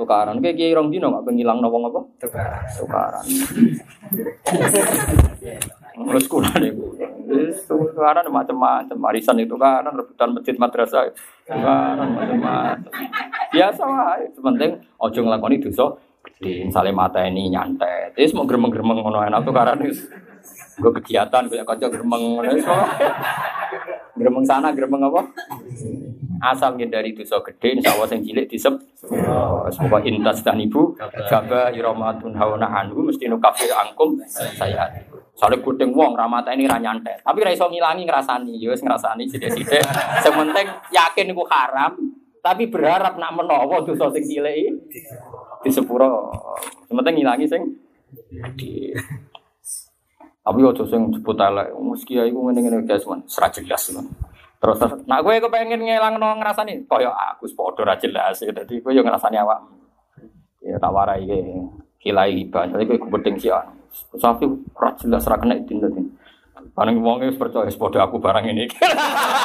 tukaran. 0.00 0.40
Kayak 0.40 0.56
kiai 0.56 0.72
rong 0.72 0.88
dino 0.88 1.12
gak 1.12 1.28
pengilang 1.28 1.60
wong 1.60 1.92
apa? 1.92 2.00
Tukaran. 2.16 2.64
Tukaran. 2.80 3.24
Terus 5.98 6.26
kunane 6.32 6.68
Wis 7.28 7.68
tukaran 7.68 8.24
macam-macam. 8.32 8.96
Arisan 9.12 9.44
itu 9.44 9.52
kan 9.60 9.84
rebutan 9.84 10.32
masjid 10.32 10.56
madrasah. 10.56 11.12
Tukaran 11.44 12.08
macam-macam. 12.16 12.88
Biasa 13.52 13.82
wae. 13.84 14.24
Penting 14.32 14.80
ojo 14.96 15.18
nglakoni 15.20 15.60
dosa 15.60 16.07
gede. 16.28 16.68
Misalnya 16.68 16.92
mata 16.92 17.24
ini 17.24 17.48
nyantet. 17.48 18.12
Terus 18.14 18.36
mau 18.36 18.44
gremeng-gremeng 18.44 19.00
ngono 19.00 19.24
enak 19.24 19.42
tukaran 19.44 19.80
wis 19.84 20.04
Gue 20.78 20.94
kegiatan 21.02 21.42
punya 21.50 21.66
kaca 21.66 21.86
gremeng 21.90 22.38
Gremeng 24.18 24.44
sana, 24.46 24.74
gremeng 24.74 25.10
apa? 25.10 25.22
Asal 26.38 26.78
dari 26.78 27.14
dosa 27.14 27.42
gede, 27.42 27.78
insya 27.78 27.98
Allah 27.98 28.06
yang 28.14 28.22
cilik 28.22 28.46
disep. 28.46 28.74
Semoga 29.74 29.98
intas 30.06 30.42
dan 30.42 30.58
ibu, 30.58 30.94
gaba 31.26 31.70
iromatun 31.74 32.34
hawana 32.34 32.66
anhu, 32.82 33.10
mesti 33.10 33.26
nukafir 33.26 33.70
angkum 33.74 34.18
saya. 34.30 34.86
Soalnya 35.38 35.62
kuting 35.62 35.94
wong 35.94 36.18
ramata 36.18 36.50
ini 36.50 36.66
ranyantet, 36.66 37.22
tapi 37.22 37.46
raiso 37.46 37.70
ngilangi 37.70 38.02
ngerasani, 38.06 38.58
yo 38.58 38.74
ya 38.74 38.78
ngerasani 38.82 39.22
sidik-sidik. 39.30 39.82
Sementing 40.18 40.66
yakin 40.90 41.30
iku 41.30 41.46
haram, 41.46 41.94
tapi 42.42 42.66
berharap 42.66 43.14
nak 43.18 43.38
menowo 43.38 43.86
dosa 43.86 44.10
sing 44.14 44.26
cilik 44.26 44.74
di 45.62 45.70
sepuro. 45.70 46.32
Sementing 46.86 47.22
ngilangi 47.22 47.46
sing 47.46 47.62
tapi 50.48 50.64
ojo 50.64 50.88
sing 50.88 51.12
jebut 51.12 51.36
elek, 51.36 51.76
meski 51.76 52.16
ya 52.16 52.24
iku 52.24 52.48
ngene-ngene 52.48 52.88
guys, 52.88 53.04
man, 53.04 53.20
serat 53.28 53.52
jelas 53.52 53.92
man. 53.92 54.08
Terus 54.58 54.80
nak 55.04 55.20
gue 55.22 55.44
kepengen 55.44 55.84
ngelangno 55.84 56.40
ngrasani 56.40 56.88
koyo 56.88 57.12
aku 57.12 57.46
padha 57.52 57.84
ra 57.84 57.94
jelas. 58.00 58.42
Dadi 58.42 58.82
kowe 58.82 58.90
yo 58.90 59.06
ngrasani 59.06 59.38
awak. 59.38 59.60
Ya 60.64 60.80
tak 60.82 60.90
warai 60.90 61.22
iki. 61.22 61.38
Kilai 62.02 62.34
liba. 62.34 62.66
Dadi 62.66 62.88
kowe 62.90 62.98
penting 63.20 63.38
sih. 63.38 63.54
Sapi 64.18 64.50
ra 64.74 64.90
jelas 64.98 65.28
ra 65.30 65.38
kena 65.38 65.54
idin 65.54 65.78
dadi. 65.78 66.02
Paling 66.74 66.98
wong 66.98 67.22
wis 67.22 67.38
percaya 67.38 67.70
padha 67.70 68.08
aku 68.08 68.18
barang 68.18 68.50
ini. 68.50 68.66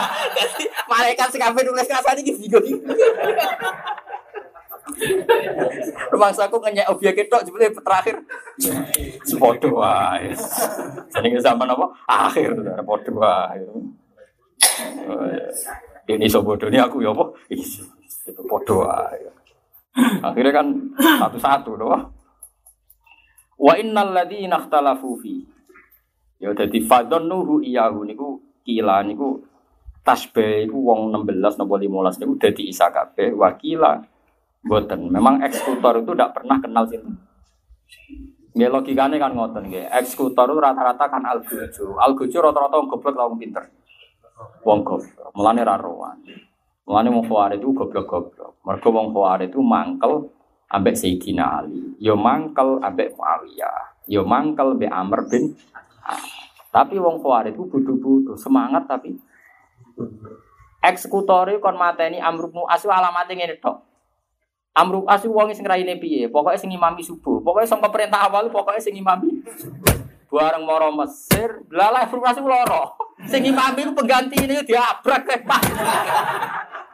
Malaikat 0.90 1.30
sing 1.30 1.42
kabeh 1.46 1.62
nulis 1.62 1.86
ngrasani 1.86 2.22
iki 2.26 2.34
iki. 2.50 2.74
Rumah 6.12 6.32
saku 6.36 6.60
ngenyek 6.60 6.92
obyek 6.92 7.28
itu 7.28 7.38
sebetulnya 7.40 7.72
terakhir. 7.72 8.16
Sepodo. 9.24 9.80
Jadi 11.08 11.28
zaman 11.40 11.68
apa? 11.72 11.86
Akhir 12.08 12.52
sepodo 12.54 13.12
wae. 13.24 13.64
Ini 16.04 16.28
sobodo 16.28 16.68
ini 16.68 16.80
aku 16.84 17.00
ya 17.00 17.16
apa? 17.16 17.32
Itu 17.50 18.42
podo. 18.44 18.84
Akhirnya 20.24 20.52
kan 20.52 20.68
satu-satu 21.00 21.72
doh. 21.80 21.96
Wa 23.56 23.74
innal 23.80 24.12
ladzina 24.12 24.60
ikhtalafu 24.60 25.16
fi. 25.24 25.48
Ya 26.44 26.52
dadi 26.52 26.84
fadonnuhu 26.84 27.64
iyahu 27.64 28.04
niku 28.04 28.44
kila 28.68 29.00
niku 29.08 29.40
tasbih 30.04 30.68
iku 30.68 30.76
wong 30.92 31.16
16 31.16 31.64
napa 31.64 31.80
15 31.80 32.20
niku 32.20 32.34
dadi 32.36 32.68
isa 32.68 32.92
kabeh 32.92 33.32
wakila 33.32 34.04
boten. 34.64 35.12
Memang 35.12 35.44
eksekutor 35.44 36.02
itu 36.02 36.12
tidak 36.16 36.40
pernah 36.40 36.58
kenal 36.64 36.88
sinten. 36.88 37.20
Nggih 38.54 38.70
logikane 38.70 39.18
kan 39.18 39.34
ngoten 39.34 39.68
nggih. 39.68 39.90
Eksekutor 39.92 40.54
itu 40.54 40.60
rata-rata 40.62 41.06
kan 41.10 41.24
algojo. 41.26 41.98
Algojo 42.00 42.38
rata-rata 42.40 42.76
wong 42.80 42.90
goblok 42.90 43.16
lah 43.18 43.26
wong 43.28 43.38
pinter. 43.42 43.64
Wong 44.64 44.80
goblok. 44.86 45.30
Mulane 45.36 45.62
ra 45.66 45.76
rowan. 45.76 46.18
Mulane 46.84 47.10
wong 47.12 47.24
khawarij 47.28 47.60
itu 47.60 47.70
goblok-goblok. 47.74 48.60
Mergo 48.64 48.90
wong 48.92 49.08
khawarij 49.16 49.50
itu 49.50 49.60
mangkel 49.64 50.30
ambek 50.70 50.96
Sayyidina 51.00 51.64
Ali. 51.64 51.96
Yo 51.98 52.14
mangkel 52.20 52.78
ambek 52.84 53.16
Muawiyah. 53.16 54.06
Yo 54.06 54.22
mangkel 54.28 54.78
ambek 54.78 54.92
Amr 54.92 55.20
bin 55.32 55.56
As. 56.04 56.24
Tapi 56.74 56.98
wong 56.98 57.22
khawarij 57.22 57.54
itu 57.54 57.70
bodoh-bodoh, 57.70 58.34
semangat 58.34 58.90
tapi 58.90 59.14
eksekutor 60.84 61.54
kon 61.62 61.78
mateni 61.78 62.18
Amr 62.20 62.50
bin 62.50 62.66
As 62.68 62.84
alamate 62.84 63.34
ngene 63.38 63.62
tok. 63.62 63.93
Amr 64.74 65.06
bin 65.06 65.10
As 65.10 65.22
wong 65.30 65.54
sing 65.54 65.70
raine 65.70 66.02
piye? 66.02 66.26
Pokoke 66.34 66.58
sing 66.58 66.74
imami 66.74 67.06
subuh. 67.06 67.38
Pokoke 67.46 67.62
sing 67.70 67.78
perintah 67.78 68.26
awal 68.26 68.50
pokoke 68.50 68.82
sing 68.82 68.98
imami 68.98 69.46
bareng 70.34 70.66
moro 70.66 70.90
Mesir, 70.90 71.62
lalah 71.70 72.10
frustrasi 72.10 72.42
loro. 72.42 72.98
Sing 73.30 73.46
imami 73.46 73.86
ku 73.86 73.94
pengganti 73.94 74.34
ini 74.42 74.66
diabrak 74.66 75.30
kayak 75.30 75.46
Pak. 75.46 75.62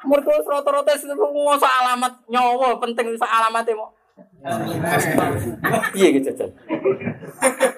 Mergo 0.03 0.31
rata-rata 0.43 0.91
ngoso 1.07 1.63
alamat 1.63 2.19
nyawa 2.27 2.75
penting 2.83 3.15
sak 3.15 3.31
alamate 3.31 3.71
mau. 3.71 3.95
Iya 5.95 6.07
gitu 6.19 6.35
Jan. 6.35 6.51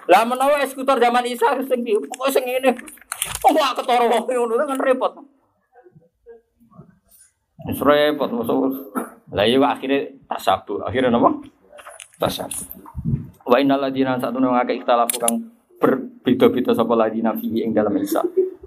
Lah 0.09 0.25
menawa 0.25 0.65
eksekutor 0.65 0.97
zaman 0.97 1.29
Isa 1.29 1.53
sing? 1.61 1.85
Pokoke 1.85 2.33
sing 2.33 2.41
ngene. 2.41 2.73
Gak 3.53 3.77
ketara 3.77 4.09
wong 4.09 4.25
ngono 4.25 4.65
kan 4.65 4.81
repot. 4.81 5.13
Wis 7.69 7.77
repot. 7.85 8.29
Lah 9.31 9.47
iya 9.47 9.57
akhirnya 9.63 10.11
tasabu. 10.27 10.83
Akhirnya 10.83 11.11
napa? 11.11 11.31
Tasabu. 12.19 12.67
Wa 13.47 13.57
innal 13.57 13.79
ladina 13.79 14.19
satuna 14.19 14.51
ngake 14.59 14.83
ikhtalafu 14.83 15.17
kang 15.17 15.35
berbeda-beda 15.81 16.75
sapa 16.75 16.93
ladina 16.93 17.33
fihi 17.33 17.65
ing 17.65 17.71
dalam 17.71 17.95
Isa. 17.97 18.21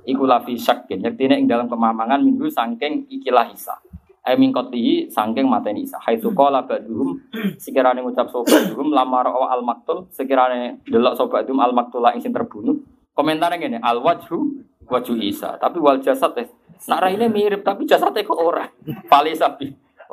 Iku 0.05 0.28
lafi 0.28 0.57
syakin 0.57 1.01
yektine 1.05 1.41
ing 1.41 1.47
dalam 1.49 1.69
kemamangan 1.69 2.20
minggu 2.20 2.49
sangking 2.49 3.09
ikilah 3.09 3.49
Isa. 3.53 3.77
Ai 4.24 4.41
min 4.41 4.57
qatihi 4.57 5.12
sangking 5.12 5.45
mateni 5.45 5.85
Isa. 5.85 6.01
Haitsu 6.01 6.32
qala 6.32 6.65
ba'dhum 6.65 7.20
sekirane 7.61 8.01
ngucap 8.01 8.32
sapa 8.32 8.45
ba'dhum 8.49 8.89
lamar 8.93 9.28
al 9.28 9.61
maktul 9.61 10.09
sekirane 10.12 10.81
delok 10.89 11.15
sapa 11.16 11.41
ba'dhum 11.41 11.61
al 11.61 11.77
maktula 11.77 12.16
ing 12.16 12.24
sing 12.24 12.32
terbunuh. 12.32 12.77
Komentarnya 13.15 13.61
ngene, 13.62 13.78
al 13.78 14.03
wajhu 14.03 14.65
wajhu 14.91 15.15
Isa. 15.20 15.55
Tapi 15.61 15.78
wal 15.78 16.03
jasad 16.03 16.35
eh. 16.41 16.49
Nak 16.89 16.99
raine 16.99 17.31
mirip 17.31 17.62
tapi 17.62 17.86
jasadnya 17.86 18.27
kok 18.27 18.36
ora. 18.36 18.66
Pali 19.07 19.32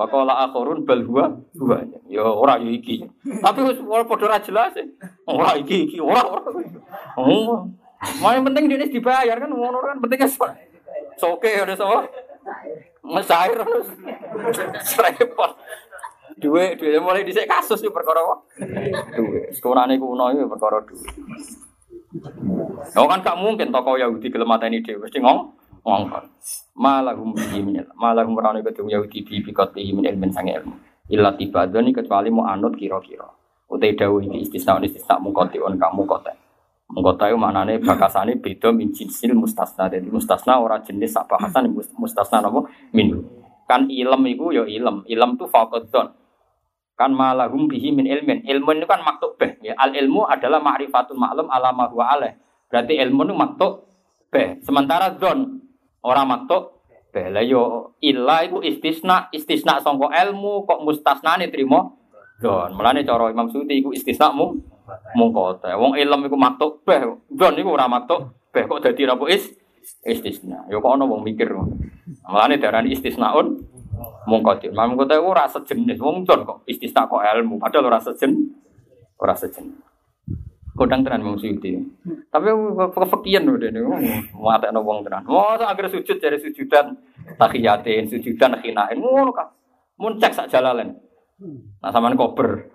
sapi. 0.02 0.10
Wa 0.10 0.26
qala 0.26 0.34
akhirun 0.50 0.86
bal 0.86 1.02
huwa 1.06 1.26
huwa. 1.54 1.78
Ya 2.10 2.26
ora 2.26 2.58
ya 2.58 2.72
iki. 2.74 3.06
Tapi 3.22 3.60
wis 3.62 3.78
ora 3.86 4.04
padha 4.04 4.28
ra 4.28 4.40
jelas. 4.42 4.74
e. 4.78 4.90
Ora 5.28 5.54
iki 5.58 5.86
iki 5.86 6.02
ora 6.02 6.22
ora. 6.26 6.42
Oh. 7.18 7.70
Mau 8.18 8.34
yang 8.34 8.42
penting 8.50 8.66
dia 8.66 8.90
dibayar 8.90 9.38
kan 9.38 9.52
ngono 9.54 9.78
kan 9.86 10.02
pentingnya 10.02 10.28
so. 10.28 10.46
Soke 11.18 11.50
ada 11.54 11.78
so. 11.78 11.86
Mesair 13.06 13.62
terus. 13.62 13.88
Repot. 14.98 15.54
Duwe, 16.42 16.74
duwe 16.74 16.98
mulai 16.98 17.22
dhisik 17.22 17.46
kasus 17.46 17.86
iki 17.86 17.94
perkara 17.94 18.26
apa? 18.26 18.36
Duwe. 19.14 19.54
Sekurane 19.54 20.02
kuno 20.02 20.34
iki 20.34 20.50
perkara 20.50 20.82
duwe. 20.82 21.06
Oh 22.98 23.06
kan 23.08 23.22
gak 23.24 23.40
mungkin 23.40 23.72
tokoh 23.72 23.96
Yahudi 23.96 24.34
gelem 24.34 24.50
mateni 24.50 24.84
dhewe 24.84 25.08
mesti 25.08 25.24
ngong 25.24 25.61
ngongkon. 25.82 26.26
Malahum 26.78 27.34
bihi 27.34 27.60
min 27.62 27.82
ilm. 27.82 27.94
Malahum 27.98 28.34
rane 28.38 28.66
ketemu 28.66 28.98
Yahudi 28.98 29.26
bi 29.26 29.42
bi 29.42 29.52
qatihi 29.54 29.92
min 29.94 30.06
ilmin 30.08 30.32
sange 30.34 30.58
ilmu. 30.58 30.74
Illa 31.12 31.36
tibadoni 31.36 31.92
kecuali 31.92 32.32
mau 32.32 32.48
anut 32.48 32.78
kira-kira. 32.78 33.28
Utai 33.72 33.96
dawu 33.96 34.20
iki 34.24 34.48
istisna 34.48 34.80
istisna 34.84 35.20
mungkoti 35.20 35.60
on 35.60 35.76
kamu 35.80 36.04
kote. 36.08 36.34
Mungkota 36.92 37.32
itu 37.32 37.40
maknanya 37.40 37.80
bakasane 37.80 38.36
beda 38.36 38.76
min 38.76 38.92
jinsil 38.92 39.32
mustasna. 39.32 39.88
Jadi 39.88 40.12
mustasna 40.12 40.60
ora 40.60 40.84
jenis 40.84 41.16
sak 41.16 41.32
bahasan 41.32 41.72
mustasna 41.96 42.44
apa? 42.44 42.68
Min. 42.92 43.16
Kan 43.64 43.88
ilm 43.88 44.22
iku 44.28 44.52
ya 44.52 44.68
ilm. 44.68 45.08
Ilm 45.08 45.40
tu 45.40 45.48
faqadon. 45.48 46.12
Kan 47.00 47.16
malahum 47.16 47.72
bihi 47.72 47.96
min 47.96 48.06
ilmin. 48.06 48.44
Ilmu 48.44 48.78
itu 48.78 48.86
kan 48.86 49.02
maktub 49.02 49.40
beh. 49.40 49.58
Ya, 49.64 49.74
al 49.80 49.96
ilmu 49.96 50.28
adalah 50.28 50.60
ma'rifatul 50.60 51.18
maklum 51.18 51.48
ala 51.48 51.72
ma 51.72 51.88
huwa 51.88 52.12
alaih. 52.12 52.36
Berarti 52.68 53.00
ilmu 53.00 53.26
itu 53.26 53.34
maktub 53.34 53.88
beh. 54.30 54.60
Sementara 54.62 55.16
don 55.16 55.61
orang 56.06 56.26
maktub 56.28 56.82
beh. 57.12 57.28
Lah 57.30 57.44
yo 57.46 57.94
illa 58.02 58.46
itu 58.46 58.64
istisna, 58.64 59.30
istisna 59.34 59.82
sangka 59.84 60.10
ilmu 60.10 60.66
kok 60.66 60.82
mustasnane 60.82 61.52
trimo 61.52 61.98
don. 62.42 62.74
Mulane 62.74 63.06
cara 63.06 63.30
Imam 63.30 63.52
Suyuti 63.52 63.82
iku 63.82 63.90
istisna 63.94 64.34
mu 64.34 64.58
mungkote. 65.16 65.70
Wong 65.78 65.98
ilm 66.00 66.22
iku 66.26 66.38
maktub 66.38 66.82
beh. 66.88 67.30
Don 67.30 67.54
iku 67.58 67.70
ora 67.76 67.86
maktub 67.86 68.34
beh 68.52 68.66
kok 68.66 68.82
dadi 68.82 69.06
apa 69.06 69.26
is 69.30 69.46
istisna. 70.06 70.66
Yo 70.72 70.82
kok 70.82 70.98
ana 70.98 71.06
wong 71.06 71.22
mikir. 71.22 71.52
Mulane 72.28 72.58
darani 72.58 72.96
istisnaun 72.96 73.62
mungkote. 74.26 74.74
Mungkote 74.74 75.14
iku 75.20 75.28
ora 75.30 75.46
sejenis 75.46 76.00
wong 76.02 76.26
don 76.26 76.42
kok 76.48 76.58
istisna 76.66 77.06
kok 77.06 77.22
ilmu 77.22 77.62
padahal 77.62 77.94
ora 77.94 78.00
sejenis. 78.02 78.58
Ora 79.22 79.38
sejenis. 79.38 79.91
Kodang 80.82 81.06
tenan 81.06 81.22
Imam 81.22 81.38
Suyuti. 81.38 81.78
Tapi 82.34 82.50
kefakian 82.90 83.46
lho 83.46 83.62
dene. 83.62 83.86
Matekno 84.34 84.82
wong 84.82 85.06
tenan. 85.06 85.22
Oh, 85.30 85.54
akhir 85.54 85.94
sujud 85.94 86.18
dari 86.18 86.42
sujudan 86.42 86.98
tahiyatin, 87.38 88.10
sujudan 88.10 88.58
khinain 88.58 88.98
ngono 88.98 89.30
kan. 89.30 89.54
Mun 90.02 90.18
cek 90.18 90.34
sak 90.34 90.50
jalalen. 90.50 90.98
Nah 91.86 91.94
sampean 91.94 92.18
kober. 92.18 92.66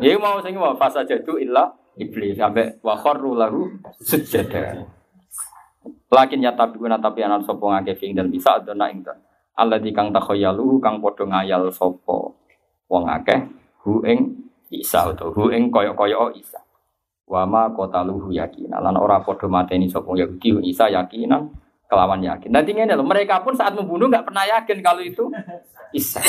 Ya 0.00 0.16
mau 0.16 0.40
sing 0.40 0.56
mau 0.56 0.72
fasa 0.80 1.04
jadu 1.04 1.36
illa 1.36 1.76
iblis 2.00 2.40
sampai 2.40 2.80
wa 2.80 2.96
kharru 2.96 3.36
lahu 3.36 3.68
sujada. 4.00 4.88
Lakin 6.08 6.40
ya 6.40 6.56
tapi 6.56 6.80
guna 6.80 6.96
tapi 6.96 7.20
anak 7.20 7.44
sopo 7.44 7.68
ngake 7.76 7.92
fing 8.00 8.16
dan 8.16 8.32
bisa 8.32 8.56
ada 8.56 8.72
na 8.72 8.88
ingdan. 8.88 9.20
Allah 9.52 9.76
di 9.76 9.92
kang 9.92 10.16
takhoyalu 10.16 10.80
kang 10.80 11.04
podo 11.04 11.28
ngayal 11.28 11.68
sopo 11.68 12.40
wong 12.88 13.04
akeh 13.04 13.36
hu 13.84 14.00
ing 14.08 14.48
isa 14.72 15.12
atau 15.12 15.28
hu 15.28 15.52
ing 15.52 15.68
koyo 15.68 15.92
koyo 15.92 16.32
isa. 16.32 16.56
Wama 17.26 17.72
kota 17.72 18.02
luhu 18.04 18.34
yakin. 18.34 18.72
Lan 18.72 18.98
ora 18.98 19.22
podo 19.22 19.48
mateni 19.48 19.88
sopo 19.88 20.18
Yahudi 20.18 20.48
hu 20.52 20.58
isa 20.60 20.90
yakinan 20.90 21.48
kelawan 21.88 22.24
yakin. 22.24 22.48
Nanti 22.52 22.72
ini 22.72 22.88
loh, 22.88 23.04
mereka 23.04 23.44
pun 23.44 23.52
saat 23.52 23.76
membunuh 23.76 24.08
nggak 24.08 24.24
pernah 24.24 24.44
yakin 24.48 24.78
kalau 24.80 25.04
itu 25.04 25.28
isa. 25.92 26.20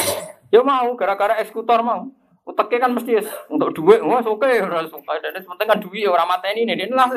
Ya 0.52 0.60
mau 0.62 0.92
gara-gara 1.00 1.40
eksekutor 1.40 1.82
mau. 1.82 2.12
Uteknya 2.44 2.86
kan 2.88 2.92
mesti 2.92 3.24
untuk 3.48 3.72
duit, 3.72 4.04
wah 4.04 4.20
oke, 4.20 4.44
ora 4.44 4.84
suka. 4.92 5.16
Dan 5.24 5.40
penting 5.40 5.68
kan 5.68 5.80
duit 5.80 6.04
orang 6.04 6.28
mateni 6.28 6.68
ini, 6.68 6.76
dia 6.76 6.92
lah. 6.92 7.08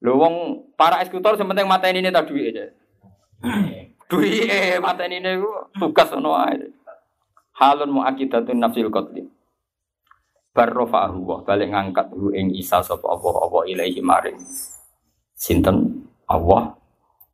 Lho 0.00 0.12
wong 0.16 0.34
para 0.80 1.04
eksekutor 1.04 1.36
sementing 1.36 1.68
mateni 1.68 2.00
ini 2.00 2.08
tak 2.08 2.24
duit 2.24 2.56
aja. 2.56 2.72
Duit 4.08 4.48
eh 4.48 4.80
mateni 4.80 5.20
ini 5.20 5.36
tugas 5.76 6.08
ono 6.16 6.32
ae. 6.32 6.72
Halun 7.60 7.92
muakidatun 7.92 8.56
nafsil 8.56 8.88
qatli. 8.88 9.28
Barrofa'ahu 10.50 11.18
wa 11.22 11.38
balik 11.46 11.70
ngangkat 11.70 12.10
hu 12.10 12.34
ing 12.34 12.50
isa 12.58 12.82
sapa 12.82 13.06
apa 13.06 13.28
apa 13.38 13.58
ilaihi 13.70 14.02
maring. 14.02 14.34
Sinten 15.30 16.02
Allah. 16.26 16.74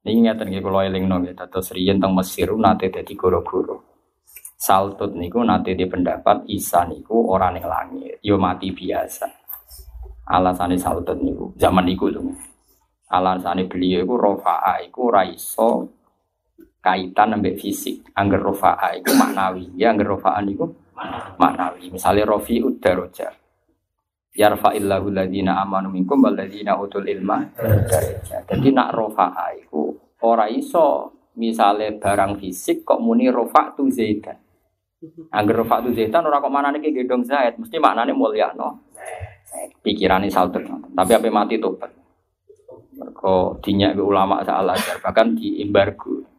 Ini 0.04 0.28
ngeten 0.28 0.52
nggih 0.52 0.60
kula 0.60 0.84
elingno 0.84 1.24
nggih 1.24 1.32
dados 1.32 1.72
riyen 1.72 1.96
teng 1.96 2.12
Mesir 2.12 2.52
nate 2.54 2.92
dadi 2.92 3.16
goro-goro. 3.16 4.04
Saltut 4.60 5.16
niku 5.16 5.40
nate 5.42 5.72
di 5.72 5.88
pendapat 5.88 6.44
Isa 6.52 6.84
niku 6.84 7.32
ora 7.32 7.48
ning 7.48 7.64
langit, 7.64 8.20
yo 8.20 8.36
mati 8.36 8.70
biasa. 8.70 9.26
Alasane 10.28 10.76
Saltut 10.76 11.16
niku 11.16 11.56
zaman 11.56 11.88
niku 11.88 12.12
lho. 12.12 12.20
Alasane 13.08 13.64
beliau 13.64 14.04
iku 14.04 14.14
rofa'a 14.20 14.84
iku 14.84 15.08
ora 15.08 15.24
iso 15.24 15.88
kaitan 16.84 17.40
ambek 17.40 17.56
fisik. 17.56 18.12
Angger 18.12 18.44
rofa'a 18.44 18.92
iku 19.00 19.10
maknawi, 19.16 19.72
ya 19.74 19.90
angger 19.96 20.14
rofa'a 20.14 20.38
niku 20.44 20.85
maknawi. 21.36 21.92
Misalnya 21.92 22.24
rofi 22.24 22.60
udaroja. 22.64 23.32
Yarfa'illahu 24.36 25.08
alladhina 25.12 25.56
amanu 25.64 25.88
minkum 25.88 26.20
walladhina 26.20 26.76
utul 26.76 27.08
ilma. 27.08 27.40
Jadi 28.44 28.68
nak 28.68 28.92
rofa'a 28.92 29.56
iku 29.56 29.96
ora 30.20 30.44
iso 30.52 31.12
misalnya 31.40 31.96
barang 31.96 32.36
fisik 32.40 32.84
kok 32.84 33.00
muni 33.00 33.32
rofa 33.32 33.72
tu 33.72 33.88
zaidan. 33.88 34.36
Angger 35.32 35.64
rofa 35.64 35.80
tu 35.80 35.96
zaidan 35.96 36.28
ora 36.28 36.44
kok 36.44 36.52
manane 36.52 36.84
ki 36.84 36.92
gendong 36.92 37.24
zaid, 37.24 37.56
mesti 37.56 37.80
maknane 37.80 38.12
mulyano. 38.12 38.92
Pikirane 39.80 40.28
salter. 40.28 40.68
Tapi 40.68 41.10
apa 41.16 41.28
mati 41.32 41.56
tobat. 41.56 41.88
Mergo 42.96 43.56
dinyak 43.60 43.96
ulama 43.96 44.44
salah 44.44 44.76
bahkan 45.00 45.32
di 45.32 45.64
embargo. 45.64 46.35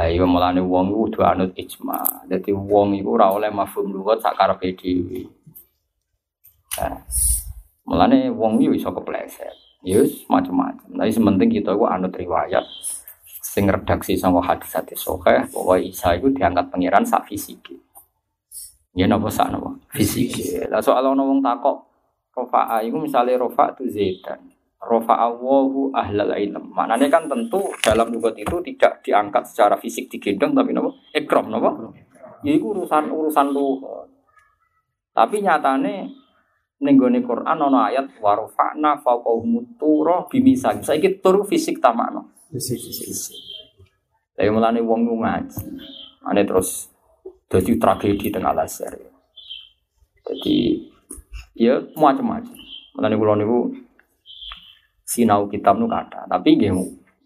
Lah 0.00 0.08
iya 0.08 0.24
mulane 0.24 0.64
wong 0.64 0.96
iku 0.96 1.12
kudu 1.12 1.20
anut 1.28 1.52
ijma. 1.52 2.24
Dadi 2.24 2.56
wong 2.56 2.96
iku 2.96 3.20
ora 3.20 3.36
oleh 3.36 3.52
mafhum 3.52 3.92
lugat 3.92 4.24
sak 4.24 4.32
karepe 4.32 4.72
dhewe. 4.72 5.28
Nah, 6.80 7.04
mulane 7.84 8.32
wong 8.32 8.64
iki 8.64 8.80
iso 8.80 8.96
kepleset. 8.96 9.52
Yes, 9.84 10.24
macam-macam. 10.24 10.88
Tapi 10.88 11.12
sementing 11.12 11.52
kita 11.52 11.76
itu 11.76 11.84
anut 11.84 12.16
riwayat 12.16 12.64
sing 13.44 13.68
redaksi 13.68 14.16
sama 14.16 14.40
hadis 14.40 14.72
hadis 14.72 15.04
sahih 15.04 15.44
bahwa 15.52 15.76
Isa 15.76 16.16
itu 16.16 16.32
diangkat 16.32 16.72
pangeran 16.72 17.04
sak 17.04 17.28
fisiki. 17.28 17.76
Ya 18.96 19.04
napa 19.04 19.28
sak 19.28 19.52
napa? 19.52 19.76
Fisiki. 19.92 20.64
Lah 20.64 20.80
soal 20.80 21.04
ana 21.04 21.20
wong 21.20 21.44
takok 21.44 21.76
rofa'a 22.32 22.80
itu 22.88 22.96
misalnya 22.96 23.36
rofa 23.36 23.76
itu 23.76 23.84
zaidan. 23.92 24.48
Rofa'a 24.80 25.28
wahu 25.36 25.92
ahlal 25.92 26.32
ilm. 26.32 26.72
Maknanya 26.72 27.12
kan 27.12 27.28
tentu 27.28 27.68
dalam 27.84 28.08
lugat 28.08 28.32
itu 28.40 28.64
tidak 28.64 29.04
diangkat 29.04 29.44
secara 29.44 29.76
fisik 29.76 30.08
digendong 30.08 30.56
tapi 30.56 30.72
napa? 30.72 30.88
Ikram 31.12 31.52
napa? 31.52 31.92
Ya 32.40 32.56
itu 32.56 32.72
urusan 32.72 33.12
urusan 33.12 33.52
lugat. 33.52 34.08
Tapi 35.12 35.44
nyatane 35.44 36.08
ning 36.80 36.96
gone 36.96 37.20
Quran 37.20 37.60
ana 37.60 37.92
ayat 37.92 38.08
wa 38.24 38.32
rafa'na 38.32 38.96
fawqahum 39.04 39.76
tura 39.76 40.24
bimisan. 40.32 40.80
Saiki 40.80 41.20
tur 41.20 41.44
fisik 41.44 41.76
ta 41.76 41.92
makna. 41.92 42.24
Tapi 44.32 44.48
mulane 44.48 44.80
wong 44.80 45.04
ngaji. 45.04 45.60
Ane 46.24 46.40
terus 46.48 46.88
jadi 47.52 47.76
tragedi 47.76 48.32
tengah 48.32 48.56
Al-Azhar. 48.56 48.96
Jadi 50.24 50.88
ya 51.52 51.76
macam-macam. 52.00 52.56
Mulane 52.96 53.14
kula 53.20 53.36
niku 53.36 53.58
sinau 55.10 55.50
kitab 55.50 55.74
nu 55.82 55.90
kata, 55.90 56.30
tapi 56.30 56.54
nggih 56.54 56.70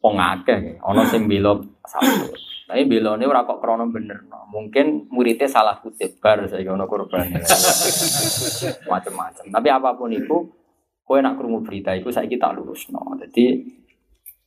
wong 0.01 0.17
akeh 0.17 0.81
ana 0.81 1.05
sing 1.05 1.25
bela 1.31 1.61
satu. 1.85 2.33
Tapi 2.65 2.89
belone 2.89 3.29
ora 3.29 3.45
kok 3.45 3.61
krana 3.61 3.85
bener. 3.85 4.25
no. 4.25 4.49
Mungkin 4.49 5.13
muridnya 5.13 5.45
salah 5.45 5.77
kutip 5.85 6.17
bar 6.17 6.49
saya 6.49 6.65
ono 6.73 6.89
korban. 6.89 7.29
Macam-macam. 8.91 9.45
Tapi 9.53 9.69
apa 9.69 9.93
pun 9.93 10.09
itu 10.09 10.49
kowe 11.05 11.21
nak 11.21 11.37
krungu 11.37 11.61
berita 11.61 11.93
iku 11.93 12.09
saiki 12.09 12.41
tak 12.41 12.57
lurusno. 12.57 13.05
Jadi 13.21 13.61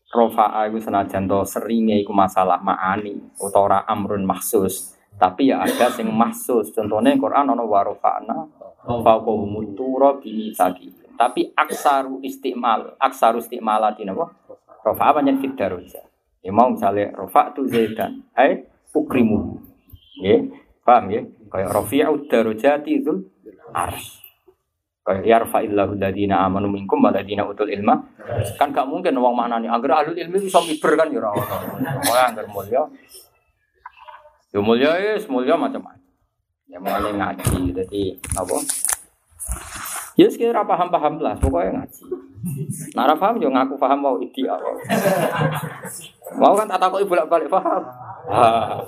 Rofa'a 0.07 0.71
iku 0.71 0.79
senajan 0.79 1.27
to 1.27 1.43
seringe 1.43 1.99
iku 1.99 2.15
masalah 2.15 2.57
ma'ani 2.63 3.37
utawa 3.37 3.63
ora 3.69 3.79
amrun 3.85 4.25
mahsus. 4.25 4.97
Tapi 5.13 5.53
ya 5.53 5.61
ada 5.61 5.93
sing 5.93 6.09
mahsus. 6.09 6.73
Contohnya 6.73 7.13
Quran 7.21 7.53
ono 7.53 7.69
wa 7.69 7.85
rafa'na 7.85 8.37
fawqahum 8.81 9.77
tura 9.77 10.17
bimisaki. 10.17 11.06
Tapi 11.17 11.51
aksaru 11.57 12.21
istimal, 12.21 12.93
aksaru 13.01 13.41
istimala 13.41 13.91
di 13.97 14.05
napa? 14.05 14.29
Rofa'a 14.85 15.17
banyak 15.17 15.41
fit 15.41 15.53
darujah. 15.57 16.05
Ya 16.45 16.53
mau 16.53 16.71
misalnya 16.71 17.11
rofa 17.11 17.51
tu 17.51 17.65
zaidan, 17.67 18.23
ai 18.37 18.63
ukrimu. 18.93 19.59
Ya, 20.21 20.45
paham 20.85 21.11
ya? 21.11 21.25
Kayak 21.51 21.69
rafi'u 21.73 22.15
darujati 22.29 23.03
itu 23.03 23.27
ars. 23.73 24.21
Kayak 25.03 25.23
yarfa 25.23 25.63
illahu 25.63 25.95
ladina 25.95 26.43
amanu 26.43 26.67
minkum 26.67 26.99
waladina 26.99 27.43
utul 27.43 27.71
ilma. 27.71 27.99
Kan 28.59 28.75
gak 28.75 28.87
mungkin 28.87 29.15
wong 29.17 29.35
maknani 29.35 29.71
agar 29.71 30.03
ahlul 30.03 30.19
ilmi 30.19 30.37
bisa 30.39 30.59
miber 30.63 30.99
kan 30.99 31.07
ya 31.11 31.19
ora 31.23 31.31
ono. 31.31 31.57
Wah, 32.07 32.27
agar 32.31 32.45
mulia. 32.51 32.83
Ya 34.51 34.59
mulia 34.59 34.91
ya, 34.99 35.15
mulia 35.31 35.55
macam-macam. 35.55 36.03
Ya 36.67 36.77
mulai 36.83 37.11
ngaji, 37.15 37.71
jadi 37.71 38.03
apa? 38.35 38.55
Ya 40.17 40.27
sekira 40.33 40.65
paham-paham 40.65 41.21
lah, 41.21 41.37
pokoknya 41.37 41.77
ngaji. 41.77 42.01
Nara 42.97 43.13
paham 43.13 43.37
yo 43.37 43.53
ngaku 43.53 43.77
paham 43.77 43.99
mau 44.01 44.15
ideal. 44.17 44.57
Mau 46.37 46.53
kan 46.57 46.65
tak 46.65 46.81
takoki 46.81 47.05
bolak-balik 47.05 47.49
paham. 47.51 47.83
Ah. 48.27 48.81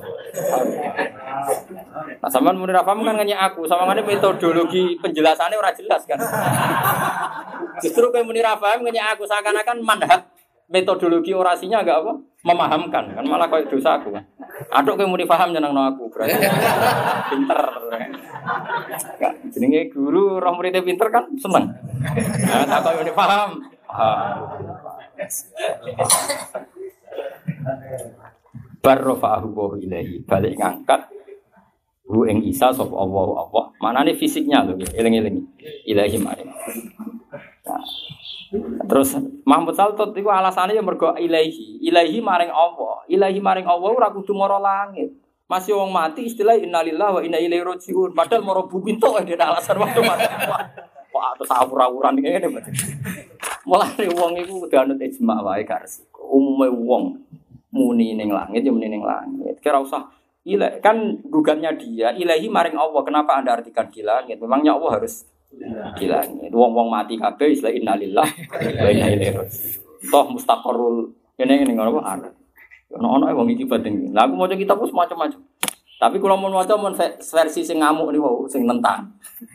Nah, 2.19 2.29
sampean 2.29 2.57
muni 2.57 2.73
ra 2.73 2.81
paham 2.81 3.05
kan 3.05 3.13
nanya 3.13 3.45
aku, 3.45 3.69
sama 3.69 3.87
ngene 3.89 4.03
metodologi 4.09 4.97
penjelasannya 4.97 5.57
ora 5.59 5.71
jelas 5.71 6.01
kan. 6.09 6.19
Justru 7.79 8.09
kayak 8.09 8.25
muni 8.25 8.41
ra 8.41 8.57
paham 8.57 8.81
nanya 8.81 9.13
aku 9.13 9.29
seakan-akan 9.29 9.85
mandat 9.85 10.25
metodologi 10.65 11.31
orasinya 11.33 11.85
agak 11.85 12.01
apa? 12.05 12.13
Memahamkan 12.39 13.03
kan 13.19 13.23
malah 13.27 13.51
kayak 13.51 13.67
dosa 13.67 13.99
aku 13.99 14.15
kan. 14.15 14.23
Aduk 14.71 14.95
kayak 14.95 15.11
muni 15.11 15.27
paham 15.27 15.51
jeneng 15.51 15.75
no 15.75 15.91
aku 15.91 16.07
berarti 16.07 16.39
pinter. 17.35 17.59
Enggak, 19.19 19.33
jenenge 19.51 19.81
guru 19.91 20.39
roh 20.39 20.53
muridnya 20.55 20.79
pinter 20.79 21.11
kan 21.11 21.27
seneng. 21.35 21.67
Nah, 22.47 22.63
tak 22.63 22.79
kok 22.79 22.95
muni 22.95 23.11
paham. 23.11 23.59
Paham. 23.83 24.39
Barrofa'ahu 28.79 29.47
wa 29.51 29.75
ilahi 29.75 30.23
balik 30.23 30.55
ngangkat 30.55 31.11
hu 32.07 32.23
ing 32.23 32.39
Isa 32.47 32.71
sapa 32.71 32.95
Allah 32.95 33.35
Allah. 33.35 33.65
Manane 33.83 34.15
fisiknya 34.15 34.63
lho 34.63 34.79
eling-eling. 34.95 35.43
Ilahi 35.85 36.17
mari. 36.23 36.47
Nah, 37.67 37.83
Terus 38.89 39.09
Mahmud 39.45 39.77
Saltot 39.77 40.09
itu 40.17 40.25
alasannya 40.25 40.73
yang 40.73 40.87
mergo 40.87 41.13
ilahi, 41.13 41.85
ilahi 41.85 42.17
maring 42.17 42.49
Allah, 42.49 43.05
ilahi 43.05 43.37
maring 43.37 43.67
Allah 43.69 43.89
ora 43.93 44.09
kudu 44.09 44.33
mara 44.33 44.57
langit. 44.57 45.13
Masih 45.49 45.73
wong 45.73 45.89
mati 45.89 46.29
istilah 46.29 46.57
innalillahi 46.57 47.13
wa 47.13 47.21
inna 47.25 47.37
ilaihi 47.41 47.65
rajiun. 47.65 48.13
Padahal 48.13 48.45
mara 48.45 48.61
bumi 48.65 48.97
tok 49.01 49.25
ada 49.25 49.53
alasan 49.53 49.81
waktu 49.81 50.01
mati. 50.01 50.25
Wah, 51.09 51.33
terus 51.37 51.49
awur-awuran 51.49 52.21
ngene 52.21 52.47
berarti. 52.53 52.71
Mulane 53.65 54.05
wong 54.13 54.33
iku 54.45 54.65
kudu 54.65 54.75
anut 54.77 55.01
ijma 55.01 55.41
wae 55.41 55.65
gak 55.65 55.85
resiko. 55.85 56.21
Umume 56.29 56.69
wong 56.69 57.03
muni 57.73 58.13
ning 58.17 58.29
langit 58.29 58.61
ya 58.65 58.69
muni 58.73 58.89
ning 58.89 59.01
langit. 59.01 59.57
Kira 59.61 59.81
usah 59.81 60.09
Ila, 60.47 60.79
kan 60.79 61.19
gugatnya 61.27 61.75
dia 61.75 62.15
ilahi 62.15 62.47
maring 62.47 62.79
Allah. 62.79 63.01
Kenapa 63.03 63.37
Anda 63.37 63.59
artikan 63.59 63.91
di 63.91 64.01
langit? 64.01 64.39
Memangnya 64.39 64.79
Allah 64.79 64.97
harus 64.97 65.27
di 65.97 66.05
langit. 66.05 66.51
Wong-wong 66.53 66.87
mati 66.93 67.17
kabeh 67.17 67.53
istilah 67.53 67.73
innalillah 67.73 68.27
wa 68.27 68.89
inna 68.89 69.05
ilaihi 69.09 69.33
rajiun. 69.33 69.69
Toh 70.09 70.25
mustaqarrul 70.31 71.11
ini 71.41 71.53
ini 71.65 71.71
ngono 71.73 71.99
apa 71.99 72.01
ada. 72.05 72.29
Ono 72.97 73.07
ono 73.19 73.25
wong 73.33 73.47
iki 73.53 73.65
penting. 73.65 74.13
Lah 74.13 74.29
aku 74.29 74.33
maca 74.37 74.55
kitab 74.55 74.77
wis 74.81 74.93
macam-macam. 74.93 75.39
Tapi 75.99 76.15
kalau 76.21 76.39
mau 76.39 76.47
maca 76.47 76.73
mon 76.79 76.95
versi 76.95 77.61
sing 77.65 77.83
ngamuk 77.83 78.13
nih 78.15 78.21
wow, 78.21 78.47
sing 78.47 78.63
nentang. 78.63 79.09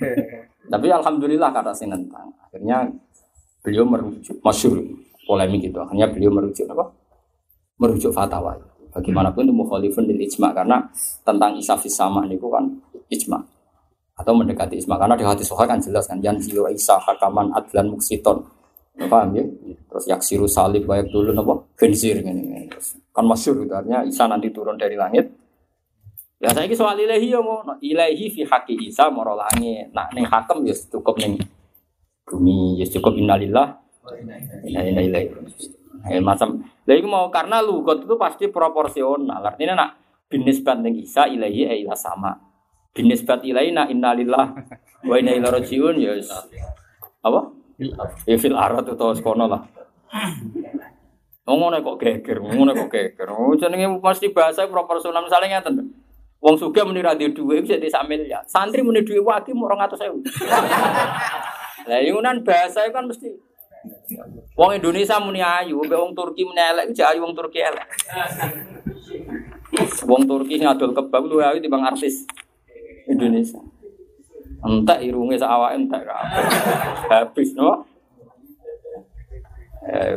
Tapi 0.72 0.86
alhamdulillah 0.92 1.50
kata 1.54 1.72
sing 1.72 1.88
nentang. 1.88 2.28
Akhirnya 2.44 2.84
beliau 3.64 3.88
merujuk 3.88 4.36
masyhur 4.44 4.80
polemik 5.24 5.64
itu. 5.64 5.78
Akhirnya 5.80 6.10
beliau 6.12 6.30
merujuk 6.34 6.68
apa? 6.68 6.84
Merujuk 7.80 8.12
fatwa. 8.12 8.54
Bagaimanapun 8.94 9.50
itu 9.50 9.54
mukhalifun 9.56 10.06
lil 10.06 10.22
ijma 10.22 10.54
karena 10.54 10.78
tentang 11.26 11.58
isa 11.58 11.74
fis 11.74 11.98
sama 11.98 12.22
niku 12.30 12.46
kan 12.46 12.62
ijma 13.10 13.42
atau 14.14 14.32
mendekati 14.34 14.78
isma 14.78 14.94
karena 14.94 15.18
di 15.18 15.26
hati 15.26 15.42
soha 15.42 15.66
kan 15.66 15.82
jelas 15.82 16.06
kan 16.06 16.22
yang 16.22 16.38
jiwa 16.38 16.70
isa 16.70 16.94
hakaman 17.02 17.50
adlan 17.50 17.90
muksiton. 17.90 18.46
Paham 18.94 19.34
ya? 19.34 19.42
Terus 19.90 20.04
yaksiru 20.06 20.46
salib 20.46 20.86
baik 20.86 21.10
dulu 21.10 21.34
nopo 21.34 21.74
benzir 21.74 22.22
ini 22.22 22.70
kan 23.10 23.26
masyur 23.26 23.58
gitu 23.66 23.74
artinya 23.74 24.06
isa 24.06 24.30
nanti 24.30 24.54
turun 24.54 24.78
dari 24.78 24.94
langit. 24.94 25.34
Ya 26.38 26.54
saya 26.54 26.70
ini 26.70 26.78
soal 26.78 26.94
ilahi 27.02 27.26
ya 27.34 27.42
mau 27.42 27.66
ilahi 27.82 28.30
fi 28.30 28.46
haki 28.46 28.78
isa 28.86 29.10
moro 29.10 29.34
langit. 29.34 29.90
Nah 29.90 30.06
neng 30.14 30.30
hakem 30.30 30.62
ya 30.62 30.74
cukup 30.94 31.18
neng 31.18 31.42
bumi 32.22 32.78
ya 32.78 32.86
cukup 32.86 33.18
innalillah. 33.18 33.82
Inna 34.62 35.02
ilaihi 35.02 35.32
ya, 36.06 36.20
macam. 36.22 36.62
Lah 36.84 36.94
itu 36.94 37.08
mau 37.08 37.32
karena 37.34 37.64
lugot 37.64 38.06
itu 38.06 38.14
pasti 38.14 38.46
proporsional. 38.46 39.42
Artinya 39.42 39.74
nak 39.74 39.90
binisbat 40.30 40.78
neng 40.78 40.94
isa 41.02 41.26
ilahi 41.26 41.66
eh 41.66 41.82
ilah 41.82 41.98
sama 41.98 42.53
binisbat 42.94 43.42
ilaina 43.42 43.90
innalillah 43.90 44.54
wa 45.08 45.14
inna 45.18 45.36
ilaihi 45.36 45.52
rajiun 45.52 45.94
ya 45.98 46.14
wis. 46.14 46.30
apa 47.24 47.50
ya 48.24 48.36
fil 48.38 48.54
arat 48.54 48.86
utawa 48.86 49.12
sekono 49.12 49.44
lah 49.50 49.62
ngono 51.44 51.76
kok 51.84 52.00
geger, 52.00 52.40
ngono 52.40 52.72
kok 52.72 52.88
geger. 52.88 53.28
Oh, 53.28 53.52
jenenge 53.52 54.00
mesti 54.00 54.32
bahasa 54.32 54.64
proporsional 54.64 55.28
misalnya 55.28 55.60
ngeten. 55.60 55.92
Wong 56.40 56.56
sugih 56.56 56.84
muni 56.84 57.04
ra 57.04 57.16
duwe 57.16 57.32
dhuwit 57.32 57.64
bisa 57.64 57.80
desa 57.80 58.04
miliar. 58.04 58.44
Santri 58.48 58.80
muni 58.80 59.04
dhuwit 59.04 59.20
wagi 59.20 59.52
mau 59.52 59.68
200.000. 59.68 60.24
Lah 61.88 62.00
yunan 62.00 62.44
bahasa 62.44 62.88
kan 62.88 63.08
mesti 63.08 63.28
Wong 64.56 64.80
Indonesia 64.80 65.20
muni 65.20 65.44
ayu, 65.44 65.76
mbek 65.84 66.00
wong 66.00 66.16
Turki 66.16 66.48
muni 66.48 66.56
elek, 66.56 66.96
jek 66.96 67.04
ayu 67.04 67.20
wong 67.20 67.36
Turki 67.36 67.60
elek. 67.60 67.84
Wong 70.08 70.24
Turki 70.24 70.56
ngadol 70.62 70.96
kebab 70.96 71.28
lu 71.28 71.44
ayu 71.44 71.60
timbang 71.60 71.84
artis. 71.84 72.24
Indonesia. 73.09 73.60
Entek 74.64 75.05
irunge 75.05 75.36
sak 75.36 75.52
awake 75.52 75.76
entek 75.76 76.02
Habis 77.12 77.52
no. 77.52 77.85
Eh. 79.85 80.16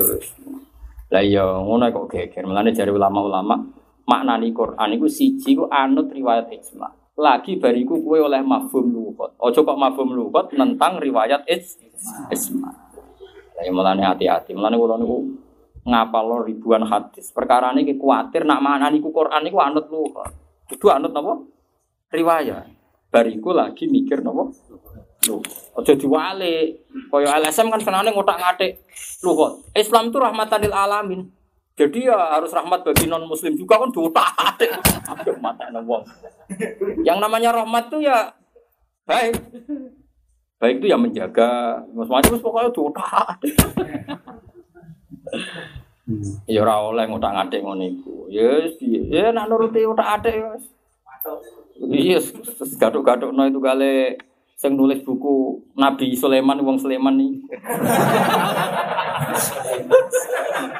Lah 1.11 1.23
iya 1.23 1.43
ngono 1.43 1.87
kok 1.91 2.07
geger. 2.11 2.47
Mulane 2.47 2.71
jare 2.71 2.91
ulama-ulama 2.91 3.55
maknani 4.07 4.55
Quran 4.55 4.95
iku 4.95 5.07
siji 5.11 5.55
iku 5.55 5.67
anut 5.67 6.11
riwayat 6.11 6.47
ijma. 6.51 6.87
Lagi 7.17 7.59
bariku 7.59 7.99
kue 7.99 8.23
oleh 8.23 8.39
mafhum 8.39 8.91
lugat. 8.91 9.35
Ojo 9.39 9.59
kok 9.63 9.79
mafhum 9.79 10.15
lugat 10.15 10.51
tentang 10.51 10.99
riwayat 10.99 11.43
ijma. 11.47 12.71
Lah 13.55 13.63
iya 13.63 13.71
mulane 13.71 14.03
hati-hati. 14.03 14.55
Mulane 14.55 14.75
kula 14.79 14.95
niku 14.95 15.17
ngapal 15.87 16.43
ribuan 16.47 16.83
hadis. 16.87 17.31
Perkara 17.35 17.71
ini 17.75 17.99
kuatir 17.99 18.47
nak 18.47 18.63
maknani 18.63 19.03
ku 19.03 19.11
Quran 19.11 19.43
iku 19.47 19.59
anut 19.59 19.87
lugat. 19.91 20.31
Itu 20.71 20.87
anut 20.91 21.11
apa? 21.11 21.33
Riwayat. 22.15 22.76
Bariku 23.07 23.55
lagi 23.55 23.87
mikir 23.87 24.19
nopo 24.19 24.51
Lho, 25.27 25.43
aja 25.75 25.93
diwale. 25.97 26.77
Kaya 27.11 27.41
LSM 27.43 27.67
kan 27.67 27.81
senane 27.83 28.13
ngotak-ngatik. 28.15 28.79
Kok 29.19 29.75
Islam 29.75 30.13
itu 30.13 30.17
rahmatan 30.21 30.61
lil 30.63 30.71
alamin. 30.71 31.21
Jadi 31.77 32.09
ya 32.09 32.17
harus 32.33 32.49
rahmat 32.49 32.81
bagi 32.81 33.05
non 33.05 33.27
muslim 33.29 33.53
juga 33.53 33.77
kan 33.77 33.93
diotak-atik. 33.93 34.71
Aduh 35.13 35.37
mata 35.37 35.69
wong. 35.73 36.01
Yang 37.05 37.17
namanya 37.21 37.53
rahmat 37.53 37.91
tuh 37.91 38.01
ya 38.01 38.33
baik. 39.05 39.37
Baik 40.57 40.81
itu 40.81 40.89
ya 40.89 40.97
menjaga, 40.97 41.85
macam-macam 41.93 42.33
pokoknya 42.41 42.69
diotak-atik. 42.73 43.53
Ya 46.49 46.65
ora 46.65 46.81
oleh 46.81 47.05
ngotak-ngatik 47.05 47.61
ngono 47.61 47.83
iku. 47.85 48.25
Ya. 48.31 48.63
Ya 49.11 49.29
nak 49.29 49.51
nuruti 49.51 49.85
otak-atik 49.85 50.33
ya 50.33 50.55
wis. 50.57 50.65
Iya, 51.77 52.19
gaduk-gaduk 52.81 53.31
no 53.31 53.45
itu 53.45 53.61
kali 53.61 54.17
sing 54.57 54.73
nulis 54.73 55.05
buku 55.05 55.61
Nabi 55.77 56.17
Sulaiman 56.17 56.57
wong 56.65 56.81
Sulaiman 56.81 57.13
nih. 57.13 57.37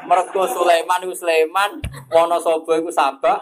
Mergo 0.09 0.43
Sulaiman 0.49 1.03
iku 1.05 1.13
Sulaiman, 1.13 1.77
Wonosobo 2.09 2.73
iku 2.73 2.89
Sabak. 2.89 3.37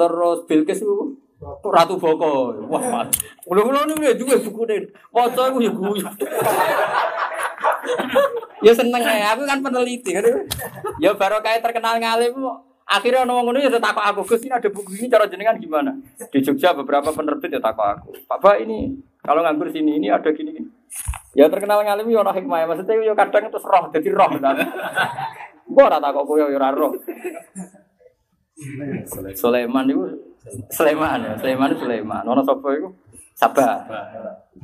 Terus 0.00 0.48
Bilqis 0.48 0.80
iku 0.80 1.12
Ratu 1.68 1.98
Boko. 2.00 2.56
Wah, 2.70 2.82
mat. 2.88 3.12
Niku 3.44 4.00
juga 4.16 4.40
buku 4.40 4.60
ini. 4.70 4.86
Maca 5.12 5.42
iku 5.50 5.58
ya 5.60 5.72
guyu. 5.74 6.06
ya 8.62 8.72
seneng 8.72 9.02
ya, 9.02 9.34
aku 9.34 9.42
kan 9.44 9.58
peneliti 9.60 10.14
kan. 10.14 10.24
Ya 11.02 11.12
baru 11.12 11.42
kayak 11.42 11.60
terkenal 11.66 11.98
ngalim 11.98 12.32
Akhirnya 12.92 13.24
orang 13.24 13.48
ngono 13.48 13.56
ya 13.56 13.72
takut 13.80 14.04
aku, 14.04 14.20
Gus 14.28 14.44
ini 14.44 14.52
ada 14.52 14.68
buku 14.68 14.92
ini 15.00 15.08
cara 15.08 15.24
jenengan 15.24 15.56
gimana? 15.56 15.96
Di 16.28 16.44
Jogja 16.44 16.76
beberapa 16.76 17.08
penerbit 17.08 17.48
ya 17.48 17.60
takut 17.60 17.88
aku. 17.88 18.08
Papa 18.28 18.60
ini 18.60 18.92
kalau 19.24 19.40
nganggur 19.40 19.72
sini 19.72 19.96
ini 19.96 20.12
ada 20.12 20.28
gini 20.28 20.52
gini. 20.52 20.68
Ya 21.32 21.48
terkenal 21.48 21.80
ngalim 21.80 22.12
ya 22.12 22.20
orang 22.20 22.36
hikmah 22.36 22.58
ya. 22.60 22.66
Maksudnya 22.68 23.00
ya 23.00 23.14
kadang 23.16 23.48
terus 23.48 23.64
roh 23.64 23.88
jadi 23.88 24.08
roh. 24.12 24.28
Gua 25.72 25.84
ora 25.88 25.98
takut 26.04 26.22
kowe 26.28 26.36
ya 26.36 26.68
roh. 26.76 26.92
Sulaiman 29.32 29.88
itu 29.88 30.04
Sulaiman 30.68 31.18
ya, 31.24 31.32
Sulaiman 31.40 31.72
itu 31.72 31.80
Sulaiman. 31.88 32.22
Ono 32.28 32.44
sapa 32.44 32.68
iku? 32.76 32.92
Sabah. 33.32 33.88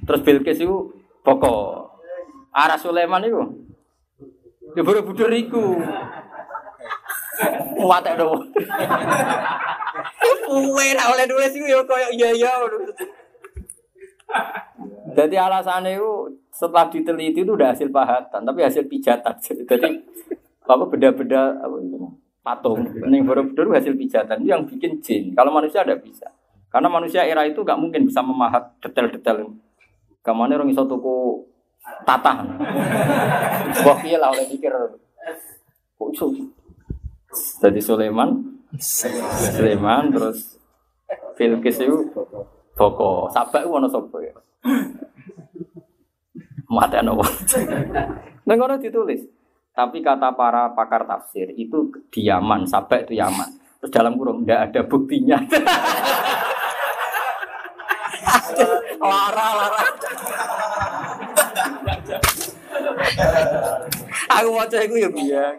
Terus 0.04 0.20
Bilqis 0.20 0.60
itu 0.60 0.76
pokok. 1.24 1.96
Arah 2.52 2.76
Sulaiman 2.76 3.24
itu 3.24 3.40
Ya 4.76 4.84
Borobudur 4.84 5.32
iku. 5.32 5.80
Muatek 7.78 8.14
dong. 8.18 8.42
Kuwe 10.48 10.86
nak 10.96 11.12
oleh 11.14 11.24
nulis 11.28 11.52
iku 11.54 11.66
ya 11.68 11.80
koyo 11.84 12.08
iya 12.16 12.30
iya. 12.32 12.52
Jadi 15.16 15.36
alasannya 15.36 15.96
itu 15.96 16.40
setelah 16.52 16.88
diteliti 16.92 17.44
itu 17.44 17.52
udah 17.54 17.72
hasil 17.72 17.88
pahatan, 17.88 18.44
tapi 18.44 18.60
hasil 18.64 18.84
pijatan. 18.88 19.34
Jadi 19.40 19.88
apa 20.68 20.84
beda-beda 20.84 21.56
apa 21.64 21.76
itu 21.80 21.96
patung. 22.44 22.80
Ini 22.84 23.24
Borobudur 23.24 23.72
hasil 23.72 23.96
pijatan 23.96 24.44
itu 24.44 24.48
yang 24.52 24.64
bikin 24.68 25.00
jin. 25.00 25.32
Kalau 25.32 25.52
manusia 25.52 25.84
ada 25.84 25.96
bisa. 25.96 26.28
Karena 26.68 26.92
manusia 26.92 27.24
era 27.24 27.48
itu 27.48 27.64
nggak 27.64 27.80
mungkin 27.80 28.04
bisa 28.04 28.20
memahat 28.20 28.68
detail-detail. 28.84 29.48
Kamane 30.20 30.52
orang 30.56 30.68
iso 30.68 30.84
tuku 30.84 31.44
tatah. 32.04 32.44
Wah 33.84 34.00
lah 34.04 34.28
oleh 34.32 34.44
pikir. 34.52 34.72
Kok 35.96 36.08
iso? 36.12 36.28
Jadi 37.34 37.80
Sulaiman, 37.84 38.40
Sulaiman 39.52 40.08
terus 40.08 40.56
Bilqis 41.36 41.84
itu 41.84 42.08
Boko, 42.78 43.28
Sabak 43.34 43.66
itu 43.66 43.70
mana 43.74 43.90
sapa 43.90 44.16
ya? 44.22 44.32
Nang 48.46 48.56
ngono 48.56 48.78
ditulis. 48.80 49.24
Tapi 49.74 50.02
kata 50.02 50.34
para 50.34 50.74
pakar 50.74 51.06
tafsir 51.06 51.54
itu 51.54 51.90
di 52.10 52.26
Yaman, 52.26 52.66
Sabak 52.66 53.06
itu 53.06 53.18
Yaman. 53.18 53.46
Terus 53.78 53.92
dalam 53.94 54.18
kurung 54.18 54.42
tidak 54.42 54.74
ada 54.74 54.80
buktinya. 54.90 55.38
lara 58.98 59.48
lara. 59.54 59.82
Aku 64.38 64.48
mau 64.50 64.66
cek 64.66 64.90
ya 64.90 65.08
biar. 65.10 65.54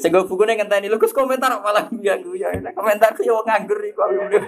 Sing 0.00 0.10
go 0.12 0.24
bukune 0.24 0.56
ngenteni 0.56 0.88
lho 0.88 0.96
Gus 0.96 1.12
komentar 1.12 1.52
malah 1.60 1.86
biang 1.92 2.24
ya. 2.36 2.48
Komentarku 2.72 3.20
yo 3.24 3.44
nganggur 3.44 3.80
iku 3.84 4.00
aku. 4.04 4.40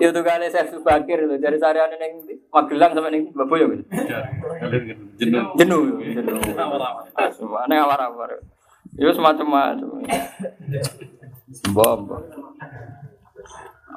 Ya 0.00 0.08
tuh 0.12 0.24
kali 0.24 0.48
saya 0.48 0.68
subakir 0.68 1.20
itu 1.24 1.36
dari 1.40 1.56
sarian 1.60 1.92
neng 1.96 2.24
Magelang 2.52 2.92
sampai 2.96 3.12
neng 3.12 3.24
Baboyo 3.36 3.68
gitu. 3.72 3.84
Jenuh. 5.20 5.44
Jenuh. 5.56 6.00
Jenuh. 6.00 6.40
Mana 7.48 7.84
awar-awar. 7.84 8.40
Ya 8.96 9.12
semacam-macam. 9.12 10.02
Bom. 11.72 12.00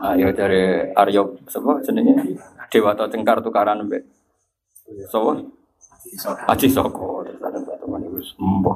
Ayo 0.04 0.36
dari 0.36 0.92
Aryo 0.92 1.40
sapa 1.48 1.80
jenenge? 1.86 2.36
Dewata 2.68 3.08
Cengkar 3.08 3.40
tukaran 3.40 3.86
mbek. 3.88 4.04
Sopo? 5.08 5.63
Aji 6.52 6.68
Soko. 6.68 7.24
Ada 7.24 7.60
teman 7.80 8.04
sembuh. 8.20 8.76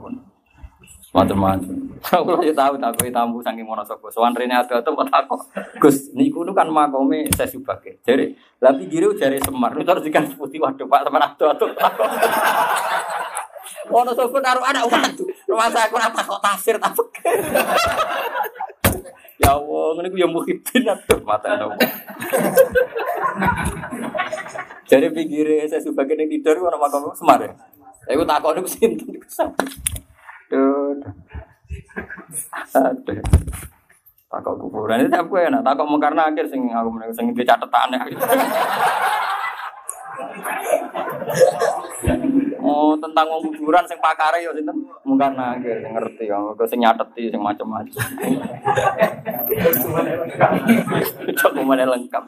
Macam-macam. 1.18 1.98
Aku 2.04 2.46
ya 2.46 2.54
tahu 2.54 2.78
tak 2.78 2.94
kowe 2.94 3.10
tamu 3.10 3.42
saking 3.42 3.66
Wonosobo. 3.66 4.06
Sowan 4.14 4.38
rene 4.38 4.54
ado-ado 4.54 4.94
kok 4.94 5.10
takok. 5.10 5.42
Gus, 5.82 6.14
niku 6.14 6.46
nu 6.46 6.54
kan 6.54 6.70
makome 6.70 7.26
saya 7.34 7.50
subake. 7.50 7.98
Jare, 8.06 8.38
lha 8.62 8.70
pinggire 8.76 9.10
jare 9.18 9.42
Semar. 9.42 9.74
Itu 9.82 9.90
harus 9.90 10.06
dikan 10.06 10.30
putih 10.38 10.62
waduh 10.62 10.86
Pak 10.86 11.10
Semar 11.10 11.34
ado-ado. 11.34 11.74
Wonosobo 13.90 14.38
karo 14.44 14.62
anak 14.62 14.86
waduh. 14.86 15.26
Rumah 15.50 15.70
saya 15.74 15.90
aku 15.90 15.98
ora 15.98 16.14
kok 16.14 16.44
tafsir 16.44 16.76
tak 16.78 16.94
Ya 19.38 19.54
Allah, 19.54 19.86
ngene 19.94 20.10
ku 20.10 20.18
ya 20.18 20.26
muhibin 20.26 20.84
atuh 20.90 21.22
mata 21.22 21.54
nopo. 21.62 21.78
Jadi 24.90 25.08
pinggire 25.14 25.68
saya 25.70 25.84
subake 25.84 26.18
ning 26.18 26.32
tidur 26.32 26.58
ono 26.58 26.80
makome 26.80 27.14
Semar. 27.14 27.44
ya. 27.44 27.54
Saya 28.08 28.24
takok 28.24 28.56
niku 28.58 28.70
sinten 28.72 29.08
niku. 29.14 29.28
Aduh. 29.28 30.98
Aduh. 32.72 33.22
Takok 34.28 34.56
kuburan 34.58 35.06
itu 35.06 35.14
aku 35.14 35.38
enak. 35.38 35.62
Takok 35.62 35.86
mungkar 35.86 36.16
nakir 36.16 36.48
sing 36.48 36.72
aku 36.72 36.90
meneng 36.90 37.12
sing 37.14 37.30
di 37.36 37.44
catetane. 37.46 38.00
Oh, 42.68 42.94
tentang 43.00 43.26
wong 43.32 43.48
kuburan 43.56 43.88
sing 43.88 43.96
pakare 44.04 44.44
ya 44.44 44.52
sinten? 44.52 44.76
Mungkar 45.08 45.32
nakir 45.32 45.80
sing 45.80 45.96
ngerti 45.96 46.28
ya, 46.28 46.36
kok 46.36 46.68
sing 46.68 46.84
nyateti 46.84 47.32
sing 47.32 47.40
macam-macam. 47.40 48.04
Coba 51.40 51.62
mana 51.64 51.88
lengkap. 51.88 52.24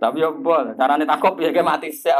Tapi 0.00 0.16
ya 0.24 0.32
bol, 0.32 0.72
carane 0.80 1.04
takok 1.04 1.36
piye 1.36 1.52
kayak 1.52 1.68
mati 1.68 1.92
sik. 1.92 2.16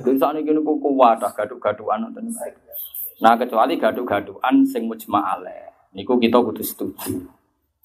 Jadi 0.00 0.16
saat 0.18 0.36
ini 0.40 0.60
kuku 0.64 0.88
wadah 0.96 1.30
gaduk-gaduan 1.36 2.08
nonton. 2.08 2.32
Nah 3.20 3.36
kecuali 3.36 3.76
gaduk-gaduan 3.76 4.64
sing 4.64 4.88
mujma 4.88 5.36
alaih. 5.36 5.70
Niku 5.94 6.18
kita 6.18 6.40
kudu 6.42 6.64
setuju. 6.64 7.22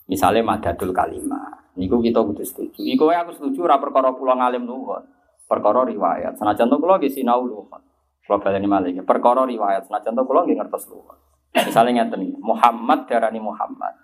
Misalnya 0.09 0.41
madadul 0.41 0.89
kalimah. 0.89 1.58
Niku 1.77 2.01
kita 2.01 2.23
kudu 2.25 2.41
setuju. 2.41 2.81
Iku 2.81 3.09
wae 3.09 3.17
aku 3.19 3.35
setuju 3.35 3.69
ora 3.69 3.77
perkara 3.77 4.09
kula 4.15 4.39
ngalim 4.39 4.65
nuwun. 4.65 5.05
Perkara 5.45 5.85
riwayat. 5.85 6.37
Senajan 6.37 6.69
to 6.69 6.77
kula 6.81 6.97
nggih 6.97 7.13
sinau 7.13 7.45
nuwun. 7.45 7.81
Kula 8.25 8.37
baleni 8.41 8.65
malih. 8.65 8.93
Perkara 9.05 9.45
riwayat. 9.45 9.85
Senajan 9.85 10.17
to 10.17 10.23
kula 10.25 10.45
nggih 10.45 10.57
ngertos 10.57 10.89
nuwun. 10.89 11.17
Misalnya 11.53 12.05
ngeten 12.05 12.37
Muhammad 12.41 13.09
darani 13.09 13.41
Muhammad. 13.41 13.97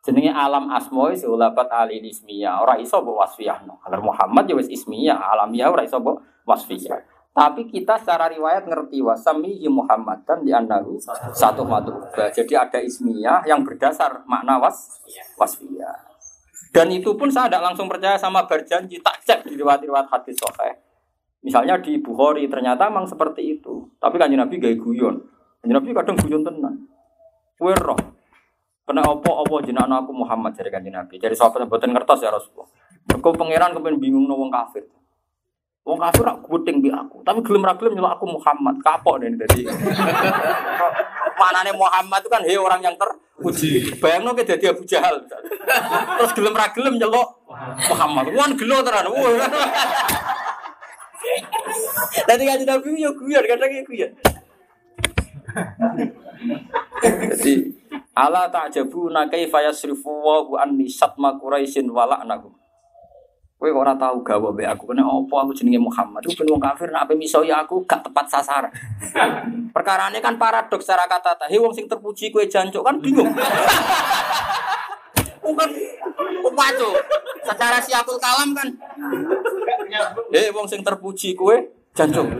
Jenenge 0.00 0.32
alam 0.32 0.72
asma 0.72 1.12
wis 1.12 1.24
ulabat 1.28 1.68
ali 1.68 2.00
ismiyah. 2.00 2.64
Ora 2.64 2.80
iso 2.80 3.04
mbok 3.04 3.20
wasfiyah. 3.20 3.68
Kalau 3.68 4.00
Muhammad 4.00 4.48
ya 4.48 4.56
wis 4.56 4.72
ismiyah, 4.72 5.16
alamiah 5.16 5.68
ora 5.68 5.84
iso 5.84 6.00
mbok 6.00 6.44
wasfiyah. 6.48 7.04
Tapi 7.30 7.70
kita 7.70 7.94
secara 8.00 8.26
riwayat 8.26 8.66
ngerti 8.66 8.98
wasamihi 9.06 9.70
Muhammad 9.70 10.26
kan 10.26 10.42
di 10.42 10.50
annahu 10.50 10.98
satu 11.36 11.62
madrubah. 11.62 12.32
Jadi 12.32 12.58
ada 12.58 12.82
ismiyah 12.82 13.46
yang 13.46 13.62
berdasar 13.62 14.26
makna 14.26 14.58
was 14.58 14.98
wasfiyah. 15.38 16.09
Dan 16.70 16.86
itu 16.94 17.18
pun 17.18 17.26
saya 17.26 17.50
tidak 17.50 17.74
langsung 17.74 17.90
percaya 17.90 18.14
sama 18.14 18.46
berjanji 18.46 19.02
tak 19.02 19.18
cek 19.26 19.38
di 19.50 19.58
riwayat-riwayat 19.58 20.06
hadis 20.06 20.38
sahih. 20.38 20.78
Misalnya 21.42 21.80
di 21.82 21.98
Bukhari 21.98 22.46
ternyata 22.46 22.86
memang 22.86 23.10
seperti 23.10 23.58
itu. 23.58 23.90
Tapi 23.98 24.20
kan 24.20 24.30
Nabi 24.30 24.60
gaya 24.62 24.76
guyon. 24.78 25.18
Kanjeng 25.60 25.76
Nabi 25.76 25.88
kadang 25.90 26.16
guyon 26.20 26.42
tenan. 26.46 26.74
Roh. 27.60 28.00
Kena 28.86 29.02
opo 29.06 29.44
opo 29.44 29.60
jenah 29.62 29.86
aku 29.86 30.14
Muhammad 30.14 30.54
dari 30.54 30.70
kanjeng 30.70 30.94
Nabi. 30.94 31.18
Dari 31.18 31.34
sahabat 31.34 31.66
buatan 31.66 31.90
ngertos 31.90 32.22
ya 32.22 32.30
Rasulullah. 32.30 32.70
Mergo 33.10 33.30
pangeran 33.34 33.74
kepen 33.74 33.98
bingung 33.98 34.30
no 34.30 34.38
kafir. 34.50 34.86
Wong 35.90 35.98
kafir 35.98 36.22
rak 36.22 36.38
guting 36.46 36.78
bi 36.78 36.86
aku, 36.86 37.18
tapi 37.26 37.42
gelem 37.42 37.66
ra 37.66 37.74
gelem 37.74 37.98
nyeluk 37.98 38.14
aku 38.14 38.30
Muhammad. 38.30 38.78
Kapok 38.78 39.18
deh 39.18 39.26
dadi. 39.34 39.66
Manane 41.40 41.74
Muhammad 41.74 42.22
itu 42.22 42.30
kan 42.30 42.46
he 42.46 42.54
orang 42.54 42.78
yang 42.78 42.94
ter 42.94 43.10
puji. 43.42 43.98
Bayangno 43.98 44.30
ke 44.38 44.46
dadi 44.46 44.70
Abu 44.70 44.86
Jahal. 44.86 45.18
Terus 45.26 46.30
gelem 46.38 46.54
ra 46.54 46.70
gelem 46.70 46.94
nyeluk 46.94 47.26
Muhammad. 47.90 48.30
Wan 48.38 48.54
gelo 48.54 48.86
tenan. 48.86 49.10
Tadi 52.30 52.42
kan 52.46 52.62
Nabi 52.62 53.02
yo 53.02 53.10
guyon 53.18 53.44
kadang 53.50 53.70
yo 53.74 53.82
guyon. 53.82 54.10
Jadi 57.34 57.54
ala 58.14 58.46
ta'jabuna 58.46 59.26
kaifa 59.26 59.58
yasrifu 59.66 60.06
wa 60.06 60.62
anni 60.62 60.86
satma 60.86 61.34
quraisyin 61.34 61.90
wa 61.90 62.06
la'nahum. 62.06 62.59
Kowe 63.60 63.68
ora 63.76 63.92
tau 63.92 64.24
gawe 64.24 64.48
mbek 64.56 64.72
aku 64.72 64.88
kene 64.88 65.04
apa 65.04 65.34
aku 65.44 65.52
jenenge 65.52 65.76
Muhammad. 65.76 66.24
Ku 66.24 66.32
ben 66.32 66.48
wong 66.48 66.64
kafir 66.64 66.88
nek 66.88 67.04
ape 67.04 67.12
miso 67.12 67.44
ya 67.44 67.60
aku 67.60 67.84
gak 67.84 68.00
tepat 68.00 68.24
sasaran. 68.24 68.72
Perkarane 69.76 70.16
kan 70.24 70.40
paradoks 70.40 70.88
secara 70.88 71.04
kata 71.04 71.44
He 71.52 71.60
wong 71.60 71.76
sing 71.76 71.84
terpuji 71.84 72.32
kowe 72.32 72.40
jancuk 72.40 72.80
kan 72.80 72.96
bingung. 73.04 73.28
Bukan 75.44 75.68
waco. 76.56 76.88
Secara 77.44 77.76
siapul 77.84 78.16
kalam 78.16 78.56
kan. 78.56 78.72
Eh 80.32 80.48
wong 80.56 80.64
sing 80.64 80.80
terpuji 80.80 81.36
kowe 81.36 81.52
jancuk. 81.92 82.32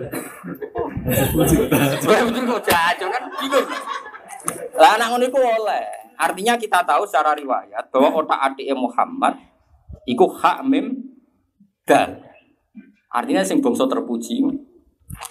Kowe 2.00 2.20
betul 2.32 2.42
kok 2.48 2.64
jancuk 2.64 3.08
kan 3.12 3.22
bingung. 3.36 3.68
Lah 4.72 4.96
anak 4.96 5.12
ngono 5.12 5.24
iku 5.28 5.36
oleh. 5.36 5.84
Artinya 6.16 6.56
kita 6.56 6.80
tahu 6.80 7.04
secara 7.04 7.36
riwayat 7.36 7.92
bahwa 7.92 8.24
otak 8.24 8.40
adik 8.40 8.72
Muhammad 8.72 9.36
iku 10.08 10.32
hak 10.32 10.64
mim 10.64 10.99
dal. 11.86 12.20
Artinya 13.10 13.42
sing 13.42 13.58
bangsa 13.58 13.86
terpuji. 13.90 14.42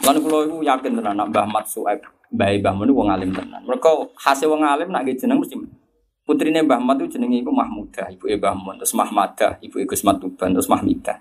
Lan 0.04 0.16
kula 0.20 0.44
iku 0.44 0.60
yakin 0.60 1.00
tenan 1.00 1.16
nak 1.16 1.32
Mbah 1.32 1.48
Mat 1.48 1.66
Suaib, 1.72 2.04
Mbah 2.36 2.52
Mbah 2.60 2.74
Mun 2.76 2.92
wong 2.92 3.08
alim 3.08 3.32
tenan. 3.32 3.64
Mereka 3.64 4.12
hasil 4.20 4.52
wong 4.52 4.60
alim 4.68 4.92
nak 4.92 5.08
jeneng 5.08 5.40
mesti 5.40 5.56
putrine 6.28 6.60
Mbah 6.68 6.84
Mat 6.84 7.00
itu 7.00 7.16
jenenge 7.16 7.40
iku 7.40 7.56
Mahmudah, 7.56 8.12
ibu 8.12 8.28
Mbah 8.28 8.56
Mun, 8.60 8.76
terus 8.76 8.92
Mahmadah, 8.92 9.56
ibu 9.64 9.80
Gus 9.88 10.04
Matuban, 10.04 10.52
terus 10.52 10.68
Mahmidah. 10.68 11.16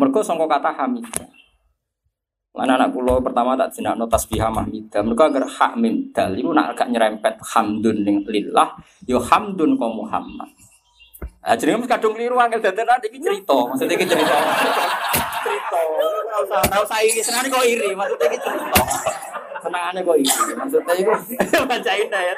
Mereka 0.00 0.24
sangka 0.24 0.48
kata 0.48 0.74
Hamidah. 0.74 1.28
Lan 2.54 2.70
anak 2.70 2.94
kula 2.94 3.18
pertama 3.18 3.58
tak 3.58 3.74
jenakno 3.74 4.06
tasbihah 4.06 4.46
Mahmidah. 4.46 5.02
Mereka 5.02 5.22
agar 5.26 5.44
hak 5.44 5.72
mim 5.74 6.14
dal 6.14 6.38
iku 6.38 6.54
nak 6.54 6.74
agak 6.74 6.86
nyerempet 6.90 7.34
hamdun 7.50 8.06
ning 8.06 8.22
lillah, 8.26 8.78
yo 9.10 9.18
hamdun 9.18 9.74
ka 9.74 9.86
Muhammad. 9.90 10.50
Ah 11.44 11.52
jenenge 11.52 11.84
mesti 11.84 11.92
kadung 11.92 12.16
keliru 12.16 12.40
angel 12.40 12.56
dadan 12.56 12.96
iki 13.04 13.20
cerita, 13.20 13.52
maksudnya 13.68 14.00
iki 14.00 14.08
cerita. 14.08 14.32
cerita. 15.44 15.78
Ora 16.00 16.36
usah 16.40 16.58
ora 16.64 16.76
usah 16.80 16.98
iri, 17.04 17.20
senengane 17.20 17.52
kok 17.52 17.64
iri, 17.68 17.90
maksudnya 17.92 18.26
iki 18.32 18.38
cerita. 18.40 18.80
Senengane 19.60 20.00
kok 20.00 20.16
iri, 20.16 20.52
maksudnya 20.56 20.94
iku 20.96 21.12
bacain 21.68 22.08
ya. 22.08 22.34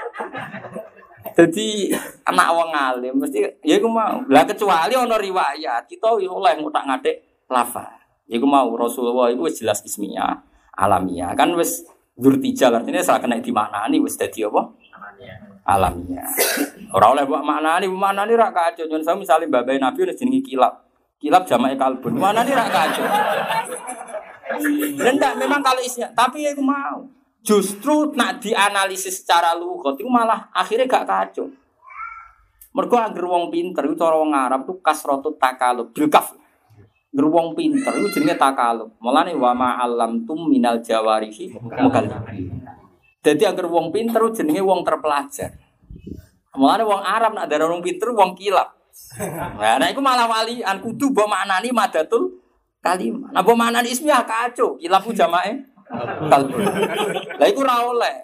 Jadi 1.38 1.94
anak 2.26 2.48
wong 2.50 2.70
alim 2.74 3.14
mesti 3.22 3.46
ya 3.62 3.78
iku 3.78 3.86
mau. 3.86 4.26
Lah 4.26 4.42
kecuali 4.42 4.98
ana 4.98 5.14
riwayat, 5.14 5.86
kita 5.86 6.18
oleh 6.18 6.58
ngutak 6.58 6.82
ngatik 6.90 7.46
lafaz. 7.46 7.94
Iku 8.26 8.42
mau 8.42 8.74
Rasulullah 8.74 9.30
itu 9.30 9.46
wis 9.46 9.62
jelas 9.62 9.86
ismiyah, 9.86 10.34
alamiah. 10.74 11.30
Kan 11.38 11.54
wis 11.54 11.86
dzurtijal 12.18 12.74
artinya 12.74 12.98
salah 13.06 13.22
kena 13.22 13.38
di 13.38 13.54
mana 13.54 13.86
nih 13.86 14.02
wis 14.02 14.18
dadi 14.18 14.42
apa? 14.42 14.66
Alamiah. 14.98 15.55
Ora 15.66 17.06
oleh 17.10 17.26
mbok 17.26 17.42
maknani, 17.42 17.90
maknani 17.90 18.38
ra 18.38 18.54
kacau. 18.54 18.86
Nyon 18.86 19.02
saya 19.02 19.18
misalnya 19.18 19.50
babai 19.50 19.82
Nabi 19.82 20.06
wis 20.06 20.14
jenenge 20.14 20.46
kilap. 20.46 20.86
Kilap 21.18 21.42
jamae 21.42 21.74
kalbun. 21.74 22.14
Maknani 22.14 22.52
ra 22.54 22.66
kacau. 22.70 23.04
Dan 24.96 25.18
enggak 25.18 25.34
memang 25.36 25.60
kalau 25.60 25.82
isinya, 25.82 26.06
tapi 26.14 26.46
ya 26.46 26.54
aku 26.54 26.62
mau. 26.62 27.02
Justru 27.46 28.10
nak 28.14 28.42
dianalisis 28.42 29.22
secara 29.22 29.54
lugat 29.54 29.98
itu 29.98 30.10
malah 30.10 30.50
akhirnya 30.50 30.90
gak 30.90 31.06
kacau. 31.06 31.46
Mergo 32.74 32.98
angger 32.98 33.22
wong 33.22 33.54
pinter 33.54 33.86
itu 33.86 33.94
cara 33.94 34.18
wong 34.18 34.34
Arab 34.34 34.66
tuh 34.66 34.82
kasratu 34.82 35.34
takalub 35.38 35.94
bil 35.94 36.10
kaf. 36.10 36.34
Angger 37.14 37.26
wong 37.30 37.54
pinter 37.54 37.94
itu 38.02 38.18
jenenge 38.18 38.34
takalub. 38.34 38.90
Mulane 38.98 39.34
wa 39.38 39.54
ma 39.54 39.78
alam 39.78 40.26
tum 40.26 40.50
minal 40.50 40.82
jawarihi 40.82 41.54
mukallib. 41.58 42.18
Jadi 43.26 43.42
angger 43.42 43.66
wong 43.66 43.90
pinter 43.90 44.22
itu 44.22 44.38
jenenge 44.38 44.62
wong 44.62 44.86
terpelajar. 44.86 45.50
Mulane 46.54 46.86
wong 46.86 47.02
Arab 47.02 47.34
nak 47.34 47.50
darah 47.50 47.66
wong 47.66 47.82
pinter 47.82 48.14
wong 48.14 48.38
kilap. 48.38 48.70
Nah, 49.18 49.82
nah 49.82 49.90
iku 49.90 49.98
malah 49.98 50.30
walian 50.30 50.78
kudu 50.78 51.10
mbok 51.10 51.26
maknani 51.26 51.74
madatul 51.74 52.38
kalimah. 52.78 53.34
Nah, 53.34 53.42
mbok 53.42 53.58
maknani 53.58 53.90
ismiyah 53.90 54.22
kacau, 54.22 54.78
kilap 54.78 55.02
ku 55.02 55.10
jamae 55.10 55.58
kalbu. 56.30 56.54
Lah 57.34 57.46
iku 57.50 57.66
ora 57.66 57.82
oleh. 57.82 58.14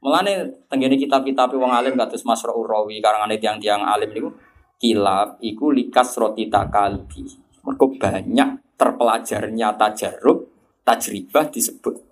Mulane 0.00 0.64
kitab-kitab 0.72 1.52
wong 1.52 1.68
alim 1.68 1.92
kados 1.92 2.24
Masra'ur 2.24 2.64
Rawi 2.64 3.04
karangane 3.04 3.36
tiang-tiang 3.36 3.84
alim 3.84 4.16
niku 4.16 4.32
kilap 4.80 5.36
iku 5.44 5.76
likas 5.76 6.16
roti 6.16 6.48
takalbi. 6.48 7.28
Mergo 7.68 7.92
banyak 8.00 8.80
terpelajarnya 8.80 9.76
tajarrub, 9.76 10.48
tajribah 10.88 11.52
disebut 11.52 12.07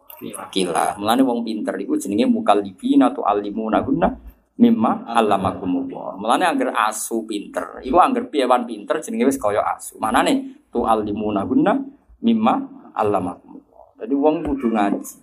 kilap. 0.49 0.97
Mulane 0.97 1.23
wong 1.23 1.45
pinter 1.45 1.77
iku 1.77 1.97
jenenge 2.01 2.25
mukallibina 2.29 3.13
tu 3.13 3.21
alimuna 3.21 3.85
guna 3.85 4.09
mimma 4.57 5.05
allamakumullah. 5.13 6.17
Mulane 6.17 6.45
angger 6.49 6.73
asu 6.73 7.29
pinter, 7.29 7.85
iku 7.85 8.01
angger 8.01 8.33
piyewan 8.33 8.65
pinter 8.65 9.01
jenenge 9.05 9.29
wis 9.29 9.37
kaya 9.37 9.61
asu. 9.77 10.01
Manane 10.01 10.65
tu 10.73 10.89
alimuna 10.89 11.45
guna 11.45 11.77
mimma 12.25 12.55
allamakumullah. 12.97 14.01
Jadi 14.01 14.15
wong 14.17 14.35
kudu 14.45 14.69
ngaji. 14.73 15.15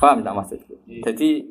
Paham 0.00 0.24
tak 0.24 0.32
maksudku? 0.36 0.74
Jadi 0.88 1.44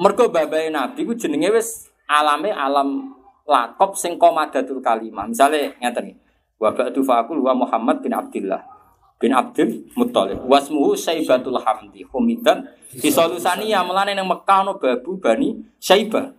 mergo 0.00 0.28
babai 0.28 0.72
Nabi 0.72 1.04
ku 1.04 1.12
jenenge 1.16 1.52
wis 1.52 1.88
alame 2.08 2.52
alam 2.52 3.16
lakop 3.48 3.96
sing 3.96 4.16
komadatul 4.16 4.80
kalimah. 4.80 5.28
Misale 5.28 5.76
ngeten 5.80 6.12
iki. 6.12 6.20
Wa 6.58 6.74
ba'du 6.74 7.06
faqul 7.06 7.38
wa 7.38 7.54
Muhammad 7.54 8.02
bin 8.02 8.10
Abdullah 8.10 8.77
bin 9.18 9.34
Abdul 9.34 9.90
Muttalib. 9.98 10.46
Wasmuhu 10.46 10.94
Saibatul 10.94 11.58
Hamdi. 11.58 12.06
Humidan 12.06 12.64
Disolusania 12.88 13.84
melane 13.84 14.16
nang 14.16 14.30
Mekah 14.30 14.64
ono 14.64 14.80
babu 14.80 15.18
Bani 15.20 15.58
Saibah. 15.76 16.32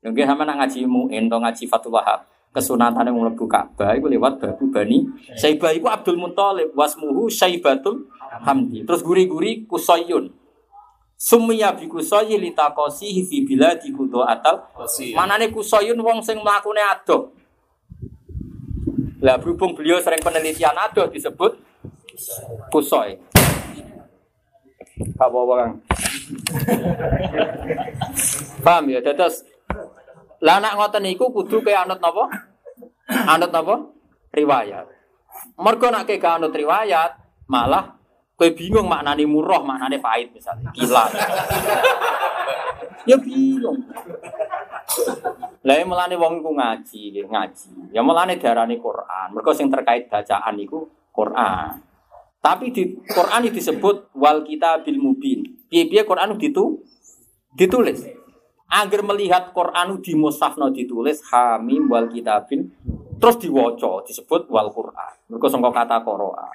Mungkin 0.00 0.24
sama 0.24 0.48
nak 0.48 0.64
ngaji 0.64 0.88
mu'in 0.88 1.28
atau 1.28 1.40
ngaji 1.42 1.64
Fatul 1.66 1.92
Wahab. 1.92 2.24
Kesunatan 2.50 3.06
yang 3.06 3.14
mlebu 3.14 3.46
Ka'bah 3.46 3.94
iku 3.94 4.08
lewat 4.08 4.38
babu 4.38 4.70
Bani 4.70 5.08
Saibah 5.34 5.74
iku 5.74 5.90
Abdul 5.90 6.20
Muttalib. 6.20 6.70
Wasmuhu 6.76 7.26
Saibatul 7.32 8.06
Hamdi. 8.46 8.86
Terus 8.86 9.02
guri-guri 9.02 9.66
Kusoyun. 9.66 10.30
Summiya 11.20 11.76
bi 11.76 11.84
kusoyi 11.84 12.40
litakosihi 12.40 13.28
fi 13.28 13.44
biladi 13.44 13.92
kudo 13.92 14.24
atal. 14.24 14.72
Manane 15.12 15.52
Kusoyun 15.52 16.00
wong 16.00 16.24
sing 16.24 16.40
mlakune 16.40 16.80
adoh. 16.80 17.36
Lah 19.20 19.36
berhubung 19.36 19.76
beliau 19.76 20.00
sering 20.00 20.24
penelitian 20.24 20.72
adoh 20.72 21.12
disebut 21.12 21.60
Kusoy. 22.72 23.16
Apa 25.16 25.36
orang? 25.36 25.80
Paham 28.60 28.84
ya? 28.92 29.00
Terus 29.00 29.44
lah 30.40 30.56
anak 30.60 30.76
ngoten 30.76 31.04
niku 31.04 31.28
kudu 31.32 31.60
ke 31.60 31.72
anut 31.72 32.00
napa? 32.00 32.24
Anut 33.08 33.50
napa? 33.52 33.76
Riwayat. 34.32 34.86
Mergo 35.60 35.88
nek 35.92 36.08
ke 36.08 36.16
anut 36.20 36.52
riwayat, 36.52 37.16
malah 37.48 37.96
kowe 38.36 38.48
bingung 38.56 38.88
maknane 38.88 39.28
murah, 39.28 39.60
maknane 39.60 40.00
pahit 40.00 40.32
misalnya. 40.32 40.72
Gila. 40.72 41.04
ya 43.10 43.16
bingung. 43.20 43.84
Lah 45.60 45.76
melane 45.84 46.16
wong 46.16 46.40
iku 46.40 46.50
ngaji, 46.56 47.20
ngaji. 47.28 47.92
Ya 47.92 48.00
melane 48.00 48.40
diarani 48.40 48.80
Quran. 48.80 49.36
Mergo 49.36 49.52
sing 49.52 49.68
terkait 49.68 50.08
bacaan 50.08 50.56
iku 50.56 50.88
Quran. 51.12 51.89
Tapi 52.40 52.72
di 52.72 52.96
Quran 53.04 53.52
disebut 53.52 54.16
wal 54.16 54.40
kita 54.48 54.80
bil 54.80 54.96
mubin. 54.96 55.44
Piye-piye 55.68 56.08
Quran 56.08 56.40
itu 56.40 56.80
ditulis. 57.52 58.00
Agar 58.70 59.04
melihat 59.04 59.52
Quran 59.52 60.00
di 60.00 60.16
musafno 60.16 60.72
ditulis 60.72 61.20
hamim 61.28 61.90
wal 61.90 62.08
kitabil 62.08 62.70
terus 63.20 63.36
diwaca 63.36 64.00
disebut 64.08 64.48
wal 64.48 64.72
Quran. 64.72 65.12
Mergo 65.28 65.46
sangka 65.52 65.70
kata 65.70 66.00
qoroa. 66.00 66.48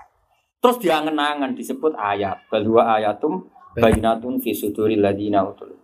Terus 0.57 0.81
diangen-angen 0.81 1.53
disebut 1.53 1.93
ayat. 1.93 2.49
Balwa 2.49 2.97
ayatum 2.97 3.45
bainatun 3.77 4.41
fi 4.41 4.57
ladina 4.97 5.45
utul. 5.45 5.77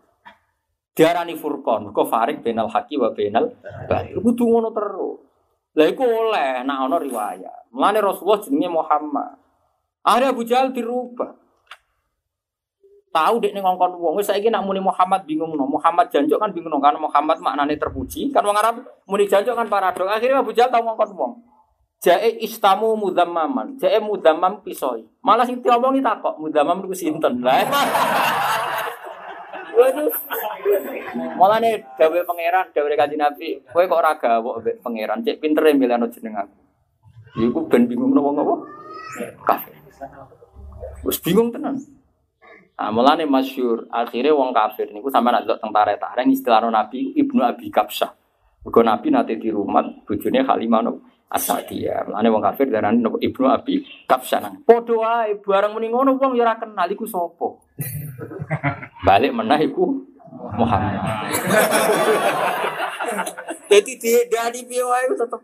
Diarani 0.92 1.40
furqan, 1.40 1.96
kok 1.96 2.10
farik 2.10 2.44
benal 2.44 2.68
haqi 2.68 3.00
wa 3.00 3.14
benal 3.14 3.48
batil. 3.88 4.20
Kudu 4.20 4.44
ngono 4.44 4.74
terus. 4.76 5.24
Lah 5.72 5.88
iku 5.88 6.04
oleh 6.04 6.68
nek 6.68 6.78
ana 6.84 6.98
riwayat. 7.00 7.72
Mulane 7.72 8.00
Rasulullah 8.04 8.44
jenenge 8.44 8.70
Muhammad. 8.74 9.41
Akhirnya 10.02 10.30
Abu 10.34 10.42
Jahal 10.46 10.74
dirubah. 10.74 11.38
Tahu 13.12 13.44
dek 13.44 13.52
nih 13.52 13.60
ngongkon 13.60 14.00
wong, 14.00 14.16
wis 14.16 14.32
saiki 14.32 14.48
nak 14.48 14.64
muni 14.64 14.80
Muhammad 14.80 15.28
bingung 15.28 15.52
no. 15.52 15.68
Muhammad 15.68 16.08
janjuk 16.08 16.40
kan 16.40 16.56
bingung 16.56 16.72
no, 16.72 16.80
karena 16.80 16.96
Muhammad 16.96 17.44
maknane 17.44 17.76
terpuji. 17.76 18.32
Kan 18.32 18.48
wong 18.48 18.56
Arab 18.56 18.88
muni 19.04 19.28
janjuk 19.28 19.52
kan 19.52 19.68
paradok. 19.68 20.08
Akhirnya 20.08 20.40
Abu 20.40 20.56
Jahal 20.56 20.72
tahu 20.72 20.88
ngongkon 20.88 21.12
wong. 21.20 21.34
Jae 22.02 22.40
istamu 22.42 22.98
mudammaman, 22.98 23.78
jae 23.78 24.00
mudammam 24.02 24.64
pisoi. 24.66 25.06
Malah 25.22 25.46
sing 25.46 25.62
diomongi 25.62 26.02
takok, 26.02 26.40
mudammam 26.42 26.82
niku 26.82 26.98
sinten. 26.98 27.46
Lah 27.46 27.62
Waduh. 29.78 30.10
Malah 31.36 31.58
nih 31.60 31.84
dawe 31.98 32.20
pangeran, 32.26 32.66
dawe 32.74 32.88
kaji 32.96 33.16
nabi. 33.18 33.50
Kowe 33.70 33.84
kok 33.86 34.00
ora 34.02 34.14
gawok 34.18 34.62
mbek 34.62 34.76
pangeran, 34.82 35.26
cek 35.26 35.38
pinter 35.42 35.68
ya 35.68 35.74
milih 35.74 36.10
jeneng 36.14 36.36
aku. 36.42 36.58
Iku 37.38 37.60
ben 37.68 37.90
bingung 37.90 38.14
nopo 38.14 38.30
ngopo. 38.34 38.56
Kafir. 39.46 39.81
Wis 41.06 41.18
bingung 41.22 41.50
tenan. 41.50 41.78
Nah, 42.82 42.90
mulane 42.90 43.30
masyhur, 43.30 43.86
akhirnya 43.94 44.34
wong 44.34 44.58
kafir 44.58 44.90
niku 44.90 45.14
sampean 45.14 45.38
nak 45.38 45.46
delok 45.46 45.62
teng 45.62 45.70
tarik-tarik 45.70 46.26
istilah 46.34 46.66
Nabi 46.66 47.14
Ibnu 47.14 47.42
Abi 47.46 47.70
Kapsah. 47.70 48.10
Mergo 48.66 48.82
Nabi 48.82 49.14
nate 49.14 49.38
di 49.38 49.54
rumah 49.54 49.86
bojone 50.06 50.42
Halimah 50.42 50.82
no 50.86 50.92
Asadiyah. 51.30 52.10
Mulane 52.10 52.28
wong 52.34 52.42
kafir 52.42 52.74
darani 52.74 53.06
Ibnu 53.06 53.46
Abi 53.46 53.86
Kapsah 54.10 54.42
nang. 54.42 54.66
Padha 54.66 54.98
wae 54.98 55.38
bareng 55.38 55.78
muni 55.78 55.94
ngono 55.94 56.18
wong 56.18 56.34
ya 56.34 56.42
ora 56.42 56.58
kenal 56.58 56.90
iku 56.90 57.06
sapa. 57.06 57.48
Balik 59.06 59.30
menah 59.30 59.62
iku 59.62 60.02
Muhammad. 60.58 60.98
Jadi 63.70 63.94
dia 64.02 64.26
dari 64.26 64.66
piye 64.66 64.82
wae 64.82 65.06
tetep. 65.14 65.42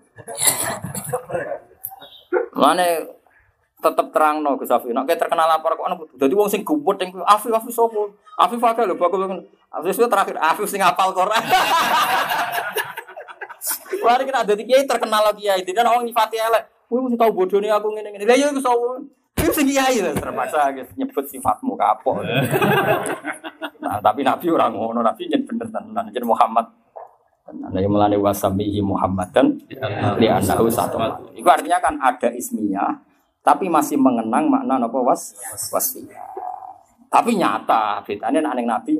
Mulane 2.57 3.16
tetep 3.77 4.09
terang 4.09 4.41
no 4.41 4.57
Gus 4.57 4.73
Afif. 4.73 4.89
Nek 4.89 5.05
terkenal 5.05 5.45
lapor 5.45 5.77
kok 5.77 5.85
ono 5.85 5.95
dadi 6.17 6.33
wong 6.33 6.49
sing 6.49 6.65
gubut 6.65 6.97
ning 6.97 7.13
Afif 7.21 7.53
Afif 7.53 7.69
sapa? 7.69 8.09
Afif 8.41 8.57
akeh 8.57 8.83
lho 8.89 8.97
bakal 8.97 9.45
Afif 9.69 9.93
itu 9.93 10.09
terakhir 10.09 10.35
Afif 10.41 10.65
sing 10.65 10.81
hafal 10.81 11.13
Quran. 11.13 11.43
Wah, 14.05 14.15
kita 14.21 14.45
ada 14.45 14.53
kiai 14.55 14.85
terkenal 14.87 15.21
lagi 15.29 15.43
kiai. 15.45 15.61
Tidak 15.65 15.81
orang 15.83 16.05
nyifati 16.05 16.37
elek. 16.39 16.63
Wih, 16.87 17.03
mesti 17.03 17.19
tahu 17.19 17.31
bodoh 17.35 17.59
nih 17.59 17.67
aku 17.73 17.91
ngene 17.91 18.15
ngene. 18.15 18.23
Lah 18.23 18.37
iya 18.37 18.47
iku 18.53 18.61
sapa? 18.63 19.03
Iku 19.37 19.51
sing 19.51 19.67
kiai 19.67 19.99
lah 19.99 20.13
terpaksa 20.15 20.71
guys 20.73 20.89
nyebut 20.95 21.25
sifatmu 21.27 21.75
kapok. 21.77 22.23
Nah, 23.87 24.03
tapi 24.03 24.19
Nabi 24.19 24.51
orang 24.51 24.75
ngono, 24.75 24.99
Nabi 24.99 25.31
jen 25.31 25.47
bener 25.47 25.71
tenan, 25.71 26.11
jen 26.11 26.27
Muhammad. 26.27 26.67
Nah, 27.47 27.71
yang 27.79 27.95
melani 27.95 28.19
wasamihi 28.19 28.83
Muhammad 28.83 29.31
dan 29.31 29.55
li 30.19 30.27
anahu 30.27 30.67
satu. 30.67 30.99
Itu 31.31 31.47
artinya 31.47 31.79
kan 31.79 31.95
ada 31.95 32.27
ismiyah, 32.35 32.91
tapi 33.47 33.71
masih 33.71 33.95
mengenang 33.95 34.51
makna 34.51 34.75
apa 34.75 34.99
was 34.99 35.31
wasiyah. 35.71 36.27
Tapi 37.07 37.39
nyata, 37.39 38.03
bedanya 38.03 38.43
nak 38.43 38.59
neng 38.59 38.67
Nabi. 38.67 38.99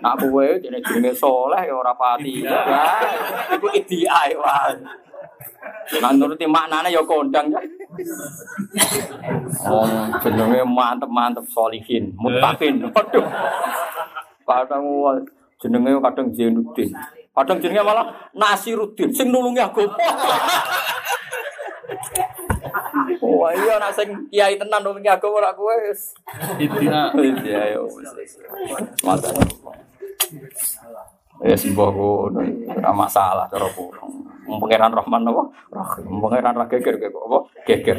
Nak 0.00 0.16
kowe 0.16 0.48
jenenge 0.64 0.80
jenenge 0.80 1.12
soleh 1.12 1.60
ya 1.60 1.76
ora 1.76 1.92
pati. 1.92 2.40
Ya, 2.40 2.56
iku 3.52 3.68
idiai 3.68 4.32
wae. 4.32 4.80
Nah, 6.00 6.10
nuruti 6.16 6.48
maknanya 6.48 6.88
ya 6.88 7.04
kondang 7.04 7.52
ya. 7.52 7.60
Oh, 9.68 9.84
jenenge 10.24 10.64
mantep-mantep 10.64 11.44
solihin, 11.52 12.16
mutakin. 12.16 12.80
Waduh. 12.88 13.28
Kadang 14.48 14.84
jenenge 15.60 16.00
kadang 16.00 16.26
Zainuddin. 16.32 16.90
Kadang 17.36 17.60
jenenge 17.60 17.84
malah 17.84 18.08
Nasiruddin 18.32 19.12
sing 19.12 19.28
nulungi 19.28 19.60
aku. 19.60 19.84
Wah 23.20 23.52
iya 23.54 23.74
nak 23.80 23.92
sing 23.94 24.08
kiai 24.28 24.56
tenan 24.56 24.84
nulungi 24.84 25.10
aku 25.10 25.28
ora 25.30 25.52
kowe 25.54 25.74
wis. 25.88 26.14
Itina. 26.60 27.12
Iya 27.16 27.78
yo. 27.78 27.88
Mata. 29.04 29.30
Ya 31.40 31.56
simbah 31.56 31.88
ngono, 31.88 32.44
ora 32.76 32.92
masalah 32.92 33.48
cara 33.48 33.68
kula. 33.72 34.04
Wong 34.44 34.58
pangeran 34.60 34.92
Rahman 34.92 35.24
apa? 35.30 35.42
Rahim. 35.72 36.20
Pangeran 36.20 36.58
ra 36.58 36.66
geger 36.68 36.94
kok 37.00 37.24
apa? 37.26 37.38
Geger. 37.64 37.98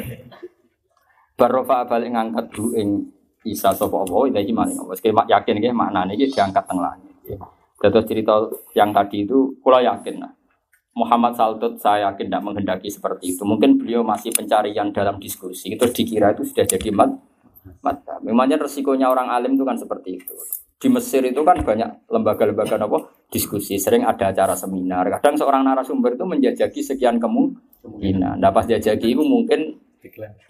Barofa 1.34 1.88
balik 1.88 2.12
ngangkat 2.12 2.46
du 2.54 2.70
ing 2.76 3.08
Isa 3.42 3.74
sapa 3.74 4.06
apa 4.06 4.30
iki 4.38 4.54
maning 4.54 4.78
apa. 4.78 4.94
Wis 4.94 5.02
yakin 5.02 5.58
iki 5.58 5.74
maknane 5.74 6.14
iki 6.14 6.30
diangkat 6.30 6.62
teng 6.62 6.78
langit. 6.78 7.10
Terus 7.82 8.06
cerita 8.06 8.46
yang 8.78 8.94
tadi 8.94 9.26
itu 9.26 9.58
kula 9.58 9.82
yakin 9.82 10.22
nah. 10.22 10.30
Muhammad 10.92 11.32
Saltut 11.32 11.80
saya 11.80 12.12
yakin 12.12 12.28
tidak 12.28 12.42
menghendaki 12.44 12.92
seperti 12.92 13.32
itu. 13.32 13.42
Mungkin 13.48 13.80
beliau 13.80 14.04
masih 14.04 14.28
pencarian 14.28 14.92
dalam 14.92 15.16
diskusi. 15.16 15.72
Itu 15.72 15.88
dikira 15.88 16.36
itu 16.36 16.44
sudah 16.44 16.68
jadi 16.68 16.88
mat. 16.92 17.16
mat. 17.80 18.04
Memangnya 18.20 18.60
resikonya 18.60 19.08
orang 19.08 19.32
alim 19.32 19.56
itu 19.56 19.64
kan 19.64 19.80
seperti 19.80 20.20
itu. 20.20 20.36
Di 20.76 20.90
Mesir 20.92 21.24
itu 21.24 21.40
kan 21.46 21.62
banyak 21.64 22.10
lembaga-lembaga 22.12 22.76
apa 22.76 23.08
diskusi. 23.32 23.80
Sering 23.80 24.04
ada 24.04 24.34
acara 24.34 24.52
seminar. 24.52 25.08
Kadang 25.16 25.40
seorang 25.40 25.64
narasumber 25.64 26.12
itu 26.12 26.28
menjajaki 26.28 26.84
sekian 26.84 27.16
kemungkinan. 27.16 28.36
Nah 28.36 28.50
pas 28.52 28.68
jajaki 28.68 29.16
itu 29.16 29.22
mungkin 29.24 29.80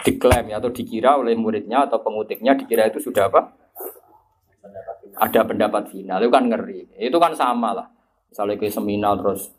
diklaim 0.03 0.47
ya, 0.49 0.57
atau 0.59 0.73
dikira 0.73 1.21
oleh 1.21 1.37
muridnya 1.37 1.85
atau 1.87 2.01
pengutipnya 2.01 2.57
dikira 2.57 2.89
itu 2.91 2.99
sudah 2.99 3.31
apa? 3.31 3.55
Ada 5.23 5.47
pendapat 5.47 5.93
final. 5.93 6.19
Itu 6.19 6.33
kan 6.33 6.51
ngeri. 6.51 6.99
Itu 6.99 7.21
kan 7.23 7.37
sama 7.37 7.77
lah. 7.77 7.87
Misalnya 8.33 8.57
ke 8.57 8.73
seminar 8.73 9.21
terus 9.21 9.53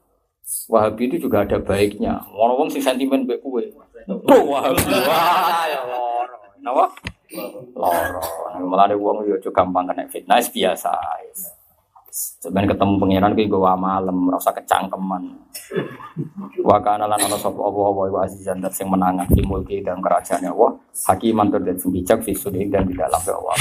Wahabi 0.67 1.07
itu 1.07 1.27
juga 1.27 1.47
ada 1.47 1.57
baiknya. 1.59 2.19
Orang-orang 2.31 2.71
sing 2.71 2.83
sentimen 2.83 3.23
baik 3.23 3.39
kue. 3.39 3.71
Tuh 4.07 4.43
Wahabi. 4.43 4.83
Wah, 4.83 5.63
ya 5.71 5.79
loro. 5.87 6.37
Napa? 6.59 6.85
Loro. 7.73 8.21
Ada 8.73 8.95
uang 8.99 9.23
yo 9.23 9.39
gampang 9.51 9.87
kena 9.87 10.03
fitnah 10.11 10.43
biasa. 10.43 10.91
Sebenarnya 12.13 12.77
ketemu 12.77 12.93
pangeran 13.01 13.33
kayak 13.33 13.49
gue 13.49 13.73
malam, 13.73 14.17
merasa 14.29 14.53
kecangkeman. 14.53 15.33
Wakana 16.61 17.09
lan 17.09 17.17
ana 17.17 17.37
sapa 17.41 17.57
apa 17.57 17.79
apa 17.89 18.01
wa 18.05 18.21
azizan 18.21 18.61
dat 18.61 18.77
sing 18.77 18.85
menangan 18.85 19.25
di 19.33 19.41
mulki 19.41 19.81
dan 19.81 19.97
kerajaannya 19.97 20.53
Allah. 20.53 20.77
Hakiman 21.09 21.49
tur 21.49 21.65
dan 21.65 21.73
sing 21.81 21.89
bijak 21.89 22.21
fi 22.21 22.37
dan 22.69 22.85
di 22.85 22.93
dalam 22.93 23.17
Allah. 23.17 23.57